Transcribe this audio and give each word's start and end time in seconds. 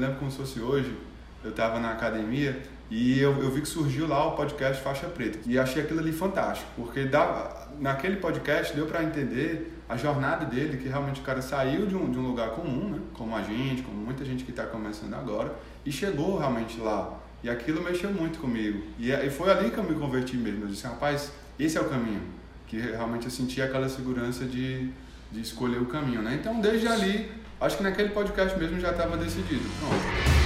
lembro 0.00 0.16
como 0.16 0.30
se 0.30 0.38
fosse 0.38 0.60
hoje, 0.60 0.96
eu 1.44 1.50
estava 1.50 1.78
na 1.78 1.92
academia 1.92 2.60
e 2.90 3.20
eu, 3.20 3.40
eu 3.40 3.50
vi 3.50 3.60
que 3.60 3.68
surgiu 3.68 4.08
lá 4.08 4.26
o 4.26 4.32
podcast 4.32 4.82
Faixa 4.82 5.06
Preta. 5.06 5.38
E 5.46 5.58
achei 5.58 5.82
aquilo 5.82 6.00
ali 6.00 6.12
fantástico, 6.12 6.68
porque 6.74 7.04
dava, 7.04 7.68
naquele 7.78 8.16
podcast 8.16 8.74
deu 8.74 8.86
para 8.86 9.04
entender 9.04 9.80
a 9.88 9.96
jornada 9.96 10.44
dele, 10.44 10.76
que 10.76 10.88
realmente 10.88 11.20
o 11.20 11.24
cara 11.24 11.42
saiu 11.42 11.86
de 11.86 11.94
um, 11.94 12.10
de 12.10 12.18
um 12.18 12.26
lugar 12.26 12.50
comum, 12.50 12.90
né? 12.90 13.00
como 13.14 13.36
a 13.36 13.42
gente, 13.42 13.82
como 13.82 13.96
muita 13.96 14.24
gente 14.24 14.44
que 14.44 14.50
está 14.50 14.64
começando 14.64 15.14
agora, 15.14 15.54
e 15.84 15.92
chegou 15.92 16.38
realmente 16.38 16.80
lá. 16.80 17.18
E 17.42 17.48
aquilo 17.48 17.82
mexeu 17.82 18.10
muito 18.10 18.38
comigo. 18.38 18.82
E, 18.98 19.10
e 19.10 19.30
foi 19.30 19.50
ali 19.50 19.70
que 19.70 19.78
eu 19.78 19.84
me 19.84 19.94
converti 19.94 20.36
mesmo. 20.36 20.64
Eu 20.64 20.68
disse, 20.68 20.86
rapaz, 20.86 21.32
esse 21.58 21.78
é 21.78 21.80
o 21.80 21.88
caminho. 21.88 22.22
Que 22.66 22.78
realmente 22.78 23.24
eu 23.24 23.30
senti 23.30 23.62
aquela 23.62 23.88
segurança 23.88 24.44
de, 24.44 24.90
de 25.32 25.40
escolher 25.40 25.80
o 25.80 25.86
caminho. 25.86 26.22
Né? 26.22 26.38
Então, 26.38 26.60
desde 26.60 26.86
ali, 26.86 27.30
acho 27.60 27.76
que 27.76 27.82
naquele 27.82 28.08
podcast 28.10 28.58
mesmo 28.58 28.80
já 28.80 28.90
estava 28.90 29.16
decidido. 29.16 29.64
Pronto. 29.78 30.40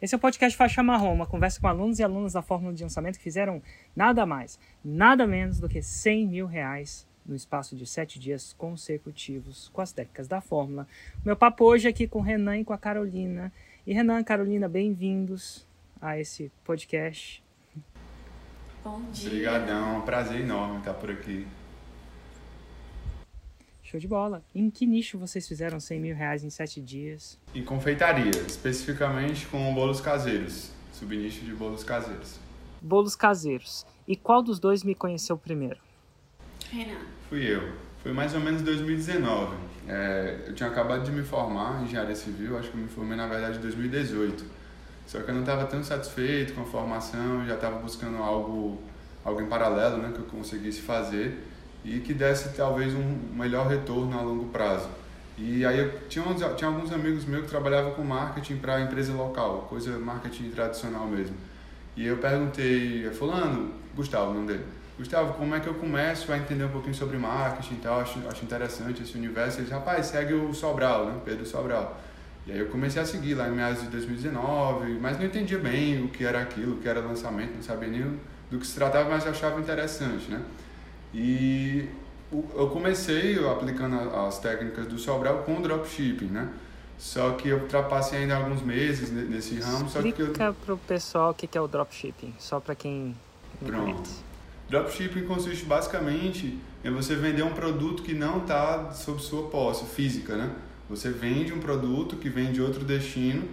Esse 0.00 0.16
é 0.16 0.18
o 0.18 0.20
podcast 0.20 0.56
Faixa 0.56 0.82
Marrom, 0.82 1.14
uma 1.14 1.26
conversa 1.26 1.60
com 1.60 1.68
alunos 1.68 2.00
e 2.00 2.02
alunas 2.02 2.32
da 2.32 2.42
Fórmula 2.42 2.74
de 2.74 2.82
Lançamento 2.82 3.18
que 3.18 3.22
fizeram 3.22 3.62
nada 3.94 4.26
mais, 4.26 4.58
nada 4.84 5.28
menos 5.28 5.60
do 5.60 5.68
que 5.68 5.80
100 5.80 6.26
mil 6.26 6.46
reais 6.46 7.06
no 7.24 7.36
espaço 7.36 7.76
de 7.76 7.86
sete 7.86 8.18
dias 8.18 8.52
consecutivos 8.58 9.70
com 9.72 9.80
as 9.80 9.92
técnicas 9.92 10.26
da 10.26 10.40
Fórmula. 10.40 10.88
Meu 11.24 11.36
papo 11.36 11.64
hoje 11.64 11.86
é 11.86 11.90
aqui 11.90 12.08
com 12.08 12.18
o 12.18 12.22
Renan 12.22 12.58
e 12.58 12.64
com 12.64 12.72
a 12.72 12.78
Carolina. 12.78 13.52
E 13.86 13.92
Renan 13.92 14.18
e 14.18 14.24
Carolina, 14.24 14.68
bem-vindos 14.68 15.64
a 16.00 16.18
esse 16.18 16.50
podcast. 16.64 17.40
Bom 18.82 19.02
dia. 19.12 19.28
Obrigadão, 19.28 19.94
é 19.94 19.98
um 19.98 20.00
prazer 20.00 20.40
enorme 20.40 20.78
estar 20.78 20.94
por 20.94 21.12
aqui. 21.12 21.46
Show 23.92 24.00
de 24.00 24.08
bola. 24.08 24.42
Em 24.54 24.70
que 24.70 24.86
nicho 24.86 25.18
vocês 25.18 25.46
fizeram 25.46 25.78
100 25.78 26.00
mil 26.00 26.16
reais 26.16 26.42
em 26.42 26.48
sete 26.48 26.80
dias? 26.80 27.38
Em 27.54 27.62
confeitaria, 27.62 28.30
especificamente 28.46 29.46
com 29.46 29.74
bolos 29.74 30.00
caseiros. 30.00 30.70
Subnicho 30.94 31.44
de 31.44 31.52
bolos 31.52 31.84
caseiros. 31.84 32.38
Bolos 32.80 33.14
caseiros. 33.14 33.84
E 34.08 34.16
qual 34.16 34.42
dos 34.42 34.58
dois 34.58 34.82
me 34.82 34.94
conheceu 34.94 35.36
primeiro? 35.36 35.76
Renan. 36.70 37.02
Fui 37.28 37.44
eu. 37.44 37.70
Foi 38.02 38.14
mais 38.14 38.32
ou 38.32 38.40
menos 38.40 38.62
2019. 38.62 39.56
É, 39.86 40.44
eu 40.46 40.54
tinha 40.54 40.70
acabado 40.70 41.04
de 41.04 41.10
me 41.10 41.22
formar 41.22 41.82
em 41.82 41.84
engenharia 41.84 42.16
civil, 42.16 42.56
acho 42.56 42.70
que 42.70 42.78
eu 42.78 42.82
me 42.82 42.88
formei 42.88 43.14
na 43.14 43.26
verdade 43.26 43.58
em 43.58 43.60
2018. 43.60 44.42
Só 45.06 45.20
que 45.20 45.30
eu 45.30 45.34
não 45.34 45.42
estava 45.42 45.66
tão 45.66 45.84
satisfeito 45.84 46.54
com 46.54 46.62
a 46.62 46.64
formação, 46.64 47.44
já 47.44 47.56
estava 47.56 47.78
buscando 47.78 48.16
algo, 48.16 48.80
algo 49.22 49.42
em 49.42 49.46
paralelo 49.46 49.98
né, 49.98 50.12
que 50.14 50.20
eu 50.20 50.24
conseguisse 50.24 50.80
fazer 50.80 51.51
e 51.84 52.00
que 52.00 52.14
desse 52.14 52.50
talvez 52.50 52.94
um 52.94 53.18
melhor 53.34 53.66
retorno 53.66 54.18
a 54.18 54.22
longo 54.22 54.46
prazo. 54.46 54.88
E 55.36 55.64
aí 55.64 55.78
eu 55.78 55.98
tinha, 56.08 56.24
uns, 56.24 56.40
tinha 56.56 56.68
alguns 56.68 56.92
amigos 56.92 57.24
meus 57.24 57.44
que 57.44 57.48
trabalhavam 57.48 57.92
com 57.92 58.02
marketing 58.02 58.56
para 58.56 58.80
empresa 58.80 59.12
local, 59.12 59.66
coisa 59.68 59.98
marketing 59.98 60.50
tradicional 60.50 61.06
mesmo. 61.06 61.36
E 61.96 62.06
eu 62.06 62.18
perguntei, 62.18 63.10
fulano, 63.10 63.72
Gustavo, 63.94 64.30
o 64.30 64.34
nome 64.34 64.46
dele, 64.46 64.64
Gustavo, 64.98 65.34
como 65.34 65.54
é 65.54 65.60
que 65.60 65.66
eu 65.66 65.74
começo 65.74 66.30
a 66.32 66.38
entender 66.38 66.64
um 66.64 66.68
pouquinho 66.68 66.94
sobre 66.94 67.16
marketing 67.16 67.74
e 67.74 67.78
tal, 67.78 68.00
acho, 68.00 68.20
acho 68.28 68.44
interessante 68.44 69.02
esse 69.02 69.16
universo. 69.16 69.58
Ele 69.58 69.64
disse, 69.64 69.74
rapaz, 69.74 70.06
segue 70.06 70.34
o 70.34 70.52
Sobral, 70.52 71.06
né, 71.06 71.20
Pedro 71.24 71.46
Sobral. 71.46 71.98
E 72.46 72.52
aí 72.52 72.58
eu 72.58 72.66
comecei 72.66 73.00
a 73.00 73.04
seguir 73.04 73.34
lá 73.34 73.48
em 73.48 73.52
meados 73.52 73.82
de 73.82 73.88
2019, 73.88 74.98
mas 75.00 75.18
não 75.18 75.24
entendia 75.24 75.58
bem 75.58 76.04
o 76.04 76.08
que 76.08 76.24
era 76.24 76.42
aquilo, 76.42 76.74
o 76.74 76.78
que 76.78 76.88
era 76.88 77.00
lançamento, 77.00 77.54
não 77.54 77.62
sabia 77.62 77.88
nem 77.88 78.20
do 78.50 78.58
que 78.58 78.66
se 78.66 78.74
tratava, 78.74 79.08
mas 79.08 79.26
achava 79.26 79.58
interessante, 79.60 80.30
né? 80.30 80.42
E 81.14 81.88
eu 82.54 82.68
comecei 82.70 83.38
aplicando 83.46 83.96
as 84.16 84.38
técnicas 84.38 84.86
do 84.86 84.98
Sobral 84.98 85.38
com 85.38 85.60
dropshipping, 85.60 86.26
né? 86.26 86.48
Só 86.98 87.32
que 87.32 87.48
eu 87.48 87.58
ultrapassei 87.58 88.20
ainda 88.20 88.36
alguns 88.36 88.62
meses 88.62 89.10
nesse 89.10 89.56
ramo. 89.58 89.86
Explica 89.86 90.26
só 90.26 90.32
que 90.32 90.42
eu... 90.42 90.54
para 90.54 90.74
o 90.74 90.78
pessoal 90.78 91.30
o 91.30 91.34
que 91.34 91.58
é 91.58 91.60
o 91.60 91.66
dropshipping, 91.66 92.32
só 92.38 92.60
para 92.60 92.74
quem 92.74 93.14
Pronto. 93.58 93.92
conhece. 93.92 94.20
Dropshipping 94.70 95.26
consiste 95.26 95.66
basicamente 95.66 96.58
em 96.84 96.90
você 96.90 97.14
vender 97.14 97.42
um 97.42 97.52
produto 97.52 98.02
que 98.02 98.14
não 98.14 98.38
está 98.38 98.92
sob 98.92 99.20
sua 99.20 99.48
posse 99.48 99.84
física, 99.84 100.36
né? 100.36 100.50
Você 100.88 101.10
vende 101.10 101.52
um 101.52 101.58
produto 101.58 102.16
que 102.16 102.28
vem 102.28 102.52
de 102.52 102.62
outro 102.62 102.84
destino 102.84 103.46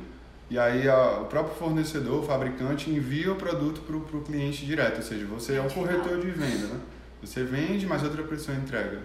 e 0.50 0.58
aí 0.58 0.88
a, 0.88 1.19
o 1.22 1.25
próprio 1.25 1.56
fornecedor, 1.56 2.19
o 2.19 2.24
fabricante, 2.24 2.90
envia 2.90 3.31
o 3.31 3.36
produto 3.36 3.81
para 3.81 3.96
o 3.96 4.22
cliente 4.22 4.66
direto, 4.66 4.98
ou 4.98 5.03
seja, 5.03 5.25
você 5.25 5.56
é 5.56 5.62
um 5.62 5.69
corretor 5.69 6.19
de 6.19 6.31
venda, 6.31 6.68
né? 6.68 6.80
Você 7.22 7.44
vende, 7.44 7.85
mas 7.85 8.03
outra 8.03 8.24
pessoa 8.24 8.57
entrega. 8.57 9.00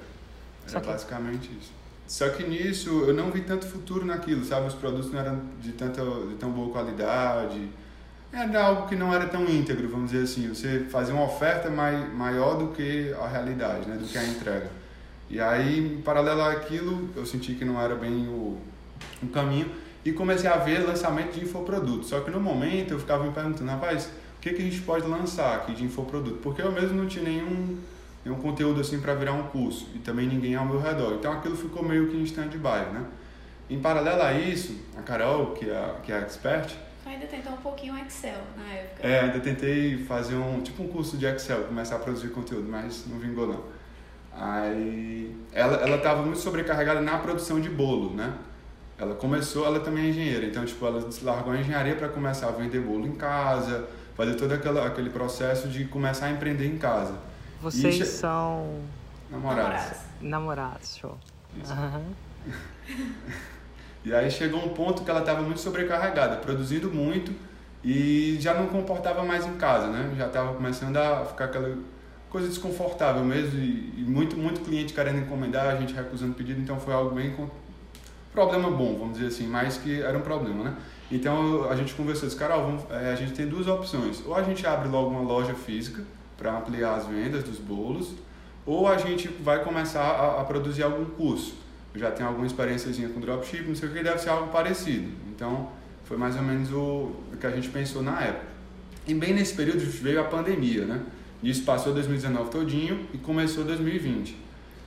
É 0.72 0.80
basicamente 0.80 1.50
isso. 1.60 1.72
Só 2.06 2.28
que 2.28 2.44
nisso 2.44 3.04
eu 3.06 3.14
não 3.14 3.30
vi 3.30 3.40
tanto 3.40 3.66
futuro 3.66 4.04
naquilo, 4.04 4.44
sabe? 4.44 4.66
Os 4.68 4.74
produtos 4.74 5.10
não 5.10 5.20
eram 5.20 5.40
de, 5.60 5.72
tanta, 5.72 6.02
de 6.02 6.34
tão 6.34 6.50
boa 6.50 6.70
qualidade. 6.70 7.68
Era 8.32 8.64
algo 8.64 8.88
que 8.88 8.96
não 8.96 9.12
era 9.14 9.26
tão 9.26 9.44
íntegro, 9.48 9.88
vamos 9.88 10.10
dizer 10.10 10.24
assim. 10.24 10.48
Você 10.48 10.86
fazia 10.90 11.14
uma 11.14 11.24
oferta 11.24 11.70
mai, 11.70 12.08
maior 12.08 12.56
do 12.56 12.68
que 12.68 13.14
a 13.20 13.26
realidade, 13.26 13.88
né? 13.88 13.96
do 13.96 14.06
que 14.06 14.18
a 14.18 14.24
entrega. 14.24 14.70
E 15.30 15.40
aí, 15.40 15.78
em 15.78 16.02
paralelo 16.02 16.42
àquilo, 16.42 17.08
eu 17.16 17.24
senti 17.24 17.54
que 17.54 17.64
não 17.64 17.80
era 17.80 17.94
bem 17.94 18.28
o, 18.28 18.58
o 19.22 19.28
caminho 19.28 19.70
e 20.04 20.12
comecei 20.12 20.48
a 20.48 20.56
ver 20.56 20.80
lançamento 20.80 21.32
de 21.32 21.44
infoprodutos. 21.44 22.08
Só 22.08 22.20
que 22.20 22.30
no 22.30 22.40
momento 22.40 22.92
eu 22.92 22.98
ficava 22.98 23.24
me 23.24 23.32
perguntando, 23.32 23.70
rapaz, 23.70 24.10
o 24.36 24.40
que, 24.40 24.52
que 24.52 24.60
a 24.60 24.64
gente 24.64 24.82
pode 24.82 25.06
lançar 25.06 25.54
aqui 25.56 25.72
de 25.72 25.84
infoproduto? 25.84 26.36
Porque 26.38 26.60
eu 26.60 26.70
mesmo 26.70 26.96
não 27.00 27.06
tinha 27.06 27.24
nenhum 27.24 27.78
nenhum 28.24 28.38
conteúdo 28.38 28.80
assim 28.80 29.00
para 29.00 29.14
virar 29.14 29.32
um 29.32 29.44
curso 29.44 29.88
e 29.94 29.98
também 29.98 30.26
ninguém 30.26 30.54
ao 30.54 30.64
meu 30.64 30.80
redor. 30.80 31.14
Então 31.14 31.32
aquilo 31.32 31.56
ficou 31.56 31.84
meio 31.84 32.08
que 32.08 32.16
em 32.16 32.22
stand-by, 32.22 32.92
né? 32.92 33.04
Em 33.68 33.80
paralelo 33.80 34.22
a 34.22 34.32
isso, 34.32 34.78
a 34.96 35.02
Carol, 35.02 35.52
que 35.52 35.68
é, 35.68 35.94
que 36.02 36.12
é 36.12 36.16
a 36.16 36.20
expert, 36.20 36.74
ainda 37.06 37.26
tentou 37.26 37.52
um 37.52 37.58
pouquinho 37.58 37.96
Excel 37.98 38.40
na 38.56 38.72
época. 38.72 39.06
É, 39.06 39.20
ainda 39.20 39.40
tentei 39.40 39.98
fazer 40.04 40.36
um 40.36 40.60
tipo 40.62 40.82
um 40.82 40.88
curso 40.88 41.16
de 41.16 41.26
Excel, 41.26 41.64
começar 41.64 41.96
a 41.96 41.98
produzir 41.98 42.28
conteúdo, 42.28 42.68
mas 42.68 43.04
não 43.06 43.18
vingou 43.18 43.46
não. 43.46 43.64
Aí 44.32 45.34
ela 45.52 45.76
ela 45.76 45.96
estava 45.96 46.22
muito 46.22 46.38
sobrecarregada 46.38 47.00
na 47.00 47.18
produção 47.18 47.60
de 47.60 47.68
bolo, 47.68 48.14
né? 48.14 48.32
Ela 48.98 49.14
começou, 49.14 49.66
ela 49.66 49.80
também 49.80 50.06
é 50.06 50.08
engenheira, 50.10 50.46
então 50.46 50.64
tipo 50.64 50.84
ela 50.86 51.08
largou 51.22 51.52
a 51.52 51.58
engenharia 51.58 51.96
para 51.96 52.08
começar 52.08 52.48
a 52.48 52.52
vender 52.52 52.80
bolo 52.80 53.06
em 53.06 53.14
casa, 53.14 53.88
fazer 54.16 54.34
todo 54.34 54.52
aquela, 54.52 54.86
aquele 54.86 55.10
processo 55.10 55.68
de 55.68 55.84
começar 55.86 56.26
a 56.26 56.30
empreender 56.30 56.66
em 56.66 56.78
casa. 56.78 57.14
Vocês 57.64 57.96
che- 57.96 58.04
são 58.04 58.80
Namorados. 59.30 59.98
namorados, 60.20 60.96
show. 60.96 61.16
Aham. 61.68 62.02
E 64.04 64.12
aí 64.14 64.30
chegou 64.30 64.62
um 64.62 64.68
ponto 64.74 65.02
que 65.02 65.10
ela 65.10 65.20
estava 65.20 65.40
muito 65.40 65.60
sobrecarregada, 65.60 66.36
produzindo 66.36 66.90
muito 66.92 67.32
e 67.82 68.36
já 68.38 68.52
não 68.52 68.66
comportava 68.66 69.24
mais 69.24 69.46
em 69.46 69.54
casa, 69.54 69.86
né? 69.86 70.12
Já 70.18 70.26
estava 70.26 70.52
começando 70.52 70.96
a 70.98 71.24
ficar 71.24 71.46
aquela 71.46 71.74
coisa 72.28 72.46
desconfortável 72.48 73.24
mesmo 73.24 73.58
e, 73.58 73.94
e 73.96 74.04
muito 74.06 74.36
muito 74.36 74.60
cliente 74.60 74.92
querendo 74.92 75.20
encomendar, 75.20 75.68
a 75.68 75.76
gente 75.76 75.94
recusando 75.94 76.34
pedido, 76.34 76.60
então 76.60 76.78
foi 76.78 76.92
algo 76.92 77.14
bem 77.14 77.30
com- 77.30 77.48
problema 78.30 78.70
bom, 78.70 78.98
vamos 78.98 79.14
dizer 79.14 79.28
assim, 79.28 79.46
mais 79.46 79.78
que 79.78 80.02
era 80.02 80.18
um 80.18 80.20
problema, 80.20 80.64
né? 80.64 80.76
Então 81.10 81.70
a 81.70 81.74
gente 81.76 81.94
conversou, 81.94 82.28
disse, 82.28 82.38
Carol, 82.38 82.62
vamos, 82.66 82.82
é, 82.90 83.10
a 83.10 83.14
gente 83.16 83.32
tem 83.32 83.46
duas 83.46 83.66
opções, 83.68 84.22
ou 84.26 84.34
a 84.34 84.42
gente 84.42 84.66
abre 84.66 84.88
logo 84.88 85.08
uma 85.08 85.20
loja 85.22 85.54
física 85.54 86.02
para 86.44 86.58
ampliar 86.58 86.96
as 86.96 87.06
vendas 87.06 87.42
dos 87.42 87.56
bolos, 87.58 88.12
ou 88.66 88.86
a 88.86 88.98
gente 88.98 89.28
vai 89.28 89.64
começar 89.64 90.02
a, 90.02 90.42
a 90.42 90.44
produzir 90.44 90.82
algum 90.82 91.06
curso. 91.06 91.54
Eu 91.94 92.00
já 92.00 92.10
tenho 92.10 92.28
alguma 92.28 92.46
experiênciazinha 92.46 93.08
com 93.08 93.18
dropshipping, 93.18 93.68
não 93.68 93.74
sei 93.74 93.88
o 93.88 93.92
que, 93.92 94.02
deve 94.02 94.18
ser 94.18 94.28
algo 94.28 94.52
parecido. 94.52 95.08
Então, 95.34 95.70
foi 96.04 96.18
mais 96.18 96.36
ou 96.36 96.42
menos 96.42 96.70
o, 96.70 97.12
o 97.32 97.36
que 97.40 97.46
a 97.46 97.50
gente 97.50 97.70
pensou 97.70 98.02
na 98.02 98.20
época. 98.20 98.44
E 99.06 99.14
bem 99.14 99.32
nesse 99.32 99.54
período 99.54 99.78
veio 99.80 100.20
a 100.20 100.24
pandemia, 100.24 100.84
né? 100.84 101.00
Isso 101.42 101.62
passou 101.64 101.94
2019 101.94 102.50
todinho 102.50 103.06
e 103.14 103.16
começou 103.18 103.64
2020. 103.64 104.36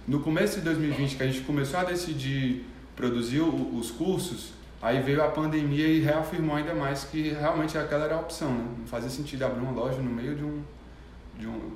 No 0.08 0.20
começo 0.20 0.58
de 0.60 0.62
2020, 0.66 1.16
que 1.16 1.24
a 1.24 1.28
gente 1.28 1.42
começou 1.42 1.80
a 1.80 1.84
decidir 1.86 2.66
produzir 2.96 3.40
o- 3.42 3.76
os 3.80 3.90
cursos, 3.90 4.52
aí 4.80 5.02
veio 5.02 5.24
a 5.24 5.28
pandemia 5.28 5.88
e 5.88 6.02
reafirmou 6.02 6.56
ainda 6.56 6.76
mais 6.76 7.04
que 7.06 7.30
realmente 7.30 7.76
aquela 7.80 8.06
era 8.06 8.16
a 8.16 8.20
opção, 8.20 8.52
né? 8.54 8.64
Não 8.80 8.86
fazia 8.86 9.10
sentido 9.10 9.44
abrir 9.44 9.62
uma 9.62 9.72
loja 9.72 9.98
no 10.00 10.12
meio 10.12 10.36
de 10.36 10.44
um 10.44 10.62
de, 11.38 11.48
um, 11.48 11.72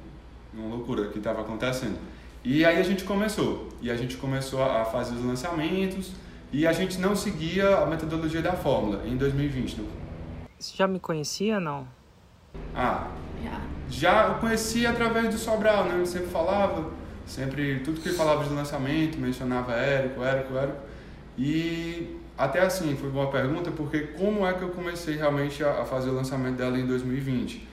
de 0.53 0.59
uma 0.59 0.75
loucura 0.75 1.07
que 1.09 1.17
estava 1.17 1.41
acontecendo. 1.41 1.97
E 2.43 2.65
aí 2.65 2.79
a 2.79 2.83
gente 2.83 3.03
começou. 3.03 3.69
E 3.81 3.91
a 3.91 3.95
gente 3.95 4.17
começou 4.17 4.63
a 4.63 4.83
fazer 4.85 5.15
os 5.15 5.23
lançamentos 5.23 6.11
e 6.51 6.65
a 6.67 6.73
gente 6.73 6.99
não 6.99 7.15
seguia 7.15 7.77
a 7.77 7.85
metodologia 7.85 8.41
da 8.41 8.53
fórmula 8.53 9.03
em 9.07 9.15
2020. 9.15 9.77
né? 9.81 9.87
Você 10.59 10.75
já 10.75 10.87
me 10.87 10.99
conhecia, 10.99 11.59
não? 11.59 11.87
Ah, 12.75 13.07
Já. 13.43 13.61
já 13.89 14.27
eu 14.27 14.35
conhecia 14.35 14.89
através 14.89 15.29
do 15.29 15.37
Sobral, 15.39 15.85
né? 15.85 15.95
Ele 15.95 16.05
sempre 16.05 16.27
falava, 16.29 16.91
sempre, 17.25 17.79
tudo 17.79 18.01
que 18.01 18.09
ele 18.09 18.17
falava 18.17 18.43
de 18.43 18.53
lançamento, 18.53 19.17
mencionava 19.17 19.73
Érico, 19.73 20.21
Érico, 20.23 20.55
Érico. 20.57 20.77
E 21.37 22.17
até 22.37 22.59
assim, 22.61 22.95
foi 22.95 23.09
boa 23.09 23.27
pergunta, 23.31 23.71
porque 23.71 23.99
como 24.17 24.45
é 24.45 24.53
que 24.53 24.61
eu 24.61 24.69
comecei 24.69 25.15
realmente 25.15 25.63
a, 25.63 25.81
a 25.81 25.85
fazer 25.85 26.09
o 26.09 26.13
lançamento 26.13 26.57
dela 26.57 26.77
em 26.77 26.85
2020? 26.85 27.67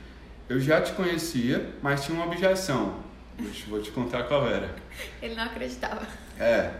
Eu 0.49 0.59
já 0.59 0.81
te 0.81 0.93
conhecia, 0.93 1.75
mas 1.83 2.05
tinha 2.05 2.17
uma 2.17 2.27
objeção. 2.27 2.95
Vou 3.39 3.51
te, 3.51 3.65
vou 3.69 3.83
te 3.83 3.91
contar 3.91 4.23
qual 4.25 4.49
era. 4.49 4.75
Ele 5.21 5.35
não 5.35 5.45
acreditava. 5.45 6.07
É. 6.41 6.71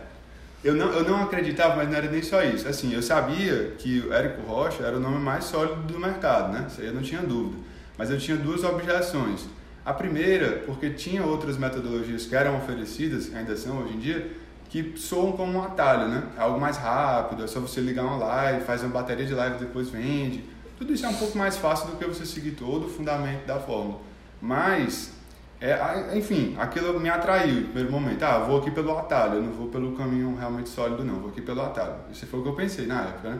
Eu 0.63 0.73
não, 0.73 0.91
eu 0.91 1.03
não 1.03 1.23
acreditava, 1.23 1.75
mas 1.75 1.87
não 1.87 1.95
era 1.95 2.09
nem 2.09 2.21
só 2.21 2.43
isso. 2.43 2.67
Assim, 2.67 2.93
eu 2.93 3.01
sabia 3.01 3.75
que 3.77 4.01
o 4.01 4.13
Érico 4.13 4.41
Rocha 4.41 4.83
era 4.83 4.97
o 4.97 4.99
nome 4.99 5.19
mais 5.19 5.45
sólido 5.45 5.83
do 5.83 5.99
mercado, 5.99 6.51
né? 6.51 6.65
Isso 6.67 6.81
aí 6.81 6.87
eu 6.87 6.93
não 6.93 7.01
tinha 7.01 7.21
dúvida. 7.21 7.61
Mas 7.97 8.09
eu 8.09 8.17
tinha 8.17 8.35
duas 8.35 8.63
objeções. 8.63 9.47
A 9.85 9.93
primeira, 9.93 10.63
porque 10.65 10.89
tinha 10.89 11.23
outras 11.23 11.57
metodologias 11.57 12.25
que 12.25 12.35
eram 12.35 12.57
oferecidas, 12.57 13.33
ainda 13.33 13.55
são 13.55 13.83
hoje 13.83 13.93
em 13.93 13.99
dia, 13.99 14.31
que 14.67 14.93
soam 14.97 15.31
como 15.31 15.57
um 15.57 15.63
atalho, 15.63 16.09
né? 16.09 16.23
É 16.37 16.41
algo 16.41 16.59
mais 16.59 16.77
rápido, 16.77 17.43
é 17.43 17.47
só 17.47 17.59
você 17.59 17.79
ligar 17.79 18.03
uma 18.03 18.17
live, 18.17 18.65
faz 18.65 18.81
uma 18.83 18.89
bateria 18.89 19.25
de 19.25 19.33
live 19.33 19.55
e 19.55 19.59
depois 19.59 19.89
vende. 19.89 20.43
Tudo 20.79 20.93
isso 20.93 21.05
é 21.05 21.09
um 21.09 21.15
pouco 21.15 21.37
mais 21.37 21.57
fácil 21.57 21.89
do 21.89 21.97
que 21.97 22.05
você 22.05 22.25
seguir 22.25 22.51
todo 22.51 22.87
o 22.87 22.89
fundamento 22.89 23.45
da 23.45 23.59
fórmula. 23.59 23.99
Mas 24.41 25.13
é, 25.61 26.17
enfim, 26.17 26.55
aquilo 26.57 26.97
me 26.99 27.09
atraiu 27.09 27.65
primeiro 27.65 27.91
momento. 27.91 28.23
Ah, 28.23 28.39
vou 28.39 28.59
aqui 28.59 28.71
pelo 28.71 28.97
atalho, 28.97 29.35
eu 29.35 29.43
não 29.43 29.51
vou 29.51 29.67
pelo 29.67 29.91
caminho 29.95 30.35
realmente 30.37 30.69
sólido, 30.69 31.03
não, 31.03 31.19
vou 31.19 31.29
aqui 31.29 31.41
pelo 31.41 31.61
atalho. 31.61 31.95
Isso 32.09 32.25
foi 32.25 32.39
o 32.39 32.43
que 32.43 32.49
eu 32.49 32.55
pensei 32.55 32.85
na 32.85 33.01
época, 33.01 33.29
né? 33.31 33.39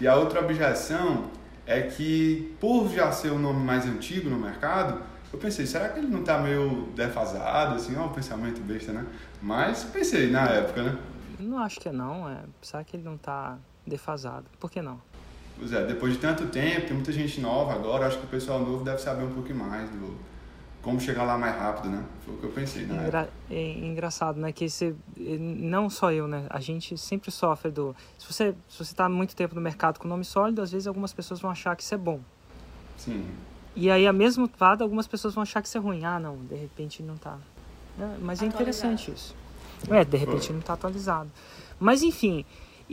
E 0.00 0.08
a 0.08 0.16
outra 0.16 0.40
objeção 0.40 1.30
é 1.64 1.82
que, 1.82 2.56
por 2.60 2.88
já 2.88 3.12
ser 3.12 3.30
o 3.30 3.38
nome 3.38 3.64
mais 3.64 3.86
antigo 3.86 4.28
no 4.28 4.36
mercado, 4.36 5.00
eu 5.32 5.38
pensei, 5.38 5.64
será 5.64 5.88
que 5.90 6.00
ele 6.00 6.08
não 6.08 6.20
está 6.20 6.38
meio 6.38 6.88
defasado, 6.96 7.76
assim, 7.76 7.96
ó, 7.96 8.06
um 8.06 8.12
pensamento 8.12 8.60
besta, 8.60 8.92
né? 8.92 9.06
Mas 9.40 9.84
pensei 9.84 10.30
na 10.30 10.48
época, 10.48 10.82
né? 10.82 10.98
Não 11.38 11.58
acho 11.58 11.78
que 11.78 11.88
é 11.88 11.92
não, 11.92 12.28
é. 12.28 12.42
Será 12.60 12.82
que 12.82 12.96
ele 12.96 13.04
não 13.04 13.14
está 13.14 13.56
defasado? 13.86 14.46
Por 14.58 14.68
que 14.68 14.82
não? 14.82 15.00
Pois 15.62 15.72
é, 15.72 15.86
depois 15.86 16.12
de 16.14 16.18
tanto 16.18 16.46
tempo, 16.48 16.88
tem 16.88 16.92
muita 16.92 17.12
gente 17.12 17.40
nova 17.40 17.72
agora, 17.72 18.08
acho 18.08 18.18
que 18.18 18.24
o 18.24 18.28
pessoal 18.28 18.58
novo 18.58 18.82
deve 18.82 18.98
saber 18.98 19.22
um 19.22 19.32
pouquinho 19.32 19.60
mais 19.60 19.88
do 19.90 20.18
como 20.82 21.00
chegar 21.00 21.22
lá 21.22 21.38
mais 21.38 21.56
rápido, 21.56 21.88
né? 21.88 22.04
Foi 22.24 22.34
o 22.34 22.38
que 22.38 22.44
eu 22.46 22.50
pensei, 22.50 22.84
né? 22.84 23.06
Engra 23.06 23.30
é 23.48 23.70
engraçado, 23.78 24.40
né? 24.40 24.50
Que 24.50 24.68
você, 24.68 24.92
não 25.16 25.88
só 25.88 26.10
eu, 26.10 26.26
né? 26.26 26.46
A 26.50 26.58
gente 26.58 26.98
sempre 26.98 27.30
sofre 27.30 27.70
do... 27.70 27.94
Se 28.18 28.26
você 28.26 28.56
se 28.68 28.78
você 28.78 28.92
está 28.92 29.08
muito 29.08 29.36
tempo 29.36 29.54
no 29.54 29.60
mercado 29.60 30.00
com 30.00 30.08
nome 30.08 30.24
sólido, 30.24 30.60
às 30.60 30.72
vezes 30.72 30.88
algumas 30.88 31.12
pessoas 31.12 31.38
vão 31.38 31.52
achar 31.52 31.76
que 31.76 31.84
isso 31.84 31.94
é 31.94 31.98
bom. 31.98 32.18
Sim. 32.96 33.24
E 33.76 33.88
aí, 33.88 34.04
a 34.04 34.12
mesmo 34.12 34.50
lado, 34.60 34.82
algumas 34.82 35.06
pessoas 35.06 35.32
vão 35.32 35.42
achar 35.42 35.62
que 35.62 35.68
isso 35.68 35.78
é 35.78 35.80
ruim. 35.80 36.04
Ah, 36.04 36.18
não, 36.18 36.36
de 36.38 36.56
repente 36.56 37.04
não 37.04 37.14
está. 37.14 37.38
É, 38.00 38.16
mas 38.20 38.42
é 38.42 38.46
interessante 38.46 39.12
isso. 39.12 39.36
É, 39.88 40.04
de 40.04 40.16
repente 40.16 40.46
Foi. 40.46 40.54
não 40.54 40.60
está 40.60 40.72
atualizado. 40.72 41.30
Mas, 41.78 42.02
enfim, 42.02 42.44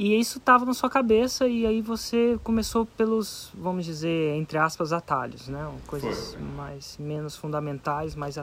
e 0.02 0.18
isso 0.18 0.38
estava 0.38 0.64
na 0.64 0.74
sua 0.74 0.90
cabeça 0.90 1.46
e 1.46 1.66
aí 1.66 1.82
você 1.82 2.40
começou 2.42 2.86
pelos, 2.86 3.52
vamos 3.54 3.84
dizer, 3.84 4.34
entre 4.38 4.58
aspas, 4.58 4.94
atalhos, 4.94 5.50
né? 5.50 5.70
Coisas 5.88 6.36
Foi. 6.36 6.42
mais 6.42 6.96
menos 6.98 7.36
fundamentais, 7.36 8.16
mais, 8.16 8.40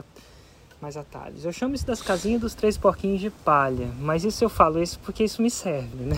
mais 0.79 0.95
atalhos. 0.95 1.45
Eu 1.45 1.51
chamo 1.51 1.73
isso 1.73 1.87
das 1.87 1.99
casinhas 1.99 2.41
dos 2.41 2.53
três 2.53 2.77
porquinhos 2.77 3.19
de 3.19 3.31
palha, 3.31 3.89
mas 3.99 4.23
isso 4.23 4.43
eu 4.43 4.49
falo 4.49 4.79
isso 4.79 4.99
porque 4.99 5.23
isso 5.23 5.41
me 5.41 5.49
serve, 5.49 6.03
né? 6.03 6.15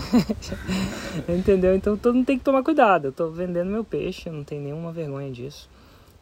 Entendeu? 1.26 1.74
Então 1.74 1.96
todo 1.96 2.16
mundo 2.16 2.26
tem 2.26 2.36
que 2.36 2.44
tomar 2.44 2.62
cuidado. 2.62 3.06
Eu 3.06 3.10
estou 3.10 3.30
vendendo 3.30 3.70
meu 3.70 3.82
peixe, 3.82 4.28
eu 4.28 4.34
não 4.34 4.44
tenho 4.44 4.60
nenhuma 4.60 4.92
vergonha 4.92 5.32
disso. 5.32 5.70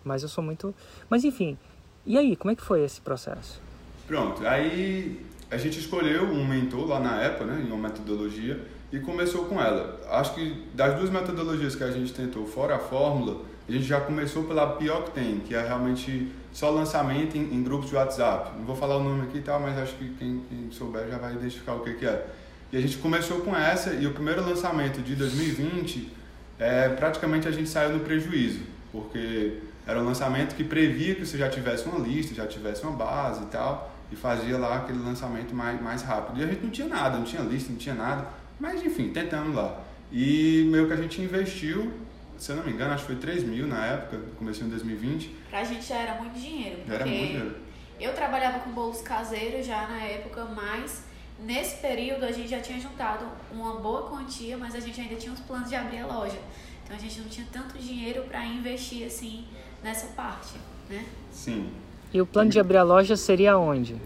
Mas 0.05 0.23
eu 0.23 0.29
sou 0.29 0.44
muito. 0.44 0.73
Mas 1.11 1.25
enfim, 1.25 1.59
e 2.06 2.17
aí, 2.17 2.37
como 2.37 2.53
é 2.53 2.55
que 2.55 2.62
foi 2.62 2.85
esse 2.85 3.00
processo? 3.00 3.61
Pronto, 4.06 4.47
aí 4.47 5.26
a 5.50 5.56
gente 5.56 5.81
escolheu 5.81 6.23
um 6.23 6.47
mentor 6.47 6.87
lá 6.87 7.00
na 7.00 7.20
EPA, 7.25 7.44
né, 7.44 7.65
em 7.67 7.73
uma 7.73 7.88
metodologia 7.88 8.77
e 8.93 8.99
começou 8.99 9.44
com 9.44 9.61
ela. 9.61 10.00
Acho 10.11 10.35
que 10.35 10.64
das 10.75 10.94
duas 10.96 11.11
metodologias 11.11 11.75
que 11.75 11.85
a 11.85 11.90
gente 11.90 12.12
tentou, 12.12 12.46
fora 12.46 12.76
a 12.76 12.79
fórmula, 12.79 13.43
a 13.69 13.73
gente 13.73 13.85
já 13.85 14.00
começou 14.00 14.44
pela 14.44 14.67
pior 14.76 15.05
que 15.05 15.11
tem, 15.11 15.40
que 15.40 15.55
é 15.55 15.61
realmente 15.61 16.32
só 16.52 16.70
lançamento 16.70 17.37
em, 17.37 17.55
em 17.55 17.62
grupos 17.62 17.90
de 17.90 17.96
WhatsApp. 17.96 18.56
Não 18.56 18.64
vou 18.64 18.75
falar 18.75 18.96
o 18.96 19.02
nome 19.02 19.25
aqui 19.25 19.38
e 19.38 19.43
tal, 19.43 19.61
mas 19.61 19.76
acho 19.79 19.94
que 19.94 20.08
quem, 20.14 20.43
quem, 20.49 20.70
souber 20.70 21.06
já 21.08 21.19
vai 21.19 21.35
identificar 21.35 21.75
o 21.75 21.81
que, 21.81 21.94
que 21.94 22.06
é. 22.06 22.26
E 22.73 22.76
a 22.76 22.81
gente 22.81 22.96
começou 22.99 23.40
com 23.40 23.55
essa 23.55 23.93
e 23.93 24.06
o 24.06 24.12
primeiro 24.12 24.43
lançamento 24.43 25.02
de 25.02 25.14
2020, 25.14 26.11
é, 26.58 26.88
praticamente 26.88 27.46
a 27.46 27.50
gente 27.50 27.69
saiu 27.69 27.91
no 27.91 28.00
prejuízo, 28.00 28.61
porque 28.91 29.58
era 29.87 30.00
um 30.00 30.05
lançamento 30.05 30.55
que 30.55 30.64
previa 30.64 31.14
que 31.14 31.25
você 31.25 31.37
já 31.37 31.49
tivesse 31.49 31.87
uma 31.87 31.99
lista, 31.99 32.34
já 32.34 32.46
tivesse 32.46 32.82
uma 32.82 32.93
base 32.93 33.43
e 33.43 33.46
tal, 33.46 33.94
e 34.11 34.17
fazia 34.17 34.56
lá 34.56 34.79
aquele 34.79 34.99
lançamento 34.99 35.55
mais, 35.55 35.81
mais 35.81 36.02
rápido. 36.02 36.41
E 36.41 36.44
a 36.44 36.46
gente 36.46 36.62
não 36.62 36.70
tinha 36.70 36.88
nada, 36.88 37.19
não 37.19 37.25
tinha 37.25 37.43
lista, 37.43 37.70
não 37.70 37.79
tinha 37.79 37.94
nada. 37.94 38.26
Mas 38.58 38.84
enfim, 38.84 39.10
tentamos 39.10 39.55
lá. 39.55 39.81
E 40.10 40.66
meio 40.70 40.87
que 40.87 40.93
a 40.93 40.96
gente 40.96 41.20
investiu, 41.20 41.93
se 42.37 42.50
eu 42.50 42.56
não 42.56 42.64
me 42.64 42.72
engano, 42.72 42.93
acho 42.93 43.06
que 43.06 43.12
foi 43.12 43.20
3 43.20 43.44
mil 43.44 43.66
na 43.66 43.84
época, 43.87 44.20
comecei 44.38 44.66
em 44.66 44.70
2020. 44.70 45.28
Pra 45.50 45.64
gente 45.64 45.84
já 45.84 45.96
era 45.96 46.14
muito 46.14 46.38
dinheiro. 46.38 46.81
Já 46.87 46.94
era 46.94 47.06
muito 47.06 47.19
dinheiro. 47.19 47.56
Eu 48.00 48.14
trabalhava 48.14 48.60
com 48.60 48.70
bolos 48.70 49.00
caseiros 49.02 49.66
já 49.66 49.87
na 49.88 50.02
época, 50.02 50.44
mas 50.44 51.05
nesse 51.40 51.76
período 51.76 52.25
a 52.25 52.32
gente 52.32 52.49
já 52.49 52.60
tinha 52.60 52.81
juntado 52.81 53.26
uma 53.50 53.75
boa 53.81 54.08
quantia, 54.08 54.56
mas 54.56 54.75
a 54.75 54.81
gente 54.81 55.00
ainda 55.00 55.16
tinha 55.16 55.32
os 55.32 55.40
planos 55.40 55.69
de 55.69 55.75
abrir 55.75 55.99
a 55.99 56.06
loja. 56.06 56.38
Então 56.84 56.96
a 56.96 57.00
gente 57.00 57.20
não 57.20 57.28
tinha 57.28 57.46
tanto 57.52 57.76
dinheiro 57.78 58.22
para 58.22 58.44
investir 58.46 59.06
assim 59.06 59.44
nessa 59.82 60.06
parte, 60.08 60.55
né? 60.88 61.05
Sim. 61.31 61.70
E 62.12 62.20
o 62.20 62.26
plano 62.26 62.50
de 62.50 62.58
abrir 62.58 62.78
a 62.78 62.82
loja 62.82 63.16
seria 63.16 63.58
onde? 63.58 63.96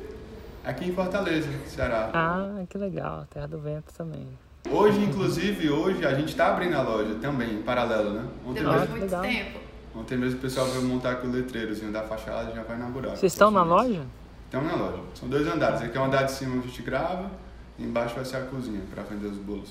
Aqui 0.64 0.88
em 0.88 0.93
Fortaleza, 0.93 1.49
Ceará. 1.67 2.11
Ah, 2.14 2.62
que 2.69 2.79
legal, 2.79 3.26
Terra 3.29 3.49
do 3.49 3.59
Vento 3.59 3.93
também. 3.97 4.26
Hoje, 4.70 5.03
inclusive, 5.03 5.69
hoje 5.69 6.06
a 6.06 6.14
gente 6.14 6.29
está 6.29 6.49
abrindo 6.49 6.76
a 6.76 6.82
loja 6.82 7.17
também, 7.17 7.55
em 7.55 7.62
paralelo, 7.62 8.12
né? 8.12 8.25
Ontem 8.47 8.62
Depois 8.62 8.81
mesmo, 8.81 8.91
muito 8.97 9.03
legal. 9.03 9.23
tempo. 9.23 9.61
Ontem 9.94 10.17
mesmo 10.17 10.38
o 10.38 10.41
pessoal 10.41 10.67
veio 10.67 10.85
montar 10.85 11.12
aqui 11.12 11.26
o 11.26 11.31
letreirozinho 11.31 11.91
da 11.91 12.03
fachada 12.03 12.53
e 12.53 12.55
já 12.55 12.62
vai 12.62 12.76
inaugurar. 12.76 13.17
Vocês 13.17 13.32
estão 13.32 13.50
na 13.50 13.64
loja? 13.64 14.05
Estamos 14.47 14.70
na 14.70 14.76
loja. 14.76 15.03
São 15.14 15.29
dois 15.29 15.47
andares. 15.47 15.82
Aqui 15.82 15.99
é 15.99 16.00
o 16.00 16.05
andar 16.05 16.23
de 16.23 16.32
cima 16.32 16.55
onde 16.56 16.67
a 16.67 16.70
gente 16.70 16.82
grava 16.82 17.31
e 17.76 17.82
embaixo 17.82 18.14
vai 18.14 18.25
ser 18.25 18.37
a 18.37 18.43
cozinha 18.43 18.81
para 18.94 19.03
vender 19.03 19.26
os 19.26 19.38
bolos. 19.38 19.70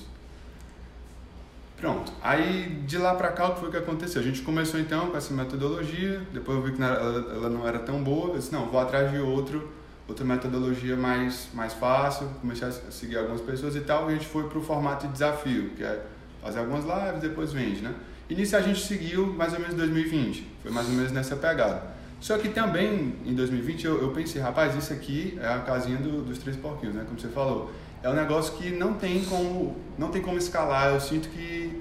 Pronto. 1.80 2.12
Aí 2.22 2.82
de 2.86 2.98
lá 2.98 3.14
para 3.14 3.32
cá 3.32 3.48
o 3.48 3.54
que 3.54 3.60
foi 3.60 3.70
que 3.70 3.76
aconteceu? 3.78 4.20
A 4.20 4.24
gente 4.24 4.42
começou 4.42 4.78
então 4.78 5.10
com 5.10 5.16
essa 5.16 5.32
metodologia, 5.32 6.20
depois 6.32 6.58
eu 6.58 6.62
vi 6.62 6.72
que 6.72 6.82
ela, 6.82 6.96
ela 7.34 7.48
não 7.48 7.66
era 7.66 7.78
tão 7.80 8.04
boa, 8.04 8.28
eu 8.28 8.36
disse, 8.36 8.52
não, 8.52 8.66
vou 8.66 8.78
atrás 8.78 9.10
de 9.10 9.18
outro 9.18 9.68
outra 10.08 10.24
metodologia 10.24 10.96
mais, 10.96 11.48
mais 11.54 11.72
fácil, 11.72 12.28
comecei 12.40 12.68
a 12.68 12.72
seguir 12.72 13.18
algumas 13.18 13.40
pessoas 13.40 13.76
e 13.76 13.80
tal, 13.80 14.10
e 14.10 14.14
a 14.14 14.16
gente 14.16 14.26
foi 14.26 14.48
para 14.48 14.58
o 14.58 14.62
formato 14.62 15.06
de 15.06 15.12
desafio, 15.12 15.70
que 15.70 15.82
é 15.82 16.04
fazer 16.42 16.58
algumas 16.58 16.84
lives, 16.84 17.20
depois 17.20 17.52
vende, 17.52 17.80
né? 17.80 17.94
E 18.28 18.34
nisso 18.34 18.56
a 18.56 18.60
gente 18.60 18.80
seguiu 18.80 19.26
mais 19.26 19.52
ou 19.52 19.60
menos 19.60 19.74
2020, 19.76 20.46
foi 20.62 20.70
mais 20.70 20.88
ou 20.88 20.94
menos 20.94 21.12
nessa 21.12 21.36
pegada. 21.36 21.82
Só 22.20 22.38
que 22.38 22.48
também 22.48 23.16
em 23.26 23.34
2020 23.34 23.84
eu, 23.84 24.00
eu 24.00 24.10
pensei, 24.10 24.40
rapaz, 24.40 24.76
isso 24.76 24.92
aqui 24.92 25.38
é 25.40 25.48
a 25.48 25.58
casinha 25.58 25.98
do, 25.98 26.22
dos 26.22 26.38
três 26.38 26.56
porquinhos, 26.56 26.94
né? 26.94 27.04
Como 27.06 27.18
você 27.18 27.28
falou. 27.28 27.70
É 28.02 28.08
um 28.08 28.14
negócio 28.14 28.54
que 28.54 28.70
não 28.70 28.94
tem 28.94 29.24
como, 29.24 29.76
não 29.98 30.08
tem 30.08 30.22
como 30.22 30.38
escalar. 30.38 30.92
Eu 30.92 31.00
sinto 31.00 31.28
que 31.28 31.80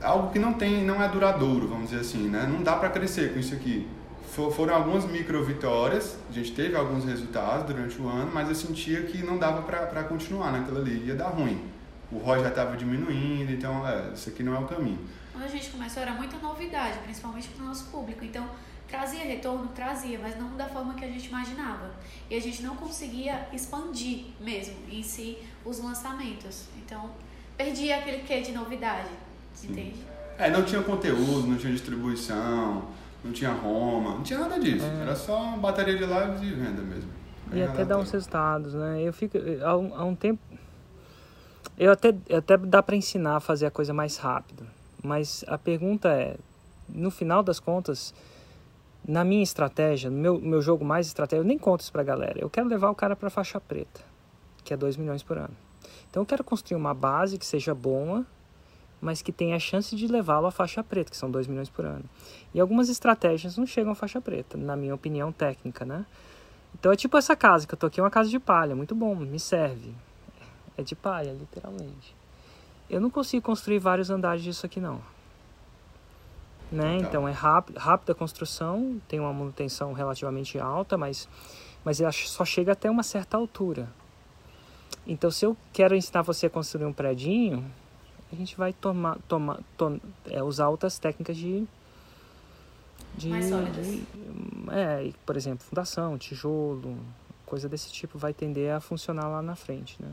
algo 0.00 0.32
que 0.32 0.38
não 0.38 0.52
tem, 0.52 0.84
não 0.84 1.02
é 1.02 1.08
duradouro, 1.08 1.68
vamos 1.68 1.90
dizer 1.90 2.00
assim, 2.00 2.28
né? 2.28 2.48
Não 2.50 2.62
dá 2.62 2.76
para 2.76 2.90
crescer 2.90 3.32
com 3.32 3.40
isso 3.40 3.54
aqui 3.54 3.88
foram 4.30 4.74
algumas 4.74 5.04
micro 5.06 5.44
vitórias, 5.44 6.16
a 6.28 6.32
gente 6.32 6.52
teve 6.52 6.76
alguns 6.76 7.04
resultados 7.04 7.66
durante 7.66 8.00
o 8.00 8.08
ano, 8.08 8.30
mas 8.32 8.48
eu 8.48 8.54
sentia 8.54 9.02
que 9.02 9.18
não 9.24 9.38
dava 9.38 9.62
para 9.62 10.04
continuar 10.04 10.52
naquilo 10.52 10.78
ali, 10.78 11.04
ia 11.06 11.16
dar 11.16 11.28
ruim. 11.28 11.60
O 12.12 12.18
ROI 12.18 12.40
já 12.40 12.48
estava 12.48 12.76
diminuindo, 12.76 13.50
então 13.52 13.86
é, 13.86 14.12
isso 14.14 14.28
aqui 14.28 14.42
não 14.42 14.54
é 14.54 14.58
o 14.58 14.66
caminho. 14.66 14.98
Quando 15.32 15.44
a 15.44 15.48
gente 15.48 15.70
começou 15.70 16.02
era 16.02 16.12
muita 16.12 16.36
novidade, 16.38 16.98
principalmente 17.00 17.48
para 17.48 17.64
o 17.64 17.66
nosso 17.66 17.86
público, 17.86 18.24
então 18.24 18.48
trazia 18.88 19.24
retorno, 19.24 19.68
trazia, 19.74 20.18
mas 20.20 20.38
não 20.38 20.56
da 20.56 20.66
forma 20.68 20.94
que 20.94 21.04
a 21.04 21.08
gente 21.08 21.26
imaginava. 21.26 21.90
E 22.28 22.36
a 22.36 22.40
gente 22.40 22.62
não 22.62 22.76
conseguia 22.76 23.48
expandir 23.52 24.26
mesmo 24.40 24.76
em 24.90 25.02
si 25.02 25.38
os 25.64 25.80
lançamentos. 25.80 26.66
Então 26.78 27.10
perdia 27.56 27.98
aquele 27.98 28.22
quê 28.22 28.40
de 28.40 28.52
novidade, 28.52 29.10
Sim. 29.54 29.72
entende? 29.72 30.00
É, 30.38 30.50
não 30.50 30.64
tinha 30.64 30.82
conteúdo, 30.82 31.46
não 31.46 31.56
tinha 31.56 31.72
distribuição 31.72 32.88
não 33.24 33.32
tinha 33.32 33.52
Roma, 33.52 34.14
não 34.14 34.22
tinha 34.22 34.38
nada 34.38 34.58
disso. 34.58 34.84
É. 34.84 35.02
Era 35.02 35.16
só 35.16 35.56
bateria 35.56 35.96
de 35.96 36.04
lives 36.04 36.42
e 36.42 36.52
venda 36.52 36.82
mesmo. 36.82 37.10
E 37.52 37.62
até 37.62 37.84
dar 37.84 37.98
uns 37.98 38.10
resultados, 38.10 38.74
né? 38.74 39.02
Eu 39.02 39.12
fico. 39.12 39.36
Há 39.62 39.76
um, 39.76 39.94
há 39.94 40.04
um 40.04 40.14
tempo. 40.14 40.40
Eu 41.76 41.92
até, 41.92 42.14
até 42.36 42.56
dá 42.56 42.82
para 42.82 42.94
ensinar 42.94 43.36
a 43.36 43.40
fazer 43.40 43.66
a 43.66 43.70
coisa 43.70 43.92
mais 43.92 44.16
rápido. 44.16 44.66
Mas 45.02 45.44
a 45.48 45.58
pergunta 45.58 46.08
é: 46.08 46.36
no 46.88 47.10
final 47.10 47.42
das 47.42 47.58
contas, 47.58 48.14
na 49.06 49.24
minha 49.24 49.42
estratégia, 49.42 50.10
no 50.10 50.16
meu, 50.16 50.40
meu 50.40 50.62
jogo 50.62 50.84
mais 50.84 51.06
estratégico, 51.06 51.44
eu 51.44 51.48
nem 51.48 51.58
conto 51.58 51.80
isso 51.80 51.92
pra 51.92 52.02
galera. 52.02 52.38
Eu 52.38 52.48
quero 52.48 52.68
levar 52.68 52.90
o 52.90 52.94
cara 52.94 53.16
pra 53.16 53.30
faixa 53.30 53.60
preta, 53.60 54.00
que 54.62 54.72
é 54.72 54.76
2 54.76 54.96
milhões 54.96 55.22
por 55.22 55.36
ano. 55.36 55.56
Então 56.08 56.22
eu 56.22 56.26
quero 56.26 56.44
construir 56.44 56.76
uma 56.76 56.94
base 56.94 57.38
que 57.38 57.46
seja 57.46 57.74
boa, 57.74 58.24
mas 59.00 59.22
que 59.22 59.32
tenha 59.32 59.56
a 59.56 59.58
chance 59.58 59.96
de 59.96 60.06
levá-lo 60.06 60.46
à 60.46 60.50
faixa 60.50 60.82
preta, 60.84 61.10
que 61.10 61.16
são 61.16 61.30
2 61.30 61.46
milhões 61.46 61.70
por 61.70 61.84
ano. 61.84 62.04
E 62.52 62.60
algumas 62.60 62.88
estratégias 62.88 63.56
não 63.56 63.66
chegam 63.66 63.92
à 63.92 63.94
faixa 63.94 64.20
preta, 64.20 64.58
na 64.58 64.76
minha 64.76 64.94
opinião 64.94 65.32
técnica, 65.32 65.84
né? 65.84 66.04
Então 66.74 66.92
é 66.92 66.96
tipo 66.96 67.16
essa 67.16 67.34
casa 67.34 67.66
que 67.66 67.74
eu 67.74 67.78
tô 67.78 67.86
aqui, 67.86 68.00
é 68.00 68.02
uma 68.02 68.10
casa 68.10 68.28
de 68.28 68.38
palha, 68.38 68.76
muito 68.76 68.94
bom, 68.94 69.14
me 69.14 69.40
serve. 69.40 69.94
É 70.76 70.82
de 70.82 70.94
palha, 70.94 71.32
literalmente. 71.32 72.14
Eu 72.88 73.00
não 73.00 73.10
consigo 73.10 73.44
construir 73.44 73.78
vários 73.78 74.10
andares 74.10 74.42
disso 74.42 74.66
aqui 74.66 74.80
não. 74.80 75.00
Né? 76.70 76.98
Então 76.98 77.26
é 77.26 77.32
rápido, 77.32 77.78
rápida 77.78 78.12
a 78.12 78.14
construção, 78.14 79.00
tem 79.08 79.18
uma 79.18 79.32
manutenção 79.32 79.92
relativamente 79.92 80.58
alta, 80.58 80.96
mas, 80.96 81.28
mas 81.84 82.00
ela 82.00 82.12
só 82.12 82.44
chega 82.44 82.72
até 82.72 82.90
uma 82.90 83.02
certa 83.02 83.36
altura. 83.36 83.88
Então, 85.06 85.30
se 85.30 85.44
eu 85.44 85.56
quero 85.72 85.96
ensinar 85.96 86.22
você 86.22 86.46
a 86.46 86.50
construir 86.50 86.84
um 86.84 86.92
predinho, 86.92 87.64
a 88.32 88.36
gente 88.36 88.56
vai 88.56 88.72
tomar, 88.72 89.18
tomar, 89.28 89.58
tom, 89.76 89.98
é, 90.26 90.42
usar 90.42 90.68
outras 90.68 90.98
técnicas 90.98 91.36
de 91.36 91.66
de, 93.14 93.28
Mais 93.28 93.48
sólidas. 93.50 93.84
de- 93.86 94.02
é, 94.70 95.12
por 95.26 95.36
exemplo, 95.36 95.64
fundação, 95.64 96.16
tijolo, 96.16 96.96
coisa 97.44 97.68
desse 97.68 97.92
tipo 97.92 98.16
vai 98.18 98.32
tender 98.32 98.72
a 98.72 98.80
funcionar 98.80 99.28
lá 99.28 99.42
na 99.42 99.56
frente, 99.56 99.96
né? 100.00 100.08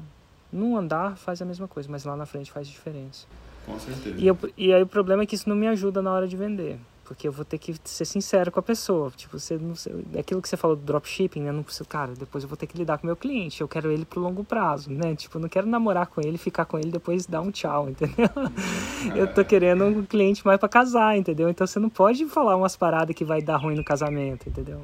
Num 0.51 0.75
andar 0.75 1.15
faz 1.17 1.41
a 1.41 1.45
mesma 1.45 1.67
coisa, 1.67 1.87
mas 1.91 2.03
lá 2.05 2.15
na 2.15 2.25
frente 2.25 2.51
faz 2.51 2.67
diferença. 2.67 3.27
Com 3.65 3.77
certeza. 3.79 4.15
E, 4.17 4.25
eu, 4.27 4.37
e 4.57 4.73
aí 4.73 4.81
o 4.81 4.87
problema 4.87 5.23
é 5.23 5.25
que 5.25 5.35
isso 5.35 5.47
não 5.47 5.55
me 5.55 5.67
ajuda 5.67 6.01
na 6.01 6.11
hora 6.11 6.27
de 6.27 6.35
vender. 6.35 6.79
Porque 7.07 7.25
eu 7.25 7.31
vou 7.31 7.45
ter 7.45 7.57
que 7.57 7.73
ser 7.85 8.03
sincero 8.03 8.51
com 8.51 8.59
a 8.59 8.63
pessoa. 8.63 9.11
Tipo, 9.15 9.39
você 9.39 9.57
não 9.57 9.75
sei, 9.75 9.93
aquilo 10.19 10.41
que 10.41 10.49
você 10.49 10.57
falou 10.57 10.75
do 10.75 10.83
dropshipping, 10.83 11.41
né? 11.41 11.53
Não 11.53 11.63
precisa, 11.63 11.85
cara, 11.85 12.13
depois 12.13 12.43
eu 12.43 12.49
vou 12.49 12.57
ter 12.57 12.67
que 12.67 12.77
lidar 12.77 12.97
com 12.97 13.03
o 13.03 13.07
meu 13.07 13.15
cliente. 13.15 13.61
Eu 13.61 13.67
quero 13.67 13.89
ele 13.89 14.03
pro 14.03 14.19
longo 14.19 14.43
prazo, 14.43 14.91
né? 14.91 15.15
Tipo, 15.15 15.37
eu 15.37 15.41
não 15.43 15.49
quero 15.49 15.65
namorar 15.65 16.07
com 16.07 16.19
ele, 16.19 16.37
ficar 16.37 16.65
com 16.65 16.77
ele 16.77 16.89
e 16.89 16.91
depois 16.91 17.25
dar 17.25 17.39
um 17.39 17.49
tchau, 17.49 17.87
entendeu? 17.89 18.29
Eu 19.15 19.33
tô 19.33 19.45
querendo 19.45 19.85
um 19.85 20.03
cliente 20.05 20.45
mais 20.45 20.59
pra 20.59 20.67
casar, 20.67 21.17
entendeu? 21.17 21.49
Então 21.49 21.65
você 21.65 21.79
não 21.79 21.89
pode 21.89 22.25
falar 22.25 22.57
umas 22.57 22.75
paradas 22.75 23.15
que 23.15 23.23
vai 23.23 23.41
dar 23.41 23.55
ruim 23.55 23.75
no 23.75 23.85
casamento, 23.85 24.49
entendeu? 24.49 24.81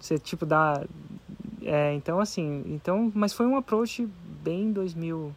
Você, 0.00 0.16
tipo, 0.16 0.46
dá. 0.46 0.84
É, 1.62 1.92
então, 1.94 2.20
assim. 2.20 2.62
Então, 2.66 3.10
mas 3.12 3.32
foi 3.32 3.46
um 3.46 3.56
approach 3.56 4.08
bem 4.44 4.70
2000. 4.70 5.34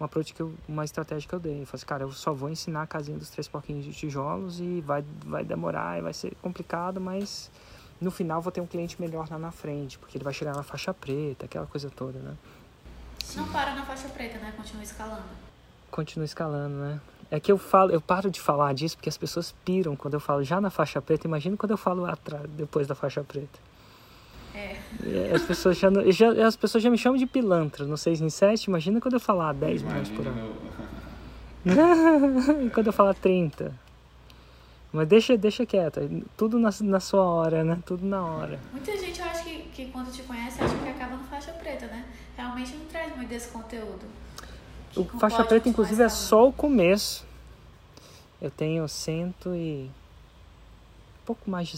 Um 0.00 0.04
approach 0.04 0.32
que 0.32 0.40
eu, 0.40 0.54
uma 0.66 0.84
estratégia 0.84 1.28
que 1.28 1.34
eu 1.34 1.38
dei. 1.38 1.60
Eu 1.60 1.66
falei 1.66 1.74
assim, 1.74 1.86
cara, 1.86 2.04
eu 2.04 2.12
só 2.12 2.32
vou 2.32 2.48
ensinar 2.48 2.82
a 2.82 2.86
casinha 2.86 3.18
dos 3.18 3.28
três 3.28 3.46
porquinhos 3.46 3.84
de 3.84 3.92
tijolos 3.92 4.58
e 4.58 4.80
vai, 4.80 5.04
vai 5.26 5.44
demorar 5.44 5.98
e 5.98 6.02
vai 6.02 6.14
ser 6.14 6.34
complicado, 6.40 6.98
mas 7.00 7.50
no 8.00 8.10
final 8.10 8.40
vou 8.40 8.50
ter 8.50 8.62
um 8.62 8.66
cliente 8.66 8.98
melhor 8.98 9.28
lá 9.30 9.38
na 9.38 9.50
frente, 9.50 9.98
porque 9.98 10.16
ele 10.16 10.24
vai 10.24 10.32
chegar 10.32 10.56
na 10.56 10.62
faixa 10.62 10.94
preta, 10.94 11.44
aquela 11.44 11.66
coisa 11.66 11.90
toda, 11.90 12.18
né? 12.18 12.34
Não 13.36 13.46
para 13.48 13.74
na 13.74 13.84
faixa 13.84 14.08
preta, 14.08 14.38
né? 14.38 14.52
Continua 14.56 14.82
escalando. 14.82 15.22
Continua 15.90 16.24
escalando, 16.24 16.76
né? 16.76 17.00
É 17.30 17.38
que 17.38 17.52
eu 17.52 17.58
falo, 17.58 17.92
eu 17.92 18.00
paro 18.00 18.30
de 18.30 18.40
falar 18.40 18.72
disso 18.72 18.96
porque 18.96 19.08
as 19.08 19.18
pessoas 19.18 19.54
piram 19.64 19.94
quando 19.94 20.14
eu 20.14 20.20
falo 20.20 20.42
já 20.42 20.60
na 20.60 20.70
faixa 20.70 21.00
preta. 21.02 21.26
Imagina 21.26 21.56
quando 21.56 21.72
eu 21.72 21.76
falo 21.76 22.06
atrás, 22.06 22.48
depois 22.50 22.86
da 22.86 22.94
faixa 22.94 23.22
preta. 23.22 23.69
É. 25.04 25.34
As 25.34 25.42
pessoas 25.42 25.78
já, 25.78 25.88
já, 26.10 26.46
as 26.46 26.56
pessoas 26.56 26.82
já 26.82 26.90
me 26.90 26.98
chamam 26.98 27.18
de 27.18 27.26
pilantra 27.26 27.84
no 27.86 27.96
6 27.96 28.20
em 28.20 28.30
7. 28.30 28.64
Imagina 28.64 29.00
quando 29.00 29.14
eu 29.14 29.20
falar 29.20 29.52
10 29.54 29.82
milhões 29.82 30.08
por 30.10 30.26
ano. 30.26 30.52
E 32.66 32.70
quando 32.70 32.88
eu 32.88 32.92
falar 32.92 33.14
30. 33.14 33.72
Mas 34.92 35.06
deixa, 35.06 35.36
deixa 35.36 35.64
quieto. 35.64 36.00
Tudo 36.36 36.58
na, 36.58 36.70
na 36.80 37.00
sua 37.00 37.22
hora, 37.22 37.62
né? 37.62 37.78
Tudo 37.86 38.04
na 38.04 38.24
hora. 38.24 38.58
Muita 38.72 38.96
gente, 38.96 39.20
eu 39.20 39.26
acho 39.26 39.44
que, 39.44 39.62
que 39.72 39.86
quando 39.86 40.10
te 40.10 40.22
conhece, 40.22 40.62
acha 40.62 40.76
que 40.76 40.88
acaba 40.88 41.16
no 41.16 41.24
faixa 41.24 41.52
preta, 41.52 41.86
né? 41.86 42.04
Realmente 42.36 42.74
não 42.74 42.86
traz 42.86 43.14
muito 43.16 43.28
desse 43.28 43.48
conteúdo. 43.48 44.04
O 44.96 45.04
Que 45.04 45.18
faixa 45.18 45.36
pode 45.36 45.48
preta, 45.48 45.68
inclusive, 45.68 46.02
é 46.02 46.08
só 46.08 46.48
o 46.48 46.52
começo. 46.52 47.24
Eu 48.42 48.50
tenho 48.50 48.88
cento 48.88 49.54
e. 49.54 49.88
pouco 51.24 51.48
mais 51.48 51.68
de, 51.68 51.76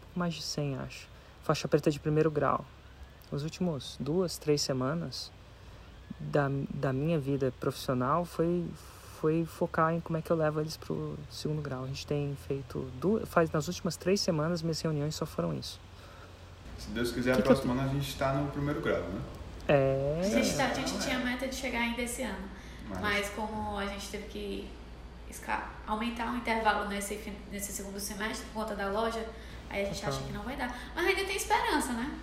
pouco 0.00 0.18
mais 0.18 0.34
de 0.34 0.42
100, 0.42 0.78
acho. 0.78 1.07
Faixa 1.48 1.66
preta 1.66 1.90
de 1.90 1.98
primeiro 1.98 2.30
grau. 2.30 2.62
Os 3.32 3.42
últimos 3.42 3.96
duas, 3.98 4.36
três 4.36 4.60
semanas 4.60 5.32
da, 6.20 6.50
da 6.68 6.92
minha 6.92 7.18
vida 7.18 7.50
profissional 7.58 8.26
foi, 8.26 8.66
foi 9.18 9.46
focar 9.46 9.94
em 9.94 10.00
como 10.00 10.18
é 10.18 10.20
que 10.20 10.30
eu 10.30 10.36
levo 10.36 10.60
eles 10.60 10.76
pro 10.76 11.18
segundo 11.30 11.62
grau. 11.62 11.84
A 11.84 11.86
gente 11.86 12.06
tem 12.06 12.36
feito. 12.46 12.80
Duas, 13.00 13.26
faz 13.26 13.50
nas 13.50 13.66
últimas 13.66 13.96
três 13.96 14.20
semanas, 14.20 14.60
minhas 14.60 14.78
reuniões 14.82 15.14
só 15.14 15.24
foram 15.24 15.54
isso. 15.54 15.80
Se 16.78 16.90
Deus 16.90 17.12
quiser, 17.12 17.32
Que 17.32 17.38
a 17.38 17.40
eu- 17.40 17.46
próxima 17.46 17.72
ano 17.72 17.80
a 17.80 17.94
gente 17.94 18.08
está 18.10 18.34
no 18.34 18.50
primeiro 18.50 18.82
grau, 18.82 19.00
né? 19.00 19.22
É. 19.68 20.20
A 20.22 20.28
gente, 20.28 20.54
tá- 20.54 20.66
a 20.66 20.74
gente 20.74 20.98
tinha 20.98 21.18
meta 21.20 21.48
de 21.48 21.54
chegar 21.54 21.80
ainda 21.80 22.02
esse 22.02 22.20
ano. 22.24 22.46
Mas, 22.90 23.00
Mas 23.00 23.28
como 23.30 23.78
a 23.78 23.86
gente 23.86 24.06
teve 24.10 24.24
que 24.26 24.68
aumentar 25.86 26.30
o 26.30 26.36
intervalo 26.36 26.86
nesse, 26.90 27.18
nesse 27.50 27.72
segundo 27.72 27.98
semestre 27.98 28.46
por 28.48 28.60
conta 28.64 28.74
da 28.76 28.90
loja, 28.90 29.24
aí 29.70 29.82
a 29.82 29.84
gente 29.86 30.00
Total. 30.00 30.10
acha 30.14 30.22
que 30.26 30.32
não 30.32 30.42
vai 30.42 30.56
dar. 30.56 30.74
Mas 30.94 31.06
ainda 31.06 31.24
tem 31.24 31.36
esperança, 31.36 31.92
né? 31.92 32.18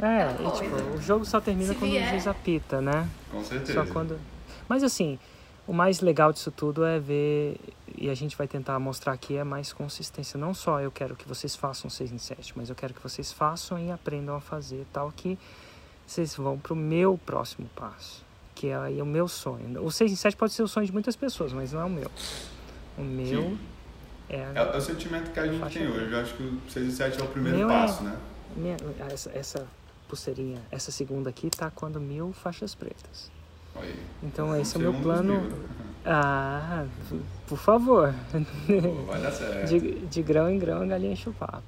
É, 0.00 0.42
e, 0.46 0.50
tipo, 0.52 0.76
o 0.96 1.02
jogo 1.02 1.24
só 1.24 1.40
termina 1.40 1.72
Se 1.72 1.78
quando 1.78 1.90
vier. 1.90 2.06
o 2.06 2.10
juiz 2.10 2.26
apita, 2.28 2.80
né? 2.80 3.08
com 3.32 3.42
certeza. 3.42 3.84
Só 3.84 3.92
quando. 3.92 4.18
Mas 4.68 4.84
assim, 4.84 5.18
o 5.66 5.72
mais 5.72 6.00
legal 6.00 6.32
disso 6.32 6.52
tudo 6.52 6.84
é 6.84 7.00
ver, 7.00 7.58
e 7.96 8.08
a 8.08 8.14
gente 8.14 8.36
vai 8.36 8.46
tentar 8.46 8.78
mostrar 8.78 9.12
aqui, 9.12 9.36
é 9.36 9.42
mais 9.42 9.72
consistência. 9.72 10.38
Não 10.38 10.54
só 10.54 10.80
eu 10.80 10.90
quero 10.92 11.16
que 11.16 11.26
vocês 11.26 11.56
façam 11.56 11.90
6 11.90 12.12
em 12.12 12.18
7, 12.18 12.52
mas 12.56 12.68
eu 12.68 12.76
quero 12.76 12.94
que 12.94 13.02
vocês 13.02 13.32
façam 13.32 13.78
e 13.78 13.90
aprendam 13.90 14.36
a 14.36 14.40
fazer, 14.40 14.86
tal 14.92 15.12
que 15.14 15.36
vocês 16.06 16.36
vão 16.36 16.58
pro 16.58 16.76
meu 16.76 17.18
próximo 17.26 17.68
passo, 17.74 18.24
que 18.54 18.68
é 18.68 18.76
aí 18.76 19.02
o 19.02 19.06
meu 19.06 19.26
sonho. 19.26 19.84
O 19.84 19.90
6 19.90 20.12
em 20.12 20.16
7 20.16 20.36
pode 20.36 20.52
ser 20.52 20.62
o 20.62 20.68
sonho 20.68 20.86
de 20.86 20.92
muitas 20.92 21.16
pessoas, 21.16 21.52
mas 21.52 21.72
não 21.72 21.80
é 21.80 21.84
o 21.84 21.90
meu. 21.90 22.10
O 22.96 23.02
meu 23.02 23.42
Sim. 23.42 23.58
É, 24.28 24.36
É, 24.36 24.52
é 24.54 24.76
o 24.76 24.80
sentimento 24.80 25.30
que 25.32 25.40
a 25.40 25.46
gente 25.46 25.72
tem 25.78 25.88
hoje. 25.88 26.12
Eu 26.12 26.20
acho 26.20 26.34
que 26.34 26.42
o 26.42 26.60
6 26.70 26.86
e 26.88 26.92
7 26.96 27.20
é 27.20 27.24
o 27.24 27.28
primeiro 27.28 27.58
Meu 27.58 27.70
é- 27.70 27.80
passo, 27.80 28.02
né? 28.04 28.16
minha- 28.56 28.76
essa, 29.10 29.30
essa 29.34 29.66
pulseirinha, 30.08 30.60
essa 30.70 30.90
segunda 30.90 31.30
aqui 31.30 31.50
tá 31.50 31.70
quando 31.70 32.00
mil 32.00 32.32
faixas 32.32 32.74
pretas. 32.74 33.30
Então 34.22 34.56
esse 34.56 34.74
é 34.76 34.78
o 34.78 34.82
meu 34.82 34.90
um 34.92 35.02
plano. 35.02 35.48
Ah, 36.10 36.86
por 37.46 37.58
favor. 37.58 38.14
Pô, 38.32 39.02
Vai 39.12 39.20
dar 39.20 39.30
certo. 39.30 39.68
De, 39.68 40.06
de 40.06 40.22
grão 40.22 40.48
em 40.48 40.58
grão 40.58 40.80
a 40.80 40.86
galinha 40.86 41.12
enche 41.12 41.28
o 41.28 41.34
papo. 41.34 41.62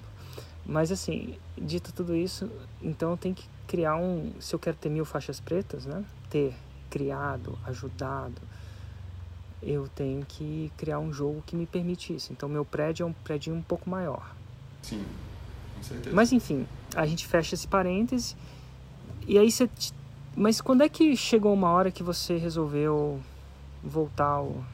Mas 0.65 0.91
assim, 0.91 1.37
dito 1.59 1.93
tudo 1.93 2.17
isso, 2.17 2.51
então 2.81 3.11
eu 3.11 3.17
tenho 3.19 3.35
que 3.35 3.45
criar 3.67 3.97
um. 3.97 4.33
Se 4.41 4.55
eu 4.55 4.59
quero 4.59 4.79
ter 4.79 4.89
mil 4.89 5.05
faixas 5.05 5.41
pretas, 5.41 5.85
né? 5.85 6.03
Ter 6.31 6.55
criado, 6.89 7.59
ajudado, 7.67 8.41
eu 9.63 9.89
tenho 9.95 10.25
que 10.27 10.73
criar 10.77 10.99
um 10.99 11.13
jogo 11.13 11.43
que 11.47 11.55
me 11.55 11.67
permite 11.67 12.15
isso. 12.15 12.33
Então 12.33 12.49
meu 12.49 12.65
prédio 12.65 13.05
é 13.05 13.07
um 13.07 13.13
prédio 13.13 13.55
um 13.55 13.63
pouco 13.63 13.89
maior. 13.89 14.35
Sim, 14.83 15.05
com 15.77 15.83
certeza. 15.83 16.15
Mas 16.15 16.33
enfim, 16.33 16.67
a 16.95 17.07
gente 17.07 17.27
fecha 17.27 17.55
esse 17.55 17.69
parêntese. 17.69 18.37
E 19.27 19.39
aí 19.39 19.51
você. 19.51 19.69
Mas 20.37 20.61
quando 20.61 20.83
é 20.83 20.89
que 20.89 21.17
chegou 21.17 21.53
uma 21.53 21.71
hora 21.71 21.91
que 21.91 22.03
você 22.03 22.37
resolveu 22.37 23.21
voltar 23.83 24.27
ao. 24.27 24.65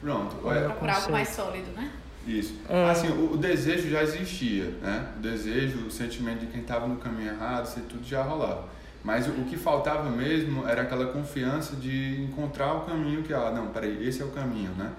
Pronto. 0.00 0.36
Olha, 0.44 0.58
É, 0.58 0.64
Procurar 0.68 0.96
algo 0.96 1.12
mais 1.12 1.28
sólido, 1.28 1.70
né? 1.72 1.92
Isso. 2.26 2.54
É. 2.68 2.90
Assim, 2.90 3.08
o, 3.08 3.32
o 3.32 3.36
desejo 3.36 3.88
já 3.88 4.02
existia, 4.02 4.66
né? 4.82 5.12
O 5.16 5.20
desejo, 5.20 5.86
o 5.86 5.90
sentimento 5.90 6.40
de 6.40 6.46
quem 6.46 6.60
estava 6.60 6.86
no 6.86 6.96
caminho 6.96 7.30
errado, 7.32 7.66
isso 7.66 7.80
tudo 7.88 8.04
já 8.06 8.22
rolava. 8.22 8.68
Mas 9.08 9.26
o, 9.26 9.32
que 9.44 9.56
faltava 9.56 10.10
mesmo 10.10 10.68
era 10.68 10.82
aquela 10.82 11.06
confiança 11.06 11.74
de 11.74 12.20
encontrar 12.24 12.74
o 12.74 12.80
caminho 12.82 13.22
que, 13.22 13.32
ah, 13.32 13.50
não, 13.50 13.68
peraí, 13.68 14.06
esse 14.06 14.20
é 14.20 14.24
o 14.26 14.28
caminho, 14.28 14.70
né? 14.72 14.92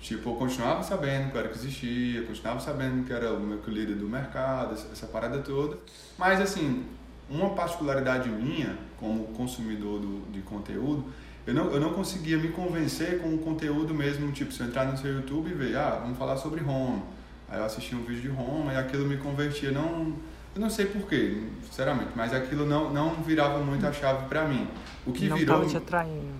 Tipo, 0.00 0.30
eu 0.30 0.34
continuava 0.36 0.82
sabendo 0.82 1.30
que 1.30 1.36
era 1.36 1.46
que 1.46 1.56
existia, 1.56 2.22
continuava 2.22 2.58
sabendo 2.58 3.04
que 3.04 3.12
era 3.12 3.34
o 3.34 3.38
meu 3.38 3.60
líder 3.66 3.96
do 3.96 4.08
mercado, 4.08 4.72
essa 4.72 5.06
parada 5.06 5.40
toda. 5.40 5.76
Mas, 6.16 6.40
assim, 6.40 6.86
uma 7.28 7.50
particularidade 7.50 8.30
minha, 8.30 8.78
como 8.96 9.24
consumidor 9.34 10.00
do, 10.00 10.32
de 10.32 10.40
conteúdo, 10.40 11.04
eu 11.46 11.52
não, 11.52 11.70
eu 11.70 11.80
não 11.80 11.92
conseguia 11.92 12.38
me 12.38 12.48
convencer 12.48 13.20
com 13.20 13.34
o 13.34 13.38
conteúdo 13.40 13.92
mesmo, 13.92 14.32
tipo, 14.32 14.54
se 14.54 14.60
eu 14.60 14.68
entrar 14.68 14.86
no 14.86 14.96
seu 14.96 15.12
YouTube 15.12 15.50
e 15.50 15.52
ver, 15.52 15.76
ah, 15.76 16.00
vamos 16.00 16.16
falar 16.16 16.38
sobre 16.38 16.62
Roma. 16.62 17.02
Aí 17.46 17.58
eu 17.58 17.66
assistia 17.66 17.98
um 17.98 18.04
vídeo 18.04 18.22
de 18.22 18.28
Roma 18.28 18.72
e 18.72 18.76
aquilo 18.78 19.06
me 19.06 19.18
convertia, 19.18 19.70
não... 19.70 20.16
Eu 20.54 20.60
não 20.60 20.70
sei 20.70 20.86
porquê, 20.86 21.42
sinceramente, 21.64 22.10
mas 22.16 22.34
aquilo 22.34 22.66
não, 22.66 22.92
não 22.92 23.14
virava 23.22 23.58
muito 23.58 23.86
a 23.86 23.92
chave 23.92 24.28
pra 24.28 24.46
mim. 24.46 24.66
O 25.06 25.12
que 25.12 25.28
não 25.28 25.36
virou... 25.36 25.58
tava 25.58 25.68
te 25.68 25.76
atraindo. 25.76 26.34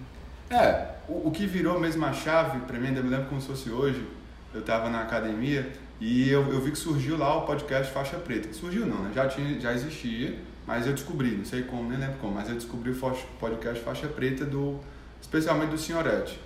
É, 0.50 0.94
o, 1.08 1.28
o 1.28 1.30
que 1.30 1.46
virou 1.46 1.78
mesmo 1.78 2.04
a 2.04 2.12
chave 2.12 2.58
pra 2.60 2.78
mim, 2.78 2.88
ainda 2.88 3.02
me 3.02 3.08
lembro 3.08 3.26
como 3.26 3.40
se 3.40 3.46
fosse 3.46 3.70
hoje, 3.70 4.04
eu 4.52 4.62
tava 4.62 4.90
na 4.90 5.02
academia 5.02 5.70
e 6.00 6.28
eu, 6.28 6.52
eu 6.52 6.60
vi 6.60 6.72
que 6.72 6.78
surgiu 6.78 7.16
lá 7.16 7.36
o 7.36 7.42
podcast 7.42 7.92
Faixa 7.92 8.16
Preta. 8.16 8.52
Surgiu 8.52 8.84
não, 8.84 9.02
né? 9.02 9.12
Já, 9.14 9.28
tinha, 9.28 9.60
já 9.60 9.72
existia, 9.72 10.36
mas 10.66 10.86
eu 10.86 10.92
descobri, 10.92 11.36
não 11.36 11.44
sei 11.44 11.62
como, 11.62 11.88
nem 11.88 11.98
lembro 11.98 12.16
como, 12.18 12.34
mas 12.34 12.48
eu 12.48 12.54
descobri 12.54 12.90
o 12.90 13.16
podcast 13.38 13.82
Faixa 13.84 14.08
Preta 14.08 14.44
do, 14.44 14.80
especialmente 15.20 15.70
do 15.70 15.78
Senhorete, 15.78 16.40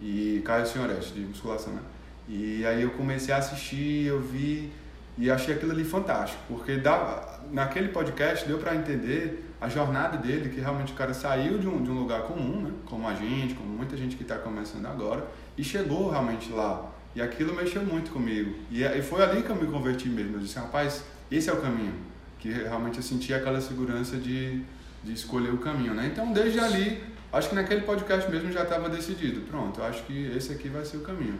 e 0.00 0.40
Caio 0.44 0.66
Senhorete, 0.66 1.12
de 1.12 1.20
musculação, 1.20 1.74
né? 1.74 1.82
E 2.28 2.64
aí 2.64 2.82
eu 2.82 2.90
comecei 2.92 3.34
a 3.34 3.38
assistir, 3.38 4.06
eu 4.06 4.20
vi 4.20 4.72
e 5.18 5.30
achei 5.30 5.54
aquilo 5.54 5.72
ali 5.72 5.84
fantástico, 5.84 6.42
porque 6.48 6.76
dava, 6.76 7.40
naquele 7.50 7.88
podcast 7.88 8.46
deu 8.46 8.58
para 8.58 8.74
entender 8.74 9.52
a 9.60 9.68
jornada 9.68 10.16
dele, 10.16 10.48
que 10.48 10.60
realmente 10.60 10.92
o 10.92 10.96
cara 10.96 11.14
saiu 11.14 11.58
de 11.58 11.68
um, 11.68 11.82
de 11.82 11.90
um 11.90 11.94
lugar 11.94 12.22
comum, 12.22 12.62
né? 12.62 12.72
como 12.86 13.06
a 13.06 13.14
gente, 13.14 13.54
como 13.54 13.68
muita 13.68 13.96
gente 13.96 14.16
que 14.16 14.22
está 14.22 14.36
começando 14.36 14.86
agora, 14.86 15.24
e 15.56 15.62
chegou 15.62 16.10
realmente 16.10 16.50
lá. 16.50 16.90
E 17.14 17.20
aquilo 17.20 17.54
mexeu 17.54 17.82
muito 17.84 18.10
comigo. 18.10 18.54
E, 18.70 18.82
e 18.82 19.02
foi 19.02 19.22
ali 19.22 19.42
que 19.42 19.50
eu 19.50 19.56
me 19.56 19.66
converti 19.66 20.08
mesmo. 20.08 20.36
Eu 20.36 20.40
disse, 20.40 20.58
rapaz, 20.58 21.04
esse 21.30 21.50
é 21.50 21.52
o 21.52 21.60
caminho. 21.60 21.94
Que 22.38 22.50
realmente 22.50 22.96
eu 22.96 23.02
senti 23.02 23.34
aquela 23.34 23.60
segurança 23.60 24.16
de, 24.16 24.62
de 25.04 25.12
escolher 25.12 25.52
o 25.52 25.58
caminho. 25.58 25.94
Né? 25.94 26.10
Então, 26.10 26.32
desde 26.32 26.58
ali, 26.58 27.04
acho 27.30 27.50
que 27.50 27.54
naquele 27.54 27.82
podcast 27.82 28.28
mesmo 28.30 28.50
já 28.50 28.62
estava 28.62 28.88
decidido. 28.88 29.42
Pronto, 29.42 29.82
acho 29.82 30.02
que 30.04 30.26
esse 30.34 30.52
aqui 30.52 30.68
vai 30.68 30.84
ser 30.84 30.96
o 30.96 31.00
caminho. 31.02 31.38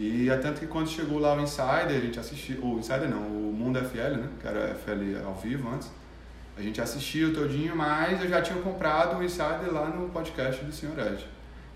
E 0.00 0.30
é 0.30 0.36
tanto 0.38 0.60
que 0.60 0.66
quando 0.66 0.88
chegou 0.88 1.18
lá 1.18 1.34
o 1.34 1.42
Insider, 1.42 1.94
a 1.94 2.00
gente 2.00 2.18
assistiu, 2.18 2.64
o 2.64 2.78
Insider 2.78 3.06
não, 3.06 3.20
o 3.20 3.52
Mundo 3.52 3.78
FL, 3.80 4.16
né, 4.16 4.30
que 4.40 4.48
era 4.48 4.74
FL 4.74 5.22
ao 5.26 5.34
vivo 5.34 5.68
antes, 5.68 5.90
a 6.56 6.62
gente 6.62 6.80
assistiu 6.80 7.34
todinho, 7.34 7.76
mas 7.76 8.18
eu 8.22 8.26
já 8.26 8.40
tinha 8.40 8.58
comprado 8.62 9.18
o 9.18 9.22
Insider 9.22 9.70
lá 9.70 9.88
no 9.88 10.08
podcast 10.08 10.64
do 10.64 10.72
Sr. 10.72 10.98
Ed. 11.06 11.26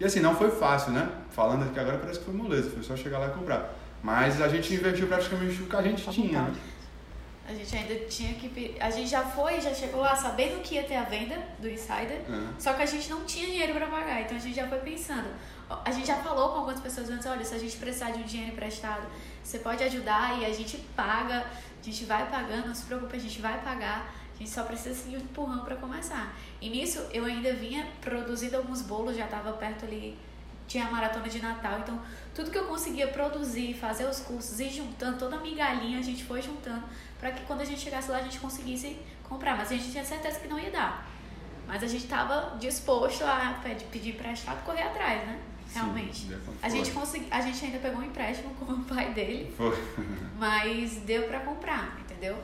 E 0.00 0.06
assim, 0.06 0.20
não 0.20 0.34
foi 0.34 0.50
fácil, 0.50 0.92
né? 0.92 1.06
Falando 1.28 1.64
aqui 1.64 1.78
agora 1.78 1.98
parece 1.98 2.18
que 2.18 2.24
foi 2.24 2.32
moleza, 2.32 2.70
foi 2.70 2.82
só 2.82 2.96
chegar 2.96 3.18
lá 3.18 3.26
e 3.26 3.30
comprar. 3.32 3.74
Mas 4.02 4.40
a 4.40 4.48
gente 4.48 4.72
investiu 4.72 5.06
praticamente 5.06 5.60
o 5.60 5.66
que 5.66 5.76
a 5.76 5.82
gente 5.82 6.10
tinha. 6.10 6.40
Né? 6.40 6.54
A 7.46 7.52
gente 7.52 7.76
ainda 7.76 7.94
tinha 8.06 8.32
que. 8.32 8.74
A 8.80 8.88
gente 8.88 9.10
já 9.10 9.22
foi, 9.22 9.60
já 9.60 9.74
chegou 9.74 10.00
lá 10.00 10.16
sabendo 10.16 10.62
que 10.62 10.76
ia 10.76 10.84
ter 10.84 10.96
a 10.96 11.04
venda 11.04 11.36
do 11.58 11.68
Insider, 11.68 12.22
é. 12.26 12.48
só 12.58 12.72
que 12.72 12.82
a 12.82 12.86
gente 12.86 13.10
não 13.10 13.24
tinha 13.24 13.44
dinheiro 13.44 13.74
para 13.74 13.86
pagar. 13.86 14.22
Então 14.22 14.34
a 14.34 14.40
gente 14.40 14.56
já 14.56 14.66
foi 14.66 14.78
pensando. 14.78 15.28
A 15.68 15.90
gente 15.90 16.06
já 16.06 16.16
falou 16.16 16.50
com 16.50 16.58
algumas 16.58 16.80
pessoas 16.80 17.08
antes: 17.10 17.26
olha, 17.26 17.44
se 17.44 17.54
a 17.54 17.58
gente 17.58 17.76
precisar 17.76 18.10
de 18.10 18.20
um 18.20 18.24
dinheiro 18.24 18.52
emprestado, 18.52 19.06
você 19.42 19.58
pode 19.58 19.82
ajudar 19.84 20.38
e 20.40 20.44
a 20.44 20.52
gente 20.52 20.76
paga, 20.96 21.46
a 21.80 21.82
gente 21.82 22.04
vai 22.04 22.28
pagando, 22.30 22.66
não 22.66 22.74
se 22.74 22.84
preocupe, 22.84 23.16
a 23.16 23.20
gente 23.20 23.40
vai 23.40 23.60
pagar. 23.62 24.12
A 24.34 24.36
gente 24.36 24.50
só 24.50 24.64
precisa 24.64 24.90
assim, 24.90 25.10
de 25.10 25.16
um 25.16 25.20
empurrão 25.20 25.64
para 25.64 25.76
começar. 25.76 26.34
E 26.60 26.68
nisso 26.68 26.98
eu 27.12 27.24
ainda 27.24 27.52
vinha 27.54 27.86
produzindo 28.00 28.56
alguns 28.56 28.82
bolos, 28.82 29.16
já 29.16 29.26
estava 29.26 29.52
perto 29.52 29.84
ali, 29.84 30.18
tinha 30.66 30.86
a 30.86 30.90
maratona 30.90 31.28
de 31.28 31.40
Natal, 31.40 31.78
então 31.78 32.00
tudo 32.34 32.50
que 32.50 32.58
eu 32.58 32.64
conseguia 32.64 33.06
produzir, 33.06 33.74
fazer 33.74 34.06
os 34.06 34.20
cursos 34.20 34.58
e 34.58 34.68
juntando 34.68 35.18
toda 35.18 35.36
a 35.36 35.38
migalhinha, 35.38 36.00
a 36.00 36.02
gente 36.02 36.24
foi 36.24 36.42
juntando 36.42 36.82
para 37.20 37.30
que 37.30 37.44
quando 37.44 37.60
a 37.60 37.64
gente 37.64 37.80
chegasse 37.80 38.10
lá 38.10 38.18
a 38.18 38.22
gente 38.22 38.40
conseguisse 38.40 38.98
comprar. 39.22 39.56
Mas 39.56 39.70
a 39.70 39.76
gente 39.76 39.92
tinha 39.92 40.04
certeza 40.04 40.40
que 40.40 40.48
não 40.48 40.58
ia 40.58 40.70
dar. 40.70 41.06
Mas 41.66 41.82
a 41.82 41.86
gente 41.86 42.04
estava 42.04 42.56
disposto 42.58 43.22
a 43.22 43.58
pedir 43.90 44.10
emprestado 44.10 44.64
correr 44.64 44.82
atrás, 44.82 45.24
né? 45.26 45.40
Realmente. 45.74 46.16
Sim, 46.16 46.36
a 46.62 46.68
gente 46.68 46.90
consegui, 46.92 47.26
a 47.30 47.40
gente 47.40 47.64
ainda 47.64 47.78
pegou 47.78 48.00
um 48.00 48.04
empréstimo 48.04 48.54
com 48.54 48.72
o 48.72 48.84
pai 48.84 49.12
dele. 49.12 49.52
Foi. 49.56 49.76
mas 50.38 50.96
deu 50.98 51.24
para 51.24 51.40
comprar, 51.40 51.98
entendeu? 52.00 52.36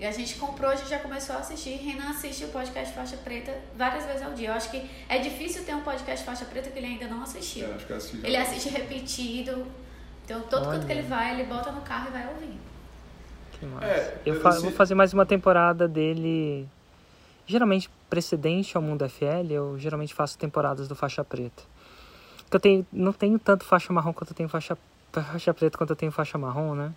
E 0.00 0.06
a 0.06 0.12
gente 0.12 0.36
comprou, 0.36 0.70
a 0.70 0.76
gente 0.76 0.88
já 0.88 1.00
começou 1.00 1.34
a 1.34 1.40
assistir. 1.40 1.76
Renan 1.76 2.10
assiste 2.10 2.44
o 2.44 2.48
podcast 2.48 2.94
Faixa 2.94 3.16
Preta 3.16 3.52
várias 3.76 4.06
vezes 4.06 4.22
ao 4.22 4.32
dia. 4.32 4.50
Eu 4.50 4.54
acho 4.54 4.70
que 4.70 4.88
é 5.08 5.18
difícil 5.18 5.64
ter 5.64 5.74
um 5.74 5.80
podcast 5.80 6.24
Faixa 6.24 6.44
Preta 6.44 6.70
que 6.70 6.78
ele 6.78 6.86
ainda 6.86 7.08
não 7.08 7.22
assistiu. 7.22 7.66
Eu 7.66 7.74
acho 7.74 7.86
que 7.86 7.92
assisti 7.92 8.24
ele 8.24 8.36
assiste 8.36 8.68
repetido. 8.68 9.66
Então, 10.24 10.40
todo 10.42 10.66
Olha. 10.66 10.72
canto 10.74 10.86
que 10.86 10.92
ele 10.92 11.02
vai, 11.02 11.34
ele 11.34 11.44
bota 11.44 11.72
no 11.72 11.80
carro 11.80 12.08
e 12.08 12.12
vai 12.12 12.28
ouvir. 12.28 12.60
Que 13.58 13.66
massa. 13.66 13.86
É, 13.86 14.20
eu, 14.24 14.34
eu 14.34 14.40
fa 14.40 14.50
vou 14.60 14.70
fazer 14.70 14.94
mais 14.94 15.12
uma 15.12 15.26
temporada 15.26 15.88
dele. 15.88 16.68
Geralmente, 17.44 17.90
precedente 18.08 18.76
ao 18.76 18.82
Mundo 18.82 19.08
FL, 19.08 19.50
eu 19.50 19.78
geralmente 19.78 20.14
faço 20.14 20.38
temporadas 20.38 20.86
do 20.86 20.94
Faixa 20.94 21.24
Preta. 21.24 21.62
Eu 22.50 22.60
tenho, 22.60 22.86
não 22.92 23.12
tenho 23.12 23.38
tanto 23.38 23.64
faixa 23.64 23.92
marrom 23.92 24.12
quanto 24.12 24.30
eu 24.30 24.36
tenho 24.36 24.48
faixa, 24.48 24.76
faixa 25.12 25.54
preta 25.54 25.76
quanto 25.76 25.90
eu 25.90 25.96
tenho 25.96 26.12
faixa 26.12 26.38
marrom, 26.38 26.74
né? 26.74 26.92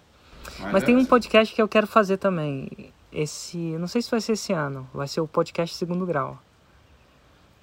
Mas, 0.60 0.72
Mas 0.72 0.84
tem 0.84 0.96
um 0.96 1.06
podcast 1.06 1.54
que 1.54 1.62
eu 1.62 1.68
quero 1.68 1.88
fazer 1.88 2.18
também. 2.18 2.92
Esse, 3.12 3.58
não 3.58 3.88
sei 3.88 4.02
se 4.02 4.10
vai 4.10 4.22
ser 4.22 4.34
esse 4.34 4.54
ano, 4.54 4.88
vai 4.94 5.08
ser 5.08 5.22
o 5.22 5.28
podcast 5.28 5.76
segundo 5.76 6.06
grau. 6.06 6.40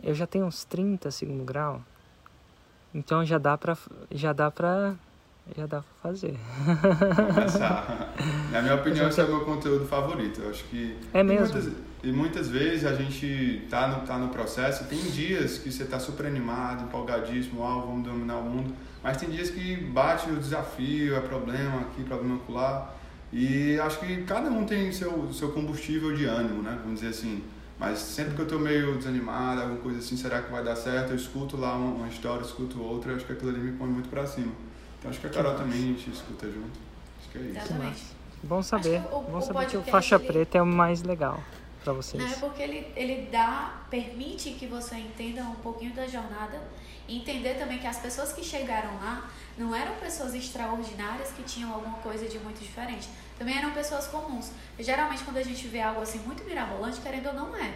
Eu 0.02 0.14
já 0.14 0.26
tenho 0.26 0.44
uns 0.44 0.64
30 0.64 1.10
segundo 1.10 1.42
grau. 1.44 1.82
Então 2.94 3.24
já 3.24 3.38
dá 3.38 3.56
pra 3.56 3.76
já 4.10 4.32
dá 4.32 4.50
pra 4.50 4.94
já 5.56 5.66
dá 5.66 5.82
pra 5.82 6.10
fazer. 6.10 6.38
Começar. 7.34 8.14
Na 8.52 8.62
minha 8.62 8.74
opinião, 8.74 9.08
esse 9.08 9.20
é 9.20 9.24
o 9.24 9.28
meu 9.28 9.44
conteúdo 9.44 9.86
favorito. 9.86 10.40
Eu 10.42 10.50
acho 10.50 10.64
que 10.64 10.96
É 11.12 11.22
mesmo. 11.22 11.54
Muitas, 11.54 11.87
e 12.02 12.12
muitas 12.12 12.48
vezes 12.48 12.84
a 12.84 12.94
gente 12.94 13.66
tá 13.68 13.88
no, 13.88 14.06
tá 14.06 14.16
no 14.16 14.28
processo, 14.28 14.84
tem 14.84 14.98
dias 14.98 15.58
que 15.58 15.70
você 15.70 15.84
tá 15.84 15.98
super 15.98 16.26
animado, 16.26 16.84
empolgadíssimo, 16.84 17.64
ah, 17.64 17.80
vamos 17.80 18.04
dominar 18.04 18.36
o 18.36 18.44
mundo. 18.44 18.72
Mas 19.02 19.16
tem 19.16 19.28
dias 19.28 19.50
que 19.50 19.76
bate 19.76 20.30
o 20.30 20.36
desafio, 20.36 21.16
é 21.16 21.20
problema 21.20 21.80
aqui, 21.80 22.04
problema 22.04 22.38
lá. 22.48 22.94
E 23.32 23.78
acho 23.80 23.98
que 23.98 24.22
cada 24.22 24.48
um 24.48 24.64
tem 24.64 24.92
seu, 24.92 25.32
seu 25.32 25.50
combustível 25.50 26.14
de 26.14 26.24
ânimo, 26.24 26.62
né? 26.62 26.78
Vamos 26.82 27.00
dizer 27.00 27.10
assim. 27.10 27.42
Mas 27.78 27.98
sempre 27.98 28.34
que 28.34 28.40
eu 28.40 28.44
estou 28.44 28.60
meio 28.60 28.96
desanimado, 28.96 29.60
alguma 29.62 29.80
coisa 29.80 29.98
assim, 29.98 30.16
será 30.16 30.42
que 30.42 30.50
vai 30.50 30.62
dar 30.64 30.76
certo? 30.76 31.10
Eu 31.10 31.16
escuto 31.16 31.56
lá 31.56 31.76
uma, 31.76 31.94
uma 31.94 32.08
história, 32.08 32.42
escuto 32.42 32.80
outra, 32.80 33.14
acho 33.14 33.24
que 33.24 33.32
aquilo 33.32 33.50
ali 33.50 33.60
me 33.60 33.72
põe 33.72 33.88
muito 33.88 34.08
para 34.08 34.24
cima. 34.26 34.52
Então 34.98 35.10
acho 35.10 35.20
que 35.20 35.26
a 35.26 35.30
Carol 35.30 35.54
também 35.54 35.78
a 35.78 35.86
gente 35.86 36.10
escuta 36.10 36.46
junto. 36.46 36.78
Acho 37.20 37.28
que 37.30 37.38
é 37.38 37.40
isso. 37.42 37.58
Exatamente. 37.58 38.02
Bom 38.42 38.62
saber. 38.62 39.02
O, 39.12 39.20
Bom 39.22 39.40
saber 39.40 39.66
que 39.66 39.76
o 39.76 39.82
faixa 39.82 40.18
preta 40.18 40.58
é 40.58 40.62
o 40.62 40.66
mais 40.66 41.02
legal 41.02 41.42
para 41.82 41.92
vocês. 41.92 42.22
Não, 42.22 42.30
é 42.30 42.36
porque 42.36 42.62
ele, 42.62 42.92
ele 42.96 43.28
dá, 43.30 43.82
permite 43.90 44.50
que 44.50 44.66
você 44.66 44.96
entenda 44.96 45.42
um 45.42 45.56
pouquinho 45.56 45.94
da 45.94 46.06
jornada 46.06 46.60
entender 47.08 47.54
também 47.54 47.78
que 47.78 47.86
as 47.86 47.98
pessoas 47.98 48.32
que 48.32 48.44
chegaram 48.44 48.94
lá 48.96 49.30
não 49.56 49.74
eram 49.74 49.94
pessoas 49.96 50.34
extraordinárias 50.34 51.30
que 51.30 51.42
tinham 51.42 51.72
alguma 51.72 51.96
coisa 51.98 52.28
de 52.28 52.38
muito 52.38 52.60
diferente. 52.60 53.08
Também 53.38 53.56
eram 53.56 53.72
pessoas 53.72 54.06
comuns. 54.06 54.50
E, 54.78 54.82
geralmente, 54.82 55.24
quando 55.24 55.38
a 55.38 55.42
gente 55.42 55.66
vê 55.68 55.80
algo 55.80 56.02
assim 56.02 56.18
muito 56.18 56.44
mirabolante, 56.44 57.00
querendo 57.00 57.28
ou 57.28 57.34
não 57.34 57.56
é, 57.56 57.72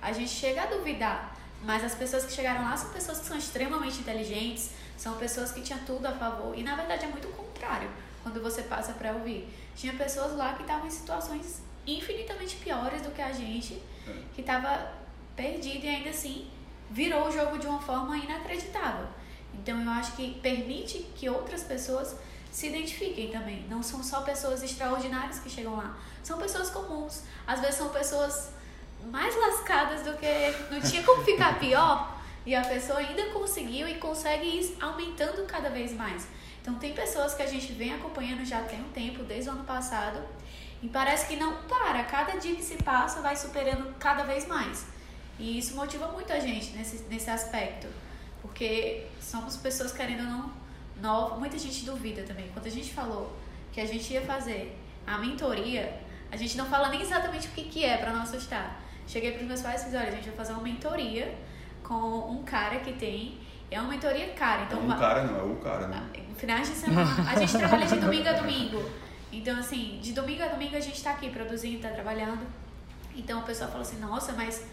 a 0.00 0.12
gente 0.12 0.30
chega 0.30 0.62
a 0.62 0.66
duvidar. 0.66 1.36
Mas 1.62 1.84
as 1.84 1.94
pessoas 1.94 2.24
que 2.24 2.32
chegaram 2.32 2.62
lá 2.62 2.76
são 2.76 2.90
pessoas 2.90 3.18
que 3.18 3.26
são 3.26 3.36
extremamente 3.36 3.98
inteligentes, 3.98 4.70
são 4.96 5.16
pessoas 5.18 5.52
que 5.52 5.60
tinham 5.60 5.80
tudo 5.80 6.06
a 6.06 6.12
favor. 6.12 6.56
E 6.58 6.62
na 6.62 6.74
verdade 6.74 7.04
é 7.04 7.08
muito 7.08 7.28
o 7.28 7.32
contrário 7.32 7.90
quando 8.22 8.40
você 8.42 8.62
passa 8.62 8.94
para 8.94 9.12
ouvir. 9.12 9.46
Tinha 9.76 9.92
pessoas 9.92 10.34
lá 10.36 10.54
que 10.54 10.62
estavam 10.62 10.86
em 10.86 10.90
situações 10.90 11.60
infinitamente 11.86 12.56
piores 12.56 13.02
do 13.02 13.10
que 13.10 13.22
a 13.22 13.32
gente, 13.32 13.80
é. 14.06 14.12
que 14.34 14.40
estava 14.40 14.92
perdido 15.36 15.84
e 15.84 15.88
ainda 15.88 16.10
assim 16.10 16.48
virou 16.90 17.28
o 17.28 17.32
jogo 17.32 17.58
de 17.58 17.66
uma 17.66 17.80
forma 17.80 18.16
inacreditável. 18.16 19.06
Então 19.54 19.82
eu 19.82 19.90
acho 19.90 20.12
que 20.16 20.34
permite 20.40 20.98
que 21.14 21.28
outras 21.28 21.62
pessoas 21.62 22.16
se 22.50 22.68
identifiquem 22.68 23.30
também. 23.30 23.64
Não 23.68 23.82
são 23.82 24.02
só 24.02 24.22
pessoas 24.22 24.62
extraordinárias 24.62 25.38
que 25.38 25.48
chegam 25.48 25.76
lá, 25.76 25.98
são 26.22 26.38
pessoas 26.38 26.70
comuns. 26.70 27.22
Às 27.46 27.60
vezes 27.60 27.76
são 27.76 27.88
pessoas 27.90 28.52
mais 29.10 29.34
lascadas 29.36 30.02
do 30.02 30.16
que 30.18 30.26
não 30.70 30.80
tinha 30.80 31.02
como 31.02 31.24
ficar 31.24 31.58
pior 31.58 32.20
e 32.44 32.54
a 32.54 32.62
pessoa 32.62 32.98
ainda 32.98 33.26
conseguiu 33.30 33.88
e 33.88 33.94
consegue 33.94 34.46
ir 34.46 34.76
aumentando 34.80 35.46
cada 35.46 35.70
vez 35.70 35.92
mais. 35.92 36.26
Então 36.60 36.74
tem 36.74 36.92
pessoas 36.92 37.34
que 37.34 37.42
a 37.42 37.46
gente 37.46 37.72
vem 37.72 37.94
acompanhando 37.94 38.44
já 38.44 38.62
tem 38.62 38.80
um 38.80 38.90
tempo, 38.90 39.24
desde 39.24 39.48
o 39.48 39.52
ano 39.52 39.64
passado, 39.64 40.20
e 40.82 40.88
parece 40.88 41.26
que 41.26 41.36
não 41.36 41.62
para. 41.62 42.04
Cada 42.04 42.38
dia 42.38 42.54
que 42.54 42.62
se 42.62 42.76
passa 42.76 43.20
vai 43.20 43.36
superando 43.36 43.94
cada 43.98 44.24
vez 44.24 44.46
mais. 44.46 44.86
E 45.38 45.58
isso 45.58 45.74
motiva 45.74 46.08
muito 46.08 46.32
a 46.32 46.38
gente 46.38 46.76
nesse, 46.76 47.04
nesse 47.04 47.30
aspecto. 47.30 47.86
Porque 48.40 49.06
somos 49.20 49.56
pessoas 49.56 49.92
querendo 49.92 50.20
ou 50.20 50.50
não. 51.02 51.38
Muita 51.38 51.58
gente 51.58 51.84
duvida 51.84 52.22
também. 52.22 52.48
Quando 52.52 52.66
a 52.66 52.70
gente 52.70 52.92
falou 52.92 53.36
que 53.72 53.80
a 53.80 53.86
gente 53.86 54.12
ia 54.12 54.22
fazer 54.22 54.78
a 55.06 55.18
mentoria, 55.18 56.00
a 56.30 56.36
gente 56.36 56.56
não 56.56 56.66
fala 56.66 56.88
nem 56.88 57.02
exatamente 57.02 57.48
o 57.48 57.50
que, 57.50 57.64
que 57.64 57.84
é 57.84 57.96
para 57.98 58.12
não 58.12 58.22
assustar. 58.22 58.80
Cheguei 59.06 59.32
para 59.32 59.42
os 59.42 59.48
meus 59.48 59.60
pais 59.60 59.82
e 59.82 59.84
fiz: 59.86 59.94
olha, 59.94 60.08
a 60.08 60.12
gente 60.12 60.28
vai 60.28 60.36
fazer 60.36 60.52
uma 60.52 60.62
mentoria 60.62 61.34
com 61.82 62.30
um 62.30 62.42
cara 62.42 62.80
que 62.80 62.92
tem. 62.92 63.38
É 63.70 63.80
uma 63.80 63.90
mentoria 63.90 64.28
cara. 64.34 64.62
Então, 64.62 64.78
é 64.78 64.82
um 64.82 64.98
cara, 64.98 65.24
não, 65.24 65.38
é 65.38 65.42
o 65.42 65.56
cara, 65.56 65.86
né? 65.88 66.02
Finais 66.36 66.68
de 66.68 66.74
semana. 66.74 67.30
A 67.30 67.38
gente 67.38 67.56
trabalha 67.56 67.86
de 67.86 67.96
domingo 67.96 68.28
a 68.28 68.32
domingo. 68.32 68.90
Então, 69.32 69.58
assim, 69.58 69.98
de 70.02 70.12
domingo 70.12 70.42
a 70.42 70.48
domingo 70.48 70.76
a 70.76 70.80
gente 70.80 70.96
está 70.96 71.12
aqui 71.12 71.30
produzindo, 71.30 71.76
está 71.76 71.90
trabalhando. 71.90 72.46
Então 73.14 73.40
o 73.40 73.42
pessoal 73.42 73.70
fala 73.70 73.82
assim: 73.82 73.98
nossa, 73.98 74.32
mas 74.32 74.64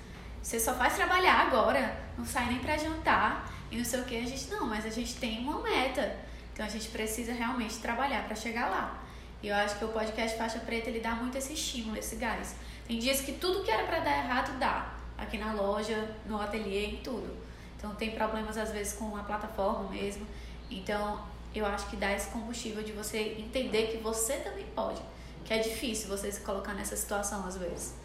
você 0.41 0.59
só 0.59 0.73
faz 0.73 0.95
trabalhar 0.95 1.47
agora, 1.47 1.97
não 2.17 2.25
sai 2.25 2.47
nem 2.47 2.59
para 2.59 2.77
jantar 2.77 3.51
e 3.71 3.77
não 3.77 3.85
sei 3.85 4.01
o 4.01 4.05
que. 4.05 4.17
A 4.17 4.25
gente, 4.25 4.49
não, 4.49 4.67
mas 4.67 4.85
a 4.85 4.89
gente 4.89 5.15
tem 5.15 5.39
uma 5.39 5.61
meta. 5.61 6.15
Então 6.53 6.65
a 6.65 6.69
gente 6.69 6.87
precisa 6.87 7.33
realmente 7.33 7.77
trabalhar 7.77 8.25
para 8.25 8.35
chegar 8.35 8.69
lá. 8.69 9.03
E 9.43 9.49
eu 9.49 9.55
acho 9.55 9.77
que 9.77 9.85
o 9.85 9.89
podcast 9.89 10.37
Faixa 10.37 10.59
Preta 10.59 10.89
ele 10.89 10.99
dá 10.99 11.11
muito 11.11 11.37
esse 11.37 11.53
estímulo, 11.53 11.97
esse 11.97 12.15
gás. 12.15 12.55
Tem 12.87 12.97
dias 12.97 13.21
que 13.21 13.33
tudo 13.33 13.63
que 13.63 13.69
era 13.69 13.83
para 13.83 13.99
dar 13.99 14.17
errado 14.17 14.57
dá. 14.57 14.93
Aqui 15.17 15.37
na 15.37 15.53
loja, 15.53 16.09
no 16.25 16.41
ateliê, 16.41 16.85
em 16.85 16.97
tudo. 16.97 17.35
Então 17.77 17.93
tem 17.95 18.11
problemas 18.11 18.57
às 18.57 18.71
vezes 18.71 18.93
com 18.93 19.15
a 19.15 19.23
plataforma 19.23 19.89
mesmo. 19.89 20.25
Então 20.71 21.23
eu 21.53 21.65
acho 21.65 21.89
que 21.89 21.95
dá 21.95 22.11
esse 22.13 22.29
combustível 22.29 22.83
de 22.83 22.91
você 22.91 23.35
entender 23.39 23.87
que 23.87 23.97
você 23.97 24.37
também 24.37 24.65
pode. 24.75 25.01
Que 25.45 25.53
é 25.53 25.59
difícil 25.59 26.09
você 26.09 26.31
se 26.31 26.41
colocar 26.41 26.73
nessa 26.73 26.95
situação 26.95 27.45
às 27.45 27.57
vezes. 27.57 27.95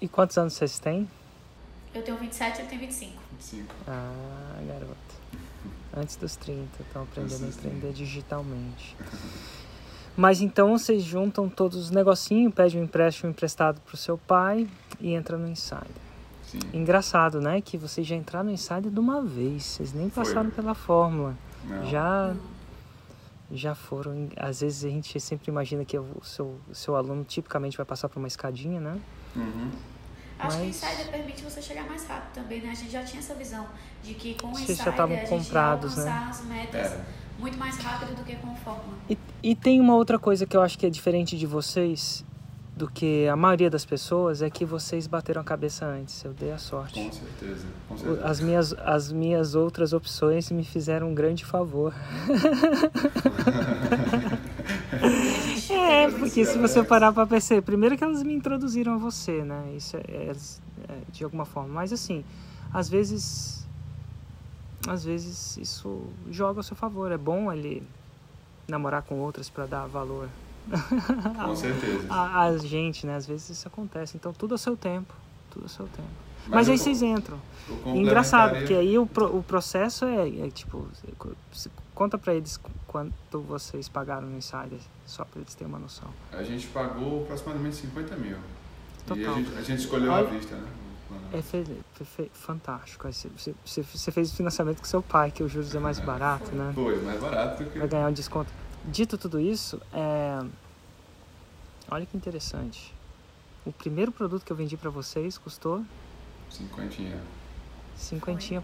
E 0.00 0.08
quantos 0.08 0.36
anos 0.36 0.54
vocês 0.54 0.78
têm? 0.78 1.08
Eu 1.94 2.02
tenho 2.02 2.18
27 2.18 2.58
e 2.58 2.60
ele 2.60 2.68
tem 2.68 2.78
25. 2.78 3.12
25. 3.32 3.74
Ah, 3.86 4.60
garoto. 4.66 4.94
Antes 5.96 6.16
dos 6.16 6.36
30, 6.36 6.82
estão 6.82 7.04
aprendendo 7.04 7.44
a 7.44 7.48
empreender 7.48 7.92
digitalmente. 7.92 8.96
Mas 10.16 10.40
então 10.40 10.76
vocês 10.76 11.02
juntam 11.02 11.48
todos 11.48 11.78
os 11.78 11.90
negocinhos, 11.90 12.52
pedem 12.52 12.80
um 12.80 12.84
empréstimo 12.84 13.30
emprestado 13.30 13.80
pro 13.80 13.96
seu 13.96 14.18
pai 14.18 14.68
e 15.00 15.14
entra 15.14 15.36
no 15.36 15.48
Insider. 15.48 15.86
Sim. 16.46 16.60
Engraçado, 16.72 17.40
né? 17.40 17.60
Que 17.60 17.76
vocês 17.76 18.06
já 18.06 18.14
entraram 18.14 18.46
no 18.46 18.52
Insider 18.52 18.90
de 18.90 19.00
uma 19.00 19.22
vez, 19.22 19.64
vocês 19.64 19.92
nem 19.92 20.08
passaram 20.08 20.50
Foi. 20.50 20.62
pela 20.62 20.74
fórmula. 20.74 21.36
Não. 21.64 21.86
Já 21.86 22.34
já 23.50 23.74
foram. 23.74 24.28
Às 24.36 24.60
vezes 24.60 24.84
a 24.84 24.88
gente 24.88 25.18
sempre 25.20 25.50
imagina 25.50 25.84
que 25.84 25.98
o 25.98 26.22
seu, 26.22 26.58
seu 26.72 26.96
aluno 26.96 27.24
tipicamente 27.24 27.76
vai 27.76 27.86
passar 27.86 28.08
por 28.08 28.18
uma 28.18 28.28
escadinha, 28.28 28.80
né? 28.80 29.00
Uhum. 29.36 29.70
Acho 30.38 30.58
Mas... 30.58 30.80
que 30.80 30.86
o 30.86 30.88
Insider 30.90 31.10
permite 31.10 31.42
você 31.42 31.62
chegar 31.62 31.86
mais 31.86 32.06
rápido 32.06 32.34
também, 32.34 32.60
né? 32.60 32.70
A 32.70 32.74
gente 32.74 32.90
já 32.90 33.04
tinha 33.04 33.20
essa 33.20 33.34
visão 33.34 33.66
de 34.02 34.14
que 34.14 34.34
com 34.34 34.48
o 34.48 34.50
Insider 34.52 34.76
já 34.76 35.04
a 35.04 35.06
gente 35.06 35.28
comprados, 35.28 35.96
né? 35.96 36.26
as 36.28 36.44
metas 36.44 36.92
é. 36.92 37.04
muito 37.38 37.58
mais 37.58 37.76
rápido 37.78 38.16
do 38.16 38.24
que 38.24 38.36
com 38.36 38.52
o 38.52 38.56
Fórmula. 38.56 38.96
E, 39.08 39.16
e 39.42 39.54
tem 39.54 39.80
uma 39.80 39.94
outra 39.94 40.18
coisa 40.18 40.46
que 40.46 40.56
eu 40.56 40.62
acho 40.62 40.78
que 40.78 40.86
é 40.86 40.90
diferente 40.90 41.38
de 41.38 41.46
vocês, 41.46 42.24
do 42.76 42.90
que 42.90 43.28
a 43.28 43.36
maioria 43.36 43.70
das 43.70 43.84
pessoas 43.84 44.42
é 44.42 44.50
que 44.50 44.64
vocês 44.64 45.06
bateram 45.06 45.40
a 45.40 45.44
cabeça 45.44 45.86
antes. 45.86 46.24
Eu 46.24 46.32
dei 46.32 46.50
a 46.50 46.58
sorte. 46.58 47.04
Com 47.04 47.12
certeza, 47.12 47.66
com 47.88 47.96
certeza. 47.96 48.26
As 48.26 48.40
minhas, 48.40 48.72
as 48.72 49.12
minhas 49.12 49.54
outras 49.54 49.92
opções 49.92 50.50
me 50.50 50.64
fizeram 50.64 51.10
um 51.10 51.14
grande 51.14 51.44
favor. 51.44 51.94
é, 55.70 56.10
porque 56.10 56.44
se 56.44 56.58
você 56.58 56.82
parar 56.82 57.12
para 57.12 57.24
perceber, 57.26 57.62
primeiro 57.62 57.96
que 57.96 58.02
elas 58.02 58.24
me 58.24 58.34
introduziram 58.34 58.94
a 58.94 58.98
você, 58.98 59.44
né? 59.44 59.72
Isso 59.76 59.96
é, 59.96 60.00
é, 60.00 60.32
é, 60.88 60.98
de 61.12 61.22
alguma 61.22 61.44
forma. 61.44 61.72
Mas 61.72 61.92
assim, 61.92 62.24
às 62.72 62.88
vezes, 62.88 63.64
às 64.88 65.04
vezes 65.04 65.56
isso 65.58 66.02
joga 66.28 66.58
a 66.58 66.62
seu 66.64 66.74
favor. 66.74 67.12
É 67.12 67.18
bom 67.18 67.52
ele 67.52 67.86
namorar 68.66 69.02
com 69.02 69.20
outras 69.20 69.48
para 69.48 69.66
dar 69.66 69.86
valor 69.86 70.28
com 71.44 71.56
certeza. 71.56 72.06
A, 72.08 72.42
a, 72.42 72.58
gente, 72.58 73.06
né? 73.06 73.16
Às 73.16 73.26
vezes 73.26 73.50
isso 73.50 73.68
acontece. 73.68 74.16
Então 74.16 74.32
tudo 74.32 74.52
ao 74.52 74.58
seu 74.58 74.76
tempo. 74.76 75.14
Tudo 75.50 75.64
ao 75.64 75.68
seu 75.68 75.86
tempo. 75.86 76.08
Mas, 76.46 76.50
Mas 76.50 76.68
aí 76.68 76.78
vocês 76.78 77.02
entram. 77.02 77.38
Engraçado, 77.86 78.56
porque 78.56 78.74
aí 78.74 78.98
o, 78.98 79.02
o 79.02 79.42
processo 79.42 80.04
é, 80.04 80.28
é 80.46 80.50
tipo. 80.50 80.86
Conta 81.94 82.18
pra 82.18 82.34
eles 82.34 82.60
quanto 82.86 83.40
vocês 83.40 83.88
pagaram 83.88 84.28
no 84.28 84.36
Insider, 84.36 84.78
só 85.06 85.24
pra 85.24 85.40
eles 85.40 85.54
terem 85.54 85.72
uma 85.72 85.78
noção. 85.78 86.08
A 86.32 86.42
gente 86.42 86.66
pagou 86.68 87.22
aproximadamente 87.22 87.76
50 87.76 88.16
mil. 88.16 88.36
Total. 89.06 89.18
E 89.18 89.26
a 89.26 89.32
gente, 89.34 89.58
a 89.58 89.62
gente 89.62 89.78
escolheu 89.80 90.12
Olha, 90.12 90.26
a 90.26 90.30
vista, 90.30 90.56
né? 90.56 90.68
É 91.32 91.42
fe, 91.42 91.64
fe, 92.04 92.30
fantástico. 92.32 93.10
Você, 93.10 93.28
você, 93.36 93.82
você, 93.82 94.10
fez 94.10 94.32
o 94.32 94.36
financiamento 94.36 94.78
com 94.78 94.84
seu 94.84 95.02
pai, 95.02 95.30
que 95.30 95.42
o 95.42 95.48
juros 95.48 95.74
é 95.74 95.78
mais 95.78 95.98
barato, 96.00 96.50
né? 96.52 96.72
Foi, 96.74 97.00
mais 97.02 97.20
barato 97.20 97.62
do 97.62 97.70
que. 97.70 97.78
Vai 97.78 97.88
ganhar 97.88 98.08
um 98.08 98.12
desconto. 98.12 98.50
Dito 98.86 99.16
tudo 99.16 99.40
isso, 99.40 99.80
é... 99.92 100.44
olha 101.90 102.04
que 102.04 102.16
interessante. 102.16 102.94
O 103.64 103.72
primeiro 103.72 104.12
produto 104.12 104.44
que 104.44 104.52
eu 104.52 104.56
vendi 104.56 104.76
para 104.76 104.90
vocês 104.90 105.38
custou? 105.38 105.84
Cinquentinha. 106.50 107.20
Cinquentinha 107.96 108.62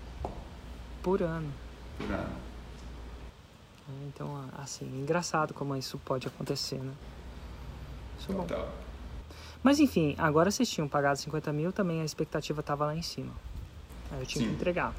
por 1.02 1.22
ano. 1.22 1.50
Por 1.96 2.11
ano. 2.11 2.37
É, 3.88 4.06
então, 4.06 4.44
assim, 4.59 4.85
engraçado 5.00 5.54
como 5.54 5.74
isso 5.74 5.98
pode 6.04 6.26
acontecer, 6.26 6.78
né? 6.78 6.92
Isso 8.18 8.33
Total. 8.33 8.66
Bom. 8.66 8.72
Mas 9.62 9.78
enfim, 9.78 10.14
agora 10.18 10.50
vocês 10.50 10.68
tinham 10.70 10.88
pagado 10.88 11.18
50 11.18 11.52
mil, 11.52 11.72
também 11.72 12.00
a 12.00 12.04
expectativa 12.04 12.61
estava 12.61 12.87
lá 12.87 12.96
em 12.96 13.02
cima. 13.02 13.33
Aí 14.11 14.20
eu 14.20 14.26
tinha 14.26 14.44
Sim. 14.44 14.50
que 14.50 14.56
entregar. 14.56 14.94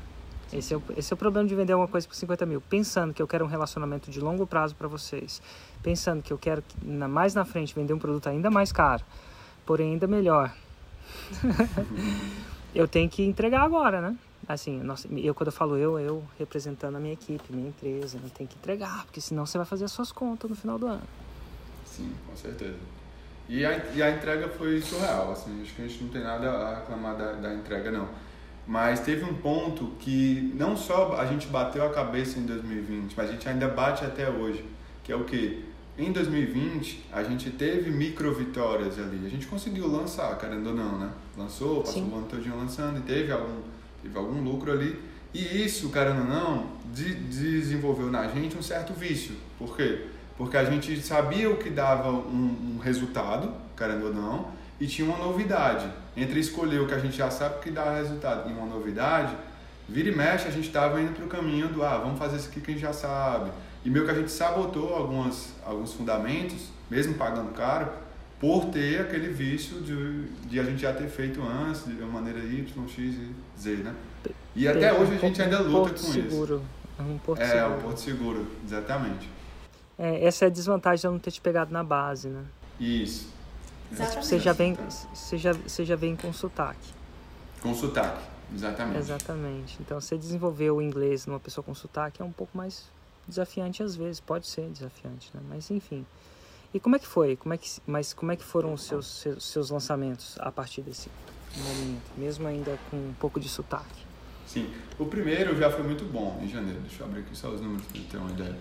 Esse 0.53 0.73
é, 0.73 0.77
o, 0.77 0.83
esse 0.97 1.11
é 1.11 1.15
o 1.15 1.17
problema 1.17 1.47
de 1.47 1.55
vender 1.55 1.73
alguma 1.73 1.87
coisa 1.87 2.07
por 2.07 2.15
50 2.15 2.45
mil. 2.45 2.61
Pensando 2.61 3.13
que 3.13 3.21
eu 3.21 3.27
quero 3.27 3.45
um 3.45 3.47
relacionamento 3.47 4.11
de 4.11 4.19
longo 4.19 4.45
prazo 4.45 4.75
para 4.75 4.87
vocês. 4.87 5.41
Pensando 5.81 6.21
que 6.21 6.31
eu 6.31 6.37
quero, 6.37 6.63
na, 6.81 7.07
mais 7.07 7.33
na 7.33 7.45
frente, 7.45 7.73
vender 7.73 7.93
um 7.93 7.99
produto 7.99 8.27
ainda 8.27 8.51
mais 8.51 8.71
caro, 8.71 9.03
porém 9.65 9.93
ainda 9.93 10.07
melhor. 10.07 10.53
eu 12.75 12.87
tenho 12.87 13.09
que 13.09 13.23
entregar 13.23 13.61
agora, 13.61 14.01
né? 14.01 14.17
Assim, 14.47 14.81
nossa, 14.81 15.07
eu 15.07 15.33
quando 15.33 15.47
eu 15.47 15.53
falo 15.53 15.77
eu, 15.77 15.99
eu 15.99 16.23
representando 16.37 16.95
a 16.95 16.99
minha 16.99 17.13
equipe, 17.13 17.53
minha 17.53 17.69
empresa, 17.69 18.19
eu 18.21 18.29
tenho 18.31 18.49
que 18.49 18.57
entregar, 18.57 19.05
porque 19.05 19.21
senão 19.21 19.45
você 19.45 19.57
vai 19.57 19.65
fazer 19.65 19.85
as 19.85 19.91
suas 19.91 20.11
contas 20.11 20.49
no 20.49 20.55
final 20.55 20.77
do 20.77 20.87
ano. 20.87 21.03
Sim, 21.85 22.11
com 22.27 22.35
certeza. 22.35 22.77
E 23.47 23.65
a, 23.65 23.77
e 23.93 24.01
a 24.01 24.11
entrega 24.11 24.49
foi 24.49 24.81
surreal, 24.81 25.31
assim, 25.31 25.61
acho 25.61 25.75
que 25.75 25.81
a 25.81 25.87
gente 25.87 26.03
não 26.03 26.09
tem 26.09 26.23
nada 26.23 26.49
a 26.49 26.75
reclamar 26.79 27.15
da, 27.15 27.33
da 27.33 27.53
entrega, 27.53 27.91
não. 27.91 28.07
Mas 28.67 28.99
teve 28.99 29.25
um 29.25 29.33
ponto 29.33 29.91
que 29.99 30.53
não 30.55 30.77
só 30.77 31.15
a 31.17 31.25
gente 31.25 31.47
bateu 31.47 31.85
a 31.85 31.89
cabeça 31.89 32.39
em 32.39 32.43
2020, 32.43 33.13
mas 33.17 33.29
a 33.29 33.31
gente 33.33 33.49
ainda 33.49 33.67
bate 33.67 34.05
até 34.05 34.29
hoje, 34.29 34.63
que 35.03 35.11
é 35.11 35.15
o 35.15 35.23
que? 35.23 35.65
Em 35.97 36.11
2020, 36.11 37.05
a 37.11 37.21
gente 37.21 37.49
teve 37.51 37.91
micro 37.91 38.33
vitórias 38.33 38.97
ali. 38.97 39.25
A 39.25 39.29
gente 39.29 39.45
conseguiu 39.45 39.87
lançar, 39.87 40.37
querendo 40.37 40.67
ou 40.67 40.75
não, 40.75 40.97
né? 40.97 41.11
Lançou, 41.37 41.81
passou 41.81 42.03
Sim. 42.03 42.11
o 42.11 42.17
ano 42.17 42.27
todinho 42.27 42.57
lançando 42.57 42.99
e 42.99 43.01
teve 43.01 43.31
algum, 43.31 43.61
teve 44.01 44.17
algum 44.17 44.41
lucro 44.41 44.71
ali. 44.71 44.97
E 45.33 45.63
isso, 45.63 45.89
querendo 45.89 46.19
ou 46.19 46.27
não, 46.27 46.67
de, 46.93 47.13
desenvolveu 47.13 48.09
na 48.09 48.27
gente 48.27 48.57
um 48.57 48.61
certo 48.61 48.93
vício. 48.93 49.35
Por 49.57 49.75
quê? 49.75 50.05
Porque 50.37 50.57
a 50.57 50.63
gente 50.63 50.99
sabia 51.01 51.49
o 51.49 51.57
que 51.57 51.69
dava 51.69 52.09
um, 52.09 52.75
um 52.75 52.79
resultado, 52.81 53.53
querendo 53.77 54.07
ou 54.07 54.13
não, 54.13 54.47
e 54.81 54.87
tinha 54.87 55.07
uma 55.07 55.17
novidade. 55.19 55.87
Entre 56.17 56.39
escolher 56.39 56.81
o 56.81 56.87
que 56.87 56.93
a 56.95 56.97
gente 56.97 57.15
já 57.15 57.29
sabe 57.29 57.61
que 57.61 57.69
dá 57.69 57.93
resultado 57.93 58.49
e 58.49 58.51
uma 58.51 58.65
novidade, 58.65 59.37
vira 59.87 60.09
e 60.09 60.15
mexe, 60.15 60.47
a 60.47 60.51
gente 60.51 60.65
estava 60.65 60.99
indo 60.99 61.13
para 61.13 61.23
o 61.23 61.27
caminho 61.27 61.67
do, 61.67 61.83
ah, 61.83 61.99
vamos 61.99 62.17
fazer 62.17 62.37
isso 62.37 62.49
aqui 62.49 62.59
que 62.59 62.71
a 62.71 62.73
gente 62.73 62.81
já 62.81 62.91
sabe. 62.91 63.51
E 63.85 63.89
meio 63.91 64.05
que 64.05 64.11
a 64.11 64.15
gente 64.15 64.31
sabotou 64.31 64.95
algumas, 64.95 65.53
alguns 65.63 65.93
fundamentos, 65.93 66.69
mesmo 66.89 67.13
pagando 67.13 67.51
caro, 67.53 67.91
por 68.39 68.65
ter 68.65 69.01
aquele 69.01 69.27
vício 69.27 69.81
de, 69.81 70.23
de 70.49 70.59
a 70.59 70.63
gente 70.63 70.81
já 70.81 70.91
ter 70.91 71.07
feito 71.07 71.43
antes, 71.43 71.85
de 71.85 72.01
uma 72.01 72.19
maneira 72.19 72.39
Y, 72.39 72.87
X 72.87 72.97
e 72.97 73.31
Z, 73.59 73.75
né? 73.83 73.93
E 74.55 74.67
até 74.67 74.91
hoje 74.91 75.13
a 75.13 75.17
gente 75.17 75.39
ainda 75.43 75.59
luta 75.59 75.91
com 75.91 75.97
seguro. 75.97 76.55
isso. 76.55 76.65
É 76.97 77.03
um 77.03 77.17
porto 77.19 77.41
é, 77.41 77.45
seguro. 77.45 77.63
É, 77.63 77.67
um 77.67 77.81
porto 77.81 77.97
seguro, 77.99 78.47
exatamente. 78.65 79.29
É, 79.99 80.25
essa 80.25 80.45
é 80.45 80.47
a 80.47 80.51
desvantagem 80.51 81.01
de 81.01 81.05
eu 81.05 81.11
não 81.11 81.19
ter 81.19 81.29
te 81.29 81.39
pegado 81.39 81.71
na 81.71 81.83
base, 81.83 82.29
né? 82.29 82.41
Isso. 82.79 83.40
Exatamente. 83.91 84.25
Você 84.25 84.39
já 84.39 84.53
vem, 84.53 84.77
você 85.13 85.37
já, 85.37 85.53
você 85.53 85.85
já 85.85 85.95
vem 85.95 86.15
com 86.15 86.31
sotaque. 86.31 86.93
Com 87.61 87.73
sotaque, 87.73 88.23
exatamente. 88.53 88.97
Exatamente. 88.97 89.77
Então, 89.81 89.99
você 89.99 90.17
desenvolver 90.17 90.71
o 90.71 90.81
inglês 90.81 91.25
numa 91.25 91.39
pessoa 91.39 91.63
com 91.63 91.75
sotaque 91.75 92.21
é 92.21 92.25
um 92.25 92.31
pouco 92.31 92.57
mais 92.57 92.85
desafiante 93.27 93.83
às 93.83 93.95
vezes, 93.95 94.19
pode 94.19 94.47
ser 94.47 94.67
desafiante, 94.69 95.29
né? 95.33 95.41
Mas 95.49 95.69
enfim. 95.69 96.05
E 96.73 96.79
como 96.79 96.95
é 96.95 96.99
que 96.99 97.07
foi? 97.07 97.35
Como 97.35 97.53
é 97.53 97.57
que, 97.57 97.69
mas 97.85 98.13
como 98.13 98.31
é 98.31 98.35
que 98.35 98.43
foram 98.43 98.73
os 98.73 98.83
seus, 98.83 99.05
seus, 99.05 99.43
seus 99.43 99.69
lançamentos 99.69 100.37
a 100.39 100.51
partir 100.51 100.81
desse 100.81 101.09
momento, 101.57 102.11
mesmo 102.17 102.47
ainda 102.47 102.79
com 102.89 102.97
um 102.97 103.13
pouco 103.19 103.39
de 103.39 103.49
sotaque? 103.49 104.05
Sim, 104.47 104.69
o 104.97 105.05
primeiro 105.05 105.55
já 105.57 105.69
foi 105.69 105.83
muito 105.83 106.05
bom 106.05 106.39
em 106.41 106.47
janeiro. 106.47 106.79
Deixa 106.81 107.03
eu 107.03 107.07
abrir 107.07 107.21
aqui 107.21 107.37
só 107.37 107.49
os 107.49 107.61
números 107.61 107.85
para 107.85 108.01
ter 108.09 108.17
uma 108.17 108.31
ideia. 108.31 108.57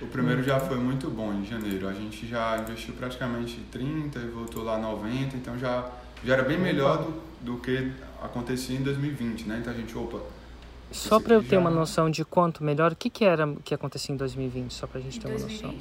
O 0.00 0.06
primeiro 0.06 0.42
já 0.42 0.60
foi 0.60 0.76
muito 0.76 1.10
bom 1.10 1.32
em 1.32 1.44
janeiro. 1.44 1.88
A 1.88 1.92
gente 1.92 2.26
já 2.26 2.58
investiu 2.58 2.94
praticamente 2.94 3.60
30 3.70 4.18
e 4.18 4.28
voltou 4.28 4.62
lá 4.62 4.78
90, 4.78 5.36
então 5.36 5.58
já, 5.58 5.90
já 6.24 6.34
era 6.34 6.42
bem 6.42 6.58
melhor 6.58 7.02
do, 7.02 7.22
do 7.40 7.56
que 7.58 7.90
acontecia 8.22 8.76
em 8.76 8.82
2020, 8.82 9.46
né? 9.46 9.58
Então 9.60 9.72
a 9.72 9.76
gente, 9.76 9.96
opa. 9.96 10.20
Só 10.90 11.20
para 11.20 11.34
eu 11.34 11.42
ter 11.42 11.58
uma 11.58 11.70
noção 11.70 12.10
de 12.10 12.24
quanto 12.24 12.64
melhor, 12.64 12.92
o 12.92 12.96
que, 12.96 13.10
que 13.10 13.24
era 13.24 13.46
que 13.64 13.74
acontecia 13.74 14.14
em 14.14 14.18
2020, 14.18 14.72
só 14.72 14.86
para 14.86 15.00
a 15.00 15.02
gente 15.02 15.20
ter 15.20 15.28
uma 15.28 15.38
noção. 15.38 15.74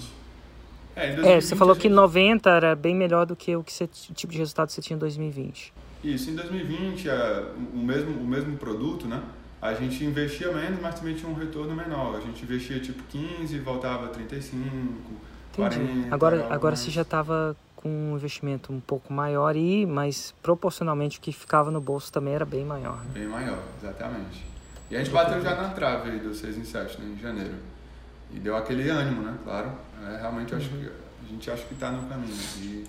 É, 0.95 1.13
2020, 1.13 1.27
é, 1.27 1.41
você 1.41 1.55
falou 1.55 1.75
gente... 1.75 1.83
que 1.83 1.89
90 1.89 2.49
era 2.49 2.75
bem 2.75 2.95
melhor 2.95 3.25
do 3.25 3.35
que 3.35 3.55
o 3.55 3.63
que 3.63 3.71
você, 3.71 3.87
tipo 3.87 4.33
de 4.33 4.39
resultado 4.39 4.67
que 4.67 4.73
você 4.73 4.81
tinha 4.81 4.95
em 4.95 4.99
2020. 4.99 5.73
Isso, 6.03 6.29
em 6.29 6.35
2020, 6.35 7.07
é, 7.07 7.45
o, 7.73 7.77
mesmo, 7.77 8.19
o 8.19 8.27
mesmo 8.27 8.57
produto, 8.57 9.07
né? 9.07 9.21
A 9.61 9.73
gente 9.73 10.03
investia 10.03 10.51
menos, 10.51 10.79
mas 10.81 10.95
também 10.95 11.15
tinha 11.15 11.29
um 11.29 11.33
retorno 11.33 11.75
menor. 11.75 12.15
A 12.15 12.19
gente 12.21 12.43
investia 12.43 12.79
tipo 12.79 13.01
15, 13.03 13.57
voltava 13.59 14.07
35, 14.09 14.57
Entendi. 14.57 14.89
40. 15.55 16.13
Agora, 16.13 16.47
agora 16.53 16.75
você 16.75 16.91
já 16.91 17.01
estava 17.01 17.55
com 17.75 17.89
um 17.89 18.15
investimento 18.15 18.71
um 18.71 18.79
pouco 18.79 19.11
maior 19.11 19.55
e, 19.55 19.85
mas 19.85 20.33
proporcionalmente 20.41 21.17
o 21.17 21.21
que 21.21 21.31
ficava 21.31 21.71
no 21.71 21.81
bolso 21.81 22.11
também 22.11 22.33
era 22.33 22.45
bem 22.45 22.65
maior. 22.65 22.97
Né? 23.05 23.11
Bem 23.13 23.27
maior, 23.27 23.59
exatamente. 23.81 24.45
E 24.89 24.95
a 24.95 24.99
gente 24.99 25.11
bateu 25.11 25.41
já 25.41 25.55
na 25.55 25.69
trave 25.69 26.11
aí 26.11 26.19
do 26.19 26.33
6 26.33 26.57
em 26.57 26.63
7, 26.63 27.01
né, 27.01 27.15
em 27.15 27.19
janeiro. 27.19 27.55
E 28.31 28.39
deu 28.39 28.55
aquele 28.55 28.89
ânimo, 28.89 29.21
né? 29.21 29.37
Claro. 29.43 29.71
É, 30.05 30.17
realmente 30.17 30.53
uhum. 30.53 30.59
acho 30.59 30.69
que 30.69 30.89
a 31.25 31.29
gente 31.29 31.51
acha 31.51 31.63
que 31.63 31.73
está 31.73 31.91
no 31.91 32.07
caminho. 32.07 32.35
E, 32.57 32.85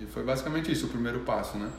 e 0.00 0.06
foi 0.06 0.22
basicamente 0.22 0.70
isso, 0.70 0.86
o 0.86 0.88
primeiro 0.88 1.20
passo, 1.20 1.58
né? 1.58 1.70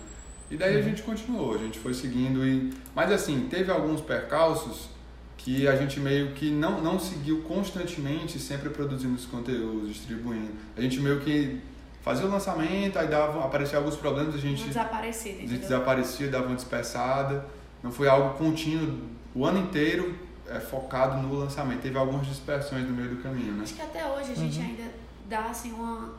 E 0.50 0.58
daí 0.58 0.78
a 0.78 0.82
gente 0.82 1.04
continuou, 1.04 1.54
a 1.54 1.58
gente 1.58 1.78
foi 1.78 1.94
seguindo 1.94 2.46
e 2.46 2.74
mas 2.96 3.12
assim, 3.12 3.48
teve 3.50 3.72
alguns 3.72 4.02
percalços 4.02 4.90
que 5.38 5.68
a 5.68 5.76
gente 5.76 6.00
meio 6.00 6.34
que 6.34 6.52
não, 6.52 6.82
não 6.82 7.00
seguiu 7.00 7.42
constantemente, 7.44 8.40
sempre 8.40 8.70
produzindo 8.70 9.16
os 9.16 9.26
conteúdos, 9.26 9.90
distribuindo. 9.90 10.52
A 10.76 10.82
gente 10.82 11.00
meio 11.00 11.22
que 11.22 11.62
fazia 12.02 12.26
o 12.26 12.30
lançamento, 12.30 13.00
aí 13.00 13.08
dava, 13.08 13.46
aparecia 13.46 13.78
alguns 13.78 13.96
problemas, 13.96 14.36
a 14.36 14.38
gente 14.38 14.66
desaparecia, 14.66 15.34
a 15.34 15.38
gente 15.38 15.58
desaparecia, 15.58 16.28
dava 16.28 16.48
uma 16.48 16.56
dispersada. 16.56 17.46
Não 17.82 17.92
foi 17.92 18.10
algo 18.10 18.38
contínuo 18.38 19.00
o 19.34 19.46
ano 19.46 19.60
inteiro 19.60 20.14
é, 20.48 20.60
focado 20.60 21.22
no 21.22 21.34
lançamento. 21.34 21.82
Teve 21.82 21.98
algumas 21.98 22.28
dispersões 22.28 22.84
no 22.84 22.92
meio 22.92 23.16
do 23.16 23.24
caminho, 23.24 23.54
né? 23.54 23.64
Acho 23.64 23.76
que 23.76 23.82
até 23.82 24.06
hoje 24.06 24.32
a 24.32 24.36
gente 24.36 24.60
uhum. 24.60 24.66
ainda 24.66 24.84
dá 25.30 25.46
assim 25.46 25.72
uma 25.72 26.14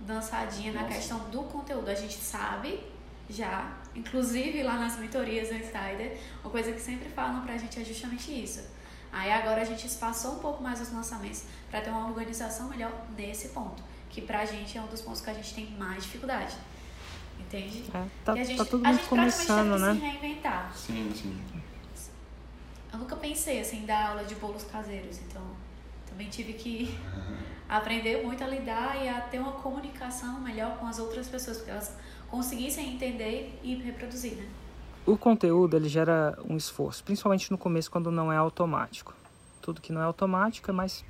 dançadinha 0.00 0.72
Nossa. 0.72 0.86
na 0.86 0.94
questão 0.94 1.18
do 1.30 1.42
conteúdo. 1.42 1.90
A 1.90 1.94
gente 1.94 2.14
sabe 2.14 2.80
já, 3.28 3.76
inclusive 3.94 4.62
lá 4.62 4.76
nas 4.76 4.96
mentorias 4.98 5.48
do 5.48 5.54
Insider, 5.54 6.18
uma 6.42 6.50
coisa 6.50 6.72
que 6.72 6.80
sempre 6.80 7.08
falam 7.08 7.42
pra 7.42 7.56
gente 7.56 7.80
é 7.80 7.84
justamente 7.84 8.30
isso. 8.30 8.62
Aí 9.12 9.32
agora 9.32 9.62
a 9.62 9.64
gente 9.64 9.86
espaçou 9.86 10.34
um 10.34 10.38
pouco 10.38 10.62
mais 10.62 10.80
os 10.80 10.92
lançamentos 10.92 11.44
para 11.70 11.80
ter 11.80 11.90
uma 11.90 12.06
organização 12.06 12.68
melhor 12.68 12.92
nesse 13.16 13.48
ponto, 13.48 13.82
que 14.10 14.20
pra 14.20 14.44
gente 14.44 14.76
é 14.76 14.82
um 14.82 14.86
dos 14.86 15.00
pontos 15.00 15.20
que 15.20 15.30
a 15.30 15.34
gente 15.34 15.54
tem 15.54 15.70
mais 15.78 16.02
dificuldade. 16.02 16.54
Entende? 17.38 17.84
É, 17.94 18.04
tá, 18.24 18.32
a 18.32 18.36
gente, 18.36 18.56
tá 18.56 18.64
todo 18.64 18.84
mundo 18.84 19.08
começando, 19.08 19.78
né? 19.78 19.94
se 19.94 20.00
reinventar. 20.00 20.72
Sim, 20.74 21.12
sim. 21.14 21.40
Eu 22.92 22.98
nunca 23.00 23.16
pensei 23.16 23.60
assim 23.60 23.82
em 23.82 23.86
dar 23.86 24.10
aula 24.10 24.24
de 24.24 24.34
bolos 24.36 24.64
caseiros, 24.64 25.18
então 25.18 25.42
Também 26.08 26.28
tive 26.30 26.54
que 26.54 26.98
aprender 27.68 28.24
muito 28.24 28.42
a 28.42 28.46
lidar 28.46 29.02
e 29.02 29.08
a 29.08 29.20
ter 29.20 29.38
uma 29.38 29.52
comunicação 29.52 30.40
melhor 30.40 30.78
com 30.78 30.86
as 30.86 30.98
outras 30.98 31.28
pessoas, 31.28 31.58
porque 31.58 31.70
elas 31.70 31.94
conseguissem 32.30 32.94
entender 32.94 33.58
e 33.62 33.74
reproduzir, 33.76 34.36
né? 34.36 34.48
O 35.04 35.16
conteúdo 35.16 35.76
ele 35.76 35.88
gera 35.88 36.36
um 36.48 36.56
esforço, 36.56 37.04
principalmente 37.04 37.50
no 37.50 37.56
começo 37.58 37.90
quando 37.90 38.10
não 38.10 38.32
é 38.32 38.36
automático. 38.36 39.14
Tudo 39.62 39.80
que 39.80 39.92
não 39.92 40.00
é 40.00 40.04
automático 40.04 40.68
é 40.70 40.74
mais 40.74 41.04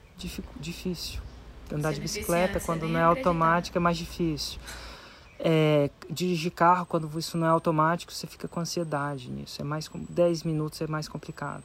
difícil. 0.61 1.21
Andar 1.73 1.93
de 1.93 2.01
bicicleta 2.01 2.61
quando 2.61 2.87
não 2.87 3.01
é 3.01 3.03
automático 3.03 3.77
é 3.77 3.81
mais 3.81 3.97
difícil. 3.97 4.61
É, 5.39 5.91
dirigir 6.09 6.51
carro 6.51 6.87
quando 6.87 7.11
isso 7.19 7.37
não 7.37 7.47
é 7.47 7.51
automático 7.51 8.11
você 8.11 8.27
fica 8.27 8.47
com 8.47 8.61
ansiedade 8.61 9.31
nisso. 9.31 9.61
É 9.61 9.65
mais 9.65 9.91
10 9.93 10.43
minutos 10.45 10.81
é 10.81 10.87
mais 10.87 11.09
complicado. 11.09 11.65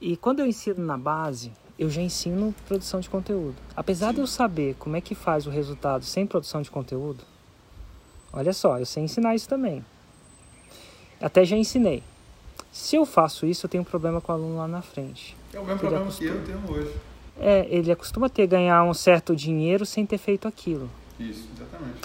E 0.00 0.16
quando 0.16 0.40
eu 0.40 0.46
ensino 0.46 0.84
na 0.84 0.96
base, 0.96 1.52
eu 1.78 1.90
já 1.90 2.02
ensino 2.02 2.54
produção 2.66 3.00
de 3.00 3.10
conteúdo. 3.10 3.56
Apesar 3.76 4.08
Sim. 4.08 4.14
de 4.14 4.20
eu 4.20 4.26
saber 4.26 4.76
como 4.78 4.96
é 4.96 5.00
que 5.00 5.14
faz 5.14 5.46
o 5.46 5.50
resultado 5.50 6.04
sem 6.04 6.26
produção 6.26 6.62
de 6.62 6.70
conteúdo, 6.70 7.24
olha 8.32 8.52
só, 8.52 8.78
eu 8.78 8.86
sei 8.86 9.04
ensinar 9.04 9.34
isso 9.34 9.48
também. 9.48 9.84
Até 11.20 11.44
já 11.44 11.56
ensinei. 11.56 12.02
Se 12.72 12.96
eu 12.96 13.04
faço 13.04 13.46
isso, 13.46 13.66
eu 13.66 13.70
tenho 13.70 13.82
um 13.82 13.84
problema 13.84 14.20
com 14.20 14.32
o 14.32 14.34
aluno 14.34 14.56
lá 14.56 14.66
na 14.66 14.82
frente. 14.82 15.36
É 15.52 15.60
o 15.60 15.64
mesmo 15.64 15.78
problema 15.78 16.04
acostuma... 16.04 16.30
que 16.30 16.38
eu 16.38 16.44
tenho 16.44 16.72
hoje. 16.72 16.94
É, 17.38 17.66
ele 17.70 17.92
acostuma 17.92 18.28
ter 18.28 18.46
ganhar 18.46 18.82
um 18.84 18.94
certo 18.94 19.34
dinheiro 19.36 19.84
sem 19.84 20.06
ter 20.06 20.18
feito 20.18 20.48
aquilo. 20.48 20.90
Isso, 21.18 21.48
exatamente. 21.54 22.00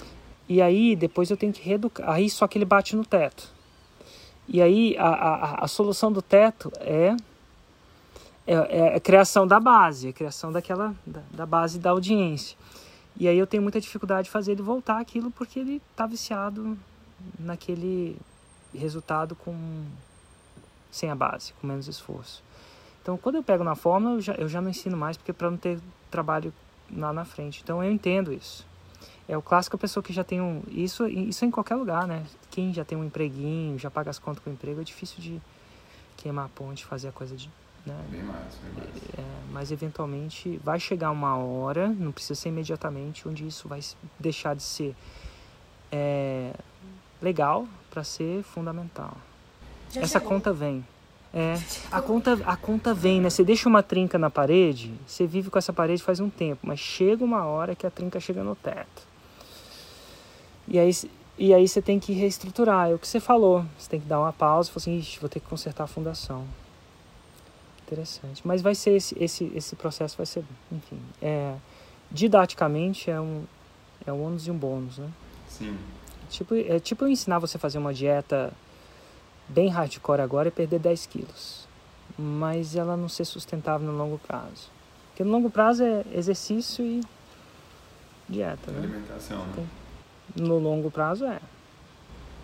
E 0.48 0.62
aí, 0.62 0.94
depois 0.94 1.30
eu 1.30 1.36
tenho 1.36 1.52
que 1.52 1.62
reeducar. 1.62 2.10
Aí 2.10 2.30
só 2.30 2.46
que 2.46 2.58
ele 2.58 2.64
bate 2.64 2.96
no 2.96 3.04
teto. 3.04 3.50
E 4.46 4.62
aí, 4.62 4.96
a, 4.98 5.08
a, 5.08 5.64
a 5.64 5.68
solução 5.68 6.10
do 6.10 6.22
teto 6.22 6.72
é 6.80 7.14
é, 8.48 8.54
é 8.78 8.96
a 8.96 9.00
criação 9.00 9.46
da 9.46 9.60
base, 9.60 10.08
a 10.08 10.12
criação 10.12 10.50
daquela 10.50 10.94
da, 11.06 11.20
da, 11.30 11.44
base 11.44 11.78
da 11.78 11.90
audiência. 11.90 12.56
E 13.16 13.26
aí 13.26 13.38
eu 13.38 13.46
tenho 13.46 13.62
muita 13.62 13.80
dificuldade 13.80 14.26
de 14.26 14.30
fazer 14.30 14.52
ele 14.52 14.62
voltar 14.62 15.00
aquilo 15.00 15.30
porque 15.30 15.58
ele 15.58 15.82
está 15.90 16.06
viciado 16.06 16.78
naquele 17.38 18.16
resultado 18.74 19.34
com 19.34 19.84
sem 20.90 21.10
a 21.10 21.14
base, 21.14 21.52
com 21.54 21.66
menos 21.66 21.88
esforço. 21.88 22.42
Então, 23.02 23.16
quando 23.16 23.36
eu 23.36 23.42
pego 23.42 23.64
na 23.64 23.74
fórmula, 23.74 24.16
eu 24.16 24.20
já, 24.20 24.34
eu 24.34 24.48
já 24.48 24.60
não 24.60 24.70
ensino 24.70 24.96
mais 24.96 25.16
porque 25.16 25.32
para 25.32 25.50
não 25.50 25.56
ter 25.56 25.80
trabalho 26.10 26.52
lá 26.94 27.12
na 27.12 27.24
frente. 27.24 27.60
Então, 27.62 27.82
eu 27.82 27.90
entendo 27.90 28.32
isso. 28.32 28.66
É 29.28 29.36
o 29.36 29.42
clássico 29.42 29.76
a 29.76 29.78
pessoa 29.78 30.02
que 30.02 30.12
já 30.12 30.24
tem 30.24 30.40
um 30.40 30.62
isso 30.68 31.06
isso 31.06 31.44
em 31.44 31.50
qualquer 31.50 31.74
lugar, 31.74 32.06
né? 32.06 32.24
Quem 32.50 32.72
já 32.72 32.84
tem 32.84 32.96
um 32.96 33.04
empreguinho, 33.04 33.78
já 33.78 33.90
paga 33.90 34.08
as 34.08 34.18
contas 34.18 34.42
com 34.42 34.48
o 34.48 34.52
emprego, 34.52 34.80
é 34.80 34.84
difícil 34.84 35.20
de 35.20 35.40
queimar 36.16 36.46
a 36.46 36.48
ponte, 36.48 36.84
fazer 36.84 37.08
a 37.08 37.12
coisa 37.12 37.36
de 37.36 37.50
né? 37.88 38.04
Bem 38.10 38.22
mais, 38.22 38.54
bem 38.62 38.72
mais. 38.74 38.96
É, 39.18 39.24
mas 39.50 39.72
eventualmente 39.72 40.60
vai 40.62 40.78
chegar 40.78 41.10
uma 41.10 41.36
hora, 41.36 41.88
não 41.88 42.12
precisa 42.12 42.34
ser 42.34 42.50
imediatamente, 42.50 43.26
onde 43.26 43.46
isso 43.46 43.68
vai 43.68 43.80
deixar 44.18 44.54
de 44.54 44.62
ser 44.62 44.94
é, 45.90 46.52
legal 47.20 47.66
para 47.90 48.04
ser 48.04 48.42
fundamental. 48.42 49.16
Já 49.90 50.02
Essa 50.02 50.18
chegou. 50.18 50.34
conta 50.34 50.52
vem. 50.52 50.84
É, 51.32 51.54
a 51.92 52.00
conta, 52.00 52.38
a 52.46 52.56
conta 52.56 52.94
vem, 52.94 53.20
né? 53.20 53.28
Você 53.28 53.44
deixa 53.44 53.68
uma 53.68 53.82
trinca 53.82 54.18
na 54.18 54.30
parede, 54.30 54.94
você 55.06 55.26
vive 55.26 55.50
com 55.50 55.58
essa 55.58 55.72
parede 55.72 56.02
faz 56.02 56.20
um 56.20 56.30
tempo, 56.30 56.66
mas 56.66 56.78
chega 56.78 57.22
uma 57.22 57.44
hora 57.44 57.74
que 57.74 57.86
a 57.86 57.90
trinca 57.90 58.18
chega 58.18 58.42
no 58.42 58.56
teto. 58.56 59.06
E 60.66 60.78
aí, 60.78 60.90
e 61.38 61.54
aí 61.54 61.66
você 61.66 61.80
tem 61.80 61.98
que 61.98 62.12
reestruturar. 62.12 62.90
É 62.90 62.94
o 62.94 62.98
que 62.98 63.08
você 63.08 63.20
falou. 63.20 63.64
Você 63.78 63.88
tem 63.88 64.00
que 64.00 64.06
dar 64.06 64.20
uma 64.20 64.32
pausa 64.32 64.68
e 64.68 64.72
falar 64.72 64.82
assim, 64.82 65.18
vou 65.20 65.28
ter 65.28 65.40
que 65.40 65.46
consertar 65.46 65.84
a 65.84 65.86
fundação. 65.86 66.44
Interessante. 67.88 68.46
Mas 68.46 68.60
vai 68.60 68.74
ser 68.74 68.90
esse, 68.90 69.16
esse, 69.18 69.50
esse 69.54 69.74
processo 69.74 70.14
vai 70.14 70.26
ser, 70.26 70.44
enfim, 70.70 71.00
é, 71.22 71.54
didaticamente 72.10 73.10
é 73.10 73.18
um, 73.18 73.44
é 74.06 74.12
um 74.12 74.22
ônus 74.22 74.46
e 74.46 74.50
um 74.50 74.56
bônus, 74.56 74.98
né? 74.98 75.08
Sim. 75.48 75.76
Tipo, 76.28 76.54
é 76.54 76.78
tipo 76.78 77.04
eu 77.04 77.08
ensinar 77.08 77.38
você 77.38 77.56
a 77.56 77.60
fazer 77.60 77.78
uma 77.78 77.94
dieta 77.94 78.52
bem 79.48 79.70
hardcore 79.70 80.20
agora 80.20 80.48
e 80.48 80.50
perder 80.50 80.78
10 80.78 81.06
quilos. 81.06 81.66
Mas 82.18 82.76
ela 82.76 82.94
não 82.94 83.08
ser 83.08 83.24
sustentável 83.24 83.90
no 83.90 83.96
longo 83.96 84.18
prazo. 84.18 84.70
Porque 85.08 85.24
no 85.24 85.30
longo 85.30 85.48
prazo 85.48 85.82
é 85.82 86.04
exercício 86.12 86.84
e 86.84 87.00
dieta, 88.28 88.70
né? 88.70 88.80
Alimentação, 88.80 89.46
né? 89.56 89.66
No 90.36 90.58
longo 90.58 90.90
prazo 90.90 91.24
é. 91.24 91.40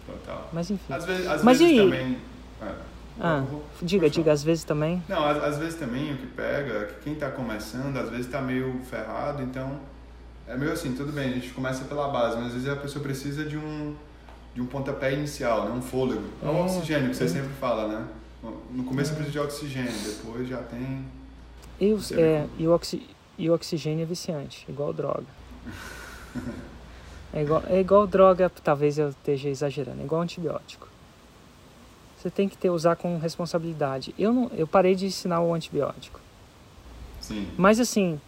Total. 0.07 0.49
Mas 0.55 0.71
enfim. 0.71 0.91
Às 0.91 1.05
vezes, 1.05 1.27
às 1.27 1.45
Mas 1.45 1.59
vezes 1.59 1.75
e... 1.75 1.83
também... 1.83 2.19
É 2.63 2.94
ah, 3.21 3.45
diga, 3.81 4.11
diga, 4.11 4.33
às 4.33 4.43
vezes 4.43 4.65
também. 4.65 5.03
Não, 5.09 5.25
às, 5.25 5.43
às, 5.43 5.59
vezes 5.59 5.79
também 5.79 6.13
o 6.13 6.17
que 6.17 6.27
pega 6.27 6.73
é 6.73 6.87
que 6.87 7.05
quem 7.05 7.13
está 7.13 7.31
começando, 7.31 7.97
às 7.97 8.11
vezes 8.11 8.27
está 8.27 8.41
meio 8.41 8.81
ferrado, 8.91 9.43
então 9.43 9.79
é 10.49 10.57
meio 10.57 10.73
assim, 10.73 10.95
tudo 10.95 11.13
bem, 11.13 11.31
a 11.31 11.33
gente 11.35 11.51
começa 11.51 11.85
pela 11.85 12.09
base, 12.09 12.37
mas 12.37 12.47
às 12.47 12.53
vezes 12.55 12.69
a 12.69 12.77
pessoa 12.77 13.03
precisa 13.03 13.45
de 13.45 13.57
um, 13.57 13.95
de 14.55 14.61
um 14.61 14.67
pontapé 14.67 15.13
inicial, 15.13 15.69
né? 15.69 15.71
um 15.71 15.83
fôlego. 15.83 16.25
É 16.43 16.47
o 16.47 16.65
oxigênio 16.65 17.11
que 17.11 17.17
você 17.17 17.29
sempre 17.29 17.53
fala, 17.61 17.89
né? 17.89 18.07
No 18.73 18.85
começo 18.85 19.13
é. 19.13 19.15
precisa 19.15 19.33
de 19.33 19.39
oxigênio, 19.39 19.93
depois 20.05 20.49
já 20.49 20.59
tem. 20.59 21.05
E 21.81 21.93
o, 21.93 22.01
é, 22.19 22.47
e, 22.59 22.67
o 22.67 22.75
oxi, 22.75 23.09
e 23.39 23.49
o 23.49 23.55
oxigênio 23.55 24.03
é 24.03 24.07
viciante, 24.07 24.67
igual 24.69 24.93
droga. 24.93 25.25
é, 27.33 27.43
igual, 27.43 27.63
é 27.69 27.81
igual 27.81 28.07
droga, 28.07 28.51
talvez 28.63 28.99
eu 28.99 29.11
esteja 29.11 29.49
exagerando, 29.49 30.03
é 30.03 30.05
igual 30.05 30.21
antibiótico 30.21 30.94
você 32.25 32.31
tem 32.31 32.49
que 32.49 32.57
ter 32.57 32.71
usar 32.71 32.97
com 32.97 33.19
responsabilidade. 33.19 34.15
Eu 34.19 34.33
não, 34.33 34.51
eu 34.57 34.67
parei 34.67 34.95
de 34.95 35.05
ensinar 35.05 35.43
o 35.43 35.53
antibiótico. 35.53 36.19
Sim. 37.21 37.51
Mas 37.59 37.79
assim, 37.79 38.19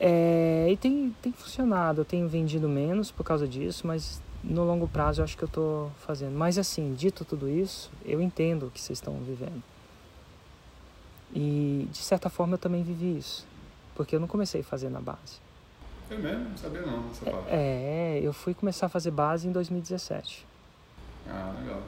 é, 0.00 0.68
e 0.70 0.76
tem, 0.78 1.14
tem 1.20 1.30
funcionado. 1.30 2.00
Eu 2.00 2.04
tenho 2.06 2.26
vendido 2.26 2.66
menos 2.66 3.10
por 3.10 3.24
causa 3.24 3.46
disso, 3.46 3.86
mas 3.86 4.22
no 4.42 4.64
longo 4.64 4.88
prazo 4.88 5.20
eu 5.20 5.24
acho 5.24 5.36
que 5.36 5.44
eu 5.44 5.48
estou 5.48 5.92
fazendo. 6.06 6.34
Mas 6.38 6.56
assim, 6.56 6.94
dito 6.94 7.22
tudo 7.22 7.50
isso, 7.50 7.90
eu 8.02 8.22
entendo 8.22 8.68
o 8.68 8.70
que 8.70 8.80
vocês 8.80 8.98
estão 8.98 9.12
vivendo. 9.18 9.62
E 11.34 11.86
de 11.92 11.98
certa 11.98 12.30
forma 12.30 12.54
eu 12.54 12.58
também 12.58 12.82
vivi 12.82 13.18
isso, 13.18 13.46
porque 13.94 14.16
eu 14.16 14.20
não 14.20 14.26
comecei 14.26 14.62
a 14.62 14.64
fazer 14.64 14.88
na 14.88 15.02
base. 15.02 15.38
Eu 16.08 16.18
mesmo 16.18 16.48
não 16.48 16.56
sabia 16.56 16.80
não 16.80 17.10
essa 17.10 17.30
parte. 17.30 17.48
É, 17.50 18.20
eu 18.22 18.32
fui 18.32 18.54
começar 18.54 18.86
a 18.86 18.88
fazer 18.88 19.10
base 19.10 19.46
em 19.46 19.52
2017. 19.52 20.46
Ah, 21.28 21.52
legal. 21.60 21.82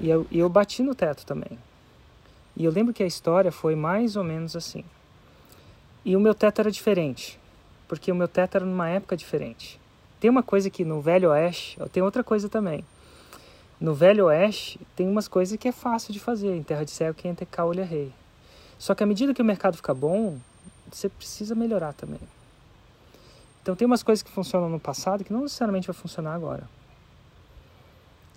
E 0.00 0.08
eu, 0.08 0.26
e 0.30 0.38
eu 0.38 0.48
bati 0.48 0.82
no 0.82 0.94
teto 0.94 1.24
também. 1.24 1.58
E 2.56 2.64
eu 2.64 2.72
lembro 2.72 2.94
que 2.94 3.02
a 3.02 3.06
história 3.06 3.52
foi 3.52 3.74
mais 3.74 4.16
ou 4.16 4.24
menos 4.24 4.56
assim. 4.56 4.84
E 6.04 6.16
o 6.16 6.20
meu 6.20 6.34
teto 6.34 6.60
era 6.60 6.70
diferente, 6.70 7.38
porque 7.88 8.10
o 8.10 8.14
meu 8.14 8.28
teto 8.28 8.56
era 8.56 8.64
numa 8.64 8.88
época 8.88 9.16
diferente. 9.16 9.80
Tem 10.20 10.30
uma 10.30 10.42
coisa 10.42 10.70
que 10.70 10.84
no 10.84 11.00
Velho 11.00 11.30
Oeste, 11.30 11.78
tem 11.92 12.02
outra 12.02 12.24
coisa 12.24 12.48
também. 12.48 12.84
No 13.78 13.94
Velho 13.94 14.26
Oeste, 14.26 14.80
tem 14.94 15.08
umas 15.08 15.28
coisas 15.28 15.58
que 15.58 15.68
é 15.68 15.72
fácil 15.72 16.12
de 16.12 16.20
fazer. 16.20 16.56
Em 16.56 16.62
Terra 16.62 16.84
de 16.84 16.90
Céu, 16.90 17.12
quem 17.12 17.32
é 17.38 17.44
cá, 17.44 17.64
olha 17.64 17.84
rei. 17.84 18.12
Só 18.78 18.94
que 18.94 19.02
à 19.02 19.06
medida 19.06 19.34
que 19.34 19.42
o 19.42 19.44
mercado 19.44 19.76
fica 19.76 19.92
bom, 19.92 20.38
você 20.90 21.08
precisa 21.08 21.54
melhorar 21.54 21.92
também. 21.92 22.20
Então 23.60 23.74
tem 23.74 23.84
umas 23.84 24.02
coisas 24.02 24.22
que 24.22 24.30
funcionam 24.30 24.70
no 24.70 24.80
passado 24.80 25.24
que 25.24 25.32
não 25.32 25.42
necessariamente 25.42 25.88
vai 25.88 25.94
funcionar 25.94 26.34
agora 26.34 26.75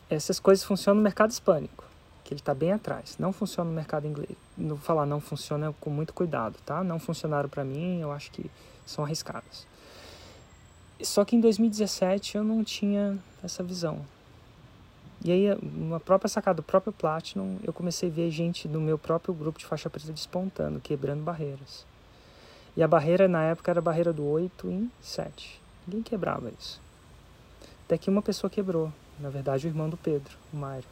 essas 0.10 0.40
coisas 0.40 0.64
funcionam 0.64 0.98
no 0.98 1.04
mercado 1.04 1.32
hispânico, 1.32 1.84
que 2.24 2.34
ele 2.34 2.42
está 2.42 2.54
bem 2.54 2.72
atrás. 2.72 3.18
Não 3.20 3.32
funciona 3.32 3.70
no 3.70 3.76
mercado 3.76 4.08
inglês. 4.08 4.36
Não 4.58 4.78
falar 4.78 5.06
não 5.06 5.20
funciona 5.20 5.74
com 5.80 5.90
muito 5.90 6.14
cuidado, 6.14 6.58
tá? 6.66 6.84
Não 6.84 7.00
funcionaram 7.00 7.48
para 7.48 7.64
mim, 7.64 8.02
eu 8.02 8.12
acho 8.12 8.32
que 8.32 8.50
são 8.86 9.04
arriscadas. 9.04 9.68
Só 11.02 11.24
que 11.24 11.36
em 11.36 11.40
2017 11.40 12.38
eu 12.38 12.44
não 12.44 12.64
tinha 12.64 13.18
essa 13.44 13.64
visão. 13.64 14.04
E 15.24 15.32
aí, 15.32 15.54
uma 15.62 16.00
própria 16.00 16.30
sacada 16.30 16.58
do 16.58 16.64
próprio 16.64 16.94
Platinum, 16.94 17.58
eu 17.64 17.74
comecei 17.74 18.10
a 18.10 18.12
ver 18.12 18.32
gente 18.32 18.68
do 18.68 18.80
meu 18.80 18.98
próprio 18.98 19.34
grupo 19.34 19.60
de 19.60 19.66
faixa 19.66 19.90
preta 19.90 20.12
despontando, 20.12 20.80
quebrando 20.80 21.22
barreiras. 21.22 21.86
E 22.76 22.82
a 22.82 22.88
barreira 22.88 23.28
na 23.28 23.44
época 23.44 23.70
era 23.70 23.80
a 23.80 23.84
barreira 23.84 24.14
do 24.14 24.26
8 24.26 24.68
em 24.70 24.92
7. 25.02 25.62
Ninguém 25.86 26.04
quebrava 26.04 26.50
isso. 26.58 26.82
Até 27.86 27.98
que 27.98 28.10
uma 28.10 28.22
pessoa 28.22 28.50
quebrou 28.50 28.92
na 29.20 29.30
verdade 29.30 29.68
o 29.68 29.70
irmão 29.70 29.90
do 29.90 29.98
Pedro, 29.98 30.36
o 30.54 30.58
Mário. 30.58 30.86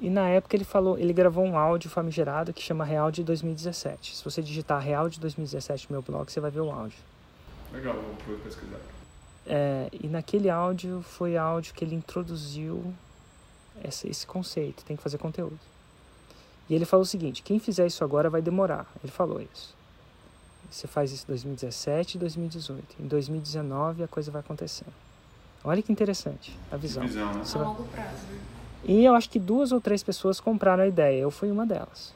E 0.00 0.08
na 0.08 0.28
época 0.28 0.56
ele 0.56 0.64
falou, 0.64 0.98
ele 0.98 1.12
gravou 1.12 1.44
um 1.44 1.58
áudio 1.58 1.90
famigerado 1.90 2.54
que 2.54 2.62
chama 2.62 2.84
Real 2.84 3.10
de 3.10 3.22
2017. 3.22 4.16
Se 4.16 4.24
você 4.24 4.40
digitar 4.40 4.80
Real 4.80 5.08
de 5.10 5.20
2017 5.20 5.88
no 5.90 5.94
meu 5.94 6.02
blog, 6.02 6.30
você 6.30 6.40
vai 6.40 6.50
ver 6.50 6.60
o 6.60 6.70
áudio. 6.70 6.98
Legal, 7.70 7.94
vou 8.26 8.38
pesquisar. 8.38 8.80
É, 9.46 9.88
e 9.92 10.08
naquele 10.08 10.48
áudio 10.48 11.02
foi 11.02 11.36
áudio 11.36 11.74
que 11.74 11.84
ele 11.84 11.94
introduziu 11.94 12.94
esse, 13.84 14.08
esse 14.08 14.26
conceito, 14.26 14.84
tem 14.84 14.96
que 14.96 15.02
fazer 15.02 15.18
conteúdo. 15.18 15.58
E 16.68 16.74
ele 16.74 16.84
falou 16.84 17.02
o 17.02 17.06
seguinte: 17.06 17.42
quem 17.42 17.58
fizer 17.58 17.86
isso 17.86 18.02
agora 18.04 18.30
vai 18.30 18.40
demorar. 18.40 18.86
Ele 19.02 19.12
falou 19.12 19.40
isso. 19.40 19.74
Você 20.70 20.86
faz 20.86 21.10
isso 21.10 21.24
em 21.24 21.28
2017 21.28 22.16
e 22.16 22.20
2018. 22.20 22.96
Em 23.00 23.06
2019 23.06 24.04
a 24.04 24.08
coisa 24.08 24.30
vai 24.30 24.40
acontecer. 24.40 24.86
Olha 25.62 25.82
que 25.82 25.92
interessante 25.92 26.56
a 26.70 26.76
visão. 26.76 27.06
visão 27.06 27.32
né? 27.32 27.42
A 27.54 27.58
longo 27.58 27.84
prazo. 27.84 28.26
Né? 28.30 28.40
E 28.84 29.04
eu 29.04 29.14
acho 29.14 29.28
que 29.28 29.38
duas 29.38 29.72
ou 29.72 29.80
três 29.80 30.02
pessoas 30.02 30.40
compraram 30.40 30.82
a 30.82 30.86
ideia. 30.86 31.20
Eu 31.20 31.30
fui 31.30 31.50
uma 31.50 31.66
delas. 31.66 32.14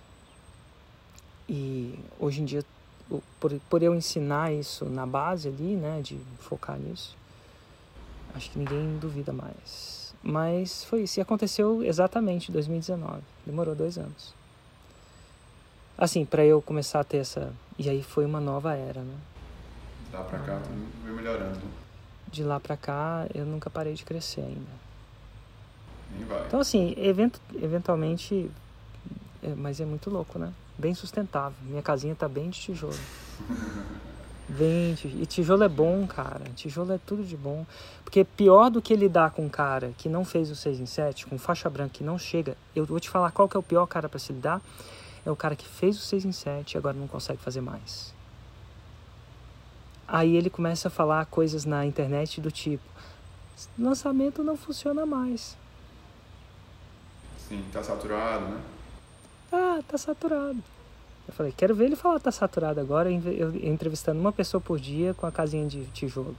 E 1.48 1.98
hoje 2.18 2.40
em 2.40 2.44
dia 2.44 2.64
por, 3.38 3.52
por 3.68 3.82
eu 3.82 3.94
ensinar 3.94 4.52
isso 4.52 4.86
na 4.86 5.06
base 5.06 5.48
ali, 5.48 5.76
né, 5.76 6.00
de 6.02 6.18
focar 6.40 6.78
nisso, 6.78 7.16
acho 8.34 8.50
que 8.50 8.58
ninguém 8.58 8.98
duvida 8.98 9.32
mais. 9.32 10.14
Mas 10.22 10.84
foi 10.84 11.02
isso. 11.02 11.20
E 11.20 11.22
aconteceu 11.22 11.84
exatamente 11.84 12.48
em 12.48 12.52
2019. 12.52 13.20
Demorou 13.44 13.74
dois 13.74 13.98
anos. 13.98 14.34
Assim, 15.98 16.24
para 16.24 16.44
eu 16.44 16.62
começar 16.62 17.00
a 17.00 17.04
ter 17.04 17.18
essa. 17.18 17.52
E 17.78 17.90
aí 17.90 18.02
foi 18.02 18.24
uma 18.24 18.40
nova 18.40 18.74
era, 18.74 19.02
né? 19.02 19.14
De 20.08 20.16
lá 20.16 20.24
pra 20.24 20.38
cá, 20.38 20.60
tudo 20.60 21.04
veio 21.04 21.14
melhorando. 21.14 21.83
De 22.34 22.42
lá 22.42 22.58
pra 22.58 22.76
cá, 22.76 23.26
eu 23.32 23.44
nunca 23.46 23.70
parei 23.70 23.94
de 23.94 24.04
crescer 24.04 24.40
ainda. 24.40 24.84
Então, 26.48 26.58
assim, 26.58 26.92
event, 26.98 27.34
eventualmente. 27.62 28.50
é, 29.40 29.54
mas 29.54 29.80
é 29.80 29.84
muito 29.84 30.10
louco, 30.10 30.36
né? 30.36 30.52
Bem 30.76 30.94
sustentável. 30.94 31.56
Minha 31.62 31.80
casinha 31.80 32.12
tá 32.16 32.28
bem 32.28 32.50
de 32.50 32.58
tijolo. 32.58 32.98
Bem, 34.46 34.92
de- 34.94 35.22
e 35.22 35.26
tijolo 35.26 35.62
é 35.64 35.68
bom, 35.68 36.06
cara. 36.06 36.42
Tijolo 36.54 36.92
é 36.92 36.98
tudo 36.98 37.22
de 37.24 37.34
bom. 37.36 37.64
Porque 38.04 38.24
pior 38.24 38.68
do 38.68 38.82
que 38.82 38.94
lidar 38.94 39.30
com 39.30 39.46
um 39.46 39.48
cara 39.48 39.92
que 39.96 40.06
não 40.08 40.22
fez 40.24 40.50
o 40.50 40.54
6 40.56 40.80
em 40.80 40.86
7, 40.86 41.26
com 41.26 41.38
faixa 41.38 41.70
branca 41.70 41.94
que 41.94 42.04
não 42.04 42.18
chega, 42.18 42.54
eu 42.76 42.84
vou 42.84 43.00
te 43.00 43.08
falar 43.08 43.30
qual 43.30 43.48
que 43.48 43.56
é 43.56 43.60
o 43.60 43.62
pior 43.62 43.86
cara 43.86 44.06
pra 44.08 44.18
se 44.18 44.32
lidar. 44.34 44.60
É 45.24 45.30
o 45.30 45.36
cara 45.36 45.56
que 45.56 45.66
fez 45.66 45.96
o 45.96 46.00
6 46.00 46.24
em 46.26 46.32
7 46.32 46.72
e 46.74 46.78
agora 46.78 46.94
não 46.96 47.06
consegue 47.08 47.40
fazer 47.40 47.62
mais. 47.62 48.13
Aí 50.06 50.36
ele 50.36 50.50
começa 50.50 50.88
a 50.88 50.90
falar 50.90 51.24
coisas 51.26 51.64
na 51.64 51.84
internet 51.84 52.40
do 52.40 52.50
tipo: 52.50 52.84
lançamento 53.78 54.42
não 54.42 54.56
funciona 54.56 55.06
mais. 55.06 55.56
Sim, 57.38 57.64
tá 57.72 57.82
saturado, 57.82 58.46
né? 58.46 58.60
Ah, 59.52 59.80
tá 59.86 59.96
saturado. 59.98 60.62
Eu 61.26 61.32
falei, 61.32 61.54
quero 61.56 61.74
ver 61.74 61.86
ele 61.86 61.96
falar 61.96 62.20
tá 62.20 62.30
saturado 62.30 62.80
agora, 62.80 63.10
eu 63.10 63.54
entrevistando 63.56 64.20
uma 64.20 64.32
pessoa 64.32 64.60
por 64.60 64.78
dia 64.78 65.14
com 65.14 65.26
a 65.26 65.32
casinha 65.32 65.66
de 65.66 65.84
tijolo. 65.86 66.36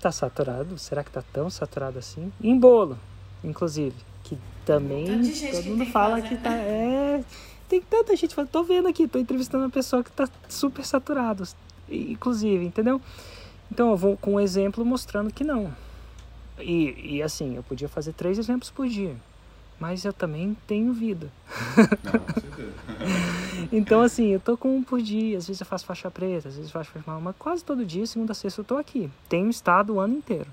Tá 0.00 0.12
saturado? 0.12 0.78
Será 0.78 1.02
que 1.02 1.10
tá 1.10 1.24
tão 1.32 1.50
saturado 1.50 1.98
assim? 1.98 2.32
Em 2.40 2.56
bolo, 2.56 2.96
inclusive, 3.42 3.96
que 4.22 4.38
também 4.64 5.06
todo 5.50 5.62
que 5.62 5.68
mundo 5.70 5.86
fala 5.86 6.22
que 6.22 6.34
né? 6.34 6.40
tá. 6.40 6.54
É, 6.54 7.24
tem 7.68 7.80
tanta 7.80 8.16
gente 8.16 8.34
falando, 8.34 8.50
tô 8.50 8.62
vendo 8.62 8.88
aqui, 8.88 9.06
tô 9.06 9.18
entrevistando 9.18 9.64
uma 9.64 9.70
pessoa 9.70 10.02
que 10.02 10.10
tá 10.10 10.28
super 10.48 10.84
saturado, 10.84 11.44
inclusive, 11.88 12.64
entendeu? 12.64 13.00
Então 13.70 13.90
eu 13.90 13.96
vou 13.96 14.16
com 14.16 14.34
um 14.34 14.40
exemplo 14.40 14.84
mostrando 14.84 15.32
que 15.32 15.44
não. 15.44 15.72
E, 16.58 17.16
e 17.16 17.22
assim, 17.22 17.56
eu 17.56 17.62
podia 17.62 17.88
fazer 17.88 18.12
três 18.12 18.38
exemplos 18.38 18.70
por 18.70 18.88
dia. 18.88 19.14
Mas 19.78 20.04
eu 20.04 20.12
também 20.12 20.56
tenho 20.66 20.92
vida. 20.92 21.30
Não. 22.04 22.48
Então, 23.70 24.00
assim, 24.00 24.28
eu 24.28 24.40
tô 24.40 24.56
com 24.56 24.76
um 24.76 24.82
por 24.82 25.00
dia. 25.00 25.36
Às 25.36 25.46
vezes 25.46 25.60
eu 25.60 25.66
faço 25.66 25.84
faixa 25.84 26.10
preta, 26.10 26.48
às 26.48 26.56
vezes 26.56 26.70
eu 26.70 26.72
faço 26.72 26.90
faixa 26.90 27.04
marrom. 27.06 27.20
Mas 27.20 27.36
quase 27.38 27.62
todo 27.62 27.84
dia, 27.84 28.06
segunda 28.06 28.32
a 28.32 28.34
sexta, 28.34 28.60
eu 28.60 28.64
tô 28.64 28.76
aqui. 28.76 29.10
Tenho 29.28 29.50
estado 29.50 29.94
o 29.94 30.00
ano 30.00 30.16
inteiro. 30.16 30.46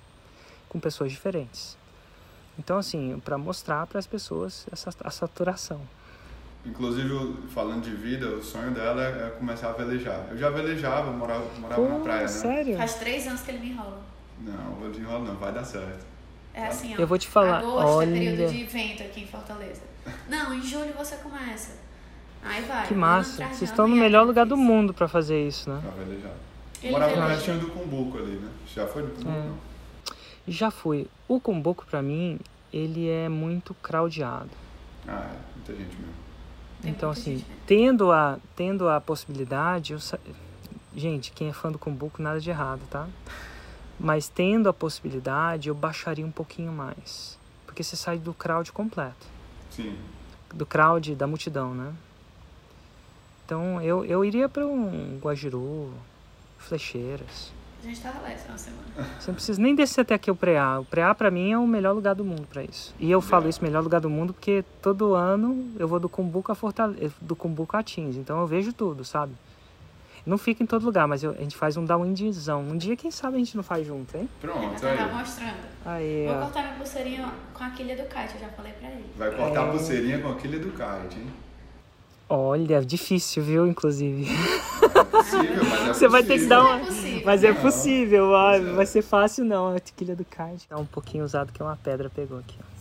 Com 0.68 0.80
pessoas 0.80 1.12
diferentes. 1.12 1.78
Então, 2.60 2.78
assim, 2.78 3.22
para 3.24 3.38
mostrar 3.38 3.88
para 3.88 4.00
as 4.00 4.08
pessoas 4.08 4.66
essa, 4.72 4.90
a 5.02 5.10
saturação. 5.10 5.82
Inclusive, 6.66 7.36
falando 7.54 7.84
de 7.84 7.92
vida, 7.92 8.28
o 8.28 8.44
sonho 8.44 8.72
dela 8.72 9.04
é 9.04 9.30
começar 9.38 9.70
a 9.70 9.74
velejar. 9.74 10.28
Eu 10.32 10.38
já 10.38 10.50
velejava, 10.50 11.12
morava, 11.12 11.46
morava 11.60 11.82
na 11.88 11.96
Pô, 11.96 12.02
praia, 12.02 12.22
né? 12.24 12.28
sério? 12.28 12.78
Faz 12.78 12.96
três 12.96 13.28
anos 13.28 13.42
que 13.42 13.52
ele 13.52 13.60
me 13.60 13.70
enrola. 13.70 14.02
Não, 14.42 14.72
vou 14.80 14.90
desenrolar 14.90 15.20
não, 15.20 15.36
vai 15.36 15.54
dar 15.54 15.64
certo. 15.64 16.06
É 16.54 16.68
assim, 16.68 16.96
ó. 16.96 17.00
Eu 17.00 17.06
vou 17.08 17.18
te 17.18 17.28
falar, 17.28 17.60
Agosto 17.60 17.88
olha- 17.88 18.10
é 18.10 18.14
período 18.20 18.52
de 18.52 18.64
vento 18.66 19.04
aqui 19.04 19.22
em 19.24 19.28
Fortaleza. 19.28 19.82
Não, 20.28 20.54
em 20.54 20.62
julho 20.62 20.94
você 20.98 21.16
começa. 21.18 21.74
Aí 22.44 22.64
vai. 22.64 22.88
Que 22.88 22.94
massa. 22.94 23.46
Vocês 23.48 23.64
estão 23.70 23.88
no 23.88 23.94
aí 23.96 24.00
melhor 24.00 24.26
lugar 24.26 24.46
do 24.46 24.56
mundo 24.58 24.94
para 24.94 25.08
fazer 25.08 25.48
isso, 25.48 25.70
né? 25.70 25.80
Pra 25.82 26.04
velejar. 26.04 26.32
Ele 26.82 26.92
morava 26.92 27.12
veleja. 27.14 27.34
pertinho 27.36 27.60
do 27.60 27.68
Cumbuco 27.72 28.18
ali, 28.18 28.36
né? 28.38 28.50
Já 28.74 28.88
foi 28.88 29.04
do 29.04 29.10
Cumbuco? 29.10 29.30
É. 29.30 29.40
Não. 29.40 29.58
Já 30.48 30.70
fui. 30.72 31.08
O 31.28 31.40
Cumbuco, 31.40 31.86
para 31.90 32.02
mim, 32.02 32.40
ele 32.72 33.10
é 33.10 33.28
muito 33.30 33.74
craudiado. 33.76 34.50
Ah, 35.08 35.32
é, 35.34 35.38
muita 35.56 35.74
gente 35.74 35.96
mesmo. 35.98 36.14
Tem 36.82 36.92
então, 36.92 37.10
assim, 37.10 37.38
gente 37.38 37.48
mesmo. 37.48 37.64
tendo 37.66 38.12
a, 38.12 38.40
tendo 38.56 38.90
a 38.90 39.02
possibilidade, 39.02 39.94
eu 39.94 40.00
sa... 40.00 40.20
gente, 40.96 41.32
quem 41.32 41.50
é 41.50 41.54
fã 41.54 41.72
do 41.72 41.80
Cumbuco, 41.80 42.22
nada 42.22 42.40
de 42.40 42.50
errado, 42.50 42.82
tá? 42.90 43.08
Mas 44.00 44.28
tendo 44.28 44.70
a 44.70 44.74
possibilidade, 44.74 45.70
eu 45.70 45.76
baixaria 45.76 46.26
um 46.26 46.32
pouquinho 46.32 46.72
mais. 46.72 47.38
Porque 47.66 47.84
você 47.84 47.96
sai 47.96 48.18
do 48.18 48.34
crowd 48.34 48.72
completo. 48.72 49.28
Sim. 49.72 49.98
Do 50.54 50.66
crowd, 50.66 51.16
da 51.16 51.28
multidão, 51.28 51.74
né? 51.74 51.94
Então, 53.46 53.82
eu, 53.82 54.04
eu 54.06 54.26
iria 54.26 54.50
para 54.50 54.66
um 54.66 55.20
Guajiru, 55.20 55.94
Flecheiras. 56.58 57.52
A 57.86 57.88
gente 57.88 58.02
tava 58.02 58.20
lá 58.22 58.32
essa 58.32 58.48
uma 58.50 58.58
semana. 58.58 58.84
Você 59.20 59.28
não 59.30 59.36
precisa 59.36 59.62
nem 59.62 59.76
descer 59.76 60.02
até 60.02 60.16
aqui 60.16 60.32
o 60.32 60.36
Preá. 60.36 60.80
O 60.80 60.86
Preá, 60.86 61.14
pra 61.14 61.30
mim, 61.30 61.52
é 61.52 61.58
o 61.58 61.68
melhor 61.68 61.94
lugar 61.94 62.16
do 62.16 62.26
mundo 62.26 62.48
para 62.52 62.64
isso. 62.64 62.96
E 63.00 63.12
eu 63.12 63.22
falo 63.22 63.48
isso, 63.48 63.64
melhor 63.64 63.84
lugar 63.84 64.02
do 64.02 64.10
mundo, 64.10 64.34
porque 64.34 64.66
todo 64.82 65.14
ano 65.14 65.72
eu 65.78 65.88
vou 65.88 66.00
do 66.00 66.10
Cumbuco 66.10 66.52
a 66.52 66.56
Fortaleza, 66.56 67.14
do 67.22 67.36
Cumbuco 67.36 67.78
a 67.78 67.84
Tins. 67.84 68.16
Então 68.16 68.40
eu 68.42 68.48
vejo 68.48 68.74
tudo, 68.74 69.06
sabe? 69.06 69.34
Não 70.26 70.40
fica 70.40 70.64
em 70.64 70.66
todo 70.66 70.84
lugar, 70.84 71.08
mas 71.08 71.24
eu- 71.24 71.32
a 71.32 71.36
gente 71.36 71.56
faz 71.56 71.78
um 71.78 71.86
downwindzão. 71.86 72.62
Um 72.64 72.76
dia, 72.76 72.96
quem 72.96 73.12
sabe, 73.12 73.36
a 73.36 73.40
gente 73.40 73.56
não 73.56 73.64
faz 73.64 73.86
junto, 73.86 74.18
hein? 74.18 74.28
Pronto, 74.42 74.82
tava 74.82 75.04
aí. 75.04 75.14
mostrando. 75.14 75.56
Aí, 75.86 76.26
Vou 76.26 76.36
ó. 76.38 76.40
cortar 76.42 76.62
minha 76.64 76.74
pulseirinha 76.78 77.32
com 77.54 77.64
a 77.64 77.70
quilha 77.70 77.96
do 77.96 78.04
kite, 78.10 78.34
eu 78.34 78.40
já 78.42 78.50
falei 78.50 78.74
pra 78.74 78.90
ele. 78.90 79.06
Vai 79.16 79.30
cortar 79.36 79.66
É. 79.66 79.68
a 79.68 79.72
pulseirinha 79.72 80.20
com 80.20 80.30
aquele 80.30 80.58
do 80.58 80.70
kite, 80.72 81.20
hein? 81.20 81.28
Olha, 82.28 82.84
difícil, 82.84 83.44
viu, 83.44 83.68
inclusive. 83.68 84.26
Possível, 85.12 85.64
mas 85.64 85.82
é 85.90 85.94
Você 85.94 86.08
vai 86.08 86.24
ter 86.24 86.40
que 86.40 86.48
dar 86.48 86.62
uma... 86.62 86.80
é. 86.80 87.22
Mas 87.24 87.44
é 87.44 87.54
Não. 87.54 87.62
possível, 87.62 88.30
vai, 88.32 88.82
é. 88.82 88.86
ser 88.86 89.02
fácil 89.02 89.46
não, 89.46 89.76
a 89.76 89.80
tequilha 89.80 90.16
do 90.16 90.26
kite. 90.26 90.68
Tá 90.68 90.78
um 90.78 90.86
pouquinho 90.86 91.24
usado 91.24 91.52
que 91.54 91.62
uma 91.62 91.76
pedra 91.76 92.10
pegou 92.10 92.40
aqui, 92.40 92.58
ó. 92.60 92.76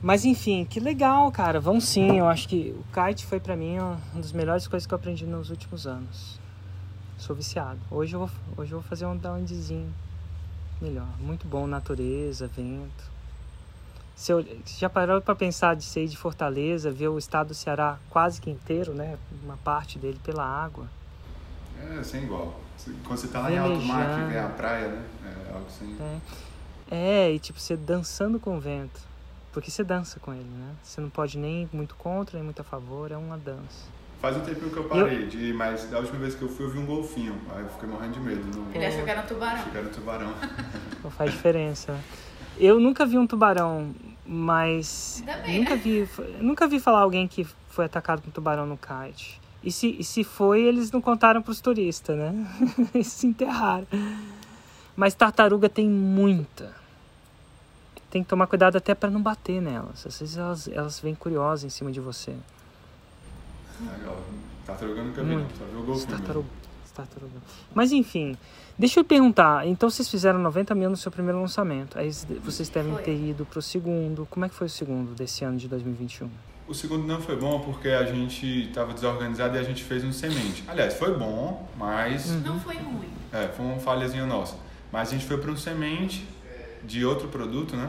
Mas 0.00 0.24
enfim, 0.24 0.64
que 0.64 0.78
legal, 0.78 1.30
cara. 1.32 1.58
Vão 1.58 1.80
sim, 1.80 2.18
eu 2.18 2.26
acho 2.26 2.48
que 2.48 2.74
o 2.78 2.84
kite 2.92 3.26
foi 3.26 3.40
pra 3.40 3.56
mim 3.56 3.78
uma 3.78 3.98
das 4.14 4.32
melhores 4.32 4.68
coisas 4.68 4.86
que 4.86 4.94
eu 4.94 4.96
aprendi 4.96 5.26
nos 5.26 5.50
últimos 5.50 5.86
anos. 5.86 6.38
Sou 7.16 7.34
viciado. 7.34 7.80
Hoje 7.90 8.14
eu 8.14 8.20
vou, 8.20 8.30
hoje 8.56 8.72
eu 8.72 8.80
vou 8.80 8.88
fazer 8.88 9.06
um 9.06 9.16
downzinho 9.16 9.92
melhor. 10.80 11.08
Muito 11.18 11.48
bom, 11.48 11.66
natureza, 11.66 12.46
vento. 12.46 13.17
Se 14.18 14.32
eu, 14.32 14.42
você 14.42 14.80
já 14.80 14.90
parou 14.90 15.20
pra 15.20 15.32
pensar 15.36 15.76
de 15.76 15.84
sair 15.84 16.08
de 16.08 16.16
Fortaleza, 16.16 16.90
ver 16.90 17.06
o 17.06 17.16
estado 17.16 17.48
do 17.48 17.54
Ceará 17.54 17.98
quase 18.10 18.40
que 18.40 18.50
inteiro, 18.50 18.92
né? 18.92 19.16
Uma 19.44 19.56
parte 19.58 19.96
dele 19.96 20.18
pela 20.24 20.44
água. 20.44 20.88
É, 21.80 22.02
sem 22.02 22.24
igual. 22.24 22.58
Quando 23.06 23.16
você 23.16 23.28
tá 23.28 23.38
lá 23.38 23.52
em 23.52 23.58
alto 23.58 23.80
mar, 23.82 24.00
que 24.00 24.06
Velejando. 24.06 24.28
vem 24.32 24.38
a 24.40 24.48
praia, 24.48 24.88
né? 24.88 25.04
É 25.24 25.54
algo 25.54 25.66
sem... 25.70 25.96
É, 26.90 27.30
e 27.30 27.38
tipo, 27.38 27.60
você 27.60 27.76
dançando 27.76 28.40
com 28.40 28.56
o 28.56 28.60
vento. 28.60 29.00
Porque 29.52 29.70
você 29.70 29.84
dança 29.84 30.18
com 30.18 30.34
ele, 30.34 30.42
né? 30.42 30.74
Você 30.82 31.00
não 31.00 31.10
pode 31.10 31.38
nem 31.38 31.62
ir 31.62 31.68
muito 31.72 31.94
contra, 31.94 32.36
nem 32.38 32.44
muito 32.44 32.60
a 32.60 32.64
favor, 32.64 33.12
é 33.12 33.16
uma 33.16 33.38
dança. 33.38 33.86
Faz 34.20 34.36
um 34.36 34.40
tempinho 34.40 34.70
que 34.72 34.78
eu 34.78 34.88
parei 34.88 35.28
de 35.28 35.38
ir, 35.38 35.54
mas 35.54 35.88
da 35.88 36.00
última 36.00 36.18
vez 36.18 36.34
que 36.34 36.42
eu 36.42 36.48
fui 36.48 36.66
eu 36.66 36.70
vi 36.70 36.78
um 36.80 36.86
golfinho. 36.86 37.40
Aí 37.54 37.62
eu 37.62 37.68
fiquei 37.68 37.88
morrendo 37.88 38.14
de 38.14 38.20
medo. 38.20 38.58
Não... 38.58 38.74
Ele 38.74 38.84
achou 38.84 39.04
que 39.04 39.10
era 39.10 39.20
um 39.22 39.26
tubarão. 39.26 39.60
Achei 39.60 39.70
que 39.70 39.78
era 39.78 39.86
um 39.86 39.90
tubarão. 39.90 40.34
Não 41.04 41.10
faz 41.12 41.30
diferença. 41.30 41.92
né? 41.92 42.02
Eu 42.58 42.80
nunca 42.80 43.06
vi 43.06 43.16
um 43.16 43.24
tubarão, 43.24 43.94
mas. 44.28 45.24
Bem, 45.44 45.60
nunca 45.60 45.74
né? 45.74 45.82
vi. 45.82 46.08
Nunca 46.40 46.68
vi 46.68 46.78
falar 46.78 47.00
alguém 47.00 47.26
que 47.26 47.44
foi 47.68 47.86
atacado 47.86 48.20
por 48.20 48.28
um 48.28 48.30
tubarão 48.30 48.66
no 48.66 48.76
kite. 48.78 49.40
E 49.64 49.72
se, 49.72 49.96
e 49.98 50.04
se 50.04 50.22
foi, 50.22 50.62
eles 50.62 50.92
não 50.92 51.00
contaram 51.00 51.42
pros 51.42 51.60
turistas, 51.60 52.16
né? 52.16 52.32
Eles 52.94 53.08
se 53.08 53.26
enterraram. 53.26 53.88
Mas 54.94 55.14
tartaruga 55.14 55.68
tem 55.68 55.88
muita. 55.88 56.72
Tem 58.08 58.22
que 58.22 58.28
tomar 58.28 58.46
cuidado 58.46 58.76
até 58.76 58.94
para 58.94 59.10
não 59.10 59.20
bater 59.20 59.60
nelas. 59.60 60.06
Às 60.06 60.20
vezes 60.20 60.36
elas, 60.36 60.68
elas 60.68 61.00
vêm 61.00 61.14
curiosas 61.14 61.64
em 61.64 61.70
cima 61.70 61.90
de 61.90 62.00
você. 62.00 62.36
Legal. 63.80 64.22
Tartaruga 64.64 65.00
eu 65.00 65.04
nunca 65.06 65.22
vi, 65.24 65.34
não. 65.34 65.48
Só 65.50 65.64
vi 65.64 65.76
o 65.76 65.80
As 65.80 65.86
golfinho. 65.86 66.08
tartaruga, 66.08 66.48
mesmo. 66.48 66.50
as 66.77 66.77
tartaruga. 67.02 67.40
Mas 67.74 67.92
enfim, 67.92 68.36
deixa 68.78 69.00
eu 69.00 69.04
perguntar. 69.04 69.66
Então 69.66 69.88
vocês 69.90 70.08
fizeram 70.08 70.38
90 70.40 70.74
mil 70.74 70.90
no 70.90 70.96
seu 70.96 71.10
primeiro 71.12 71.40
lançamento. 71.40 71.98
Aí 71.98 72.10
vocês 72.44 72.68
devem 72.68 72.92
Foi. 72.94 73.02
ter 73.02 73.14
ido 73.14 73.44
pro 73.46 73.60
segundo. 73.62 74.26
Como 74.30 74.44
é 74.44 74.48
que 74.48 74.54
foi 74.54 74.66
o 74.66 74.70
segundo 74.70 75.14
desse 75.14 75.44
ano 75.44 75.56
de 75.56 75.68
2021? 75.68 76.28
O 76.66 76.74
segundo 76.74 77.06
não 77.06 77.20
foi 77.20 77.34
bom 77.36 77.60
porque 77.60 77.88
a 77.88 78.04
gente 78.04 78.68
estava 78.68 78.92
desorganizado 78.92 79.56
e 79.56 79.58
a 79.58 79.62
gente 79.62 79.82
fez 79.84 80.04
um 80.04 80.12
semente. 80.12 80.62
Aliás, 80.68 80.94
foi 80.94 81.16
bom, 81.16 81.66
mas 81.76 82.30
Hum. 82.30 82.42
Não 82.44 82.60
foi 82.60 82.76
ruim. 82.76 83.08
é, 83.32 83.48
foi 83.48 83.64
uma 83.64 83.78
falhazinha 83.78 84.26
nossa. 84.26 84.56
Mas 84.92 85.08
a 85.08 85.12
gente 85.12 85.24
foi 85.26 85.38
para 85.38 85.50
um 85.50 85.56
semente 85.56 86.26
de 86.84 87.04
outro 87.04 87.28
produto, 87.28 87.74
né? 87.76 87.88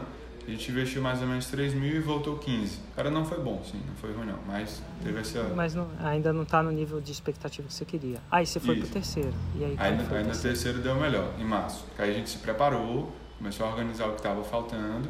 A 0.50 0.52
gente 0.52 0.68
investiu 0.72 1.00
mais 1.00 1.22
ou 1.22 1.28
menos 1.28 1.46
3 1.46 1.74
mil 1.74 1.94
e 1.94 2.00
voltou 2.00 2.36
15. 2.36 2.78
O 2.92 2.96
cara 2.96 3.08
não 3.08 3.24
foi 3.24 3.38
bom, 3.38 3.62
sim, 3.64 3.80
não 3.86 3.94
foi 3.94 4.12
ruim 4.12 4.26
não, 4.26 4.38
mas 4.48 4.82
teve 5.00 5.20
essa... 5.20 5.44
Mas 5.54 5.76
não- 5.76 5.86
ainda 6.00 6.32
não 6.32 6.44
tá 6.44 6.60
no 6.60 6.72
nível 6.72 7.00
de 7.00 7.12
expectativa 7.12 7.68
que 7.68 7.72
você 7.72 7.84
queria. 7.84 8.18
Aí 8.28 8.44
você 8.44 8.58
foi 8.58 8.74
Isso. 8.74 8.86
pro 8.86 8.94
terceiro. 8.94 9.32
E 9.54 9.64
aí, 9.64 9.74
o 9.74 10.26
no 10.26 10.36
terceiro? 10.36 10.80
deu 10.80 10.96
melhor, 10.96 11.32
em 11.38 11.44
março. 11.44 11.84
Aí 11.96 12.10
a 12.10 12.12
gente 12.12 12.30
se 12.30 12.38
preparou, 12.38 13.12
começou 13.38 13.64
a 13.64 13.68
organizar 13.70 14.06
o 14.06 14.10
que 14.10 14.16
estava 14.16 14.42
faltando. 14.42 15.08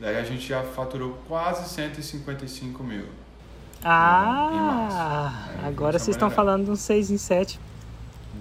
Daí 0.00 0.16
a 0.16 0.24
gente 0.24 0.48
já 0.48 0.64
faturou 0.64 1.16
quase 1.28 1.68
155 1.68 2.82
mil. 2.82 3.04
Ah, 3.84 4.50
em 4.52 4.56
março. 4.56 5.50
É, 5.62 5.68
agora 5.68 5.96
essa 5.96 6.06
vocês 6.06 6.16
estão 6.16 6.30
falando 6.30 6.64
de 6.64 6.70
um 6.72 6.76
6 6.76 7.12
em 7.12 7.16
7 7.16 7.60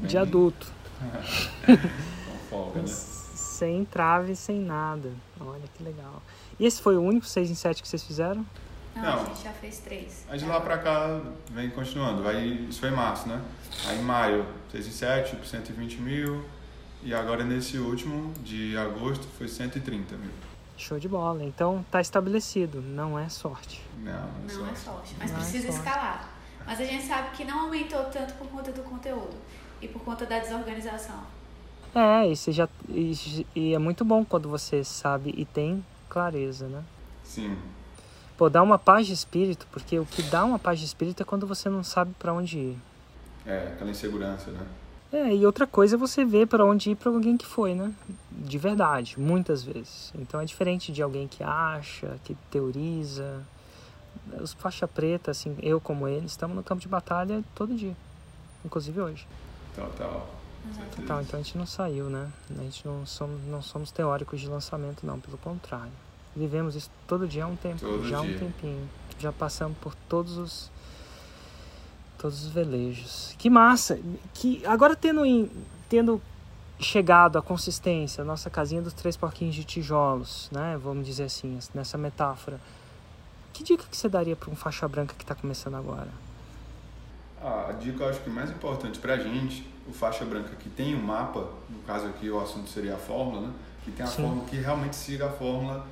de 0.02 0.18
adulto. 0.18 0.66
Com 1.68 2.38
folga, 2.50 2.82
né? 2.82 2.88
Sem 2.88 3.86
trave, 3.86 4.36
sem 4.36 4.60
nada. 4.60 5.12
Olha 5.39 5.64
que 5.78 5.84
legal. 5.84 6.24
E 6.60 6.66
esse 6.66 6.82
foi 6.82 6.97
o 6.97 7.01
único 7.01 7.26
6 7.26 7.49
em 7.51 7.55
7 7.55 7.82
que 7.82 7.88
vocês 7.88 8.03
fizeram? 8.03 8.45
Não, 8.95 9.03
Não. 9.03 9.22
a 9.22 9.26
gente 9.26 9.43
já 9.43 9.51
fez 9.51 9.80
três. 9.80 10.26
Aí 10.30 10.38
de 10.38 10.45
lá 10.45 10.60
pra 10.60 10.78
cá 10.78 11.22
vem 11.51 11.70
continuando. 11.70 12.22
Vai, 12.24 12.43
isso 12.70 12.80
foi 12.80 12.89
em 12.89 12.93
março, 12.95 13.28
né? 13.30 13.41
Aí 13.88 13.97
em 13.99 14.03
maio, 14.03 14.45
6 14.72 14.88
e 14.88 14.91
7, 14.91 15.36
por 15.38 15.45
120 15.45 16.01
mil. 16.01 16.43
E 17.01 17.14
agora 17.14 17.45
nesse 17.45 17.78
último, 17.78 18.34
de 18.43 18.76
agosto, 18.78 19.26
foi 19.38 19.47
130 19.47 20.18
mil. 20.18 20.32
Show 20.76 20.99
de 20.99 21.07
bola. 21.07 21.43
Então 21.43 21.86
tá 21.89 22.01
estabelecido, 22.01 22.82
não 22.82 23.18
é 23.18 23.30
sorte. 23.30 23.82
Não, 23.99 24.12
não, 24.47 24.55
Não 24.66 24.70
é 24.70 24.76
só. 24.76 24.91
sorte, 24.93 25.16
mas 25.18 25.32
Não 25.32 25.38
é 25.38 25.41
precisa 25.41 25.68
sorte. 25.72 25.78
escalar. 25.88 26.30
Mas 26.66 26.80
a 26.82 26.84
gente 26.84 27.05
sabe 27.05 27.36
que 27.38 27.45
não 27.45 27.62
aumentou 27.66 28.03
tanto 28.05 28.34
por 28.34 28.47
conta 28.47 28.72
do 28.72 28.82
conteúdo 28.84 29.36
e 29.82 29.88
por 29.88 30.01
conta 30.03 30.26
da 30.26 30.39
desorganização. 30.39 31.22
É, 31.95 32.30
e, 32.30 32.36
você 32.36 32.51
já, 32.51 32.68
e, 32.89 33.45
e 33.55 33.74
é 33.74 33.80
muito 33.80 34.03
bom 34.05 34.24
quando 34.26 34.47
você 34.49 34.84
sabe 34.84 35.34
e 35.36 35.45
tem 35.45 35.84
clareza, 36.10 36.68
né? 36.68 36.84
Sim. 37.24 37.57
Pô, 38.38 38.49
dá 38.49 38.64
uma 38.64 38.80
paz 38.80 39.05
de 39.05 39.14
espírito, 39.14 39.68
porque 39.72 39.99
o 39.99 40.05
que 40.05 40.24
dá 40.24 40.43
uma 40.43 40.57
paz 40.57 40.80
de 40.80 40.86
espírito 40.86 41.22
é 41.22 41.26
quando 41.26 41.45
você 41.45 41.70
não 41.70 41.84
sabe 41.84 42.14
pra 42.18 42.34
onde 42.34 42.57
ir. 42.57 42.78
É, 43.45 43.74
aquela 43.74 43.91
insegurança, 43.91 44.51
né? 44.51 44.66
É, 45.12 45.36
e 45.36 45.45
outra 45.45 45.66
coisa 45.66 45.95
é 45.95 45.97
você 45.97 46.24
ver 46.24 46.47
pra 46.47 46.64
onde 46.64 46.91
ir 46.91 46.95
pra 46.95 47.10
alguém 47.10 47.36
que 47.36 47.45
foi, 47.45 47.74
né? 47.74 47.91
De 48.32 48.57
verdade, 48.57 49.20
muitas 49.20 49.64
vezes. 49.64 50.14
Então 50.16 50.39
é 50.39 50.45
diferente 50.45 50.91
de 50.91 51.01
alguém 51.01 51.28
que 51.28 51.43
acha, 51.43 52.18
que 52.24 52.36
teoriza. 52.51 53.41
Os 54.39 54.53
faixa 54.53 54.88
preta, 54.88 55.32
assim, 55.32 55.57
eu 55.62 55.82
como 55.82 56.07
ele, 56.07 56.28
estamos 56.28 56.55
no 56.55 56.64
campo 56.64 56.82
de 56.82 56.88
batalha 56.88 57.43
todo 57.55 57.76
dia. 57.76 57.95
Inclusive 58.64 59.01
hoje. 59.01 59.28
Total. 59.76 60.38
Então, 60.97 61.22
então 61.22 61.39
a 61.39 61.43
gente 61.43 61.57
não 61.57 61.65
saiu, 61.65 62.09
né? 62.09 62.28
A 62.57 62.61
gente 62.63 62.86
não 62.86 63.05
somos, 63.05 63.41
não 63.45 63.61
somos 63.61 63.91
teóricos 63.91 64.39
de 64.39 64.47
lançamento, 64.47 65.05
não, 65.05 65.20
pelo 65.20 65.38
contrário. 65.38 65.91
Vivemos 66.36 66.76
isso 66.76 66.89
todo 67.07 67.28
dia 67.28 67.43
há 67.43 67.47
um 67.47 67.55
tempo, 67.55 67.80
Todo 67.80 68.07
já 68.07 68.17
há 68.17 68.22
um 68.22 68.38
tempinho. 68.38 68.88
Já 69.17 69.32
passamos 69.32 69.78
por 69.80 69.93
todos 70.07 70.38
os 70.38 70.72
todos 72.17 72.43
os 72.45 72.49
velejos. 72.51 73.34
Que 73.38 73.49
massa! 73.49 73.99
Que 74.34 74.65
agora 74.65 74.95
tendo 74.95 75.26
em- 75.26 75.49
tendo 75.88 76.22
chegado 76.80 77.38
à 77.38 77.41
consistência, 77.41 78.22
a 78.22 78.26
nossa 78.26 78.49
casinha 78.49 78.82
dos 78.82 78.93
três 78.93 79.15
porquinhos 79.17 79.55
de 79.55 79.63
tijolos, 79.63 80.49
né? 80.51 80.78
Vamos 80.82 81.05
dizer 81.05 81.24
assim, 81.24 81.57
nessa 81.74 81.97
metáfora. 81.97 82.59
Que 83.53 83.63
dica 83.63 83.84
que 83.89 83.97
você 83.97 84.07
daria 84.07 84.36
para 84.36 84.49
um 84.49 84.55
faixa 84.55 84.88
branca 84.88 85.13
que 85.17 85.24
está 85.24 85.34
começando 85.36 85.76
agora? 85.76 86.07
Ah, 87.41 87.67
a 87.70 87.72
dica 87.74 88.03
eu 88.03 88.09
acho 88.09 88.20
que 88.22 88.30
mais 88.30 88.49
importante 88.49 88.99
pra 88.99 89.17
gente, 89.17 89.65
o 89.89 89.93
faixa 89.93 90.23
branca 90.25 90.55
que 90.55 90.69
tem 90.69 90.95
um 90.95 91.01
mapa, 91.01 91.47
no 91.69 91.79
caso 91.87 92.05
aqui 92.07 92.29
o 92.29 92.39
assunto 92.39 92.69
seria 92.69 92.95
a 92.95 92.97
fórmula, 92.97 93.47
né? 93.47 93.53
Que 93.83 93.91
tem 93.91 94.05
a 94.05 94.09
Sim. 94.09 94.23
fórmula 94.23 94.45
que 94.47 94.55
realmente 94.57 94.95
siga 94.95 95.25
a 95.27 95.31
fórmula 95.31 95.85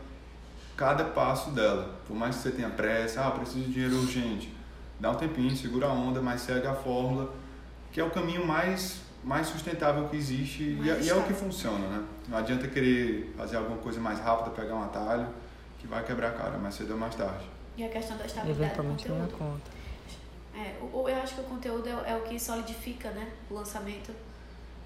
cada 0.75 1.03
passo 1.05 1.49
dela. 1.51 1.95
Por 2.07 2.15
mais 2.15 2.35
que 2.35 2.43
você 2.43 2.51
tenha 2.51 2.69
pressa, 2.69 3.25
ah, 3.25 3.31
preciso 3.31 3.65
de 3.65 3.73
dinheiro 3.73 3.95
urgente. 3.97 4.53
Dá 4.99 5.11
um 5.11 5.15
tempinho, 5.15 5.55
segura 5.55 5.87
a 5.87 5.91
onda, 5.91 6.21
mas 6.21 6.41
segue 6.41 6.67
a 6.67 6.73
fórmula, 6.73 7.33
que 7.91 7.99
é 7.99 8.03
o 8.03 8.09
caminho 8.11 8.45
mais, 8.45 8.99
mais 9.23 9.47
sustentável 9.47 10.07
que 10.09 10.15
existe 10.15 10.63
e, 10.63 10.89
é- 10.89 10.99
e 11.01 11.09
é 11.09 11.15
o 11.15 11.23
que 11.23 11.33
funciona, 11.33 11.87
né? 11.87 12.03
Não 12.27 12.37
adianta 12.37 12.67
querer 12.67 13.33
fazer 13.37 13.57
alguma 13.57 13.77
coisa 13.77 13.99
mais 13.99 14.19
rápida, 14.19 14.51
pegar 14.51 14.75
um 14.75 14.83
atalho, 14.83 15.27
que 15.79 15.87
vai 15.87 16.03
quebrar 16.03 16.29
a 16.29 16.31
cara 16.33 16.57
mais 16.57 16.75
cedo 16.75 16.91
ou 16.93 16.99
mais 16.99 17.15
tarde. 17.15 17.45
E 17.77 17.83
a 17.85 17.89
questão 17.89 18.17
da 18.17 18.25
estabilidade 18.25 18.73
do 18.75 18.81
a 18.81 18.83
conteúdo. 18.83 19.31
conta. 19.37 19.77
É, 20.57 20.75
o- 20.81 21.01
o- 21.03 21.09
eu 21.09 21.17
acho 21.21 21.35
que 21.35 21.41
o 21.41 21.43
conteúdo 21.43 21.87
é, 21.87 22.11
é 22.11 22.15
o 22.15 22.21
que 22.21 22.39
solidifica 22.39 23.11
né, 23.11 23.27
o 23.49 23.53
lançamento. 23.53 24.11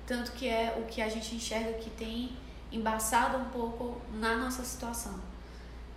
Tanto 0.05 0.31
que 0.33 0.47
é 0.49 0.75
o 0.77 0.83
que 0.85 1.01
a 1.01 1.07
gente 1.07 1.33
enxerga 1.35 1.73
que 1.73 1.89
tem 1.91 2.35
embaçado 2.71 3.37
um 3.37 3.45
pouco 3.45 4.01
na 4.13 4.35
nossa 4.35 4.63
situação. 4.63 5.13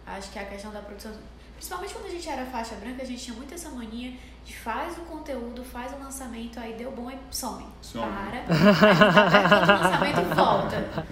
Acho 0.06 0.30
que 0.30 0.38
é 0.38 0.42
a 0.42 0.46
questão 0.46 0.70
da 0.70 0.80
produção. 0.80 1.12
Principalmente 1.56 1.94
quando 1.94 2.06
a 2.06 2.10
gente 2.10 2.28
era 2.28 2.44
faixa 2.46 2.74
branca, 2.76 3.02
a 3.02 3.06
gente 3.06 3.22
tinha 3.24 3.36
muito 3.36 3.54
essa 3.54 3.70
mania 3.70 4.12
de 4.44 4.54
faz 4.56 4.96
o 4.98 5.02
conteúdo, 5.02 5.64
faz 5.64 5.92
o 5.92 5.98
lançamento, 5.98 6.60
aí 6.60 6.74
deu 6.74 6.90
bom 6.92 7.10
e 7.10 7.18
some. 7.30 7.66
Some. 7.80 8.04
Para. 8.12 8.40
Do 8.42 9.82
lançamento 9.82 10.34
volta. 10.34 11.06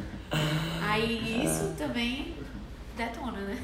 Aí 0.83 1.45
isso 1.47 1.75
também 1.79 2.37
detona, 2.97 3.39
né? 3.41 3.63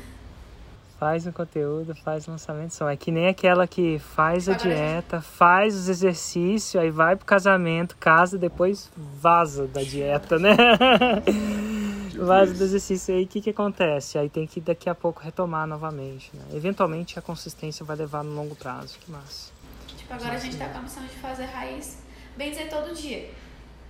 Faz 0.98 1.26
o 1.28 1.32
conteúdo, 1.32 1.94
faz 1.94 2.26
o 2.26 2.32
lançamento 2.32 2.74
só. 2.74 2.88
É 2.88 2.96
que 2.96 3.12
nem 3.12 3.28
aquela 3.28 3.68
que 3.68 4.00
faz 4.00 4.48
a 4.48 4.54
dieta, 4.54 5.20
faz 5.20 5.76
os 5.76 5.88
exercícios, 5.88 6.74
aí 6.82 6.90
vai 6.90 7.14
pro 7.14 7.24
casamento, 7.24 7.96
casa, 7.96 8.36
depois 8.36 8.90
vaza 8.96 9.68
da 9.68 9.82
dieta, 9.82 10.38
né? 10.38 10.56
Vaza 12.18 12.52
do 12.52 12.64
exercício. 12.64 13.14
Aí 13.14 13.22
o 13.22 13.28
que, 13.28 13.40
que 13.40 13.50
acontece? 13.50 14.18
Aí 14.18 14.28
tem 14.28 14.44
que 14.44 14.60
daqui 14.60 14.90
a 14.90 14.94
pouco 14.94 15.22
retomar 15.22 15.68
novamente. 15.68 16.30
Né? 16.34 16.42
Eventualmente 16.52 17.16
a 17.16 17.22
consistência 17.22 17.84
vai 17.84 17.94
levar 17.96 18.24
no 18.24 18.34
longo 18.34 18.56
prazo. 18.56 18.98
Que 18.98 19.08
massa. 19.08 19.52
Tipo, 19.96 20.14
agora 20.14 20.32
a 20.34 20.38
gente 20.38 20.56
tá 20.56 20.68
com 20.68 20.78
a 20.78 20.82
missão 20.82 21.04
de 21.04 21.10
fazer 21.10 21.44
raiz, 21.44 22.02
bem 22.36 22.50
dizer, 22.50 22.68
todo 22.68 22.92
dia. 22.92 23.30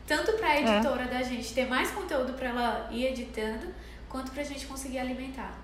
Tanto 0.07 0.33
pra 0.33 0.55
É. 0.57 0.77
editora 0.77 1.07
da 1.07 1.23
gente 1.23 1.55
ter 1.55 1.67
mais 1.67 1.91
conteúdo 1.91 2.35
pra 2.35 2.49
ela 2.49 2.89
ir 2.93 3.07
editando, 3.07 3.69
quanto 4.11 4.31
pra 4.31 4.43
gente 4.43 4.67
conseguir 4.67 4.99
alimentar. 4.99 5.57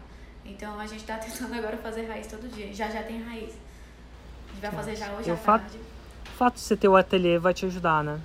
Então 0.44 0.78
a 0.78 0.86
gente 0.86 1.04
tá 1.04 1.16
tentando 1.18 1.54
agora 1.54 1.76
fazer 1.76 2.06
raiz 2.06 2.26
todo 2.26 2.48
dia. 2.52 2.72
Já 2.72 2.88
já 2.90 3.02
tem 3.02 3.22
raiz. 3.22 3.50
A 3.52 4.52
gente 4.52 4.60
vai 4.62 4.70
fazer 4.70 4.96
já 4.96 5.12
hoje 5.12 5.28
E 5.28 5.30
à 5.30 5.34
o 5.34 5.36
fato- 5.36 5.62
tarde. 5.62 5.78
O 6.26 6.36
fato 6.36 6.54
de 6.54 6.60
você 6.60 6.76
ter 6.76 6.88
o 6.88 6.96
ateliê 6.96 7.38
vai 7.38 7.54
te 7.54 7.64
ajudar, 7.66 8.02
né? 8.02 8.18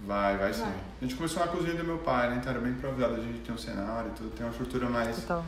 Vai, 0.00 0.36
vai 0.38 0.52
sim. 0.54 0.62
Vai. 0.62 0.72
A 0.72 1.04
gente 1.04 1.14
começou 1.16 1.44
na 1.44 1.48
cozinha 1.52 1.74
do 1.74 1.84
meu 1.84 1.98
pai, 1.98 2.30
né? 2.30 2.36
Então 2.36 2.50
era 2.52 2.60
bem 2.60 2.72
improvisado. 2.72 3.14
A 3.14 3.20
gente 3.20 3.40
tem 3.40 3.54
um 3.54 3.58
cenário 3.58 4.10
e 4.10 4.14
tudo, 4.16 4.30
tem 4.30 4.46
uma 4.46 4.52
estrutura 4.52 4.88
mais 4.88 5.16
Total. 5.16 5.44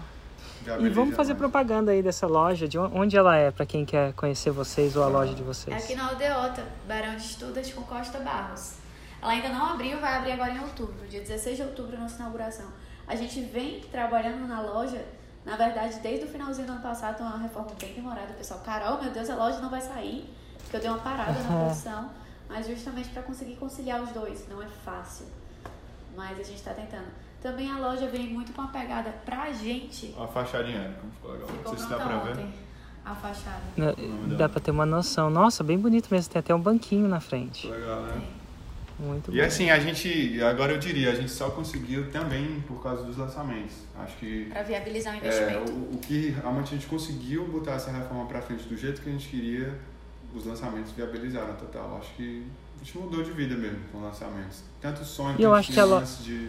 E 0.61 0.65
viabiliza 0.65 0.95
vamos 0.95 1.17
fazer 1.17 1.33
mais. 1.33 1.39
propaganda 1.39 1.93
aí 1.93 2.03
dessa 2.03 2.27
loja, 2.27 2.69
de 2.69 2.79
on- 2.79 2.91
onde 2.95 3.17
ela 3.17 3.35
é, 3.37 3.51
pra 3.51 3.65
quem 3.65 3.85
quer 3.87 4.13
conhecer 4.15 4.51
vocês 4.51 4.95
ou 4.97 5.03
a 5.03 5.09
loja 5.09 5.33
de 5.35 5.41
É 5.43 5.45
vocês. 5.45 5.85
aqui 5.85 5.95
na 5.95 6.09
Aldeota, 6.09 6.65
Barão 6.87 7.15
de 7.17 7.23
Estudas 7.23 7.73
com 7.73 7.83
Costa 7.83 8.19
Barros. 8.19 8.75
Ela 9.23 9.33
ainda 9.33 9.49
não 9.51 9.65
abriu, 9.75 9.99
vai 10.01 10.17
abrir 10.17 10.33
agora 10.33 10.51
em 10.53 10.61
outubro, 10.61 11.07
dia 11.09 11.21
16 11.21 11.57
de 11.57 11.63
outubro, 11.63 11.99
nossa 11.99 12.17
inauguração. 12.17 12.67
A 13.07 13.15
gente 13.17 13.41
vem 13.43 13.81
trabalhando 13.93 14.47
na 14.47 14.61
loja, 14.61 15.03
na 15.45 15.57
verdade, 15.57 15.99
desde 16.01 16.27
o 16.27 16.29
finalzinho 16.29 16.67
do 16.67 16.73
ano 16.75 16.83
passado, 16.83 17.17
tem 17.17 17.27
uma 17.27 17.39
reforma 17.39 17.71
bem 17.81 17.95
demorada. 17.95 18.31
O 18.33 18.35
pessoal, 18.35 18.61
Carol, 18.61 19.01
meu 19.03 19.11
Deus, 19.11 19.29
a 19.31 19.35
loja 19.37 19.59
não 19.61 19.71
vai 19.71 19.81
sair, 19.81 20.29
porque 20.63 20.77
eu 20.77 20.81
dei 20.81 20.91
uma 20.91 20.99
parada 20.99 21.41
na 21.43 21.49
produção, 21.65 22.11
mas 22.49 22.67
justamente 22.67 23.09
para 23.11 23.23
conseguir 23.23 23.57
conciliar 23.57 24.03
os 24.03 24.11
dois. 24.11 24.47
Não 24.49 24.63
é 24.63 24.67
fácil, 24.85 25.27
mas 26.17 26.33
a 26.39 26.43
gente 26.43 26.57
está 26.57 26.75
tentando. 26.75 27.07
Também 27.41 27.71
a 27.71 27.79
loja 27.79 28.07
vem 28.07 28.29
muito 28.29 28.53
com 28.53 28.61
a 28.61 28.67
pegada 28.67 29.11
pra 29.25 29.51
gente. 29.51 30.15
Ó, 30.19 30.25
A 30.25 30.29
fachadinha, 30.29 30.95
como 31.01 31.11
ficou 31.13 31.33
legal. 31.33 31.49
Não 31.49 31.57
Ficou 31.57 31.75
sei 31.77 31.85
se 31.85 31.91
dá 31.91 31.97
pra 31.97 32.19
ver. 32.19 32.47
a 33.03 33.15
fachada. 33.15 33.63
Nome 33.79 34.37
Dá 34.37 34.47
pra 34.47 34.61
ter 34.61 34.71
uma 34.71 34.85
noção. 34.85 35.31
Nossa, 35.31 35.65
bem 35.65 35.79
bonito 35.79 36.09
mesmo. 36.11 36.31
Tem 36.31 36.39
até 36.41 36.55
um 36.55 36.61
banquinho 36.61 37.09
na 37.09 37.19
frente. 37.19 37.67
Legal, 37.67 38.03
né? 38.03 38.23
Muito 39.01 39.33
E 39.35 39.41
bom. 39.41 39.47
assim, 39.47 39.71
a 39.71 39.79
gente, 39.81 40.43
agora 40.43 40.73
eu 40.73 40.79
diria, 40.79 41.11
a 41.11 41.15
gente 41.15 41.31
só 41.31 41.49
conseguiu 41.51 42.11
também 42.11 42.61
por 42.69 42.83
causa 42.83 43.03
dos 43.03 43.17
lançamentos. 43.17 43.75
Acho 43.99 44.17
que 44.19 44.45
Para 44.53 44.63
viabilizar 44.63 45.15
o 45.15 45.17
é, 45.17 45.19
investimento. 45.21 45.73
o, 45.73 45.95
o 45.95 45.99
que 45.99 46.29
realmente 46.31 46.67
a 46.75 46.77
gente 46.77 46.87
conseguiu 46.87 47.47
botar 47.49 47.73
essa 47.73 47.91
reforma 47.91 48.27
pra 48.27 48.43
frente 48.43 48.65
do 48.65 48.77
jeito 48.77 49.01
que 49.01 49.09
a 49.09 49.13
gente 49.13 49.27
queria, 49.29 49.75
os 50.35 50.45
lançamentos 50.45 50.93
viabilizaram 50.93 51.55
total. 51.55 51.97
Acho 51.99 52.13
que 52.15 52.47
a 52.77 52.85
gente 52.85 52.99
mudou 52.99 53.23
de 53.23 53.31
vida 53.33 53.57
mesmo 53.57 53.79
com 53.91 54.01
lançamentos. 54.03 54.63
Tanto 54.83 55.03
sonho 55.05 55.37
E 55.39 55.43
eu 55.43 55.51
que 55.51 55.57
a 55.57 55.59
acho 55.61 55.73
que 55.73 55.81
ela- 55.81 55.99
antes 56.01 56.23
de. 56.23 56.49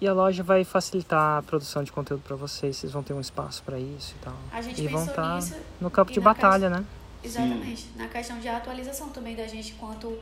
E 0.00 0.06
a 0.08 0.12
loja 0.12 0.42
vai 0.42 0.64
facilitar 0.64 1.38
a 1.38 1.42
produção 1.42 1.82
de 1.82 1.90
conteúdo 1.90 2.22
pra 2.26 2.36
vocês. 2.36 2.76
Vocês 2.76 2.92
vão 2.92 3.02
ter 3.02 3.14
um 3.14 3.20
espaço 3.20 3.62
pra 3.62 3.78
isso 3.78 4.14
e 4.20 4.24
tal. 4.24 4.36
A 4.52 4.60
gente 4.60 4.82
e 4.82 4.88
vão 4.88 5.04
estar 5.04 5.36
nisso 5.36 5.54
no 5.80 5.88
campo 5.90 6.12
de 6.12 6.20
batalha, 6.20 6.68
né? 6.68 6.84
Exatamente. 7.22 7.88
Na 7.96 8.06
questão 8.08 8.38
de 8.38 8.48
atualização 8.48 9.08
também 9.08 9.34
da 9.34 9.46
gente 9.46 9.72
quanto 9.74 10.12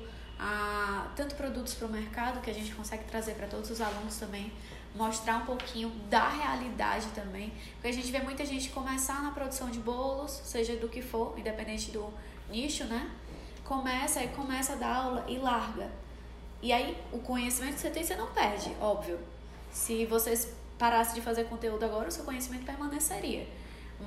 a 0.42 1.06
tanto 1.14 1.36
produtos 1.36 1.72
para 1.74 1.86
o 1.86 1.90
mercado 1.90 2.40
que 2.40 2.50
a 2.50 2.54
gente 2.54 2.74
consegue 2.74 3.04
trazer 3.04 3.34
para 3.34 3.46
todos 3.46 3.70
os 3.70 3.80
alunos 3.80 4.16
também, 4.16 4.52
mostrar 4.92 5.36
um 5.36 5.46
pouquinho 5.46 5.88
da 6.10 6.28
realidade 6.28 7.06
também, 7.14 7.52
porque 7.74 7.86
a 7.86 7.92
gente 7.92 8.10
vê 8.10 8.18
muita 8.18 8.44
gente 8.44 8.68
começar 8.70 9.22
na 9.22 9.30
produção 9.30 9.70
de 9.70 9.78
bolos, 9.78 10.32
seja 10.32 10.76
do 10.76 10.88
que 10.88 11.00
for, 11.00 11.38
independente 11.38 11.92
do 11.92 12.12
nicho, 12.50 12.84
né? 12.84 13.08
Começa 13.64 14.22
e 14.22 14.28
começa 14.28 14.72
a 14.72 14.76
dar 14.76 14.96
aula 14.96 15.24
e 15.28 15.38
larga. 15.38 15.88
E 16.60 16.72
aí 16.72 17.00
o 17.12 17.20
conhecimento 17.20 17.74
que 17.74 17.80
você 17.80 17.90
tem 17.90 18.02
você 18.02 18.16
não 18.16 18.26
perde, 18.32 18.74
óbvio. 18.80 19.20
Se 19.70 20.04
vocês 20.06 20.52
parassem 20.76 21.14
de 21.14 21.20
fazer 21.20 21.44
conteúdo 21.44 21.84
agora, 21.84 22.08
o 22.08 22.12
seu 22.12 22.24
conhecimento 22.24 22.64
permaneceria. 22.64 23.46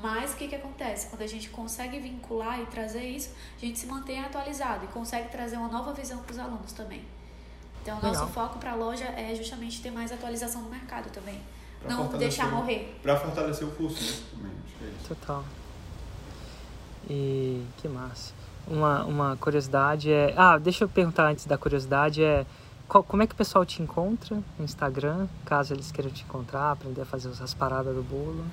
Mas 0.01 0.33
o 0.33 0.37
que, 0.37 0.47
que 0.47 0.55
acontece? 0.55 1.07
Quando 1.07 1.21
a 1.21 1.27
gente 1.27 1.49
consegue 1.49 1.99
vincular 1.99 2.59
e 2.61 2.65
trazer 2.65 3.03
isso, 3.03 3.29
a 3.57 3.65
gente 3.65 3.79
se 3.79 3.87
mantém 3.87 4.19
atualizado 4.23 4.85
e 4.85 4.87
consegue 4.87 5.29
trazer 5.29 5.57
uma 5.57 5.67
nova 5.67 5.93
visão 5.93 6.19
para 6.19 6.31
os 6.31 6.39
alunos 6.39 6.71
também. 6.73 7.03
Então, 7.81 7.99
o 7.99 8.01
nosso 8.01 8.25
Legal. 8.25 8.29
foco 8.29 8.59
para 8.59 8.71
a 8.71 8.75
loja 8.75 9.05
é 9.05 9.33
justamente 9.35 9.81
ter 9.81 9.91
mais 9.91 10.11
atualização 10.11 10.61
no 10.63 10.69
mercado 10.69 11.09
também. 11.11 11.39
Pra 11.79 11.95
Não 11.95 12.07
deixar 12.17 12.49
morrer. 12.49 12.99
Pra 13.03 13.15
fortalecer 13.15 13.67
o 13.67 13.71
curso, 13.71 14.03
né? 14.03 14.19
Também, 14.31 14.51
é. 14.81 15.07
Total. 15.07 15.43
E 17.07 17.63
que 17.77 17.87
massa. 17.87 18.33
Uma, 18.67 19.03
uma 19.03 19.37
curiosidade 19.37 20.11
é. 20.11 20.33
Ah, 20.35 20.57
deixa 20.57 20.83
eu 20.83 20.89
perguntar 20.89 21.27
antes 21.27 21.45
da 21.45 21.57
curiosidade: 21.57 22.23
é 22.23 22.45
qual, 22.87 23.03
como 23.03 23.23
é 23.23 23.27
que 23.27 23.33
o 23.33 23.37
pessoal 23.37 23.65
te 23.65 23.81
encontra 23.81 24.35
no 24.57 24.65
Instagram, 24.65 25.27
caso 25.45 25.73
eles 25.73 25.91
queiram 25.91 26.11
te 26.11 26.23
encontrar, 26.23 26.71
aprender 26.71 27.01
a 27.01 27.05
fazer 27.05 27.29
as 27.41 27.53
paradas 27.53 27.95
do 27.95 28.03
bolo? 28.03 28.45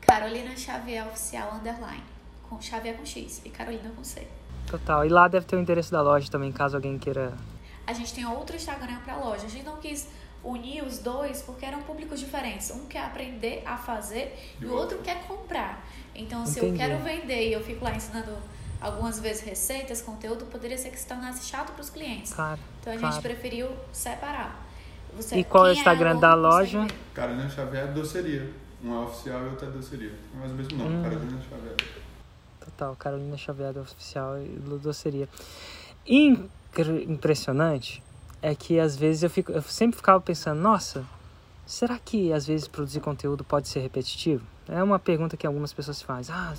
Carolina 0.00 0.56
Xavier 0.56 1.06
Oficial 1.06 1.54
Underline. 1.54 2.02
Com 2.48 2.60
Xavier 2.60 2.96
com 2.96 3.04
X 3.04 3.42
e 3.44 3.50
Carolina 3.50 3.90
com 3.94 4.04
C. 4.04 4.26
Total. 4.66 5.04
E 5.04 5.08
lá 5.08 5.28
deve 5.28 5.46
ter 5.46 5.56
o 5.56 5.60
endereço 5.60 5.90
da 5.92 6.02
loja 6.02 6.30
também, 6.30 6.50
caso 6.52 6.76
alguém 6.76 6.98
queira. 6.98 7.32
A 7.86 7.92
gente 7.92 8.14
tem 8.14 8.26
outro 8.26 8.56
Instagram 8.56 8.96
para 9.04 9.16
loja. 9.16 9.46
A 9.46 9.48
gente 9.48 9.64
não 9.64 9.76
quis 9.76 10.08
unir 10.42 10.84
os 10.84 10.98
dois 10.98 11.42
porque 11.42 11.64
eram 11.64 11.82
públicos 11.82 12.20
diferentes. 12.20 12.70
Um 12.70 12.86
quer 12.86 13.04
aprender 13.04 13.62
a 13.66 13.76
fazer 13.76 14.56
e 14.60 14.64
o 14.66 14.72
outro 14.72 14.98
quer 14.98 15.26
comprar. 15.26 15.86
Então, 16.14 16.46
se 16.46 16.60
eu 16.60 16.72
quero 16.74 16.98
vender 17.02 17.48
e 17.48 17.52
eu 17.52 17.62
fico 17.62 17.84
lá 17.84 17.94
ensinando 17.94 18.36
algumas 18.84 19.18
vezes 19.18 19.42
receitas, 19.42 20.00
conteúdo, 20.02 20.44
poderia 20.46 20.76
ser 20.78 20.90
que 20.90 20.98
se 20.98 21.06
tornasse 21.06 21.44
chato 21.46 21.72
para 21.72 21.80
os 21.80 21.90
clientes. 21.90 22.32
Claro. 22.32 22.60
Então 22.80 22.92
a 22.92 22.96
claro. 22.98 23.14
gente 23.14 23.22
preferiu 23.22 23.68
separar. 23.92 24.62
Você, 25.16 25.36
E 25.36 25.44
qual 25.44 25.66
é 25.66 25.70
o 25.70 25.72
Instagram 25.72 26.10
aluno 26.10 26.20
da 26.20 26.34
loja? 26.34 26.86
Carolina 27.14 27.48
Xavier 27.48 27.92
Doceria. 27.92 28.50
Um 28.82 28.94
é 28.94 28.98
oficial 29.06 29.40
e 29.42 29.48
outro 29.48 29.66
é 29.66 29.70
doceria. 29.70 30.12
É 30.34 30.38
mais 30.38 30.52
o 30.52 30.54
mesmo 30.54 30.76
nome, 30.76 30.96
Hum. 30.96 31.02
Carolina 31.02 31.40
Xavier. 31.48 31.76
Total, 32.60 32.96
Carolina 32.96 33.36
Xavier 33.36 33.72
do 33.72 33.80
Oficial 33.80 34.38
e 34.42 34.48
do 34.48 34.78
Doceria. 34.78 35.28
Incr- 36.06 37.02
Impressionante 37.08 38.02
é 38.42 38.54
que 38.54 38.78
às 38.78 38.96
vezes 38.96 39.22
eu, 39.22 39.30
fico, 39.30 39.52
eu 39.52 39.62
sempre 39.62 39.96
ficava 39.96 40.20
pensando, 40.20 40.60
nossa, 40.60 41.04
será 41.64 41.98
que 41.98 42.32
às 42.32 42.46
vezes 42.46 42.68
produzir 42.68 43.00
conteúdo 43.00 43.42
pode 43.44 43.68
ser 43.68 43.80
repetitivo? 43.80 44.44
É 44.68 44.82
uma 44.82 44.98
pergunta 44.98 45.36
que 45.36 45.46
algumas 45.46 45.72
pessoas 45.74 46.00
fazem. 46.00 46.34
Ah, 46.34 46.54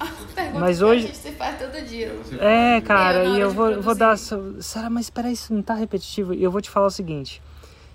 Mas 0.58 0.78
que 0.78 0.84
hoje- 0.84 1.04
a 1.04 1.06
gente 1.08 1.16
se 1.18 1.32
faz 1.32 1.58
todo 1.58 1.80
dia. 1.86 2.12
Você 2.14 2.36
É, 2.40 2.80
cara, 2.80 3.24
e 3.24 3.40
eu 3.40 3.50
vou, 3.52 3.80
vou 3.80 3.94
dar. 3.94 4.18
Será, 4.18 4.90
mas 4.90 5.08
peraí, 5.10 5.32
isso 5.34 5.54
não 5.54 5.62
tá 5.62 5.74
repetitivo? 5.74 6.34
E 6.34 6.42
eu 6.42 6.50
vou 6.50 6.60
te 6.60 6.68
falar 6.68 6.86
o 6.86 6.90
seguinte: 6.90 7.40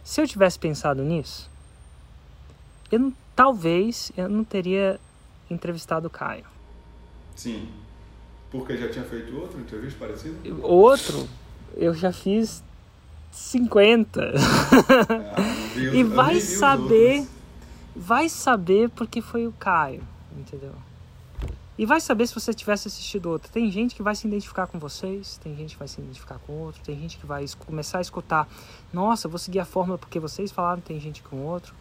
se 0.03 0.21
eu 0.21 0.27
tivesse 0.27 0.57
pensado 0.57 1.03
nisso, 1.03 1.49
eu 2.91 2.99
não, 2.99 3.13
talvez 3.35 4.11
eu 4.15 4.29
não 4.29 4.43
teria 4.45 4.97
entrevistado 5.49 6.07
o 6.07 6.09
Caio. 6.09 6.45
Sim. 7.35 7.67
Porque 8.49 8.77
já 8.77 8.89
tinha 8.89 9.03
feito 9.03 9.35
outra 9.37 9.59
entrevista 9.59 9.99
parecida? 9.99 10.35
Outro, 10.61 11.27
eu 11.75 11.93
já 11.93 12.11
fiz 12.13 12.63
50. 13.31 14.21
Ah, 14.33 15.41
não 15.41 15.67
vi 15.75 15.87
os- 15.89 15.93
E 15.95 15.99
eu 16.01 16.09
vai 16.09 16.33
nem 16.35 16.41
vi 16.41 16.53
os 16.53 16.59
saber, 16.59 17.19
outros. 17.19 17.40
Vai 17.95 18.29
saber 18.29 18.89
porque 18.89 19.21
foi 19.21 19.47
o 19.47 19.51
Caio, 19.53 20.03
entendeu? 20.37 20.73
E 21.77 21.85
vai 21.85 21.99
saber 21.99 22.27
se 22.27 22.35
você 22.35 22.53
tivesse 22.53 22.87
assistido 22.87 23.27
outro. 23.27 23.51
Tem 23.51 23.71
gente 23.71 23.95
que 23.95 24.03
vai 24.03 24.13
se 24.13 24.27
identificar 24.27 24.67
com 24.67 24.77
vocês, 24.77 25.37
tem 25.37 25.55
gente 25.55 25.73
que 25.73 25.79
vai 25.79 25.87
se 25.87 25.99
identificar 25.99 26.37
com 26.39 26.53
outro, 26.53 26.81
tem 26.83 26.99
gente 26.99 27.17
que 27.17 27.25
vai 27.25 27.45
começar 27.65 27.97
a 27.97 28.01
escutar, 28.01 28.47
nossa, 28.93 29.27
vou 29.27 29.39
seguir 29.39 29.59
a 29.59 29.65
fórmula 29.65 29.97
porque 29.97 30.19
vocês 30.19 30.51
falaram, 30.51 30.81
tem 30.81 30.99
gente 30.99 31.23
com 31.23 31.37
outro. 31.37 31.73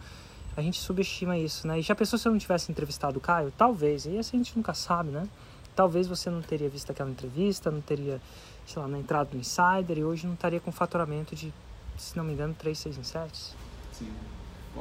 A 0.56 0.62
gente 0.62 0.78
subestima 0.78 1.36
isso, 1.38 1.66
né? 1.66 1.78
E 1.78 1.82
já 1.82 1.94
pensou 1.94 2.18
se 2.18 2.26
eu 2.26 2.32
não 2.32 2.38
tivesse 2.38 2.72
entrevistado 2.72 3.18
o 3.18 3.20
Caio? 3.20 3.52
Talvez, 3.56 4.06
e 4.06 4.18
assim 4.18 4.36
a 4.36 4.42
gente 4.42 4.56
nunca 4.56 4.74
sabe, 4.74 5.10
né? 5.10 5.28
Talvez 5.76 6.06
você 6.06 6.28
não 6.30 6.42
teria 6.42 6.68
visto 6.68 6.90
aquela 6.90 7.10
entrevista, 7.10 7.70
não 7.70 7.80
teria, 7.80 8.20
sei 8.66 8.82
lá, 8.82 8.88
não 8.88 8.98
entrado 8.98 9.34
no 9.34 9.40
Insider 9.40 9.98
e 9.98 10.04
hoje 10.04 10.26
não 10.26 10.34
estaria 10.34 10.60
com 10.60 10.72
faturamento 10.72 11.36
de, 11.36 11.52
se 11.96 12.16
não 12.16 12.24
me 12.24 12.32
engano, 12.32 12.54
3, 12.58 12.78
6 12.78 12.98
em 12.98 13.04
7. 13.04 13.54
Sim. 13.92 14.12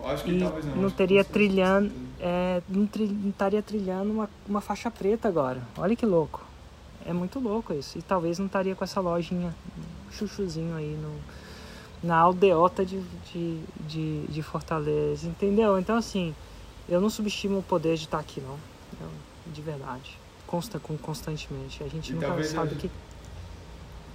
Acho 0.06 0.24
que 0.24 0.32
E 0.32 0.40
talvez 0.40 0.66
não. 0.66 0.76
não 0.76 0.90
teria 0.92 1.24
trilhando, 1.24 1.92
é, 2.20 2.62
não, 2.70 2.86
tri- 2.86 3.08
não 3.08 3.30
estaria 3.30 3.62
trilhando 3.62 4.12
uma, 4.12 4.30
uma 4.48 4.62
faixa 4.62 4.90
preta 4.92 5.28
agora. 5.28 5.62
Olha 5.78 5.96
que 5.96 6.06
louco. 6.06 6.44
É 7.06 7.12
muito 7.14 7.40
louco 7.40 7.74
isso. 7.74 7.98
E 7.98 8.02
talvez 8.02 8.38
não 8.40 8.46
estaria 8.46 8.76
com 8.76 8.84
essa 8.84 9.00
lojinha, 9.00 9.54
um 10.08 10.12
chuchuzinho 10.12 10.76
aí 10.76 10.96
no, 11.02 12.08
na 12.08 12.18
aldeota 12.18 12.86
de, 12.86 13.02
de, 13.34 13.60
de, 13.88 14.28
de 14.28 14.44
Fortaleza, 14.44 15.28
entendeu? 15.28 15.80
Então, 15.80 15.98
assim, 15.98 16.36
eu 16.88 17.02
não 17.02 17.10
subestimo 17.10 17.58
o 17.60 17.64
poder 17.64 17.96
de 17.96 18.04
estar 18.06 18.20
aqui, 18.20 18.40
não. 18.42 18.58
Eu- 19.02 19.30
de 19.52 19.62
verdade. 19.64 20.16
Consta, 20.46 20.80
com, 20.80 20.96
constantemente. 20.98 21.84
A 21.84 21.88
gente 21.88 22.12
E 22.12 22.16
nunca 22.16 22.44
sabe 22.44 22.76
o 22.76 22.78
que... 22.78 22.92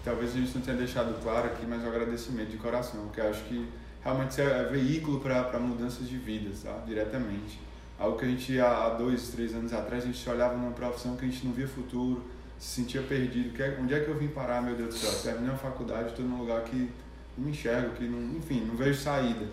Talvez 0.04 0.30
a 0.34 0.38
gente 0.38 0.54
não 0.54 0.62
tenha 0.62 0.76
deixado 0.76 1.20
claro 1.22 1.46
aqui, 1.46 1.66
mas 1.66 1.82
um 1.82 1.88
agradecimento 1.88 2.50
de 2.50 2.56
coração, 2.58 3.00
porque 3.06 3.20
acho 3.20 3.42
que 3.44 3.66
realmente 4.04 4.30
isso 4.32 4.40
é 4.42 4.64
veículo 4.64 5.20
para 5.20 5.58
mudanças 5.58 6.08
de 6.08 6.16
vidas, 6.16 6.62
tá? 6.62 6.82
diretamente. 6.86 7.58
Algo 7.98 8.18
que 8.18 8.24
a 8.24 8.28
gente, 8.28 8.60
há 8.60 8.90
dois, 8.90 9.28
três 9.28 9.54
anos 9.54 9.72
atrás, 9.72 10.04
a 10.04 10.06
gente 10.06 10.28
olhava 10.28 10.56
numa 10.56 10.72
profissão 10.72 11.16
que 11.16 11.24
a 11.24 11.28
gente 11.28 11.44
não 11.46 11.52
via 11.52 11.66
futuro, 11.66 12.22
se 12.58 12.80
sentia 12.82 13.02
perdido. 13.02 13.54
Que 13.54 13.62
é- 13.62 13.78
onde 13.80 13.94
é 13.94 14.00
que 14.00 14.08
eu 14.08 14.18
vim 14.18 14.28
parar, 14.28 14.62
meu 14.62 14.74
Deus 14.74 14.90
do 14.90 14.94
céu? 14.98 15.32
Terminei 15.32 15.54
a 15.54 15.58
faculdade, 15.58 16.10
estou 16.10 16.24
num 16.24 16.38
lugar 16.38 16.62
que 16.64 16.90
não 17.38 17.44
me 17.44 17.50
enxergo, 17.52 17.94
que 17.94 18.04
não, 18.04 18.36
enfim, 18.36 18.60
não 18.64 18.76
vejo 18.76 19.00
saída. 19.00 19.46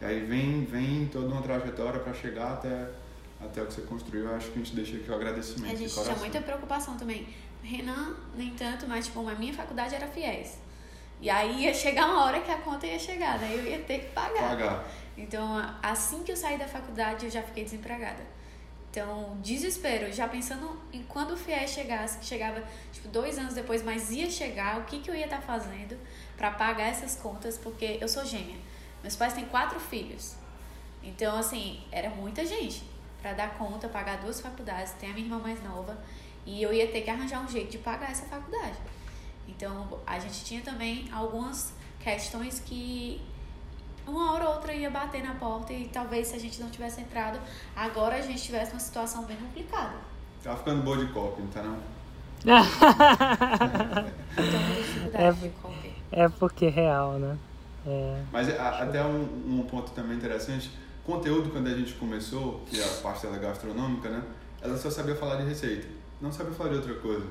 E 0.00 0.04
aí 0.04 0.20
vem, 0.24 0.64
vem 0.64 1.06
toda 1.06 1.26
uma 1.26 1.40
trajetória 1.40 1.98
para 2.00 2.12
chegar 2.12 2.52
até, 2.52 2.90
até 3.40 3.62
o 3.62 3.66
que 3.66 3.72
você 3.72 3.80
construiu. 3.82 4.24
Eu 4.26 4.36
acho 4.36 4.50
que 4.50 4.58
a 4.60 4.62
gente 4.62 4.74
deixa 4.74 4.96
aqui 4.96 5.10
o 5.10 5.14
agradecimento 5.14 5.72
A 5.72 5.76
gente 5.76 5.92
tinha 5.92 6.16
muita 6.16 6.40
preocupação 6.40 6.96
também. 6.96 7.26
Renan, 7.62 8.14
nem 8.36 8.50
tanto, 8.50 8.86
mas 8.86 9.06
tipo, 9.06 9.26
a 9.26 9.34
minha 9.34 9.54
faculdade 9.54 9.94
era 9.94 10.06
fiéis. 10.06 10.58
E 11.20 11.30
aí 11.30 11.64
ia 11.64 11.74
chegar 11.74 12.06
uma 12.06 12.24
hora 12.24 12.40
que 12.40 12.50
a 12.50 12.58
conta 12.58 12.86
ia 12.86 12.98
chegar, 12.98 13.38
daí 13.38 13.56
eu 13.56 13.64
ia 13.64 13.78
ter 13.80 14.00
que 14.00 14.06
pagar. 14.12 14.50
Pagar. 14.50 14.84
Então, 15.16 15.56
assim 15.82 16.22
que 16.22 16.30
eu 16.30 16.36
saí 16.36 16.58
da 16.58 16.68
faculdade, 16.68 17.24
eu 17.24 17.30
já 17.30 17.42
fiquei 17.42 17.64
desempregada. 17.64 18.22
Então, 18.90 19.36
desespero, 19.42 20.10
já 20.12 20.26
pensando 20.26 20.78
em 20.92 21.02
quando 21.02 21.32
o 21.32 21.36
FIES 21.36 21.70
chegasse, 21.70 22.18
que 22.18 22.24
chegava 22.24 22.62
tipo 22.92 23.08
dois 23.08 23.38
anos 23.38 23.54
depois, 23.54 23.82
mas 23.82 24.10
ia 24.10 24.30
chegar, 24.30 24.78
o 24.78 24.84
que, 24.84 25.00
que 25.00 25.10
eu 25.10 25.14
ia 25.14 25.24
estar 25.24 25.40
fazendo 25.42 25.98
para 26.36 26.50
pagar 26.50 26.88
essas 26.88 27.16
contas, 27.16 27.58
porque 27.58 27.98
eu 28.00 28.08
sou 28.08 28.24
gêmea. 28.24 28.56
Meus 29.02 29.14
pais 29.14 29.34
têm 29.34 29.44
quatro 29.46 29.78
filhos. 29.78 30.36
Então, 31.02 31.36
assim, 31.36 31.82
era 31.92 32.08
muita 32.10 32.44
gente 32.44 32.84
para 33.20 33.32
dar 33.32 33.54
conta, 33.58 33.88
pagar 33.88 34.18
duas 34.18 34.40
faculdades, 34.40 34.92
tem 34.92 35.10
a 35.10 35.12
minha 35.12 35.26
irmã 35.26 35.38
mais 35.38 35.62
nova, 35.62 35.98
e 36.46 36.62
eu 36.62 36.72
ia 36.72 36.86
ter 36.88 37.02
que 37.02 37.10
arranjar 37.10 37.44
um 37.44 37.48
jeito 37.48 37.72
de 37.72 37.78
pagar 37.78 38.10
essa 38.10 38.24
faculdade. 38.26 38.78
Então, 39.48 40.00
a 40.06 40.18
gente 40.18 40.44
tinha 40.44 40.60
também 40.62 41.08
algumas 41.12 41.72
questões 42.00 42.60
que 42.60 43.20
uma 44.06 44.32
hora 44.32 44.48
ou 44.48 44.54
outra 44.54 44.72
ia 44.72 44.88
bater 44.90 45.22
na 45.22 45.34
porta 45.34 45.72
e 45.72 45.88
talvez 45.88 46.28
se 46.28 46.36
a 46.36 46.38
gente 46.38 46.60
não 46.60 46.70
tivesse 46.70 47.00
entrado, 47.00 47.38
agora 47.74 48.16
a 48.16 48.20
gente 48.20 48.42
tivesse 48.42 48.72
uma 48.72 48.80
situação 48.80 49.24
bem 49.24 49.36
complicada. 49.36 49.96
Tá 50.42 50.54
ficando 50.56 50.82
boa 50.82 50.96
de 50.98 51.12
copy, 51.12 51.42
não 51.42 51.48
tá 51.48 51.62
não? 51.62 51.78
Então, 54.32 54.60
É. 56.12 56.22
É 56.24 56.28
porque 56.28 56.66
é 56.66 56.70
real, 56.70 57.14
né? 57.18 57.36
É, 57.86 58.22
Mas 58.32 58.48
a- 58.58 58.82
até 58.82 59.04
um, 59.04 59.22
um 59.60 59.66
ponto 59.68 59.90
também 59.92 60.16
interessante, 60.16 60.70
conteúdo 61.04 61.50
quando 61.50 61.68
a 61.68 61.74
gente 61.74 61.94
começou, 61.94 62.60
que 62.66 62.80
é 62.80 62.84
a 62.84 63.00
parte 63.02 63.22
dela 63.26 63.38
gastronômica, 63.38 64.08
né? 64.08 64.22
Ela 64.60 64.76
só 64.76 64.90
sabia 64.90 65.14
falar 65.16 65.36
de 65.36 65.48
receita, 65.48 65.86
não 66.20 66.32
sabia 66.32 66.52
falar 66.52 66.70
de 66.70 66.76
outra 66.76 66.94
coisa. 66.94 67.26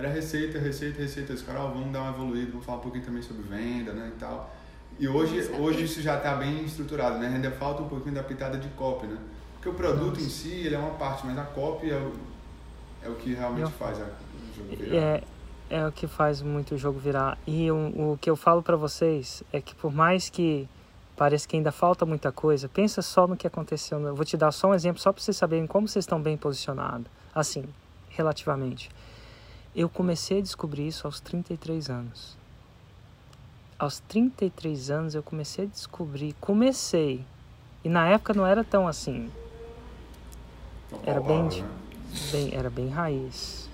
Era 0.00 0.08
receita, 0.08 0.58
receita, 0.58 0.98
receita. 1.02 1.32
Os 1.34 1.42
caras, 1.42 1.60
ó, 1.62 1.68
vamos 1.68 1.92
dar 1.92 2.00
uma 2.00 2.10
evoluída, 2.12 2.50
vamos 2.52 2.64
falar 2.64 2.78
um 2.78 2.80
pouquinho 2.80 3.04
também 3.04 3.20
sobre 3.22 3.42
venda, 3.42 3.92
né, 3.92 4.10
e 4.14 4.18
tal. 4.18 4.50
E 4.98 5.06
hoje, 5.06 5.38
Isso 5.38 5.52
hoje 5.52 5.84
isso 5.84 6.00
já 6.02 6.16
está 6.16 6.34
bem 6.36 6.64
estruturado, 6.64 7.18
né? 7.18 7.28
Ainda 7.28 7.50
falta 7.52 7.82
um 7.82 7.88
pouquinho 7.88 8.14
da 8.14 8.22
pitada 8.22 8.56
de 8.58 8.68
copy, 8.70 9.06
né? 9.06 9.18
Porque 9.54 9.68
o 9.68 9.74
produto 9.74 10.18
em 10.20 10.28
si, 10.28 10.48
ele 10.52 10.74
é 10.74 10.78
uma 10.78 10.92
parte, 10.94 11.26
mas 11.26 11.36
a 11.38 11.44
copy 11.44 11.90
é 11.90 11.96
o, 11.96 12.12
é 13.04 13.08
o 13.10 13.14
que 13.16 13.34
realmente 13.34 13.62
Eu- 13.62 13.70
faz 13.70 14.00
a, 14.00 14.04
o 14.04 14.56
jogo 14.56 14.76
virar. 14.76 14.96
É, 14.96 15.22
é 15.70 15.86
o 15.86 15.92
que 15.92 16.06
faz 16.06 16.40
muito 16.42 16.74
o 16.74 16.78
jogo 16.78 16.98
virar. 16.98 17.36
E 17.46 17.70
o, 17.70 18.12
o 18.12 18.18
que 18.18 18.28
eu 18.30 18.36
falo 18.36 18.62
pra 18.62 18.76
vocês 18.76 19.42
é 19.52 19.60
que 19.60 19.74
por 19.74 19.92
mais 19.92 20.28
que 20.30 20.66
pareça 21.16 21.46
que 21.46 21.56
ainda 21.56 21.70
falta 21.72 22.06
muita 22.06 22.32
coisa, 22.32 22.68
pensa 22.68 23.02
só 23.02 23.26
no 23.26 23.36
que 23.36 23.46
aconteceu. 23.46 24.00
Eu 24.00 24.14
vou 24.14 24.24
te 24.24 24.36
dar 24.38 24.50
só 24.50 24.68
um 24.70 24.74
exemplo, 24.74 25.00
só 25.00 25.12
pra 25.12 25.22
vocês 25.22 25.36
saberem 25.36 25.66
como 25.66 25.86
vocês 25.86 26.04
estão 26.04 26.20
bem 26.20 26.36
posicionados. 26.38 27.06
Assim, 27.34 27.64
relativamente. 28.08 28.90
Eu 29.74 29.88
comecei 29.88 30.38
a 30.38 30.42
descobrir 30.42 30.86
isso 30.88 31.06
aos 31.06 31.20
33 31.20 31.88
anos. 31.90 32.36
Aos 33.78 34.00
33 34.00 34.90
anos 34.90 35.14
eu 35.14 35.22
comecei 35.22 35.64
a 35.64 35.68
descobrir, 35.68 36.34
comecei. 36.40 37.24
E 37.84 37.88
na 37.88 38.06
época 38.08 38.34
não 38.34 38.46
era 38.46 38.62
tão 38.64 38.86
assim. 38.86 39.30
Era 41.06 41.20
bem- 41.20 41.48
bem, 42.32 42.50
era 42.54 42.68
bem 42.68 42.88
raiz. 42.88 43.68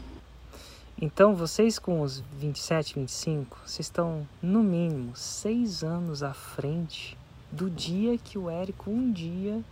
Então, 1.00 1.34
vocês 1.34 1.78
com 1.78 2.00
os 2.00 2.20
27, 2.38 2.94
25, 2.94 3.58
vocês 3.66 3.86
estão 3.86 4.26
no 4.40 4.62
mínimo 4.62 5.14
seis 5.14 5.82
anos 5.82 6.22
à 6.22 6.32
frente 6.32 7.16
do 7.52 7.68
dia 7.68 8.16
que 8.16 8.38
o 8.38 8.48
Érico 8.48 8.90
um 8.90 9.12
dia 9.12 9.62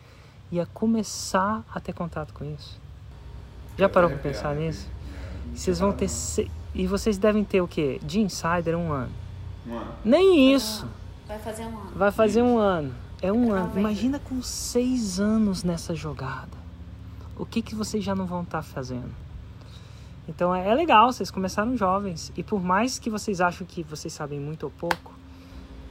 ia 0.51 0.67
começar 0.67 1.65
a 1.73 1.81
ter 1.81 1.93
contato 1.95 2.35
com 2.35 2.45
isso. 2.45 2.79
Já 3.79 3.89
parou 3.89 4.11
para 4.11 4.19
arrepiado 4.19 4.23
pensar 4.37 4.51
aqui. 4.53 4.61
nisso? 4.61 4.89
Vocês 5.55 5.79
vão 5.79 5.93
ter 5.93 6.09
se... 6.09 6.51
e 6.75 6.87
vocês 6.87 7.19
devem 7.19 7.45
ter 7.45 7.61
o 7.61 7.69
quê? 7.69 8.01
De 8.03 8.21
insider 8.21 8.77
um 8.77 8.93
ano. 8.93 9.13
Um 9.67 9.77
ano. 9.77 9.93
Nem 10.05 10.55
isso. 10.55 10.87
Vai 11.27 11.39
fazer 11.39 11.65
um 11.65 11.69
ano. 11.69 11.93
Vai 11.95 12.11
fazer 12.13 12.43
um 12.43 12.59
ano. 12.59 12.95
É 13.21 13.33
um 13.33 13.49
Tá 13.49 13.57
ano. 13.57 13.79
Imagina 13.79 14.19
com 14.19 14.43
seis 14.43 15.19
anos 15.19 15.65
nessa 15.65 15.95
jogada. 15.95 16.65
O 17.37 17.45
que, 17.45 17.63
que 17.63 17.75
vocês 17.75 18.05
já 18.05 18.15
não 18.15 18.27
vão 18.27 18.43
estar 18.43 18.63
fazendo? 18.63 19.11
Então 20.29 20.55
é, 20.55 20.69
é 20.69 20.75
legal, 20.75 21.13
vocês 21.13 21.31
começaram 21.31 21.77
jovens. 21.77 22.33
E 22.37 22.43
por 22.43 22.63
mais 22.63 22.99
que 22.99 23.11
vocês 23.11 23.41
acham 23.41 23.67
que 23.67 23.83
vocês 23.83 24.13
sabem 24.13 24.39
muito 24.41 24.65
ou 24.65 24.71
pouco, 24.71 25.13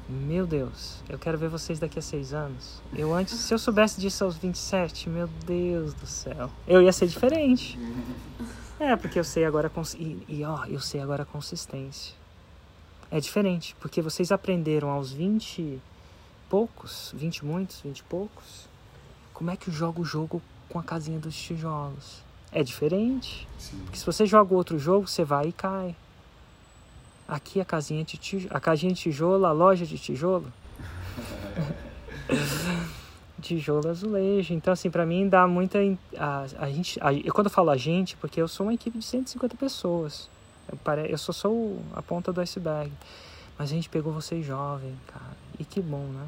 meu 0.09 0.45
Deus, 0.45 1.01
eu 1.09 1.17
quero 1.17 1.37
ver 1.37 1.49
vocês 1.49 1.79
daqui 1.79 1.97
a 1.97 2.01
seis 2.01 2.33
anos. 2.33 2.81
Eu 2.93 3.13
antes, 3.13 3.35
se 3.35 3.53
eu 3.53 3.59
soubesse 3.59 3.99
disso 3.99 4.23
aos 4.23 4.35
27, 4.35 5.09
meu 5.09 5.27
Deus 5.45 5.93
do 5.93 6.05
céu, 6.05 6.49
eu 6.67 6.81
ia 6.81 6.91
ser 6.91 7.07
diferente. 7.07 7.79
É, 8.79 8.95
porque 8.95 9.19
eu 9.19 9.23
sei 9.23 9.45
agora 9.45 9.71
e, 9.97 10.23
e 10.27 10.43
ó, 10.43 10.65
eu 10.65 10.79
sei 10.79 11.01
agora 11.01 11.23
a 11.23 11.25
consistência. 11.25 12.13
É 13.11 13.19
diferente, 13.19 13.75
porque 13.79 14.01
vocês 14.01 14.31
aprenderam 14.31 14.89
aos 14.89 15.11
20 15.11 15.79
poucos, 16.49 17.13
20 17.15 17.45
muitos, 17.45 17.81
20 17.81 17.99
e 17.99 18.03
poucos, 18.03 18.67
como 19.33 19.51
é 19.51 19.55
que 19.55 19.71
joga 19.71 20.01
o 20.01 20.05
jogo 20.05 20.41
com 20.69 20.79
a 20.79 20.83
casinha 20.83 21.19
dos 21.19 21.35
tijolos. 21.35 22.23
É 22.51 22.63
diferente. 22.63 23.47
Sim. 23.57 23.77
Porque 23.83 23.97
se 23.97 24.05
você 24.05 24.25
joga 24.25 24.53
outro 24.53 24.77
jogo, 24.77 25.07
você 25.07 25.23
vai 25.23 25.47
e 25.47 25.51
cai. 25.51 25.95
Aqui 27.27 27.59
a 27.59 27.65
casinha 27.65 28.03
de 28.03 28.17
tijolo, 28.17 28.55
a 28.55 28.59
casinha 28.59 28.93
de 28.93 28.99
tijolo, 28.99 29.45
a 29.45 29.51
loja 29.51 29.85
de 29.85 29.97
tijolo. 29.97 30.51
tijolo 33.43 33.89
azulejo. 33.89 34.53
Então, 34.53 34.73
assim, 34.73 34.89
para 34.89 35.05
mim 35.05 35.27
dá 35.27 35.47
muita. 35.47 35.79
A, 36.17 36.45
a 36.57 36.69
gente, 36.69 36.97
a, 37.01 37.13
eu 37.13 37.33
quando 37.33 37.47
eu 37.47 37.51
falo 37.51 37.69
a 37.69 37.77
gente, 37.77 38.15
porque 38.17 38.41
eu 38.41 38.47
sou 38.47 38.65
uma 38.65 38.73
equipe 38.73 38.97
de 38.97 39.05
150 39.05 39.55
pessoas. 39.57 40.29
Eu, 40.71 40.77
pare, 40.77 41.11
eu 41.11 41.17
só 41.17 41.31
sou 41.31 41.79
a 41.93 42.01
ponta 42.01 42.31
do 42.31 42.41
iceberg. 42.41 42.91
Mas 43.57 43.71
a 43.71 43.73
gente 43.75 43.89
pegou 43.89 44.11
vocês 44.11 44.43
jovem, 44.43 44.95
cara. 45.07 45.37
E 45.59 45.65
que 45.65 45.81
bom, 45.81 46.05
né? 46.05 46.25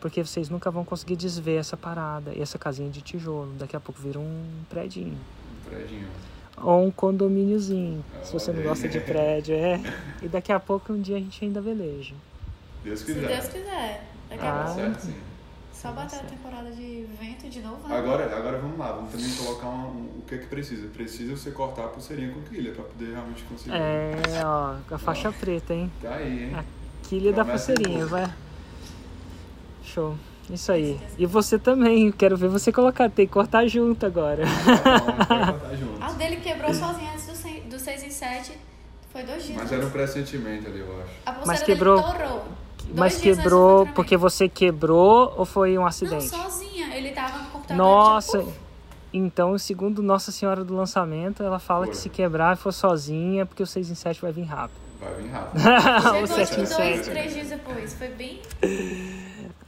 Porque 0.00 0.24
vocês 0.24 0.48
nunca 0.48 0.70
vão 0.70 0.84
conseguir 0.84 1.14
desver 1.14 1.56
essa 1.56 1.76
parada. 1.76 2.32
E 2.34 2.40
essa 2.40 2.58
casinha 2.58 2.90
de 2.90 3.02
tijolo. 3.02 3.52
Daqui 3.58 3.76
a 3.76 3.80
pouco 3.80 4.00
vira 4.00 4.18
um 4.18 4.46
predinho. 4.68 5.16
Um 5.66 5.70
predinho. 5.70 6.08
Ou 6.56 6.86
um 6.86 6.90
condomíniozinho. 6.90 8.04
se 8.22 8.32
você 8.32 8.52
não 8.52 8.62
gosta 8.62 8.88
de 8.88 8.98
prédio, 9.00 9.54
é. 9.54 9.80
E 10.22 10.28
daqui 10.28 10.52
a 10.52 10.58
pouco 10.58 10.92
um 10.92 11.00
dia 11.00 11.16
a 11.16 11.20
gente 11.20 11.44
ainda 11.44 11.60
veleja. 11.60 12.14
Deus 12.82 13.02
quiser. 13.02 13.20
Se 13.20 13.26
Deus 13.26 13.48
quiser. 13.48 14.06
Daqui 14.28 14.46
a 14.46 14.62
ah, 14.62 14.74
pouco. 14.74 15.00
sim. 15.00 15.29
Só 15.80 15.92
bater 15.92 16.20
a 16.20 16.24
temporada 16.24 16.70
de 16.72 17.06
vento 17.18 17.48
de 17.48 17.62
novo. 17.62 17.88
Né? 17.88 17.96
Agora, 17.96 18.24
agora 18.36 18.58
vamos 18.58 18.78
lá, 18.78 18.92
vamos 18.92 19.12
também 19.12 19.30
colocar 19.30 19.66
um, 19.66 19.86
um, 19.86 20.18
o 20.18 20.24
que 20.26 20.34
é 20.34 20.38
que 20.38 20.46
precisa. 20.46 20.86
Precisa 20.88 21.34
você 21.34 21.50
cortar 21.52 21.86
a 21.86 21.88
pulseirinha 21.88 22.34
com 22.34 22.42
quilha 22.42 22.72
para 22.72 22.84
poder 22.84 23.12
realmente 23.12 23.42
conseguir. 23.44 23.74
É, 23.74 24.44
ó, 24.44 24.74
a 24.90 24.98
faixa 24.98 25.30
ó, 25.30 25.32
preta, 25.32 25.72
hein? 25.72 25.90
Tá 26.02 26.16
aí, 26.16 26.44
hein? 26.44 26.54
A 26.54 26.64
quilha 27.08 27.32
da 27.32 27.46
pulseirinha, 27.46 28.04
vai. 28.04 28.30
Show. 29.82 30.18
Isso 30.50 30.70
aí. 30.70 31.00
E 31.16 31.24
você 31.24 31.58
também, 31.58 32.12
quero 32.12 32.36
ver 32.36 32.48
você 32.48 32.70
colocar, 32.70 33.08
tem 33.08 33.26
que 33.26 33.32
cortar 33.32 33.66
junto 33.66 34.04
agora. 34.04 34.44
cortar 34.44 35.76
junto. 35.76 36.02
A 36.02 36.12
dele 36.12 36.36
quebrou 36.36 36.74
sozinha 36.74 37.12
antes 37.12 37.26
do 37.70 37.78
6 37.78 38.02
em 38.02 38.10
7. 38.10 38.52
Foi 39.10 39.22
dois 39.22 39.44
dias. 39.44 39.56
Mas 39.56 39.72
era 39.72 39.86
um 39.86 39.90
pressentimento 39.90 40.68
ali, 40.68 40.80
eu 40.80 41.02
acho. 41.02 41.12
A 41.24 41.46
Mas 41.46 41.62
quebrou. 41.62 42.04
Mas 42.94 43.20
quebrou 43.20 43.86
porque 43.94 44.16
você 44.16 44.48
quebrou 44.48 45.34
ou 45.36 45.44
foi 45.44 45.78
um 45.78 45.86
acidente? 45.86 46.30
Não, 46.32 46.44
sozinha. 46.44 46.96
Ele 46.96 47.10
tava 47.10 47.38
no 47.38 47.50
computador. 47.50 47.76
Nossa. 47.76 48.38
Tipo, 48.38 48.52
então, 49.12 49.58
segundo 49.58 50.02
Nossa 50.02 50.30
Senhora 50.30 50.64
do 50.64 50.74
Lançamento, 50.74 51.42
ela 51.42 51.58
fala 51.58 51.86
foi. 51.86 51.94
que 51.94 51.96
se 51.96 52.08
quebrar 52.08 52.56
e 52.56 52.60
for 52.60 52.72
sozinha, 52.72 53.44
porque 53.44 53.62
o 53.62 53.66
6 53.66 53.90
em 53.90 53.94
7 53.94 54.20
vai 54.20 54.32
vir 54.32 54.44
rápido. 54.44 54.78
Vai 55.00 55.14
vir 55.14 55.30
rápido. 55.30 55.60
o 56.22 56.26
7 56.26 56.60
em 56.60 56.66
7. 56.66 56.76
Dois, 56.76 57.08
três 57.08 57.34
dias 57.34 57.48
depois. 57.48 57.94
Foi 57.94 58.08
bem. 58.08 58.40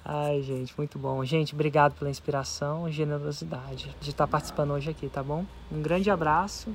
Ai, 0.05 0.43
gente, 0.43 0.75
muito 0.77 0.99
bom. 0.99 1.25
Gente, 1.25 1.55
obrigado 1.55 1.95
pela 1.95 2.11
inspiração 2.11 2.89
e 2.89 2.93
generosidade 2.93 3.95
de 4.01 4.11
estar 4.11 4.27
participando 4.27 4.73
hoje 4.73 4.91
aqui, 4.91 5.09
tá 5.09 5.23
bom? 5.23 5.45
Um 5.71 5.81
grande 5.81 6.11
abraço 6.11 6.71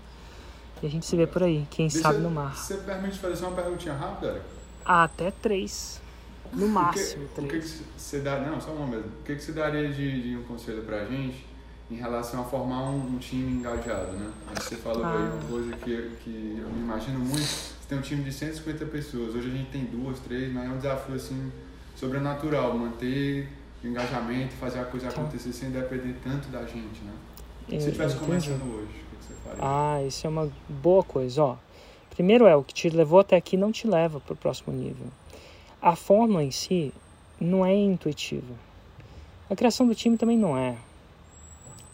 e 0.81 0.87
a 0.87 0.89
gente 0.89 1.05
se 1.05 1.15
vê 1.15 1.25
por 1.25 1.43
aí, 1.43 1.65
quem 1.69 1.87
Deixa, 1.87 2.03
sabe 2.03 2.19
no 2.19 2.29
mar. 2.29 2.55
Você 2.55 2.75
permite 2.75 3.17
fazer 3.19 3.35
só 3.35 3.47
uma 3.47 3.55
perguntinha 3.55 3.95
rápida, 3.95 4.31
Eric? 4.31 4.45
Ah, 4.85 5.03
até 5.03 5.31
três. 5.31 6.01
No 6.53 6.67
máximo, 6.67 7.25
o 7.25 7.27
que, 7.27 7.33
três. 7.35 7.45
O 7.45 7.77
que, 7.77 7.83
que 7.83 8.01
você 8.01 8.19
dá, 8.19 8.39
não, 8.39 8.59
só 8.59 8.71
uma 8.71 8.87
mesmo. 8.87 9.11
O 9.19 9.23
que, 9.23 9.35
que 9.35 9.43
você 9.43 9.51
daria 9.51 9.89
de, 9.89 10.21
de 10.21 10.35
um 10.37 10.43
conselho 10.43 10.83
pra 10.83 11.05
gente 11.05 11.45
em 11.89 11.95
relação 11.95 12.41
a 12.41 12.43
formar 12.43 12.89
um, 12.89 13.15
um 13.15 13.17
time 13.17 13.59
engajado, 13.59 14.11
né? 14.13 14.31
Você 14.55 14.75
falou 14.75 15.03
ah. 15.05 15.13
aí 15.13 15.29
uma 15.29 15.49
coisa 15.49 15.75
que, 15.77 16.11
que 16.23 16.59
eu 16.61 16.69
me 16.69 16.79
imagino 16.79 17.19
muito. 17.19 17.37
Você 17.37 17.87
tem 17.87 17.97
um 17.97 18.01
time 18.01 18.23
de 18.23 18.33
150 18.33 18.85
pessoas, 18.87 19.35
hoje 19.35 19.49
a 19.49 19.51
gente 19.51 19.69
tem 19.71 19.85
duas, 19.85 20.19
três, 20.19 20.51
mas 20.51 20.65
é 20.65 20.69
um 20.69 20.77
desafio 20.77 21.15
assim 21.15 21.51
sobrenatural, 21.95 22.77
manter 22.77 23.47
o 23.83 23.87
engajamento, 23.87 24.53
fazer 24.55 24.79
a 24.79 24.85
coisa 24.85 25.07
tá. 25.07 25.21
acontecer 25.21 25.53
sem 25.53 25.71
depender 25.71 26.15
tanto 26.23 26.49
da 26.49 26.61
gente, 26.61 27.01
né? 27.03 27.13
Se 27.69 27.81
você 27.81 27.87
estivesse 27.89 28.15
começando 28.17 28.63
hoje, 28.63 28.85
o 28.85 29.17
que 29.17 29.25
você 29.25 29.33
faria? 29.43 29.59
Ah, 29.61 30.03
isso 30.03 30.25
é 30.25 30.29
uma 30.29 30.49
boa 30.67 31.03
coisa, 31.03 31.43
ó. 31.43 31.57
Primeiro 32.09 32.47
é, 32.47 32.55
o 32.55 32.63
que 32.63 32.73
te 32.73 32.89
levou 32.89 33.19
até 33.19 33.35
aqui 33.35 33.55
não 33.55 33.71
te 33.71 33.87
leva 33.87 34.19
para 34.19 34.33
o 34.33 34.35
próximo 34.35 34.73
nível. 34.73 35.07
A 35.81 35.95
forma 35.95 36.43
em 36.43 36.51
si 36.51 36.91
não 37.39 37.65
é 37.65 37.75
intuitiva. 37.75 38.55
A 39.49 39.55
criação 39.55 39.87
do 39.87 39.93
time 39.93 40.17
também 40.17 40.37
não 40.37 40.57
é. 40.57 40.75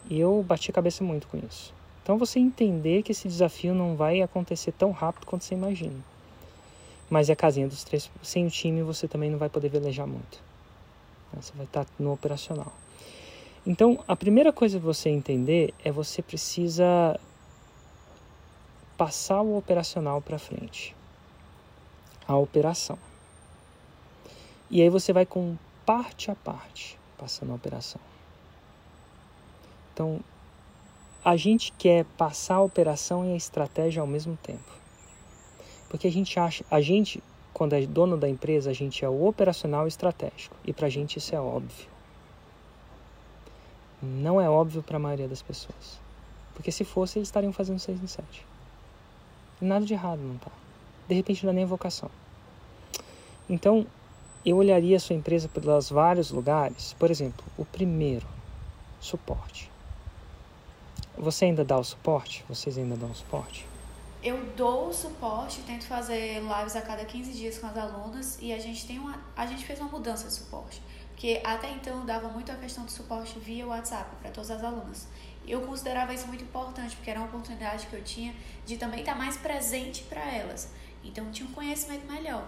E 0.09 0.19
eu 0.19 0.43
bati 0.43 0.71
a 0.71 0.73
cabeça 0.73 1.03
muito 1.03 1.27
com 1.27 1.37
isso. 1.37 1.73
Então 2.01 2.17
você 2.17 2.39
entender 2.39 3.03
que 3.03 3.11
esse 3.11 3.27
desafio 3.27 3.73
não 3.73 3.95
vai 3.95 4.21
acontecer 4.21 4.71
tão 4.71 4.91
rápido 4.91 5.25
quanto 5.25 5.43
você 5.43 5.53
imagina. 5.53 5.99
Mas 7.09 7.29
é 7.29 7.33
a 7.33 7.35
casinha 7.35 7.67
dos 7.67 7.83
três. 7.83 8.09
Sem 8.21 8.47
o 8.47 8.49
time 8.49 8.81
você 8.83 9.07
também 9.07 9.29
não 9.29 9.37
vai 9.37 9.49
poder 9.49 9.69
velejar 9.69 10.07
muito. 10.07 10.41
Você 11.33 11.53
vai 11.55 11.65
estar 11.65 11.85
no 11.99 12.13
operacional. 12.13 12.71
Então, 13.65 14.03
a 14.07 14.15
primeira 14.15 14.51
coisa 14.51 14.77
que 14.77 14.85
você 14.85 15.09
entender 15.09 15.73
é 15.83 15.91
você 15.91 16.21
precisa 16.21 17.19
passar 18.97 19.41
o 19.41 19.57
operacional 19.57 20.21
para 20.21 20.37
frente. 20.37 20.95
A 22.27 22.35
operação. 22.35 22.97
E 24.73 24.81
aí 24.81 24.89
você 24.89 25.13
vai 25.13 25.23
com 25.23 25.55
parte 25.85 26.31
a 26.31 26.35
parte 26.35 26.97
passando 27.15 27.51
a 27.51 27.55
operação. 27.55 28.01
Então, 29.93 30.19
a 31.23 31.37
gente 31.37 31.71
quer 31.73 32.05
passar 32.17 32.55
a 32.55 32.61
operação 32.63 33.23
e 33.23 33.33
a 33.33 33.35
estratégia 33.35 34.01
ao 34.01 34.07
mesmo 34.07 34.35
tempo. 34.35 34.73
Porque 35.87 36.07
a 36.07 36.11
gente 36.11 36.39
acha, 36.39 36.65
a 36.71 36.81
gente, 36.81 37.21
quando 37.53 37.73
é 37.73 37.85
dono 37.85 38.17
da 38.17 38.27
empresa, 38.27 38.71
a 38.71 38.73
gente 38.73 39.05
é 39.05 39.07
o 39.07 39.27
operacional 39.27 39.87
estratégico. 39.87 40.55
E 40.65 40.73
pra 40.73 40.89
gente 40.89 41.19
isso 41.19 41.35
é 41.35 41.39
óbvio. 41.39 41.87
Não 44.01 44.41
é 44.41 44.49
óbvio 44.49 44.81
para 44.81 44.97
a 44.97 44.99
maioria 44.99 45.27
das 45.27 45.43
pessoas. 45.43 45.99
Porque 46.55 46.71
se 46.71 46.83
fosse, 46.83 47.19
eles 47.19 47.27
estariam 47.27 47.53
fazendo 47.53 47.77
6 47.77 48.01
em 48.01 48.07
7. 48.07 48.43
Nada 49.61 49.85
de 49.85 49.93
errado, 49.93 50.19
não 50.19 50.37
tá? 50.37 50.51
De 51.07 51.13
repente 51.13 51.45
não 51.45 51.53
é 51.53 51.57
nem 51.57 51.65
vocação. 51.65 52.09
Então, 53.47 53.85
eu 54.45 54.57
olharia 54.57 54.97
a 54.97 54.99
sua 54.99 55.15
empresa 55.15 55.47
pelos 55.47 55.89
vários 55.89 56.31
lugares. 56.31 56.93
Por 56.93 57.09
exemplo, 57.11 57.45
o 57.57 57.65
primeiro, 57.65 58.27
suporte. 58.99 59.71
Você 61.17 61.45
ainda 61.45 61.63
dá 61.63 61.77
o 61.77 61.83
suporte? 61.83 62.43
Vocês 62.49 62.77
ainda 62.77 62.95
dão 62.95 63.11
o 63.11 63.15
suporte? 63.15 63.65
eu 64.23 64.41
dou 64.55 64.87
o 64.87 64.93
suporte, 64.93 65.61
tento 65.63 65.85
fazer 65.85 66.41
lives 66.41 66.77
a 66.77 66.81
cada 66.81 67.03
15 67.03 67.33
dias 67.33 67.57
com 67.57 67.67
as 67.67 67.77
alunas 67.77 68.37
e 68.41 68.53
a 68.53 68.57
gente 68.57 68.87
tem 68.87 68.97
uma 68.97 69.21
a 69.35 69.45
gente 69.45 69.65
fez 69.65 69.79
uma 69.81 69.89
mudança 69.89 70.27
de 70.27 70.33
suporte, 70.33 70.81
porque 71.09 71.41
até 71.43 71.69
então 71.71 71.99
eu 71.99 72.05
dava 72.05 72.29
muito 72.29 72.49
a 72.49 72.55
questão 72.55 72.85
do 72.85 72.91
suporte 72.91 73.37
via 73.37 73.67
WhatsApp 73.67 74.15
para 74.21 74.31
todas 74.31 74.49
as 74.49 74.63
alunas. 74.63 75.07
Eu 75.45 75.61
considerava 75.63 76.13
isso 76.13 76.25
muito 76.27 76.41
importante, 76.41 76.95
porque 76.95 77.11
era 77.11 77.19
uma 77.19 77.27
oportunidade 77.27 77.85
que 77.87 77.93
eu 77.93 78.01
tinha 78.01 78.33
de 78.65 78.77
também 78.77 79.01
estar 79.01 79.13
mais 79.13 79.35
presente 79.35 80.03
para 80.03 80.21
elas. 80.33 80.69
Então 81.03 81.29
tinha 81.31 81.49
um 81.49 81.51
conhecimento 81.51 82.09
melhor. 82.09 82.47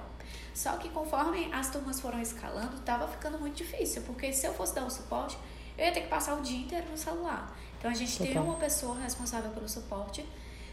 Só 0.54 0.78
que 0.78 0.90
conforme 0.90 1.52
as 1.54 1.70
turmas 1.70 2.00
foram 2.00 2.22
escalando, 2.22 2.76
estava 2.78 3.08
ficando 3.08 3.40
muito 3.40 3.56
difícil, 3.56 4.02
porque 4.04 4.32
se 4.32 4.46
eu 4.46 4.54
fosse 4.54 4.74
dar 4.74 4.86
o 4.86 4.90
suporte, 4.90 5.38
eu 5.78 5.86
ia 5.86 5.92
ter 5.92 6.02
que 6.02 6.08
passar 6.08 6.36
o 6.36 6.42
dia 6.42 6.58
inteiro 6.58 6.90
no 6.90 6.98
celular. 6.98 7.56
Então 7.78 7.92
a 7.92 7.94
gente 7.94 8.18
tem 8.18 8.38
uma 8.38 8.56
pessoa 8.56 9.00
responsável 9.00 9.52
pelo 9.52 9.68
suporte 9.68 10.26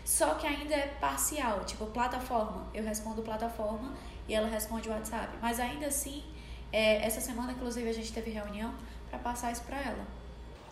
só 0.05 0.35
que 0.35 0.47
ainda 0.47 0.75
é 0.75 0.87
parcial, 1.01 1.65
tipo 1.65 1.87
plataforma. 1.87 2.67
Eu 2.75 2.85
respondo 2.85 3.23
plataforma 3.23 3.93
e 4.29 4.35
ela 4.35 4.49
responde 4.49 4.89
WhatsApp. 4.89 5.29
Mas 5.41 5.61
ainda 5.61 5.87
assim, 5.87 6.25
é, 6.73 7.05
essa 7.05 7.21
semana, 7.21 7.53
inclusive, 7.53 7.89
a 7.89 7.93
gente 7.93 8.13
teve 8.13 8.31
reunião 8.31 8.73
para 9.09 9.19
passar 9.19 9.53
isso 9.53 9.63
para 9.63 9.81
ela. 9.81 10.05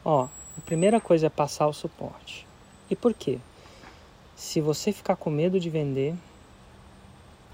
Ó, 0.05 0.24
a 0.24 0.61
primeira 0.64 1.01
coisa 1.01 1.26
é 1.26 1.30
passar 1.30 1.66
o 1.66 1.72
suporte. 1.72 2.47
E 2.88 2.97
por 2.97 3.14
quê? 3.14 3.38
Se 4.34 4.61
você 4.61 4.93
ficar 4.93 5.16
com 5.16 5.30
medo 5.30 5.61
de 5.61 5.70
vender, 5.70 6.14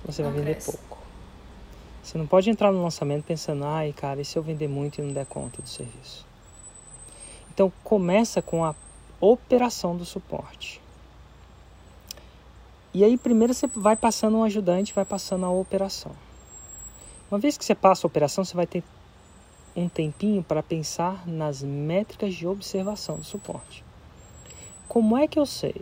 você 0.04 0.22
não 0.22 0.30
vai 0.30 0.40
vender 0.40 0.52
cresce. 0.52 0.72
pouco. 0.72 0.95
Você 2.06 2.16
não 2.16 2.26
pode 2.28 2.48
entrar 2.48 2.70
no 2.70 2.84
lançamento 2.84 3.24
pensando, 3.24 3.64
ai 3.64 3.92
cara, 3.92 4.20
e 4.20 4.24
se 4.24 4.38
eu 4.38 4.42
vender 4.42 4.68
muito 4.68 5.00
e 5.00 5.02
não 5.02 5.12
der 5.12 5.26
conta 5.26 5.60
do 5.60 5.68
serviço? 5.68 6.24
Então 7.52 7.72
começa 7.82 8.40
com 8.40 8.64
a 8.64 8.76
operação 9.20 9.96
do 9.96 10.04
suporte. 10.04 10.80
E 12.94 13.02
aí 13.02 13.18
primeiro 13.18 13.52
você 13.52 13.66
vai 13.66 13.96
passando 13.96 14.36
um 14.36 14.44
ajudante, 14.44 14.94
vai 14.94 15.04
passando 15.04 15.46
a 15.46 15.50
operação. 15.50 16.12
Uma 17.28 17.40
vez 17.40 17.58
que 17.58 17.64
você 17.64 17.74
passa 17.74 18.06
a 18.06 18.08
operação, 18.08 18.44
você 18.44 18.54
vai 18.54 18.68
ter 18.68 18.84
um 19.74 19.88
tempinho 19.88 20.44
para 20.44 20.62
pensar 20.62 21.26
nas 21.26 21.60
métricas 21.60 22.34
de 22.34 22.46
observação 22.46 23.16
do 23.16 23.24
suporte. 23.24 23.84
Como 24.86 25.16
é 25.18 25.26
que 25.26 25.40
eu 25.40 25.44
sei 25.44 25.74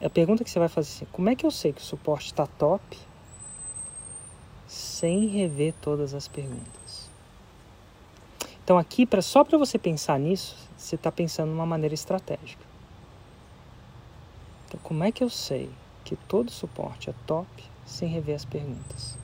a 0.00 0.08
pergunta 0.08 0.44
que 0.44 0.50
você 0.52 0.60
vai 0.60 0.68
fazer 0.68 0.88
é 0.88 0.92
assim, 0.98 1.06
como 1.10 1.28
é 1.28 1.34
que 1.34 1.44
eu 1.44 1.50
sei 1.50 1.72
que 1.72 1.80
o 1.80 1.84
suporte 1.84 2.26
está 2.26 2.46
top 2.46 2.96
sem 4.68 5.26
rever 5.26 5.74
todas 5.80 6.14
as 6.14 6.28
perguntas? 6.28 7.08
Então 8.62 8.78
aqui, 8.78 9.06
pra, 9.06 9.22
só 9.22 9.42
para 9.42 9.56
você 9.56 9.78
pensar 9.78 10.20
nisso, 10.20 10.54
você 10.76 10.94
está 10.94 11.10
pensando 11.10 11.48
de 11.48 11.54
uma 11.54 11.66
maneira 11.66 11.94
estratégica. 11.94 12.62
Então 14.66 14.78
como 14.84 15.02
é 15.02 15.10
que 15.10 15.24
eu 15.24 15.30
sei 15.30 15.70
que 16.04 16.14
todo 16.14 16.50
suporte 16.50 17.10
é 17.10 17.14
top 17.26 17.48
sem 17.86 18.08
rever 18.08 18.36
as 18.36 18.44
perguntas? 18.44 19.16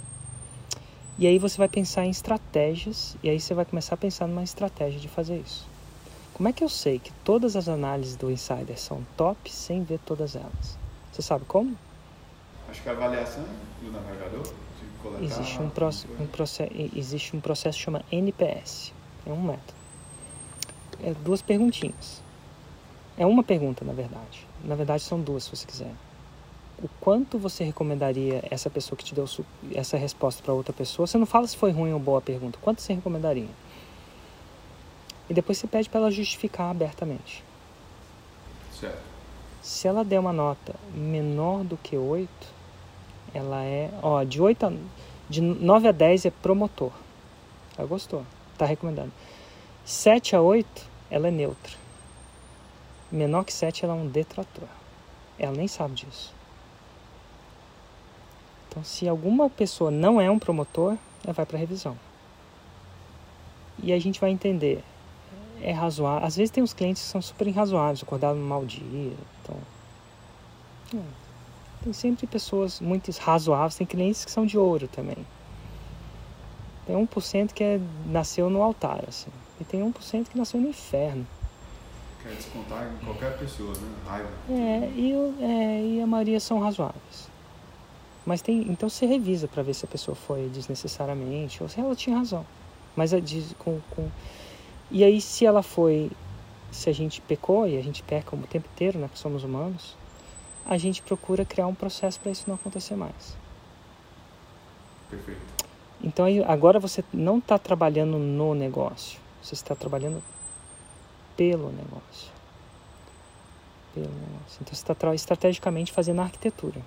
E 1.17 1.29
aí 1.29 1.39
você 1.39 1.59
vai 1.59 1.69
pensar 1.69 2.05
em 2.05 2.11
estratégias, 2.11 3.17
e 3.23 3.31
aí 3.31 3.39
você 3.39 3.55
vai 3.55 3.65
começar 3.65 3.95
a 3.95 3.99
pensar 3.99 4.27
numa 4.27 4.43
estratégia 4.43 4.99
de 4.99 5.07
fazer 5.07 5.39
isso. 5.39 5.65
Como 6.33 6.49
é 6.49 6.53
que 6.53 6.65
eu 6.65 6.69
sei 6.69 6.99
que 6.99 7.13
todas 7.23 7.55
as 7.55 7.69
análises 7.69 8.17
do 8.17 8.29
Insider 8.29 8.77
são 8.77 9.07
top 9.17 9.53
sem 9.53 9.85
ver 9.85 10.01
todas 10.01 10.35
elas? 10.35 10.77
Você 11.13 11.23
sabe 11.23 11.45
como? 11.45 11.79
Acho 12.69 12.83
que 12.83 12.89
a 12.89 12.93
avaliação 12.93 13.45
do 13.81 13.93
navegador, 13.93 14.43
coletar... 15.05 15.25
Existe 15.25 15.61
um, 15.61 15.69
proce 15.69 16.07
um, 16.19 16.27
processo, 16.27 16.73
existe 16.97 17.37
um 17.37 17.41
processo 17.41 17.79
que 17.79 17.85
chama 17.85 18.03
NPS. 18.11 18.93
É 19.27 19.33
um 19.33 19.43
método. 19.43 19.75
É 21.03 21.13
duas 21.13 21.43
perguntinhas. 21.43 22.23
É 23.17 23.25
uma 23.27 23.43
pergunta, 23.43 23.85
na 23.85 23.93
verdade. 23.93 24.47
Na 24.65 24.75
verdade, 24.75 25.03
são 25.03 25.21
duas, 25.21 25.45
se 25.45 25.51
você 25.51 25.67
quiser. 25.67 25.93
O 26.83 26.89
quanto 27.01 27.39
você 27.39 27.63
recomendaria 27.63 28.43
essa 28.51 28.69
pessoa 28.69 28.97
que 28.97 29.05
te 29.05 29.15
deu 29.15 29.27
essa 29.75 29.97
resposta 29.97 30.43
para 30.43 30.53
outra 30.53 30.73
pessoa? 30.73 31.07
Você 31.07 31.17
não 31.17 31.27
fala 31.27 31.47
se 31.47 31.57
foi 31.57 31.71
ruim 31.71 31.93
ou 31.93 32.01
boa 32.01 32.19
a 32.19 32.23
pergunta. 32.23 32.59
Quanto 32.61 32.81
você 32.81 32.95
recomendaria? 32.95 33.49
E 35.29 35.35
depois 35.35 35.59
você 35.59 35.67
pede 35.67 35.89
para 35.89 36.01
ela 36.01 36.11
justificar 36.11 36.71
abertamente. 36.71 37.45
Certo. 38.73 39.03
Se 39.63 39.89
ela 39.89 40.05
der 40.05 40.19
uma 40.19 40.33
nota 40.33 40.75
menor 40.95 41.65
do 41.65 41.77
que 41.77 41.97
8, 41.97 42.29
ela 43.35 43.63
é. 43.63 43.91
Ó, 44.03 44.23
de 44.23 44.41
8 44.41 44.67
a, 44.67 44.73
de 45.29 45.41
9 45.41 45.89
a 45.89 45.93
10 45.93 46.27
é 46.27 46.31
promotor. 46.31 46.93
Ela 47.77 47.87
gostou. 47.87 48.25
Tá 48.57 48.65
recomendado. 48.65 49.13
7 49.85 50.37
a 50.37 50.41
8, 50.41 50.67
ela 51.11 51.29
é 51.29 51.31
neutra. 51.31 51.73
Menor 53.11 53.45
que 53.45 53.53
7, 53.53 53.85
ela 53.85 53.95
é 53.95 53.97
um 53.97 54.09
detrator. 54.09 54.69
Ela 55.39 55.53
nem 55.53 55.69
sabe 55.69 55.95
disso. 55.95 56.33
Então, 58.69 58.83
se 58.83 59.09
alguma 59.09 59.51
pessoa 59.51 59.91
não 59.91 60.21
é 60.21 60.31
um 60.31 60.39
promotor, 60.39 60.97
ela 61.23 61.33
vai 61.33 61.45
para 61.45 61.59
revisão. 61.59 61.99
E 63.83 63.93
a 63.93 63.99
gente 63.99 64.21
vai 64.21 64.31
entender 64.31 64.83
é 65.61 65.73
razoável. 65.73 66.27
Às 66.27 66.37
vezes 66.37 66.51
tem 66.51 66.63
uns 66.63 66.75
clientes 66.75 67.03
que 67.03 67.09
são 67.09 67.23
super 67.23 67.47
irrazoáveis, 67.47 68.03
acordaram 68.03 68.37
no 68.37 68.47
mau 68.47 68.65
dia. 68.65 69.13
Então, 69.43 69.57
é. 70.95 71.24
Tem 71.85 71.93
sempre 71.93 72.27
pessoas 72.27 72.81
muito 72.81 73.11
razoáveis, 73.13 73.77
tem 73.77 73.87
clientes 73.87 74.25
que 74.25 74.31
são 74.31 74.47
de 74.47 74.57
ouro 74.57 74.89
também. 74.89 75.19
Tem 76.87 76.97
1% 76.97 77.53
que 77.53 77.63
é, 77.63 77.81
nasceu 78.07 78.49
no 78.51 78.63
altar, 78.63 79.05
assim. 79.07 79.31
E 79.61 79.65
tem 79.65 79.81
1% 79.81 80.29
que 80.29 80.37
nasceu 80.37 80.61
no 80.61 80.69
inferno. 80.69 81.27
Quer 82.23 82.35
descontar 82.35 82.91
em 82.91 83.05
qualquer 83.05 83.39
pessoa, 83.39 83.73
né? 83.75 83.89
Raiva. 84.07 84.29
É, 84.49 84.91
e, 84.97 85.13
é, 85.41 85.87
e 85.97 86.01
a 86.01 86.07
maioria 86.07 86.41
são 86.41 86.59
razoáveis. 86.59 87.29
Mas 88.25 88.41
tem, 88.41 88.63
então 88.71 88.89
você 88.89 89.05
revisa 89.05 89.47
para 89.47 89.63
ver 89.63 89.75
se 89.75 89.85
a 89.85 89.89
pessoa 89.89 90.15
foi 90.15 90.49
desnecessariamente 90.49 91.63
ou 91.63 91.69
se 91.69 91.79
ela 91.79 91.95
tinha 91.95 92.17
razão. 92.17 92.45
Mas 92.97 93.13
a, 93.13 93.19
com, 93.59 93.81
com 93.91 94.11
e 94.91 95.03
aí, 95.03 95.21
se 95.21 95.45
ela 95.45 95.63
foi, 95.63 96.11
se 96.71 96.89
a 96.89 96.93
gente 96.93 97.21
pecou, 97.21 97.67
e 97.67 97.77
a 97.77 97.83
gente 97.83 98.03
peca 98.03 98.37
o 98.37 98.39
tempo 98.47 98.69
inteiro, 98.73 98.99
né, 98.99 99.09
que 99.13 99.19
somos 99.19 99.43
humanos, 99.43 99.97
a 100.67 100.79
gente 100.79 101.03
procura 101.03 101.45
criar 101.45 101.67
um 101.67 101.75
processo 101.75 102.19
para 102.21 102.33
isso 102.33 102.45
não 102.47 102.55
acontecer 102.55 102.97
mais. 102.97 103.37
Perfeito. 105.11 105.41
Então, 106.03 106.27
agora 106.47 106.79
você 106.79 107.05
não 107.13 107.39
está 107.39 107.59
trabalhando 107.59 108.19
no 108.19 108.55
negócio, 108.55 109.19
você 109.43 109.55
está 109.55 109.75
trabalhando 109.75 110.23
pelo 111.37 111.71
negócio. 111.71 112.33
Pelo 113.95 114.07
negócio. 114.07 114.59
Então, 114.61 114.75
você 114.75 114.93
está 114.93 115.15
estrategicamente 115.15 115.93
fazendo 115.93 116.21
a 116.21 116.25
arquitetura. 116.25 116.81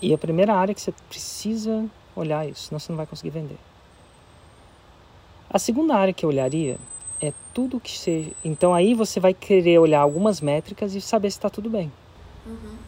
E 0.00 0.14
a 0.14 0.18
primeira 0.18 0.54
área 0.54 0.74
que 0.74 0.80
você 0.80 0.92
precisa 1.08 1.88
olhar 2.14 2.48
isso, 2.48 2.68
senão 2.68 2.78
você 2.78 2.90
não 2.90 2.96
vai 2.96 3.06
conseguir 3.06 3.30
vender. 3.30 3.58
A 5.50 5.58
segunda 5.58 5.94
área 5.94 6.12
que 6.12 6.24
eu 6.24 6.30
olharia 6.30 6.78
é 7.20 7.32
tudo 7.52 7.80
que 7.80 7.96
seja. 7.96 8.32
Então 8.44 8.74
aí 8.74 8.94
você 8.94 9.18
vai 9.18 9.34
querer 9.34 9.78
olhar 9.78 10.00
algumas 10.00 10.40
métricas 10.40 10.94
e 10.94 11.00
saber 11.00 11.30
se 11.30 11.38
está 11.38 11.50
tudo 11.50 11.70
bem. 11.70 11.90
Uhum. 12.48 12.78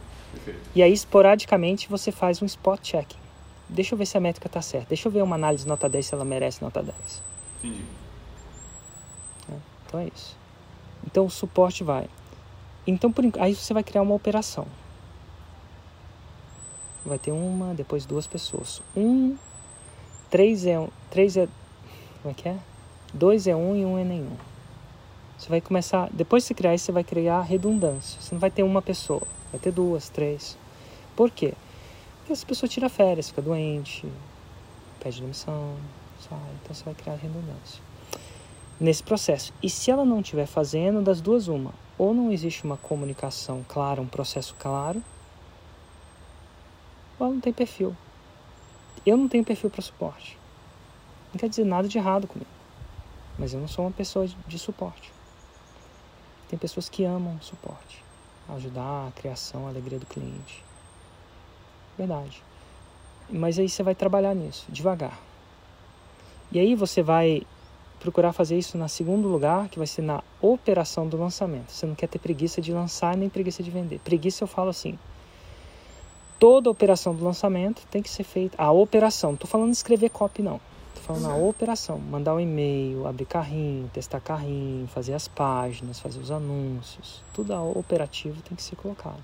E 0.74 0.82
aí, 0.82 0.92
esporadicamente, 0.92 1.88
você 1.88 2.10
faz 2.10 2.40
um 2.40 2.46
spot 2.46 2.80
check. 2.80 3.12
Deixa 3.68 3.94
eu 3.94 3.98
ver 3.98 4.06
se 4.06 4.16
a 4.16 4.20
métrica 4.20 4.46
está 4.46 4.60
certa. 4.60 4.88
Deixa 4.88 5.06
eu 5.06 5.12
ver 5.12 5.22
uma 5.22 5.36
análise 5.36 5.66
nota 5.66 5.88
10 5.88 6.06
se 6.06 6.14
ela 6.14 6.24
merece 6.24 6.62
nota 6.62 6.82
10. 6.82 7.22
Entendi. 7.58 7.84
É, 9.48 9.54
então 9.86 10.00
é 10.00 10.08
isso. 10.14 10.36
Então 11.06 11.26
o 11.26 11.30
suporte 11.30 11.84
vai. 11.84 12.08
Então 12.86 13.12
por, 13.12 13.24
aí 13.38 13.54
você 13.54 13.72
vai 13.72 13.84
criar 13.84 14.02
uma 14.02 14.14
operação. 14.14 14.66
Vai 17.04 17.18
ter 17.18 17.30
uma, 17.30 17.74
depois 17.74 18.04
duas 18.04 18.26
pessoas. 18.26 18.82
Um, 18.96 19.36
três 20.28 20.66
é, 20.66 20.88
três 21.10 21.36
é 21.36 21.48
como 22.22 22.32
é 22.32 22.34
que 22.34 22.48
é? 22.48 22.58
Dois 23.14 23.46
é 23.46 23.56
um 23.56 23.74
e 23.74 23.84
um 23.84 23.98
é 23.98 24.04
nenhum. 24.04 24.36
Você 25.38 25.48
vai 25.48 25.60
começar, 25.60 26.10
depois 26.12 26.42
de 26.42 26.48
você 26.48 26.54
criar 26.54 26.74
isso, 26.74 26.84
você 26.84 26.92
vai 26.92 27.02
criar 27.02 27.40
redundância. 27.40 28.20
Você 28.20 28.34
não 28.34 28.40
vai 28.40 28.50
ter 28.50 28.62
uma 28.62 28.82
pessoa, 28.82 29.22
vai 29.50 29.60
ter 29.60 29.72
duas, 29.72 30.08
três. 30.08 30.56
Por 31.16 31.30
quê? 31.30 31.54
Porque 32.18 32.32
essa 32.32 32.46
pessoa 32.46 32.68
tira 32.68 32.88
férias, 32.88 33.28
fica 33.28 33.42
doente, 33.42 34.06
pede 35.02 35.20
demissão, 35.20 35.76
sai. 36.28 36.38
Então 36.62 36.74
você 36.74 36.84
vai 36.84 36.94
criar 36.94 37.14
redundância 37.14 37.82
nesse 38.80 39.02
processo. 39.02 39.52
E 39.62 39.68
se 39.68 39.90
ela 39.90 40.04
não 40.04 40.20
estiver 40.20 40.46
fazendo, 40.46 41.02
das 41.02 41.20
duas, 41.20 41.46
uma. 41.46 41.74
Ou 41.98 42.14
não 42.14 42.32
existe 42.32 42.64
uma 42.64 42.78
comunicação 42.78 43.64
clara, 43.68 44.00
um 44.00 44.06
processo 44.06 44.56
claro, 44.58 45.04
ou 47.18 47.26
ela 47.26 47.34
não 47.34 47.40
tem 47.40 47.52
perfil. 47.52 47.94
Eu 49.04 49.16
não 49.16 49.28
tenho 49.28 49.44
perfil 49.44 49.68
para 49.68 49.82
suporte. 49.82 50.38
Não 51.32 51.38
quer 51.38 51.48
dizer 51.48 51.64
nada 51.64 51.86
de 51.86 51.98
errado 51.98 52.26
comigo. 52.26 52.50
Mas 53.38 53.52
eu 53.52 53.60
não 53.60 53.68
sou 53.68 53.84
uma 53.84 53.90
pessoa 53.90 54.26
de 54.26 54.58
suporte. 54.58 55.12
Tem 56.48 56.58
pessoas 56.58 56.88
que 56.88 57.04
amam 57.04 57.40
suporte. 57.40 58.02
Ajudar 58.54 59.08
a 59.08 59.12
criação, 59.12 59.66
a 59.66 59.70
alegria 59.70 59.98
do 59.98 60.06
cliente. 60.06 60.64
Verdade. 61.96 62.42
Mas 63.28 63.58
aí 63.58 63.68
você 63.68 63.82
vai 63.82 63.94
trabalhar 63.94 64.34
nisso, 64.34 64.66
devagar. 64.68 65.18
E 66.50 66.58
aí 66.58 66.74
você 66.74 67.02
vai 67.02 67.42
procurar 68.00 68.32
fazer 68.32 68.58
isso 68.58 68.76
na 68.76 68.88
segundo 68.88 69.28
lugar, 69.28 69.68
que 69.68 69.78
vai 69.78 69.86
ser 69.86 70.02
na 70.02 70.22
operação 70.40 71.06
do 71.06 71.16
lançamento. 71.16 71.70
Você 71.70 71.86
não 71.86 71.94
quer 71.94 72.08
ter 72.08 72.18
preguiça 72.18 72.60
de 72.60 72.72
lançar 72.72 73.16
nem 73.16 73.28
preguiça 73.28 73.62
de 73.62 73.70
vender. 73.70 74.00
Preguiça 74.00 74.42
eu 74.42 74.48
falo 74.48 74.70
assim. 74.70 74.98
Toda 76.38 76.70
operação 76.70 77.14
do 77.14 77.24
lançamento 77.24 77.86
tem 77.90 78.02
que 78.02 78.08
ser 78.08 78.24
feita. 78.24 78.60
A 78.60 78.72
operação, 78.72 79.30
não 79.30 79.34
estou 79.34 79.48
falando 79.48 79.70
de 79.70 79.76
escrever 79.76 80.08
copy 80.08 80.42
não 80.42 80.60
falando 81.10 81.22
na 81.22 81.36
operação, 81.36 81.98
mandar 81.98 82.34
um 82.34 82.40
e-mail, 82.40 83.06
abrir 83.06 83.24
carrinho, 83.24 83.88
testar 83.92 84.20
carrinho, 84.20 84.86
fazer 84.88 85.14
as 85.14 85.26
páginas, 85.26 85.98
fazer 85.98 86.20
os 86.20 86.30
anúncios, 86.30 87.22
tudo 87.34 87.52
operativo 87.76 88.40
tem 88.42 88.56
que 88.56 88.62
ser 88.62 88.76
colocado. 88.76 89.22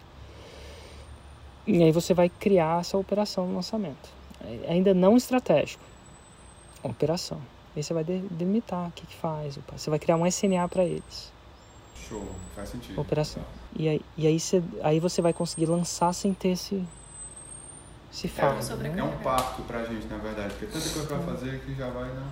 E 1.67 1.83
aí 1.83 1.93
você 1.93 2.15
vai 2.15 2.29
criar 2.29 2.81
essa 2.81 2.97
operação 2.97 3.47
no 3.47 3.55
lançamento. 3.55 4.09
É, 4.41 4.73
ainda 4.73 4.95
não 4.95 5.17
estratégico, 5.17 5.83
operação. 6.83 7.41
Aí 7.75 7.83
você 7.83 7.93
vai 7.93 8.05
delimitar 8.05 8.89
o 8.89 8.93
que, 8.93 9.07
que 9.07 9.17
faz. 9.17 9.59
Você 9.77 9.91
vai 9.91 9.99
criar 9.99 10.17
um 10.17 10.27
SNA 10.27 10.67
para 10.69 10.85
eles. 10.85 11.33
Show, 12.09 12.25
faz 12.55 12.71
sentido. 12.71 13.01
Operação. 13.01 13.43
E 13.75 13.89
aí, 13.89 14.01
e 14.17 14.27
aí, 14.27 14.41
você, 14.41 14.63
aí 14.83 15.01
você 15.01 15.21
vai 15.21 15.33
conseguir 15.33 15.67
lançar 15.67 16.13
sem 16.15 16.33
ter 16.33 16.51
esse, 16.51 16.83
se 18.11 18.29
fala. 18.29 18.59
É, 18.59 18.75
né? 18.89 18.99
é 18.99 19.03
um 19.03 19.17
parto 19.19 19.63
pra 19.63 19.85
gente, 19.85 20.07
na 20.07 20.17
verdade, 20.19 20.55
porque 20.55 20.67
tanta 20.67 20.89
coisa 20.89 21.07
pra 21.07 21.19
fazer 21.19 21.61
que 21.61 21.75
já 21.75 21.89
vai, 21.89 22.09
né? 22.09 22.27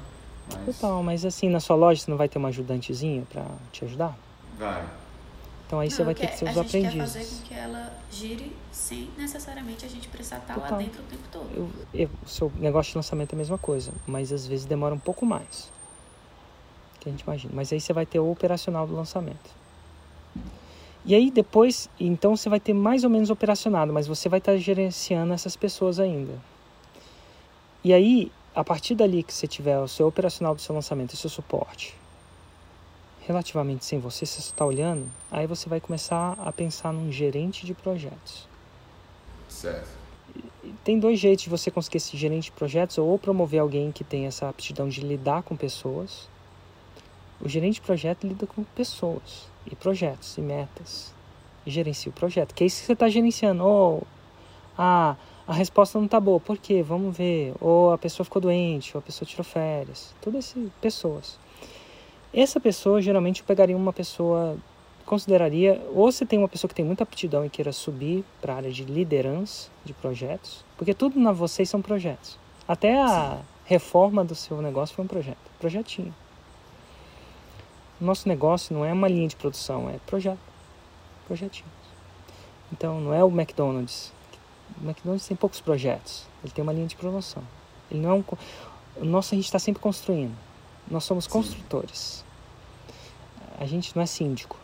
Mas... 0.52 0.76
Total, 0.76 1.02
mas 1.02 1.24
assim, 1.24 1.48
na 1.48 1.60
sua 1.60 1.76
loja 1.76 2.00
você 2.00 2.10
não 2.10 2.18
vai 2.18 2.28
ter 2.28 2.38
uma 2.38 2.48
ajudantezinha 2.48 3.24
pra 3.30 3.44
te 3.72 3.84
ajudar? 3.84 4.16
Vai. 4.58 4.84
Então 5.66 5.80
aí 5.80 5.88
não, 5.88 5.96
você 5.96 6.04
vai 6.04 6.14
ter 6.14 6.26
que 6.28 6.36
ser 6.36 6.48
os 6.48 6.58
aprendizes. 6.58 6.76
A 6.76 6.90
gente 6.90 6.94
quer 6.94 7.06
fazer 7.06 7.24
com 7.24 7.48
que 7.48 7.54
ela 7.54 7.92
gire 8.10 8.56
sem 8.70 9.10
necessariamente 9.16 9.84
a 9.84 9.88
gente 9.88 10.08
precisar 10.08 10.38
estar 10.38 10.54
Total. 10.54 10.72
lá 10.72 10.78
dentro 10.78 11.02
o 11.02 11.06
tempo 11.06 11.22
todo. 11.32 11.48
Eu, 11.54 11.70
eu, 11.94 12.10
o 12.24 12.28
seu 12.28 12.52
negócio 12.56 12.92
de 12.92 12.98
lançamento 12.98 13.32
é 13.32 13.36
a 13.36 13.38
mesma 13.38 13.58
coisa, 13.58 13.92
mas 14.06 14.32
às 14.32 14.46
vezes 14.46 14.66
demora 14.66 14.94
um 14.94 14.98
pouco 14.98 15.24
mais. 15.24 15.72
Que 17.00 17.08
a 17.08 17.12
gente 17.12 17.22
imagina. 17.22 17.52
Mas 17.54 17.72
aí 17.72 17.80
você 17.80 17.92
vai 17.92 18.04
ter 18.04 18.18
o 18.18 18.30
operacional 18.30 18.86
do 18.86 18.94
lançamento. 18.94 19.63
E 21.04 21.14
aí 21.14 21.30
depois, 21.30 21.88
então 22.00 22.36
você 22.36 22.48
vai 22.48 22.58
ter 22.58 22.72
mais 22.72 23.04
ou 23.04 23.10
menos 23.10 23.30
operacionado, 23.30 23.92
mas 23.92 24.06
você 24.06 24.28
vai 24.28 24.38
estar 24.38 24.56
gerenciando 24.56 25.32
essas 25.34 25.54
pessoas 25.54 26.00
ainda. 26.00 26.32
E 27.82 27.92
aí, 27.92 28.32
a 28.54 28.64
partir 28.64 28.94
dali 28.94 29.22
que 29.22 29.34
você 29.34 29.46
tiver 29.46 29.78
o 29.78 29.86
seu 29.86 30.06
operacional 30.06 30.54
do 30.54 30.60
seu 30.62 30.74
lançamento, 30.74 31.12
o 31.12 31.16
seu 31.16 31.28
suporte 31.28 31.94
relativamente 33.26 33.84
sem 33.84 33.98
você, 33.98 34.26
você 34.26 34.40
está 34.40 34.64
olhando, 34.64 35.10
aí 35.30 35.46
você 35.46 35.68
vai 35.68 35.80
começar 35.80 36.36
a 36.38 36.52
pensar 36.52 36.92
num 36.92 37.10
gerente 37.10 37.64
de 37.64 37.72
projetos. 37.72 38.46
Certo. 39.48 39.88
Tem 40.82 40.98
dois 40.98 41.18
jeitos 41.18 41.44
de 41.44 41.50
você 41.50 41.70
conseguir 41.70 41.96
esse 41.98 42.16
gerente 42.16 42.44
de 42.44 42.52
projetos, 42.52 42.98
ou 42.98 43.18
promover 43.18 43.60
alguém 43.60 43.90
que 43.92 44.04
tem 44.04 44.26
essa 44.26 44.48
aptidão 44.48 44.88
de 44.88 45.00
lidar 45.00 45.42
com 45.42 45.56
pessoas. 45.56 46.28
O 47.40 47.48
gerente 47.48 47.76
de 47.76 47.80
projeto 47.80 48.26
lida 48.26 48.46
com 48.46 48.62
pessoas, 48.62 49.48
e 49.70 49.74
projetos, 49.74 50.36
e 50.38 50.40
metas. 50.40 51.14
E 51.66 51.70
gerencia 51.70 52.10
o 52.10 52.12
projeto, 52.12 52.54
que 52.54 52.64
é 52.64 52.66
isso 52.66 52.80
que 52.80 52.86
você 52.86 52.92
está 52.92 53.08
gerenciando. 53.08 53.64
Ou, 53.64 54.02
ah, 54.76 55.16
a 55.46 55.52
resposta 55.52 55.98
não 55.98 56.06
está 56.06 56.20
boa, 56.20 56.40
por 56.40 56.58
quê? 56.58 56.82
Vamos 56.82 57.16
ver. 57.16 57.54
Ou 57.60 57.92
a 57.92 57.98
pessoa 57.98 58.24
ficou 58.24 58.40
doente, 58.40 58.96
ou 58.96 58.98
a 58.98 59.02
pessoa 59.02 59.26
tirou 59.26 59.44
férias. 59.44 60.14
Todas 60.20 60.50
essas 60.50 60.70
pessoas. 60.80 61.38
Essa 62.32 62.58
pessoa, 62.58 63.00
geralmente, 63.00 63.40
eu 63.40 63.46
pegaria 63.46 63.76
uma 63.76 63.92
pessoa, 63.92 64.56
consideraria, 65.06 65.80
ou 65.94 66.10
você 66.10 66.26
tem 66.26 66.38
uma 66.38 66.48
pessoa 66.48 66.68
que 66.68 66.74
tem 66.74 66.84
muita 66.84 67.04
aptidão 67.04 67.44
e 67.44 67.50
queira 67.50 67.72
subir 67.72 68.24
para 68.40 68.54
a 68.54 68.56
área 68.56 68.72
de 68.72 68.84
liderança 68.84 69.70
de 69.84 69.92
projetos, 69.92 70.64
porque 70.76 70.92
tudo 70.92 71.20
na 71.20 71.30
vocês 71.30 71.68
são 71.68 71.80
projetos. 71.80 72.38
Até 72.66 73.00
a 73.00 73.40
reforma 73.64 74.24
do 74.24 74.34
seu 74.34 74.60
negócio 74.60 74.96
foi 74.96 75.04
um 75.04 75.08
projeto, 75.08 75.38
projetinho. 75.60 76.14
Nosso 78.00 78.28
negócio 78.28 78.74
não 78.74 78.84
é 78.84 78.92
uma 78.92 79.08
linha 79.08 79.28
de 79.28 79.36
produção, 79.36 79.88
é 79.88 79.98
projeto, 80.06 80.38
projetinhos. 81.26 81.70
Então, 82.72 83.00
não 83.00 83.14
é 83.14 83.22
o 83.22 83.28
McDonald's. 83.28 84.12
O 84.80 84.84
McDonald's 84.84 85.26
tem 85.26 85.36
poucos 85.36 85.60
projetos, 85.60 86.26
ele 86.42 86.52
tem 86.52 86.62
uma 86.62 86.72
linha 86.72 86.86
de 86.86 86.96
produção. 86.96 87.42
Ele 87.90 88.00
não 88.00 88.10
é 88.10 88.14
um, 88.14 88.24
o 88.96 89.04
nosso 89.04 89.34
a 89.34 89.36
gente 89.36 89.44
está 89.46 89.58
sempre 89.58 89.80
construindo. 89.80 90.36
Nós 90.90 91.04
somos 91.04 91.26
construtores 91.26 92.24
a 93.58 93.66
gente 93.66 93.94
não 93.94 94.02
é 94.02 94.06
síndico. 94.06 94.56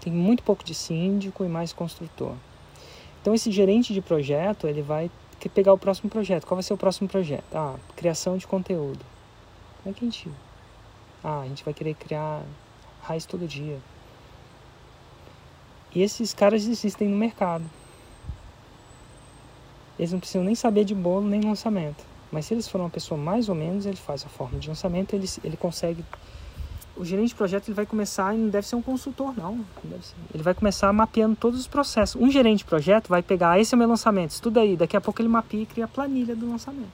Tem 0.00 0.12
muito 0.12 0.42
pouco 0.42 0.64
de 0.64 0.74
síndico 0.74 1.44
e 1.44 1.48
mais 1.48 1.72
construtor. 1.72 2.34
Então 3.20 3.34
esse 3.34 3.50
gerente 3.50 3.92
de 3.92 4.00
projeto, 4.00 4.66
ele 4.66 4.82
vai 4.82 5.10
pegar 5.54 5.72
o 5.72 5.78
próximo 5.78 6.08
projeto. 6.08 6.46
Qual 6.46 6.56
vai 6.56 6.62
ser 6.62 6.74
o 6.74 6.78
próximo 6.78 7.08
projeto? 7.08 7.44
Ah, 7.52 7.74
criação 7.96 8.36
de 8.36 8.46
conteúdo. 8.46 9.04
Como 9.82 9.94
é 9.94 9.98
que 9.98 10.04
a 10.04 10.08
gente... 10.08 10.30
Ah, 11.22 11.40
a 11.40 11.46
gente 11.46 11.64
vai 11.64 11.74
querer 11.74 11.94
criar 11.94 12.42
raiz 13.02 13.26
todo 13.26 13.46
dia. 13.46 13.78
E 15.94 16.02
esses 16.02 16.34
caras 16.34 16.66
existem 16.66 17.08
no 17.08 17.16
mercado. 17.16 17.64
Eles 19.98 20.12
não 20.12 20.20
precisam 20.20 20.44
nem 20.44 20.54
saber 20.54 20.84
de 20.84 20.94
bolo 20.94 21.26
nem 21.26 21.40
lançamento. 21.40 22.04
Mas 22.30 22.46
se 22.46 22.54
eles 22.54 22.68
forem 22.68 22.84
uma 22.84 22.90
pessoa 22.90 23.18
mais 23.18 23.48
ou 23.48 23.54
menos, 23.54 23.86
ele 23.86 23.96
faz 23.96 24.24
a 24.24 24.28
forma 24.28 24.58
de 24.58 24.68
lançamento, 24.68 25.14
ele, 25.14 25.26
ele 25.42 25.56
consegue 25.56 26.04
o 26.98 27.04
gerente 27.04 27.28
de 27.28 27.34
projeto 27.36 27.68
ele 27.68 27.74
vai 27.74 27.86
começar, 27.86 28.34
e 28.34 28.38
não 28.38 28.48
deve 28.48 28.66
ser 28.66 28.74
um 28.74 28.82
consultor, 28.82 29.32
não. 29.36 29.64
Ele 30.34 30.42
vai 30.42 30.52
começar 30.52 30.92
mapeando 30.92 31.36
todos 31.36 31.60
os 31.60 31.68
processos. 31.68 32.20
Um 32.20 32.28
gerente 32.28 32.58
de 32.58 32.64
projeto 32.64 33.08
vai 33.08 33.22
pegar, 33.22 33.58
esse 33.60 33.72
é 33.72 33.76
o 33.76 33.78
meu 33.78 33.88
lançamento, 33.88 34.32
estuda 34.32 34.60
aí, 34.60 34.76
daqui 34.76 34.96
a 34.96 35.00
pouco 35.00 35.22
ele 35.22 35.28
mapeia 35.28 35.62
e 35.62 35.66
cria 35.66 35.84
a 35.84 35.88
planilha 35.88 36.34
do 36.34 36.50
lançamento. 36.50 36.90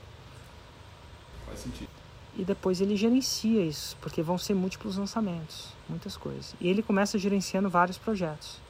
Faz 1.47 1.61
sentido. 1.61 2.04
E 2.37 2.45
depois 2.45 2.81
ele 2.81 2.97
gerencia 2.97 3.65
isso, 3.65 3.97
porque 4.01 4.21
vão 4.21 4.37
ser 4.37 4.55
múltiplos 4.55 4.97
lançamentos, 4.97 5.69
muitas 5.89 6.17
coisas. 6.17 6.55
E 6.61 6.69
ele 6.69 6.83
começa 6.83 7.17
gerenciando 7.17 7.69
vários 7.71 7.97
projetos. 7.97 8.61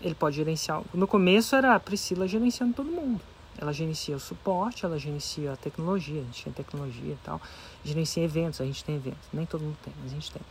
Ele 0.00 0.14
pode 0.14 0.36
gerenciar. 0.36 0.82
No 0.92 1.06
começo 1.06 1.54
era 1.54 1.74
a 1.74 1.80
Priscila 1.80 2.26
gerenciando 2.26 2.74
todo 2.74 2.90
mundo. 2.90 3.20
Ela 3.56 3.72
gerencia 3.72 4.16
o 4.16 4.20
suporte, 4.20 4.84
ela 4.84 4.98
gerencia 4.98 5.52
a 5.52 5.56
tecnologia, 5.56 6.22
a 6.22 6.24
gente 6.24 6.44
tem 6.44 6.52
tecnologia 6.52 7.12
e 7.12 7.18
tal. 7.22 7.40
Gerencia 7.84 8.24
eventos, 8.24 8.60
a 8.60 8.64
gente 8.64 8.82
tem 8.82 8.96
eventos. 8.96 9.28
Nem 9.32 9.44
todo 9.44 9.60
mundo 9.60 9.76
tem, 9.84 9.92
mas 10.02 10.10
a 10.10 10.14
gente 10.14 10.32
tem. 10.32 10.42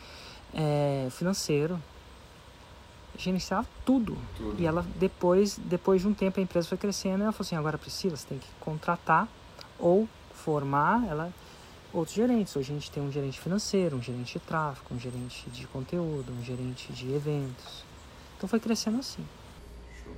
É, 0.53 1.07
financeiro. 1.09 1.81
Gerenciava 3.17 3.67
tudo. 3.83 4.17
tudo. 4.37 4.61
E 4.61 4.65
ela, 4.65 4.85
depois, 4.97 5.57
depois 5.57 6.01
de 6.01 6.07
um 6.07 6.13
tempo, 6.13 6.39
a 6.39 6.43
empresa 6.43 6.67
foi 6.69 6.77
crescendo 6.77 7.19
e 7.19 7.23
ela 7.23 7.31
falou 7.31 7.45
assim, 7.45 7.55
agora 7.55 7.77
Priscila, 7.77 8.15
você 8.15 8.27
tem 8.27 8.37
que 8.37 8.47
contratar 8.59 9.27
ou 9.79 10.07
formar 10.49 11.05
ela 11.07 11.31
outros 11.93 12.15
gerentes. 12.15 12.55
Hoje 12.55 12.71
a 12.71 12.73
gente 12.73 12.89
tem 12.89 13.03
um 13.03 13.11
gerente 13.11 13.39
financeiro, 13.39 13.97
um 13.97 14.01
gerente 14.01 14.33
de 14.33 14.39
tráfego, 14.39 14.95
um 14.95 14.99
gerente 14.99 15.47
de 15.51 15.67
conteúdo, 15.67 16.33
um 16.33 16.43
gerente 16.43 16.91
de 16.91 17.13
eventos. 17.13 17.83
Então 18.35 18.49
foi 18.49 18.59
crescendo 18.59 18.97
assim. 18.97 19.23
Show. 20.03 20.11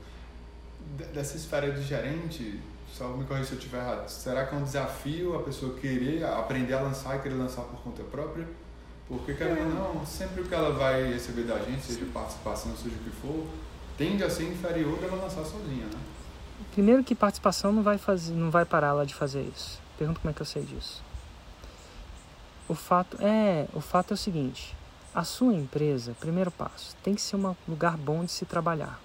Dessa 1.13 1.35
esfera 1.35 1.69
de 1.69 1.83
gerente, 1.83 2.61
só 2.93 3.09
me 3.09 3.25
corrija 3.25 3.47
se 3.47 3.51
eu 3.51 3.57
estiver 3.57 3.79
errado, 3.79 4.07
será 4.07 4.45
que 4.45 4.55
é 4.55 4.57
um 4.57 4.63
desafio 4.63 5.35
a 5.35 5.43
pessoa 5.43 5.77
querer 5.77 6.23
aprender 6.23 6.73
a 6.75 6.79
lançar 6.79 7.17
e 7.17 7.19
querer 7.19 7.35
lançar 7.35 7.63
por 7.63 7.81
conta 7.81 8.01
própria? 8.03 8.47
Porque, 9.09 9.33
querendo 9.33 9.77
ou 9.77 9.95
não, 9.95 10.05
sempre 10.05 10.43
que 10.43 10.55
ela 10.55 10.71
vai 10.71 11.11
receber 11.11 11.43
da 11.43 11.59
gente, 11.59 11.81
seja 11.81 12.05
participação, 12.13 12.73
seja 12.77 12.95
o 12.95 12.99
que 12.99 13.09
for, 13.09 13.45
tende 13.97 14.23
a 14.23 14.29
ser 14.29 14.49
inferior 14.49 14.97
a 15.01 15.07
ela 15.07 15.23
lançar 15.23 15.43
sozinha, 15.43 15.85
né? 15.87 15.99
Primeiro 16.71 17.03
que 17.03 17.13
participação 17.13 17.73
não 17.73 17.83
vai, 17.83 17.97
fazer, 17.97 18.33
não 18.33 18.49
vai 18.49 18.63
parar 18.63 18.89
ela 18.89 19.05
de 19.05 19.13
fazer 19.13 19.41
isso. 19.41 19.80
Pergunta 20.01 20.19
como 20.19 20.31
é 20.31 20.33
que 20.33 20.41
eu 20.41 20.45
sei 20.47 20.63
disso. 20.63 21.03
O 22.67 22.73
fato 22.73 23.17
é, 23.21 23.67
o 23.71 23.79
fato 23.79 24.09
é 24.09 24.15
o 24.15 24.17
seguinte, 24.17 24.75
a 25.13 25.23
sua 25.23 25.53
empresa, 25.53 26.15
primeiro 26.19 26.49
passo, 26.49 26.95
tem 27.03 27.13
que 27.13 27.21
ser 27.21 27.35
um 27.35 27.55
lugar 27.67 27.97
bom 27.97 28.25
de 28.25 28.31
se 28.31 28.43
trabalhar. 28.43 28.99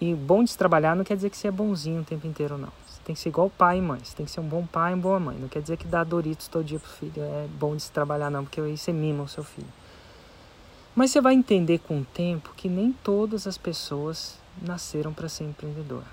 E 0.00 0.14
bom 0.14 0.42
de 0.42 0.52
se 0.52 0.56
trabalhar 0.56 0.96
não 0.96 1.04
quer 1.04 1.16
dizer 1.16 1.28
que 1.28 1.36
você 1.36 1.48
é 1.48 1.50
bonzinho 1.50 2.00
o 2.00 2.04
tempo 2.04 2.26
inteiro, 2.26 2.56
não. 2.56 2.72
Você 2.88 3.02
tem 3.04 3.14
que 3.14 3.20
ser 3.20 3.28
igual 3.28 3.50
pai 3.50 3.76
e 3.76 3.82
mãe. 3.82 4.00
Você 4.02 4.16
tem 4.16 4.24
que 4.24 4.32
ser 4.32 4.40
um 4.40 4.48
bom 4.48 4.64
pai 4.64 4.92
e 4.92 4.94
uma 4.94 5.02
boa 5.02 5.20
mãe. 5.20 5.36
Não 5.36 5.46
quer 5.46 5.60
dizer 5.60 5.76
que 5.76 5.86
dar 5.86 6.04
Doritos 6.04 6.48
todo 6.48 6.64
dia 6.64 6.80
pro 6.80 6.88
filho 6.88 7.22
é 7.22 7.46
bom 7.58 7.76
de 7.76 7.82
se 7.82 7.92
trabalhar, 7.92 8.30
não, 8.30 8.44
porque 8.44 8.58
aí 8.58 8.78
você 8.78 8.90
mima 8.90 9.22
o 9.22 9.28
seu 9.28 9.44
filho. 9.44 9.68
Mas 10.96 11.10
você 11.10 11.20
vai 11.20 11.34
entender 11.34 11.80
com 11.80 12.00
o 12.00 12.04
tempo 12.06 12.54
que 12.56 12.70
nem 12.70 12.90
todas 13.04 13.46
as 13.46 13.58
pessoas 13.58 14.38
nasceram 14.62 15.12
para 15.12 15.28
ser 15.28 15.44
empreendedor. 15.44 16.04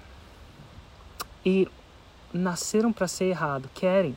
E 1.46 1.70
nasceram 2.34 2.92
para 2.92 3.08
ser 3.08 3.26
errado, 3.26 3.70
querem. 3.74 4.16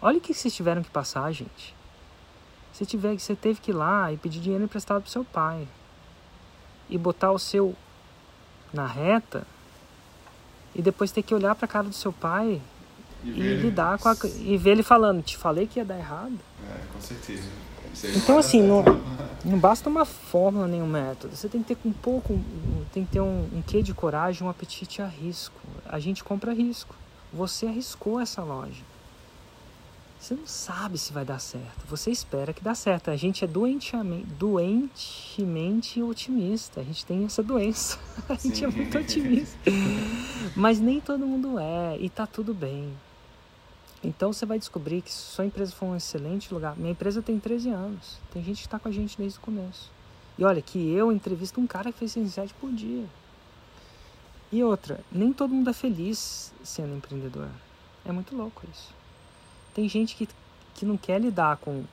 Olha 0.00 0.18
o 0.18 0.20
que 0.20 0.34
vocês 0.34 0.54
tiveram 0.54 0.82
que 0.82 0.90
passar, 0.90 1.30
gente. 1.32 1.74
Você, 2.72 2.84
tiver, 2.84 3.18
você 3.18 3.36
teve 3.36 3.60
que 3.60 3.70
ir 3.70 3.74
lá 3.74 4.12
e 4.12 4.16
pedir 4.16 4.40
dinheiro 4.40 4.64
emprestado 4.64 5.02
pro 5.02 5.10
seu 5.10 5.24
pai. 5.24 5.68
E 6.88 6.98
botar 6.98 7.30
o 7.30 7.38
seu 7.38 7.74
na 8.72 8.86
reta 8.86 9.46
e 10.74 10.80
depois 10.80 11.12
ter 11.12 11.22
que 11.22 11.34
olhar 11.34 11.54
para 11.54 11.66
a 11.66 11.68
cara 11.68 11.88
do 11.88 11.94
seu 11.94 12.12
pai 12.12 12.60
e, 13.22 13.28
e 13.28 13.56
lidar 13.56 13.98
com 13.98 14.08
a, 14.08 14.16
e 14.38 14.56
ver 14.56 14.70
ele 14.70 14.82
falando, 14.82 15.22
te 15.22 15.36
falei 15.36 15.66
que 15.66 15.78
ia 15.78 15.84
dar 15.84 15.98
errado. 15.98 16.38
É, 16.68 16.92
com 16.92 17.00
certeza. 17.00 17.48
Então 18.16 18.38
assim, 18.38 18.62
não, 18.62 18.82
não 19.44 19.58
basta 19.58 19.88
uma 19.88 20.04
fórmula 20.04 20.66
nem 20.66 20.82
um 20.82 20.86
método. 20.86 21.36
Você 21.36 21.48
tem 21.48 21.62
que 21.62 21.74
ter 21.74 21.88
um 21.88 21.92
pouco, 21.92 22.40
tem 22.92 23.04
que 23.04 23.12
ter 23.12 23.20
um, 23.20 23.48
um 23.52 23.62
quê 23.62 23.82
de 23.82 23.92
coragem, 23.92 24.46
um 24.46 24.50
apetite 24.50 25.02
a 25.02 25.06
risco. 25.06 25.60
A 25.84 25.98
gente 25.98 26.24
compra 26.24 26.54
risco. 26.54 26.94
Você 27.32 27.66
arriscou 27.66 28.20
essa 28.20 28.42
loja. 28.42 28.82
Você 30.22 30.34
não 30.34 30.46
sabe 30.46 30.98
se 30.98 31.12
vai 31.12 31.24
dar 31.24 31.40
certo. 31.40 31.84
Você 31.88 32.08
espera 32.08 32.52
que 32.52 32.62
dá 32.62 32.76
certo. 32.76 33.10
A 33.10 33.16
gente 33.16 33.42
é 33.42 33.46
doentemente, 33.48 34.26
doentemente 34.38 36.00
otimista. 36.00 36.80
A 36.80 36.84
gente 36.84 37.04
tem 37.04 37.24
essa 37.24 37.42
doença. 37.42 37.98
A 38.28 38.34
gente 38.34 38.58
Sim. 38.58 38.64
é 38.66 38.68
muito 38.68 38.98
otimista. 38.98 39.58
Mas 40.54 40.78
nem 40.78 41.00
todo 41.00 41.26
mundo 41.26 41.58
é. 41.58 41.96
E 41.98 42.08
tá 42.08 42.24
tudo 42.24 42.54
bem. 42.54 42.92
Então 44.04 44.32
você 44.32 44.46
vai 44.46 44.60
descobrir 44.60 45.02
que 45.02 45.12
sua 45.12 45.44
empresa 45.46 45.72
for 45.72 45.86
um 45.86 45.96
excelente 45.96 46.54
lugar. 46.54 46.76
Minha 46.76 46.92
empresa 46.92 47.20
tem 47.20 47.40
13 47.40 47.70
anos. 47.70 48.20
Tem 48.32 48.44
gente 48.44 48.58
que 48.58 48.66
está 48.66 48.78
com 48.78 48.88
a 48.88 48.92
gente 48.92 49.18
desde 49.18 49.38
o 49.38 49.42
começo. 49.42 49.90
E 50.38 50.44
olha 50.44 50.62
que 50.62 50.78
eu 50.92 51.10
entrevisto 51.10 51.60
um 51.60 51.66
cara 51.66 51.90
que 51.90 51.98
fez 51.98 52.12
107 52.12 52.54
por 52.60 52.70
dia. 52.70 53.06
E 54.52 54.62
outra, 54.62 55.00
nem 55.10 55.32
todo 55.32 55.54
mundo 55.54 55.70
é 55.70 55.72
feliz 55.72 56.52
sendo 56.62 56.94
empreendedor. 56.94 57.48
É 58.04 58.12
muito 58.12 58.36
louco 58.36 58.62
isso. 58.70 58.92
Tem 59.74 59.88
gente 59.88 60.14
que, 60.14 60.28
que 60.74 60.84
não 60.84 60.98
quer 60.98 61.18
lidar 61.18 61.56
com 61.56 61.84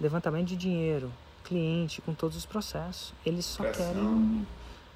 levantamento 0.00 0.48
de 0.48 0.56
dinheiro, 0.56 1.12
cliente, 1.44 2.00
com 2.00 2.14
todos 2.14 2.38
os 2.38 2.46
processos. 2.46 3.12
Eles 3.24 3.44
só 3.44 3.64
Pressão. 3.64 3.86
querem 3.86 4.46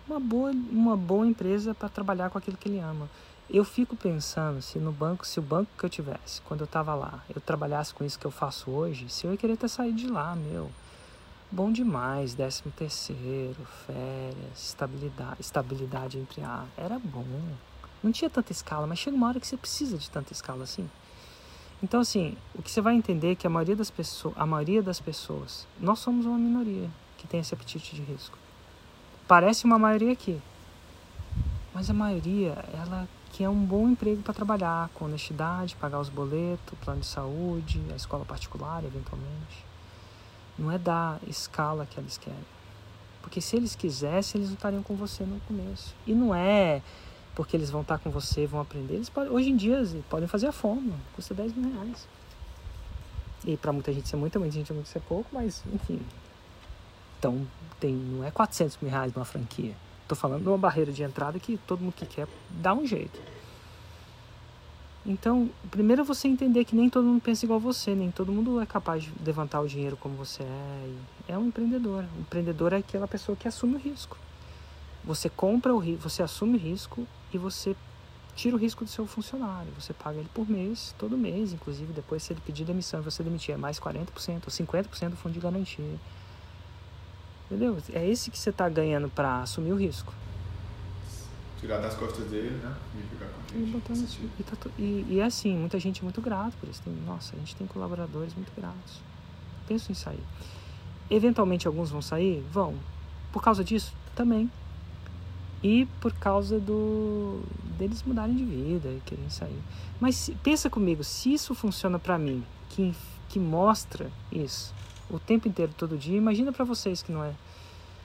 uma 0.09 0.19
boa, 0.19 0.51
uma 0.51 0.97
boa 0.97 1.27
empresa 1.27 1.75
para 1.75 1.91
trabalhar 1.91 2.31
com 2.31 2.39
aquilo 2.39 2.57
que 2.57 2.71
ele 2.71 2.79
ama. 2.79 3.09
Eu 3.51 3.65
fico 3.65 3.95
pensando 3.95 4.63
se 4.63 4.79
no 4.79 4.91
banco, 4.91 5.27
se 5.27 5.39
o 5.39 5.43
banco 5.43 5.71
que 5.79 5.85
eu 5.85 5.91
tivesse, 5.91 6.41
quando 6.43 6.61
eu 6.61 6.65
estava 6.65 6.95
lá, 6.95 7.23
eu 7.35 7.41
trabalhasse 7.43 7.93
com 7.93 8.03
isso 8.03 8.19
que 8.19 8.25
eu 8.25 8.31
faço 8.31 8.71
hoje, 8.71 9.11
se 9.11 9.27
eu 9.27 9.33
ia 9.33 9.37
querer 9.37 9.59
ter 9.59 9.69
saído 9.69 9.99
de 9.99 10.07
lá, 10.07 10.35
meu. 10.35 10.71
Bom 11.55 11.71
demais, 11.71 12.35
décimo 12.35 12.73
terceiro, 12.73 13.65
férias, 13.87 14.59
estabilidade, 14.61 15.37
estabilidade 15.41 16.19
entre 16.19 16.43
a. 16.43 16.65
Era 16.77 16.99
bom. 16.99 17.25
Não 18.03 18.11
tinha 18.11 18.29
tanta 18.29 18.51
escala, 18.51 18.89
mas 18.89 18.99
chega 18.99 19.17
uma 19.17 19.29
hora 19.29 19.39
que 19.39 19.47
você 19.47 19.57
precisa 19.57 19.97
de 19.97 20.11
tanta 20.11 20.33
escala 20.33 20.65
assim. 20.65 20.91
Então, 21.81 22.01
assim, 22.01 22.37
o 22.57 22.61
que 22.61 22.69
você 22.69 22.81
vai 22.81 22.97
entender 22.97 23.31
é 23.31 23.35
que 23.37 23.47
a 23.47 23.51
maioria 23.51 23.77
das 23.77 23.89
pessoas, 23.89 24.35
a 24.37 24.45
maioria 24.45 24.83
das 24.83 24.99
pessoas, 24.99 25.65
nós 25.79 26.01
somos 26.01 26.27
uma 26.27 26.37
minoria 26.37 26.91
que 27.17 27.29
tem 27.29 27.39
esse 27.39 27.55
apetite 27.55 27.95
de 27.95 28.03
risco. 28.03 28.37
Parece 29.29 29.65
uma 29.65 29.79
maioria 29.79 30.13
aqui, 30.13 30.43
Mas 31.73 31.89
a 31.89 31.95
maioria, 31.95 32.65
ela 32.75 33.09
quer 33.33 33.49
um 33.49 33.65
bom 33.65 33.89
emprego 33.89 34.23
para 34.23 34.35
trabalhar, 34.35 34.89
com 34.93 35.05
honestidade, 35.05 35.77
pagar 35.77 36.01
os 36.01 36.09
boletos, 36.09 36.77
plano 36.81 36.99
de 36.99 37.07
saúde, 37.07 37.81
a 37.93 37.95
escola 37.95 38.25
particular, 38.25 38.83
eventualmente. 38.85 39.74
Não 40.59 40.71
é 40.71 40.79
da 40.79 41.19
escala 41.27 41.87
que 41.87 41.99
eles 41.99 42.19
querem. 42.19 42.47
Porque 43.21 43.41
se 43.41 43.57
eles 43.57 43.75
quisessem, 43.75 44.39
eles 44.39 44.51
não 44.51 44.57
estariam 44.57 44.83
com 44.83 44.95
você 44.95 45.25
no 45.25 45.41
começo. 45.41 45.95
E 46.07 46.15
não 46.15 46.35
é 46.35 46.83
porque 47.35 47.57
eles 47.57 47.71
vão 47.71 47.81
estar 47.81 47.99
com 47.99 48.11
você, 48.11 48.47
vão 48.47 48.61
aprender. 48.61 48.95
Eles 48.95 49.09
podem, 49.09 49.31
hoje 49.31 49.51
em 49.51 49.57
dia 49.57 49.77
eles 49.77 49.97
podem 50.09 50.29
fazer 50.29 50.47
a 50.47 50.53
fórmula, 50.53 50.97
custa 51.15 51.35
10 51.35 51.55
mil 51.55 51.73
reais. 51.73 52.07
E 53.45 53.57
para 53.57 53.73
muita 53.73 53.93
gente 53.93 54.07
isso 54.07 54.17
é 54.17 54.19
muito, 54.19 54.39
muita 54.39 54.55
gente 54.55 54.73
isso 54.73 54.99
é 54.99 55.01
pouco, 55.01 55.29
mas 55.33 55.63
enfim. 55.73 56.01
Então, 57.19 57.47
tem, 57.81 57.93
não 57.95 58.25
é 58.25 58.31
400 58.31 58.79
mil 58.81 58.91
reais 58.91 59.13
uma 59.15 59.25
franquia. 59.25 59.75
Estou 60.03 60.17
falando 60.17 60.43
de 60.43 60.49
uma 60.49 60.59
barreira 60.59 60.93
de 60.93 61.03
entrada 61.03 61.39
que 61.39 61.57
todo 61.67 61.81
mundo 61.81 61.95
que 61.95 62.07
quer 62.07 62.29
dá 62.51 62.75
um 62.75 62.87
jeito. 62.87 63.19
Então, 65.07 65.51
primeiro 65.71 66.01
é 66.01 66.05
você 66.05 66.27
entender 66.29 66.65
que 66.65 66.75
nem 66.75 66.89
todo 66.89 67.05
mundo 67.05 67.21
pensa 67.21 67.45
igual 67.45 67.61
você, 67.61 67.95
nem 67.95 68.11
todo 68.11 68.33
mundo 68.33 68.59
é 68.59 68.65
capaz 68.65 69.05
de 69.05 69.13
levantar 69.25 69.61
o 69.61 69.69
dinheiro 69.69 69.99
como 69.99 70.15
você 70.15 70.43
é. 70.43 70.91
É 71.29 71.39
um 71.39 71.49
empreendedor. 71.49 72.05
O 72.17 72.21
empreendedor 72.21 72.73
é 72.73 72.79
aquela 72.79 73.07
pessoa 73.07 73.37
que 73.37 73.47
assume 73.47 73.75
o 73.75 73.79
risco. 73.79 74.17
Você 75.05 75.29
compra 75.29 75.75
o 75.75 75.79
risco, 75.79 76.09
você 76.09 76.23
assume 76.23 76.57
o 76.57 76.59
risco 76.59 77.07
e 77.33 77.37
você 77.37 77.77
tira 78.35 78.57
o 78.57 78.59
risco 78.59 78.83
do 78.83 78.91
seu 78.91 79.07
funcionário. 79.07 79.71
Você 79.79 79.93
paga 79.93 80.19
ele 80.19 80.29
por 80.33 80.49
mês, 80.49 80.95
todo 80.99 81.19
mês, 81.19 81.53
inclusive 81.53 81.93
depois 81.93 82.23
se 82.23 82.33
ele 82.33 82.41
pedir 82.41 82.65
demissão 82.65 83.01
e 83.01 83.03
você 83.03 83.23
demitir, 83.23 83.55
é 83.55 83.59
mais 83.59 83.79
40% 83.79 84.09
ou 84.47 84.51
50% 84.51 85.11
do 85.11 85.17
fundo 85.17 85.35
de 85.35 85.41
garantia. 85.41 85.85
Entendeu? 87.47 87.77
É 87.93 88.09
esse 88.09 88.31
que 88.31 88.39
você 88.39 88.49
está 88.49 88.67
ganhando 88.71 89.11
para 89.11 89.43
assumir 89.43 89.73
o 89.73 89.77
risco. 89.77 90.15
Tirar 91.65 91.79
das 91.79 91.95
costas 91.95 92.27
dele, 92.29 92.51
né? 92.63 92.77
E 92.95 93.09
ficar 93.09 93.27
com 93.27 93.41
a 93.41 93.97
gente. 93.97 94.21
E, 94.21 94.31
e, 94.41 94.45
tá, 94.45 94.57
e, 94.79 95.07
e 95.09 95.21
é 95.21 95.25
assim, 95.25 95.57
muita 95.57 95.79
gente 95.79 96.01
é 96.01 96.03
muito 96.03 96.21
grata 96.21 96.53
por 96.61 96.69
isso. 96.69 96.83
Tem, 96.83 96.93
nossa, 97.07 97.35
a 97.35 97.39
gente 97.39 97.57
tem 97.57 97.67
colaboradores 97.67 98.35
muito 98.35 98.53
gratos. 98.55 99.01
Penso 99.67 99.91
em 99.91 99.95
sair. 99.95 100.23
Eventualmente 101.11 101.67
alguns 101.67 101.91
vão 101.91 102.03
sair? 102.03 102.45
Vão. 102.53 102.75
Por 103.33 103.43
causa 103.43 103.65
disso? 103.65 103.95
Também 104.15 104.51
e 105.63 105.87
por 105.99 106.13
causa 106.13 106.61
do 106.61 107.41
deles 107.79 108.03
mudarem 108.03 108.37
de 108.37 108.45
vida 108.45 108.91
e 108.91 109.01
querem 109.07 109.31
sair. 109.31 109.59
Mas 109.99 110.31
pensa 110.43 110.69
comigo, 110.69 111.03
se 111.03 111.33
isso 111.33 111.55
funciona 111.55 111.99
para 111.99 112.19
mim, 112.19 112.45
que 112.69 112.95
que 113.31 113.39
mostra 113.41 114.13
isso 114.31 114.73
o 115.11 115.19
tempo 115.19 115.49
inteiro, 115.49 115.73
todo 115.77 115.97
dia, 115.97 116.17
imagina 116.17 116.53
para 116.53 116.65
vocês 116.65 117.03
que 117.03 117.11
não 117.11 117.25
é. 117.25 117.35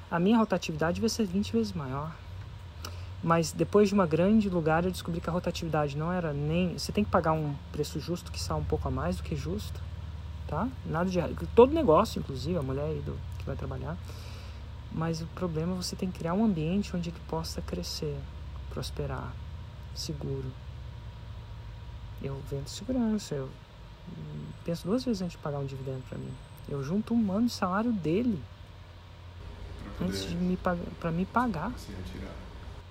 A 0.09 0.19
minha 0.19 0.37
rotatividade 0.37 0.99
vai 0.99 1.09
ser 1.09 1.25
20 1.25 1.53
vezes 1.53 1.73
maior. 1.73 2.15
Mas 3.21 3.51
depois 3.51 3.89
de 3.89 3.93
uma 3.93 4.07
grande 4.07 4.49
lugar 4.49 4.85
eu 4.85 4.91
descobri 4.91 5.19
que 5.19 5.29
a 5.29 5.33
rotatividade 5.33 5.97
não 5.97 6.11
era 6.11 6.31
nem. 6.31 6.77
Você 6.77 6.91
tem 6.91 7.03
que 7.03 7.11
pagar 7.11 7.33
um 7.33 7.53
preço 7.71 7.99
justo 7.99 8.31
que 8.31 8.39
sai 8.39 8.57
um 8.57 8.63
pouco 8.63 8.87
a 8.87 8.91
mais 8.91 9.17
do 9.17 9.23
que 9.23 9.35
justo, 9.35 9.81
tá? 10.47 10.69
Nada 10.85 11.09
de 11.09 11.19
todo 11.55 11.73
negócio, 11.73 12.19
inclusive 12.19 12.57
a 12.57 12.61
mulher 12.61 12.85
aí 12.85 13.01
do, 13.01 13.17
que 13.37 13.45
vai 13.45 13.55
trabalhar 13.55 13.97
mas 14.91 15.21
o 15.21 15.25
problema 15.27 15.73
é 15.73 15.75
você 15.75 15.95
tem 15.95 16.09
que 16.09 16.19
criar 16.19 16.33
um 16.33 16.43
ambiente 16.43 16.95
onde 16.95 17.09
ele 17.09 17.19
possa 17.27 17.61
crescer, 17.61 18.17
prosperar, 18.69 19.31
seguro. 19.93 20.51
Eu 22.21 22.41
vendo 22.49 22.67
segurança, 22.67 23.35
eu 23.35 23.49
penso 24.65 24.85
duas 24.85 25.03
vezes 25.03 25.21
antes 25.21 25.37
de 25.37 25.43
pagar 25.43 25.59
um 25.59 25.65
dividendo 25.65 26.03
para 26.09 26.17
mim. 26.17 26.33
Eu 26.67 26.83
junto 26.83 27.13
um 27.13 27.31
ano 27.31 27.47
de 27.47 27.53
salário 27.53 27.91
dele 27.91 28.41
antes 30.01 30.27
de 30.27 30.35
me 30.35 30.57
para 30.57 31.11
me 31.11 31.25
pagar. 31.25 31.71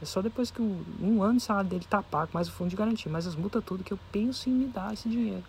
É 0.00 0.04
só 0.04 0.22
depois 0.22 0.50
que 0.50 0.62
um, 0.62 0.84
um 1.00 1.22
ano 1.22 1.38
de 1.38 1.42
salário 1.42 1.70
dele 1.70 1.84
tá 1.88 2.02
pago, 2.02 2.30
mais 2.32 2.48
o 2.48 2.52
fundo 2.52 2.70
de 2.70 2.76
garantia, 2.76 3.10
mais 3.10 3.26
as 3.26 3.34
multas 3.34 3.64
tudo 3.64 3.82
que 3.82 3.92
eu 3.92 3.98
penso 4.12 4.48
em 4.48 4.52
me 4.52 4.66
dar 4.66 4.94
esse 4.94 5.08
dinheiro. 5.08 5.44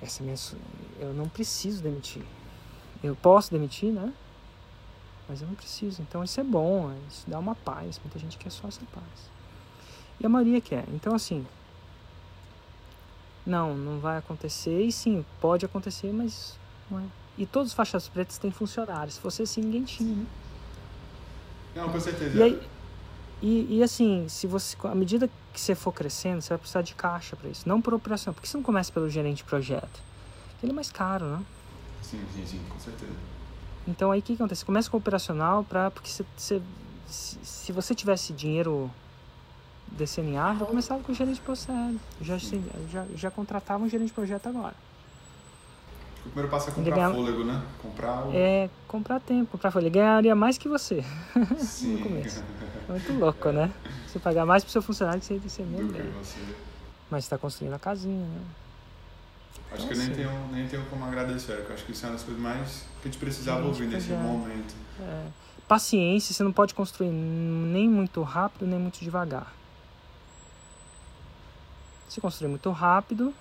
Essa 0.00 0.22
minha, 0.22 0.36
eu 0.98 1.12
não 1.12 1.28
preciso 1.28 1.82
demitir. 1.82 2.24
Eu 3.02 3.14
posso 3.14 3.50
demitir, 3.50 3.92
né? 3.92 4.12
mas 5.28 5.40
eu 5.40 5.48
não 5.48 5.54
preciso. 5.54 6.02
Então 6.02 6.22
isso 6.22 6.38
é 6.40 6.44
bom, 6.44 6.94
isso 7.08 7.24
dá 7.28 7.38
uma 7.38 7.54
paz. 7.54 7.98
Muita 8.04 8.18
gente 8.18 8.36
quer 8.36 8.50
só 8.50 8.68
essa 8.68 8.82
paz. 8.92 9.30
E 10.20 10.26
a 10.26 10.28
maioria 10.28 10.60
quer. 10.60 10.84
Então 10.88 11.14
assim, 11.14 11.46
não, 13.46 13.74
não 13.74 13.98
vai 13.98 14.18
acontecer. 14.18 14.82
E 14.82 14.92
sim, 14.92 15.24
pode 15.40 15.64
acontecer, 15.64 16.12
mas 16.12 16.58
não 16.90 17.00
é. 17.00 17.04
E 17.38 17.46
todos 17.46 17.68
os 17.68 17.74
faixas 17.74 18.08
pretas 18.08 18.36
têm 18.36 18.50
funcionários. 18.50 19.14
Se 19.14 19.20
fosse 19.20 19.42
assim, 19.42 19.62
ninguém 19.62 19.84
tinha, 19.84 20.14
né? 20.14 20.26
Não, 21.74 21.88
com 21.88 22.00
certeza. 22.00 22.36
E, 22.36 22.42
aí, 22.42 22.62
e, 23.40 23.78
e, 23.78 23.82
assim, 23.82 24.26
se 24.28 24.46
você, 24.46 24.76
à 24.84 24.94
medida 24.94 25.28
que 25.52 25.60
você 25.60 25.74
for 25.74 25.92
crescendo, 25.92 26.40
você 26.40 26.50
vai 26.50 26.58
precisar 26.58 26.82
de 26.82 26.94
caixa 26.94 27.34
para 27.36 27.48
isso. 27.48 27.68
Não 27.68 27.80
por 27.80 27.92
operação. 27.94 28.32
Por 28.32 28.40
que 28.40 28.48
você 28.48 28.56
não 28.56 28.64
começa 28.64 28.92
pelo 28.92 29.08
gerente 29.10 29.38
de 29.38 29.44
projeto? 29.44 30.00
Ele 30.62 30.70
é 30.72 30.74
mais 30.74 30.90
caro, 30.90 31.26
né? 31.26 31.42
Sim, 32.02 32.20
sim, 32.34 32.46
sim, 32.46 32.60
com 32.68 32.78
certeza. 32.78 33.12
Então 33.86 34.12
aí 34.12 34.20
o 34.20 34.22
que 34.22 34.34
acontece? 34.34 34.60
Você 34.60 34.66
começa 34.66 34.88
com 34.88 34.96
o 34.96 35.00
operacional 35.00 35.64
para 35.64 35.90
porque 35.90 36.08
você, 36.08 36.24
você, 36.36 36.62
se 37.06 37.72
você 37.72 37.94
tivesse 37.94 38.32
dinheiro 38.32 38.90
descendo 39.88 40.28
em 40.28 40.36
ar, 40.36 40.56
já 40.56 40.64
começava 40.64 41.02
com 41.02 41.10
o 41.10 41.14
gerente 41.14 41.36
de 41.36 41.40
processo. 41.40 41.98
Já, 42.20 42.38
já, 42.38 43.06
já 43.14 43.30
contratava 43.30 43.82
um 43.82 43.88
gerente 43.88 44.08
de 44.08 44.14
projeto 44.14 44.46
agora. 44.46 44.74
O 46.24 46.28
primeiro 46.30 46.48
passo 46.48 46.70
é 46.70 46.72
comprar 46.72 46.94
ganha... 46.94 47.10
fôlego, 47.10 47.44
né? 47.44 47.62
Comprar 47.82 48.26
o... 48.26 48.32
É, 48.32 48.70
comprar 48.86 49.20
tempo, 49.20 49.50
comprar 49.50 49.70
fôlego. 49.70 49.94
Ganharia 49.94 50.34
mais 50.34 50.56
que 50.56 50.68
você 50.68 51.04
no 51.34 51.98
começo. 52.00 52.42
É 52.88 52.92
muito 52.92 53.12
louco, 53.18 53.50
né? 53.50 53.72
Você 54.06 54.18
pagar 54.18 54.46
mais 54.46 54.62
pro 54.62 54.72
seu 54.72 54.82
funcionário 54.82 55.20
que 55.20 55.26
você, 55.26 55.38
você 55.38 55.62
mesmo. 55.62 55.92
Mas 57.10 57.24
você 57.24 57.26
está 57.26 57.38
construindo 57.38 57.74
a 57.74 57.78
casinha, 57.78 58.24
né? 58.26 58.40
Acho 59.72 59.86
que 59.86 59.94
eu 59.94 59.98
nem 59.98 60.10
tenho, 60.10 60.48
nem 60.52 60.68
tenho 60.68 60.84
como 60.86 61.04
agradecer, 61.04 61.64
eu 61.66 61.74
acho 61.74 61.84
que 61.84 61.92
isso 61.92 62.04
é 62.04 62.08
uma 62.08 62.14
das 62.14 62.24
coisas 62.24 62.42
mais 62.42 62.84
que 63.00 63.08
a 63.08 63.10
gente 63.10 63.18
precisava 63.18 63.66
ouvir 63.66 63.86
nesse 63.86 64.12
é. 64.12 64.16
momento. 64.16 64.74
É. 65.00 65.26
Paciência, 65.66 66.34
você 66.34 66.42
não 66.42 66.52
pode 66.52 66.74
construir 66.74 67.10
nem 67.10 67.88
muito 67.88 68.22
rápido, 68.22 68.66
nem 68.66 68.78
muito 68.78 69.00
devagar. 69.00 69.52
Se 72.08 72.20
construir 72.20 72.48
muito 72.48 72.70
rápido, 72.70 73.32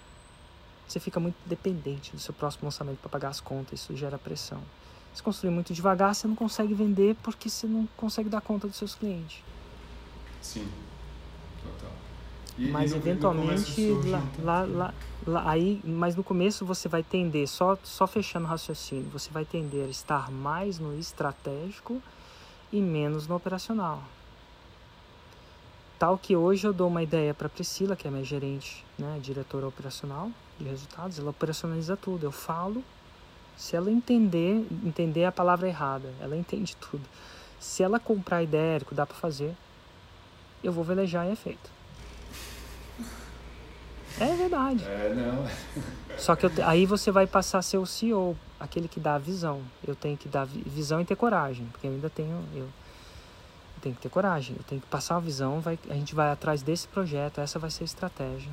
você 0.91 0.99
fica 0.99 1.19
muito 1.19 1.37
dependente 1.45 2.11
do 2.11 2.19
seu 2.19 2.33
próximo 2.33 2.65
lançamento 2.65 2.97
para 2.99 3.09
pagar 3.09 3.29
as 3.29 3.39
contas, 3.39 3.79
isso 3.79 3.95
gera 3.95 4.17
pressão. 4.17 4.61
Se 5.13 5.23
construir 5.23 5.51
muito 5.51 5.73
devagar, 5.73 6.13
você 6.13 6.27
não 6.27 6.35
consegue 6.35 6.73
vender 6.73 7.15
porque 7.23 7.49
você 7.49 7.67
não 7.67 7.87
consegue 7.97 8.29
dar 8.29 8.41
conta 8.41 8.67
dos 8.67 8.77
seus 8.77 8.95
clientes. 8.95 9.43
Sim, 10.41 10.67
total. 11.63 11.91
E, 12.57 12.67
mas 12.67 12.91
e 12.91 12.95
no, 12.95 13.01
eventualmente 13.01 13.81
no 13.81 14.09
lá, 14.09 14.23
lá, 14.39 14.63
lá, 14.63 14.93
lá, 15.25 15.49
aí, 15.49 15.81
mas 15.83 16.15
no 16.15 16.23
começo 16.23 16.65
você 16.65 16.87
vai 16.87 17.03
tender 17.03 17.47
só 17.47 17.77
só 17.83 18.05
fechando 18.05 18.45
o 18.45 18.49
raciocínio, 18.49 19.09
você 19.09 19.29
vai 19.31 19.45
tender 19.45 19.87
a 19.87 19.89
estar 19.89 20.29
mais 20.29 20.79
no 20.79 20.97
estratégico 20.97 22.01
e 22.71 22.81
menos 22.81 23.27
no 23.27 23.35
operacional. 23.35 24.03
Tal 25.99 26.17
que 26.17 26.35
hoje 26.35 26.65
eu 26.65 26.73
dou 26.73 26.87
uma 26.87 27.03
ideia 27.03 27.33
para 27.33 27.47
Priscila, 27.47 27.95
que 27.95 28.07
é 28.07 28.11
minha 28.11 28.23
gerente, 28.23 28.83
né, 28.97 29.19
diretora 29.21 29.67
operacional 29.67 30.31
resultados, 30.67 31.19
ela 31.19 31.29
operacionaliza 31.29 31.95
tudo. 31.97 32.25
Eu 32.25 32.31
falo, 32.31 32.83
se 33.57 33.75
ela 33.75 33.91
entender, 33.91 34.65
entender 34.83 35.25
a 35.25 35.31
palavra 35.31 35.67
errada, 35.67 36.13
ela 36.19 36.35
entende 36.35 36.75
tudo. 36.77 37.03
Se 37.59 37.83
ela 37.83 37.99
comprar 37.99 38.37
a 38.37 38.43
ideia, 38.43 38.75
Érico, 38.75 38.95
dá 38.95 39.05
para 39.05 39.15
fazer, 39.15 39.55
eu 40.63 40.71
vou 40.71 40.83
velejar 40.83 41.27
e 41.27 41.31
é 41.31 41.35
feito. 41.35 41.69
É 44.19 44.35
verdade. 44.35 44.83
É, 44.83 45.13
não. 45.15 45.47
Só 46.17 46.35
que 46.35 46.45
eu, 46.45 46.51
aí 46.65 46.85
você 46.85 47.11
vai 47.11 47.25
passar 47.25 47.59
a 47.59 47.61
ser 47.61 47.77
o 47.77 47.85
CEO, 47.85 48.37
aquele 48.59 48.87
que 48.87 48.99
dá 48.99 49.15
a 49.15 49.17
visão. 49.17 49.61
Eu 49.87 49.95
tenho 49.95 50.17
que 50.17 50.27
dar 50.27 50.45
visão 50.45 50.99
e 51.01 51.05
ter 51.05 51.15
coragem, 51.15 51.65
porque 51.71 51.87
eu 51.87 51.91
ainda 51.91 52.09
tenho. 52.09 52.43
Eu, 52.53 52.63
eu 52.63 52.69
tenho 53.81 53.95
que 53.95 54.01
ter 54.01 54.09
coragem, 54.09 54.55
eu 54.57 54.63
tenho 54.63 54.81
que 54.81 54.87
passar 54.87 55.15
a 55.15 55.19
visão, 55.19 55.59
vai, 55.59 55.79
a 55.89 55.93
gente 55.93 56.13
vai 56.13 56.29
atrás 56.29 56.61
desse 56.61 56.87
projeto, 56.87 57.41
essa 57.41 57.57
vai 57.57 57.71
ser 57.71 57.83
a 57.83 57.85
estratégia. 57.85 58.51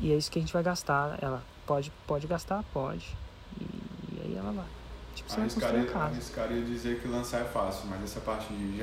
E 0.00 0.12
é 0.12 0.16
isso 0.16 0.30
que 0.30 0.38
a 0.38 0.42
gente 0.42 0.52
vai 0.52 0.62
gastar. 0.62 1.18
Ela 1.20 1.42
pode, 1.66 1.92
pode 2.06 2.26
gastar? 2.26 2.64
Pode. 2.72 3.16
E, 3.60 3.64
e 3.64 4.20
aí 4.24 4.36
ela 4.36 4.52
vai. 4.52 4.66
Tipo, 5.14 5.30
você 5.30 5.40
arriscaria, 5.40 5.84
vai 5.84 6.02
arriscaria 6.02 6.62
dizer 6.62 7.00
que 7.00 7.08
lançar 7.08 7.40
é 7.40 7.44
fácil, 7.44 7.86
mas 7.88 8.02
essa 8.02 8.20
parte 8.20 8.52
de 8.52 8.80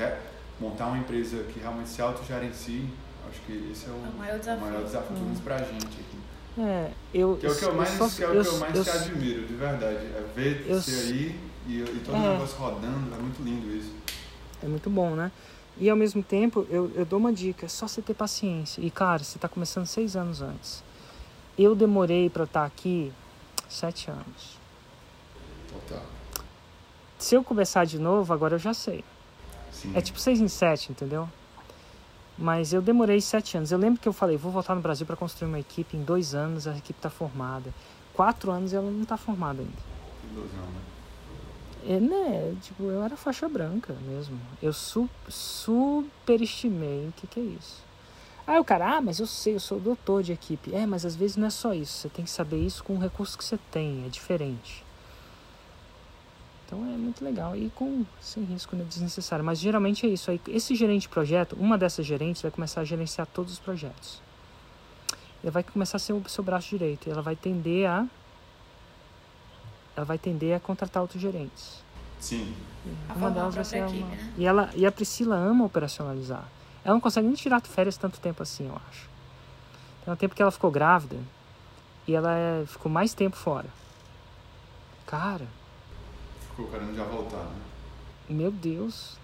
montar 0.58 0.86
uma 0.86 0.98
empresa 0.98 1.42
que 1.44 1.60
realmente 1.60 1.90
se 1.90 2.00
autogerencie 2.00 2.88
Acho 3.32 3.40
que 3.46 3.70
esse 3.72 3.86
é 3.86 3.88
o, 3.88 3.94
é 3.94 4.10
o 4.10 4.18
maior 4.18 4.38
desafio, 4.38 4.62
o 4.62 4.70
maior 4.70 4.84
desafio 4.84 5.16
hum. 5.16 5.34
pra 5.42 5.58
gente 5.58 5.86
aqui. 5.86 6.18
É, 6.58 6.90
eu, 7.14 7.36
que 7.38 7.46
é 7.46 7.50
o 7.50 7.56
que 7.56 7.64
eu 7.64 7.74
mais, 7.74 7.88
só, 7.90 8.08
que 8.08 8.22
é 8.22 8.28
o 8.28 8.34
eu, 8.34 8.42
que 8.42 8.48
eu 8.48 8.58
mais 8.58 8.76
eu, 8.76 8.84
te 8.84 8.90
admiro, 8.90 9.46
de 9.46 9.54
verdade. 9.54 9.96
É 9.96 10.24
ver 10.34 10.66
eu, 10.68 10.80
você 10.80 10.90
aí 10.90 11.40
e, 11.66 11.80
e 11.80 12.02
todo 12.04 12.14
é, 12.14 12.18
o 12.18 12.32
negócio 12.34 12.58
rodando, 12.58 13.14
é 13.14 13.18
muito 13.18 13.42
lindo 13.42 13.74
isso. 13.74 13.94
É 14.62 14.66
muito 14.66 14.90
bom, 14.90 15.14
né? 15.14 15.32
E 15.78 15.88
ao 15.88 15.96
mesmo 15.96 16.22
tempo, 16.22 16.66
eu, 16.68 16.92
eu 16.94 17.06
dou 17.06 17.18
uma 17.18 17.32
dica, 17.32 17.64
é 17.64 17.68
só 17.68 17.88
você 17.88 18.02
ter 18.02 18.12
paciência. 18.12 18.82
E 18.82 18.90
cara, 18.90 19.24
você 19.24 19.38
está 19.38 19.48
começando 19.48 19.86
seis 19.86 20.14
anos 20.14 20.42
antes. 20.42 20.84
Eu 21.58 21.74
demorei 21.74 22.30
para 22.30 22.44
estar 22.44 22.60
tá 22.60 22.66
aqui 22.66 23.12
sete 23.68 24.10
anos. 24.10 24.58
Total. 25.68 26.04
Se 27.18 27.34
eu 27.34 27.44
começar 27.44 27.84
de 27.84 27.98
novo, 27.98 28.32
agora 28.32 28.54
eu 28.54 28.58
já 28.58 28.74
sei. 28.74 29.04
Sim. 29.70 29.92
É 29.94 30.00
tipo 30.00 30.18
seis 30.18 30.40
em 30.40 30.48
sete, 30.48 30.90
entendeu? 30.90 31.28
Mas 32.36 32.72
eu 32.72 32.82
demorei 32.82 33.20
sete 33.20 33.56
anos. 33.56 33.70
Eu 33.70 33.78
lembro 33.78 34.00
que 34.00 34.08
eu 34.08 34.12
falei, 34.12 34.36
vou 34.36 34.50
voltar 34.50 34.74
no 34.74 34.80
Brasil 34.80 35.06
para 35.06 35.16
construir 35.16 35.48
uma 35.48 35.60
equipe. 35.60 35.96
Em 35.96 36.02
dois 36.02 36.34
anos 36.34 36.66
a 36.66 36.76
equipe 36.76 36.98
está 36.98 37.10
formada. 37.10 37.72
Quatro 38.14 38.50
anos 38.50 38.72
ela 38.72 38.90
não 38.90 39.02
está 39.02 39.16
formada 39.16 39.60
ainda. 39.60 39.72
Ilusão, 40.32 40.60
né? 40.60 40.80
É, 41.84 41.98
né? 41.98 42.56
Tipo, 42.62 42.84
eu 42.84 43.02
era 43.02 43.16
faixa 43.16 43.48
branca 43.48 43.94
mesmo. 44.06 44.38
Eu 44.62 44.72
su 44.72 45.08
superestimei. 45.28 47.08
O 47.08 47.12
que, 47.12 47.26
que 47.26 47.40
é 47.40 47.42
isso? 47.42 47.82
Aí 48.46 48.58
o 48.58 48.64
cara, 48.64 48.96
ah, 48.96 49.00
mas 49.00 49.20
eu 49.20 49.26
sei, 49.26 49.54
eu 49.54 49.60
sou 49.60 49.78
doutor 49.78 50.22
de 50.22 50.32
equipe. 50.32 50.74
É, 50.74 50.84
mas 50.86 51.06
às 51.06 51.14
vezes 51.14 51.36
não 51.36 51.46
é 51.46 51.50
só 51.50 51.72
isso. 51.72 51.92
Você 51.92 52.08
tem 52.08 52.24
que 52.24 52.30
saber 52.30 52.58
isso 52.58 52.82
com 52.82 52.94
o 52.94 52.98
recurso 52.98 53.38
que 53.38 53.44
você 53.44 53.58
tem. 53.70 54.04
É 54.04 54.08
diferente. 54.08 54.84
Então 56.66 56.80
é 56.80 56.96
muito 56.96 57.22
legal 57.24 57.54
e 57.54 57.70
com 57.70 58.04
sem 58.20 58.42
risco 58.44 58.74
né, 58.74 58.84
desnecessário. 58.88 59.44
Mas 59.44 59.58
geralmente 59.58 60.06
é 60.06 60.08
isso. 60.08 60.30
Aí, 60.30 60.40
esse 60.48 60.74
gerente 60.74 61.02
de 61.02 61.08
projeto, 61.08 61.56
uma 61.58 61.76
dessas 61.78 62.04
gerentes 62.04 62.42
vai 62.42 62.50
começar 62.50 62.80
a 62.80 62.84
gerenciar 62.84 63.26
todos 63.26 63.52
os 63.52 63.58
projetos. 63.58 64.20
Ela 65.42 65.52
vai 65.52 65.62
começar 65.62 65.96
a 65.96 66.00
ser 66.00 66.12
o 66.12 66.28
seu 66.28 66.42
braço 66.42 66.68
direito. 66.70 67.08
E 67.08 67.12
ela 67.12 67.22
vai 67.22 67.36
tender 67.36 67.88
a 67.88 68.06
ela 69.94 70.06
vai 70.06 70.18
tender 70.18 70.56
a 70.56 70.60
contratar 70.60 71.02
outros 71.02 71.20
gerentes. 71.20 71.82
Sim. 72.18 72.54
Uma 73.14 73.30
delas 73.30 73.54
vai 73.54 73.64
ser 73.64 73.84
uma... 73.84 74.06
né? 74.06 74.32
e 74.38 74.46
ela 74.46 74.70
e 74.74 74.86
a 74.86 74.92
Priscila 74.92 75.36
ama 75.36 75.64
operacionalizar. 75.64 76.48
Ela 76.84 76.94
não 76.94 77.00
consegue 77.00 77.26
nem 77.26 77.36
tirar 77.36 77.60
férias 77.62 77.96
tanto 77.96 78.18
tempo 78.20 78.42
assim, 78.42 78.66
eu 78.68 78.76
acho. 78.88 79.08
Tem 80.04 80.12
um 80.12 80.16
tempo 80.16 80.34
que 80.34 80.42
ela 80.42 80.50
ficou 80.50 80.70
grávida 80.70 81.16
e 82.06 82.14
ela 82.14 82.36
é- 82.36 82.64
ficou 82.66 82.90
mais 82.90 83.14
tempo 83.14 83.36
fora. 83.36 83.68
Cara, 85.06 85.46
Ficou 86.50 86.66
querendo 86.68 86.94
já 86.94 87.04
voltar, 87.04 87.38
né? 87.44 87.60
meu 88.28 88.50
Deus. 88.50 89.16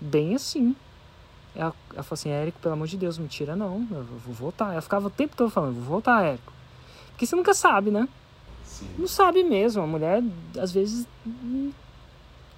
Bem 0.00 0.34
assim. 0.34 0.74
Ela, 1.54 1.72
ela 1.92 2.02
falou 2.02 2.14
assim, 2.14 2.30
Érico, 2.30 2.58
pelo 2.60 2.74
amor 2.74 2.86
de 2.88 2.96
Deus, 2.96 3.18
mentira 3.18 3.54
não, 3.54 3.86
eu 3.90 4.04
vou 4.04 4.34
voltar. 4.34 4.72
Ela 4.72 4.80
ficava 4.80 5.06
o 5.06 5.10
tempo 5.10 5.36
todo 5.36 5.50
falando, 5.50 5.74
vou 5.74 5.84
voltar, 5.84 6.24
Érico. 6.24 6.52
Porque 7.10 7.26
você 7.26 7.36
nunca 7.36 7.54
sabe, 7.54 7.90
né? 7.90 8.08
Sim. 8.64 8.88
Não 8.98 9.06
sabe 9.06 9.44
mesmo. 9.44 9.82
A 9.82 9.86
mulher, 9.86 10.22
às 10.58 10.72
vezes, 10.72 11.06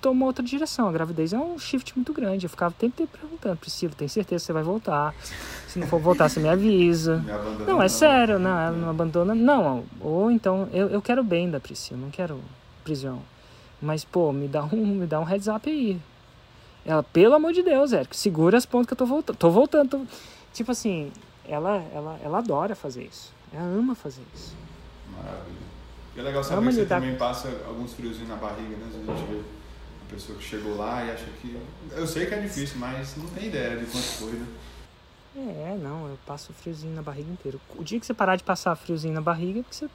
toma 0.05 0.27
outra 0.27 0.45
direção. 0.45 0.89
A 0.89 0.93
gravidez 0.93 1.33
é 1.33 1.39
um 1.39 1.59
shift 1.59 1.95
muito 1.97 2.13
grande. 2.13 2.45
Eu 2.45 2.51
ficava 2.51 2.73
o 2.75 2.77
tempo 2.79 2.93
inteiro 3.03 3.11
perguntando, 3.19 3.57
Priscila, 3.57 3.95
tem 3.97 4.07
certeza 4.07 4.43
que 4.43 4.47
você 4.47 4.53
vai 4.53 4.63
voltar? 4.63 5.15
Se 5.69 5.79
não 5.79 5.87
for 5.87 5.99
voltar, 5.99 6.29
você 6.29 6.41
me 6.41 6.49
avisa. 6.49 7.17
Me 7.25 7.33
abandona, 7.33 7.65
Não, 7.73 7.83
é 7.83 7.89
sério, 7.89 8.39
não, 8.39 8.51
ela 8.59 8.77
não 8.77 8.91
abandona. 8.91 9.35
Não, 9.35 9.85
ou 10.01 10.31
então, 10.31 10.69
eu, 10.73 10.89
eu 10.89 11.01
quero 11.01 11.25
bem 11.25 11.51
da 11.51 11.59
Priscila, 11.59 11.99
não 11.99 12.11
quero 12.11 12.39
prisão. 12.85 13.23
Mas, 13.81 14.05
pô, 14.05 14.31
me 14.33 14.47
dá 14.47 14.63
um, 14.65 14.87
me 14.87 15.07
dá 15.07 15.19
um 15.21 15.25
heads 15.25 15.49
up 15.49 15.69
aí. 15.71 15.99
Ela, 16.85 17.03
pelo 17.03 17.35
amor 17.35 17.53
de 17.55 17.63
Deus, 17.63 17.93
Érico, 17.95 18.15
segura 18.15 18.59
as 18.59 18.67
pontas 18.67 18.87
que 18.89 18.93
eu 18.93 18.99
tô 18.99 19.07
voltando. 19.07 19.37
Tô 19.37 19.51
voltando. 19.51 19.89
tô- 19.91 20.07
Tipo 20.53 20.71
assim, 20.73 21.11
ela, 21.49 21.83
ela, 21.95 22.19
ela 22.23 22.39
adora 22.39 22.75
fazer 22.75 23.05
isso. 23.05 23.33
Ela 23.53 23.65
ama 23.65 23.95
fazer 23.95 24.23
isso. 24.35 24.55
Maravilha. 25.17 25.65
E 26.17 26.21
é 26.21 26.23
legal 26.23 26.45
saber 26.45 26.61
que 26.67 26.73
você 26.75 26.81
lidar- 26.83 27.01
também 27.01 27.17
passa 27.17 27.49
alguns 27.67 27.93
friozinhos 27.95 28.29
na 28.29 28.37
barriga, 28.37 28.77
né? 28.77 28.85
Às 28.87 28.95
vezes 28.95 29.09
a 29.09 29.15
gente 29.17 29.29
vê 29.31 29.41
pessoa 30.15 30.39
que 30.39 30.45
chegou 30.45 30.77
lá 30.77 31.05
e 31.05 31.11
acha 31.11 31.27
que. 31.41 31.59
Eu 31.91 32.07
sei 32.07 32.27
que 32.27 32.35
é 32.35 32.41
difícil, 32.41 32.79
mas 32.79 33.17
não 33.17 33.27
tem 33.29 33.49
ideia 33.49 33.77
de 33.77 33.87
quanto 33.87 34.05
foi, 34.05 34.33
né? 34.33 34.47
É, 35.37 35.77
não, 35.77 36.07
eu 36.09 36.19
passo 36.25 36.53
friozinho 36.53 36.95
na 36.95 37.03
barriga 37.03 37.31
inteiro. 37.31 37.61
O 37.77 37.83
dia 37.83 37.99
que 37.99 38.07
você 38.07 38.15
parar 38.15 38.37
de 38.37 38.45
passar 38.45 38.75
friozinho 38.77 39.15
na 39.15 39.21
barriga 39.21 39.61
é 39.61 39.63
porque 39.63 39.75
você 39.75 39.89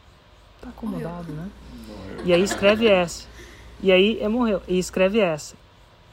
tá 0.61 0.69
acomodado, 0.69 1.31
né? 1.31 1.49
Morreu. 1.87 2.25
E 2.25 2.33
aí 2.33 2.43
escreve 2.43 2.87
essa. 2.87 3.25
E 3.81 3.91
aí 3.91 4.19
é 4.19 4.27
morreu. 4.27 4.61
E 4.67 4.77
escreve 4.77 5.19
essa. 5.19 5.55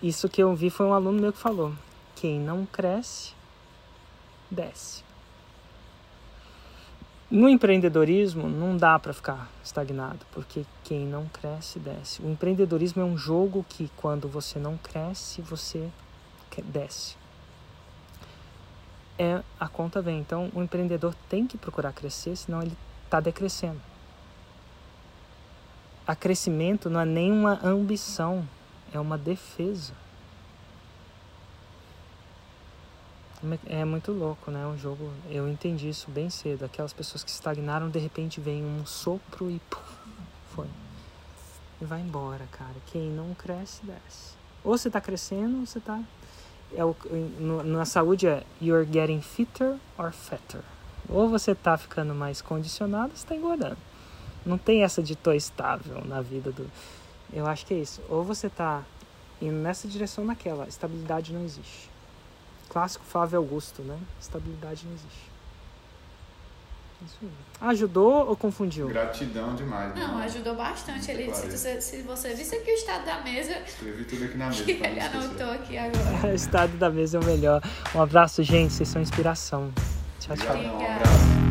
Isso 0.01 0.29
que 0.29 0.43
eu 0.43 0.55
vi 0.55 0.71
foi 0.71 0.87
um 0.87 0.93
aluno 0.93 1.21
meu 1.21 1.33
que 1.33 1.39
falou. 1.39 1.73
Quem 2.15 2.39
não 2.39 2.65
cresce, 2.65 3.33
desce. 4.51 5.06
No 7.29 7.49
empreendedorismo 7.49 8.49
não 8.49 8.77
dá 8.77 8.97
para 8.99 9.13
ficar 9.13 9.51
estagnado, 9.63 10.21
porque 10.33 10.65
quem 10.85 11.05
não 11.05 11.27
cresce, 11.27 11.81
desce. 11.81 12.23
O 12.23 12.31
empreendedorismo 12.31 13.03
é 13.03 13.05
um 13.05 13.19
jogo 13.19 13.67
que 13.69 13.91
quando 13.97 14.29
você 14.29 14.61
não 14.61 14.77
cresce, 14.77 15.43
você 15.43 15.91
desce. 16.65 17.17
É 19.19 19.43
a 19.59 19.69
conta 19.69 20.01
vem. 20.01 20.21
Então 20.21 20.51
o 20.55 20.63
empreendedor 20.63 21.15
tem 21.29 21.47
que 21.47 21.59
procurar 21.59 21.93
crescer, 21.93 22.37
senão 22.37 22.63
ele 22.63 22.77
está 23.05 23.19
decrescendo. 23.19 23.81
A 26.07 26.15
crescimento 26.15 26.89
não 26.89 27.01
é 27.01 27.05
nenhuma 27.05 27.59
ambição, 27.65 28.49
é 28.93 29.01
uma 29.01 29.19
defesa. 29.19 29.93
É 33.67 33.85
muito 33.85 34.13
louco, 34.13 34.51
né? 34.51 34.67
Um 34.67 34.77
jogo. 34.77 35.11
Eu 35.31 35.49
entendi 35.49 35.89
isso 35.89 36.11
bem 36.11 36.31
cedo. 36.31 36.65
Aquelas 36.65 36.93
pessoas 36.93 37.23
que 37.23 37.31
estagnaram, 37.31 37.89
de 37.89 37.99
repente 37.99 38.41
vem 38.41 38.65
um 38.65 38.85
sopro 38.85 39.51
e 39.51 39.61
puf, 39.71 39.83
foi. 40.55 40.67
E 41.81 41.85
vai 41.85 42.01
embora, 42.01 42.47
cara. 42.53 42.75
Quem 42.87 43.11
não 43.11 43.35
cresce, 43.35 43.85
desce. 43.85 44.35
Ou 44.65 44.77
você 44.77 44.91
tá 44.91 45.01
crescendo, 45.01 45.61
ou 45.61 45.67
você 45.67 45.81
tá. 45.81 46.03
É 46.75 46.85
o, 46.85 46.97
na 47.65 47.85
saúde 47.85 48.27
é 48.27 48.43
you're 48.61 48.91
getting 48.91 49.21
fitter 49.21 49.77
or 49.97 50.13
fatter. 50.13 50.63
Ou 51.09 51.29
você 51.29 51.55
tá 51.55 51.77
ficando 51.77 52.15
mais 52.15 52.43
condicionado, 52.43 53.11
ou 53.11 53.17
você 53.17 53.27
tá 53.27 53.37
engordando. 53.37 53.79
Não 54.45 54.59
tem 54.59 54.83
essa 54.83 55.03
de 55.03 55.15
tô 55.15 55.33
estável 55.33 56.05
na 56.05 56.21
vida 56.21 56.51
do. 56.51 56.71
Eu 57.33 57.47
acho 57.47 57.67
que 57.67 57.75
é 57.75 57.79
isso. 57.79 58.01
Ou 58.09 58.25
você 58.25 58.49
tá 58.49 58.83
indo 59.41 59.57
nessa 59.57 59.87
direção 59.87 60.25
ou 60.25 60.29
naquela. 60.29 60.67
Estabilidade 60.67 61.33
não 61.33 61.45
existe. 61.45 61.96
Clássico 62.77 63.07
Flávio 63.07 63.39
Augusto, 63.39 63.81
né? 63.81 63.99
Estabilidade 64.21 64.85
não 64.85 64.93
existe. 64.93 65.31
Isso 67.07 67.17
aí. 67.23 67.31
Ajudou 67.71 68.29
ou 68.29 68.37
confundiu? 68.37 68.89
Gratidão 68.89 69.55
demais. 69.55 69.95
né? 69.95 70.07
Não, 70.07 70.19
ajudou 70.19 70.55
bastante. 70.55 71.11
Ele, 71.11 71.33
se, 71.35 71.47
você, 71.51 71.81
se 71.81 72.03
você 72.03 72.35
visse 72.35 72.55
aqui 72.55 72.71
o 72.71 72.75
estado 72.75 73.07
da 73.07 73.23
mesa, 73.23 73.53
Escrevi 73.67 74.05
tudo 74.05 74.25
aqui 74.27 74.37
na 74.37 74.49
mesa. 74.53 74.63
que 74.65 74.73
ele 74.73 75.01
anotou 75.01 75.51
aqui 75.53 75.79
agora. 75.79 76.29
o 76.31 76.35
estado 76.35 76.77
da 76.77 76.91
mesa 76.91 77.17
é 77.17 77.21
o 77.23 77.25
melhor. 77.25 77.63
Um 77.95 78.03
abraço, 78.03 78.43
gente. 78.43 78.75
Vocês 78.75 78.91
são 78.91 79.01
inspiração. 79.01 79.73
Tchau, 80.21 80.37
tchau. 80.37 80.47
Obrigadão, 80.51 80.73
um 80.73 80.75
Obrigada. 80.75 80.97
abraço. 80.97 81.46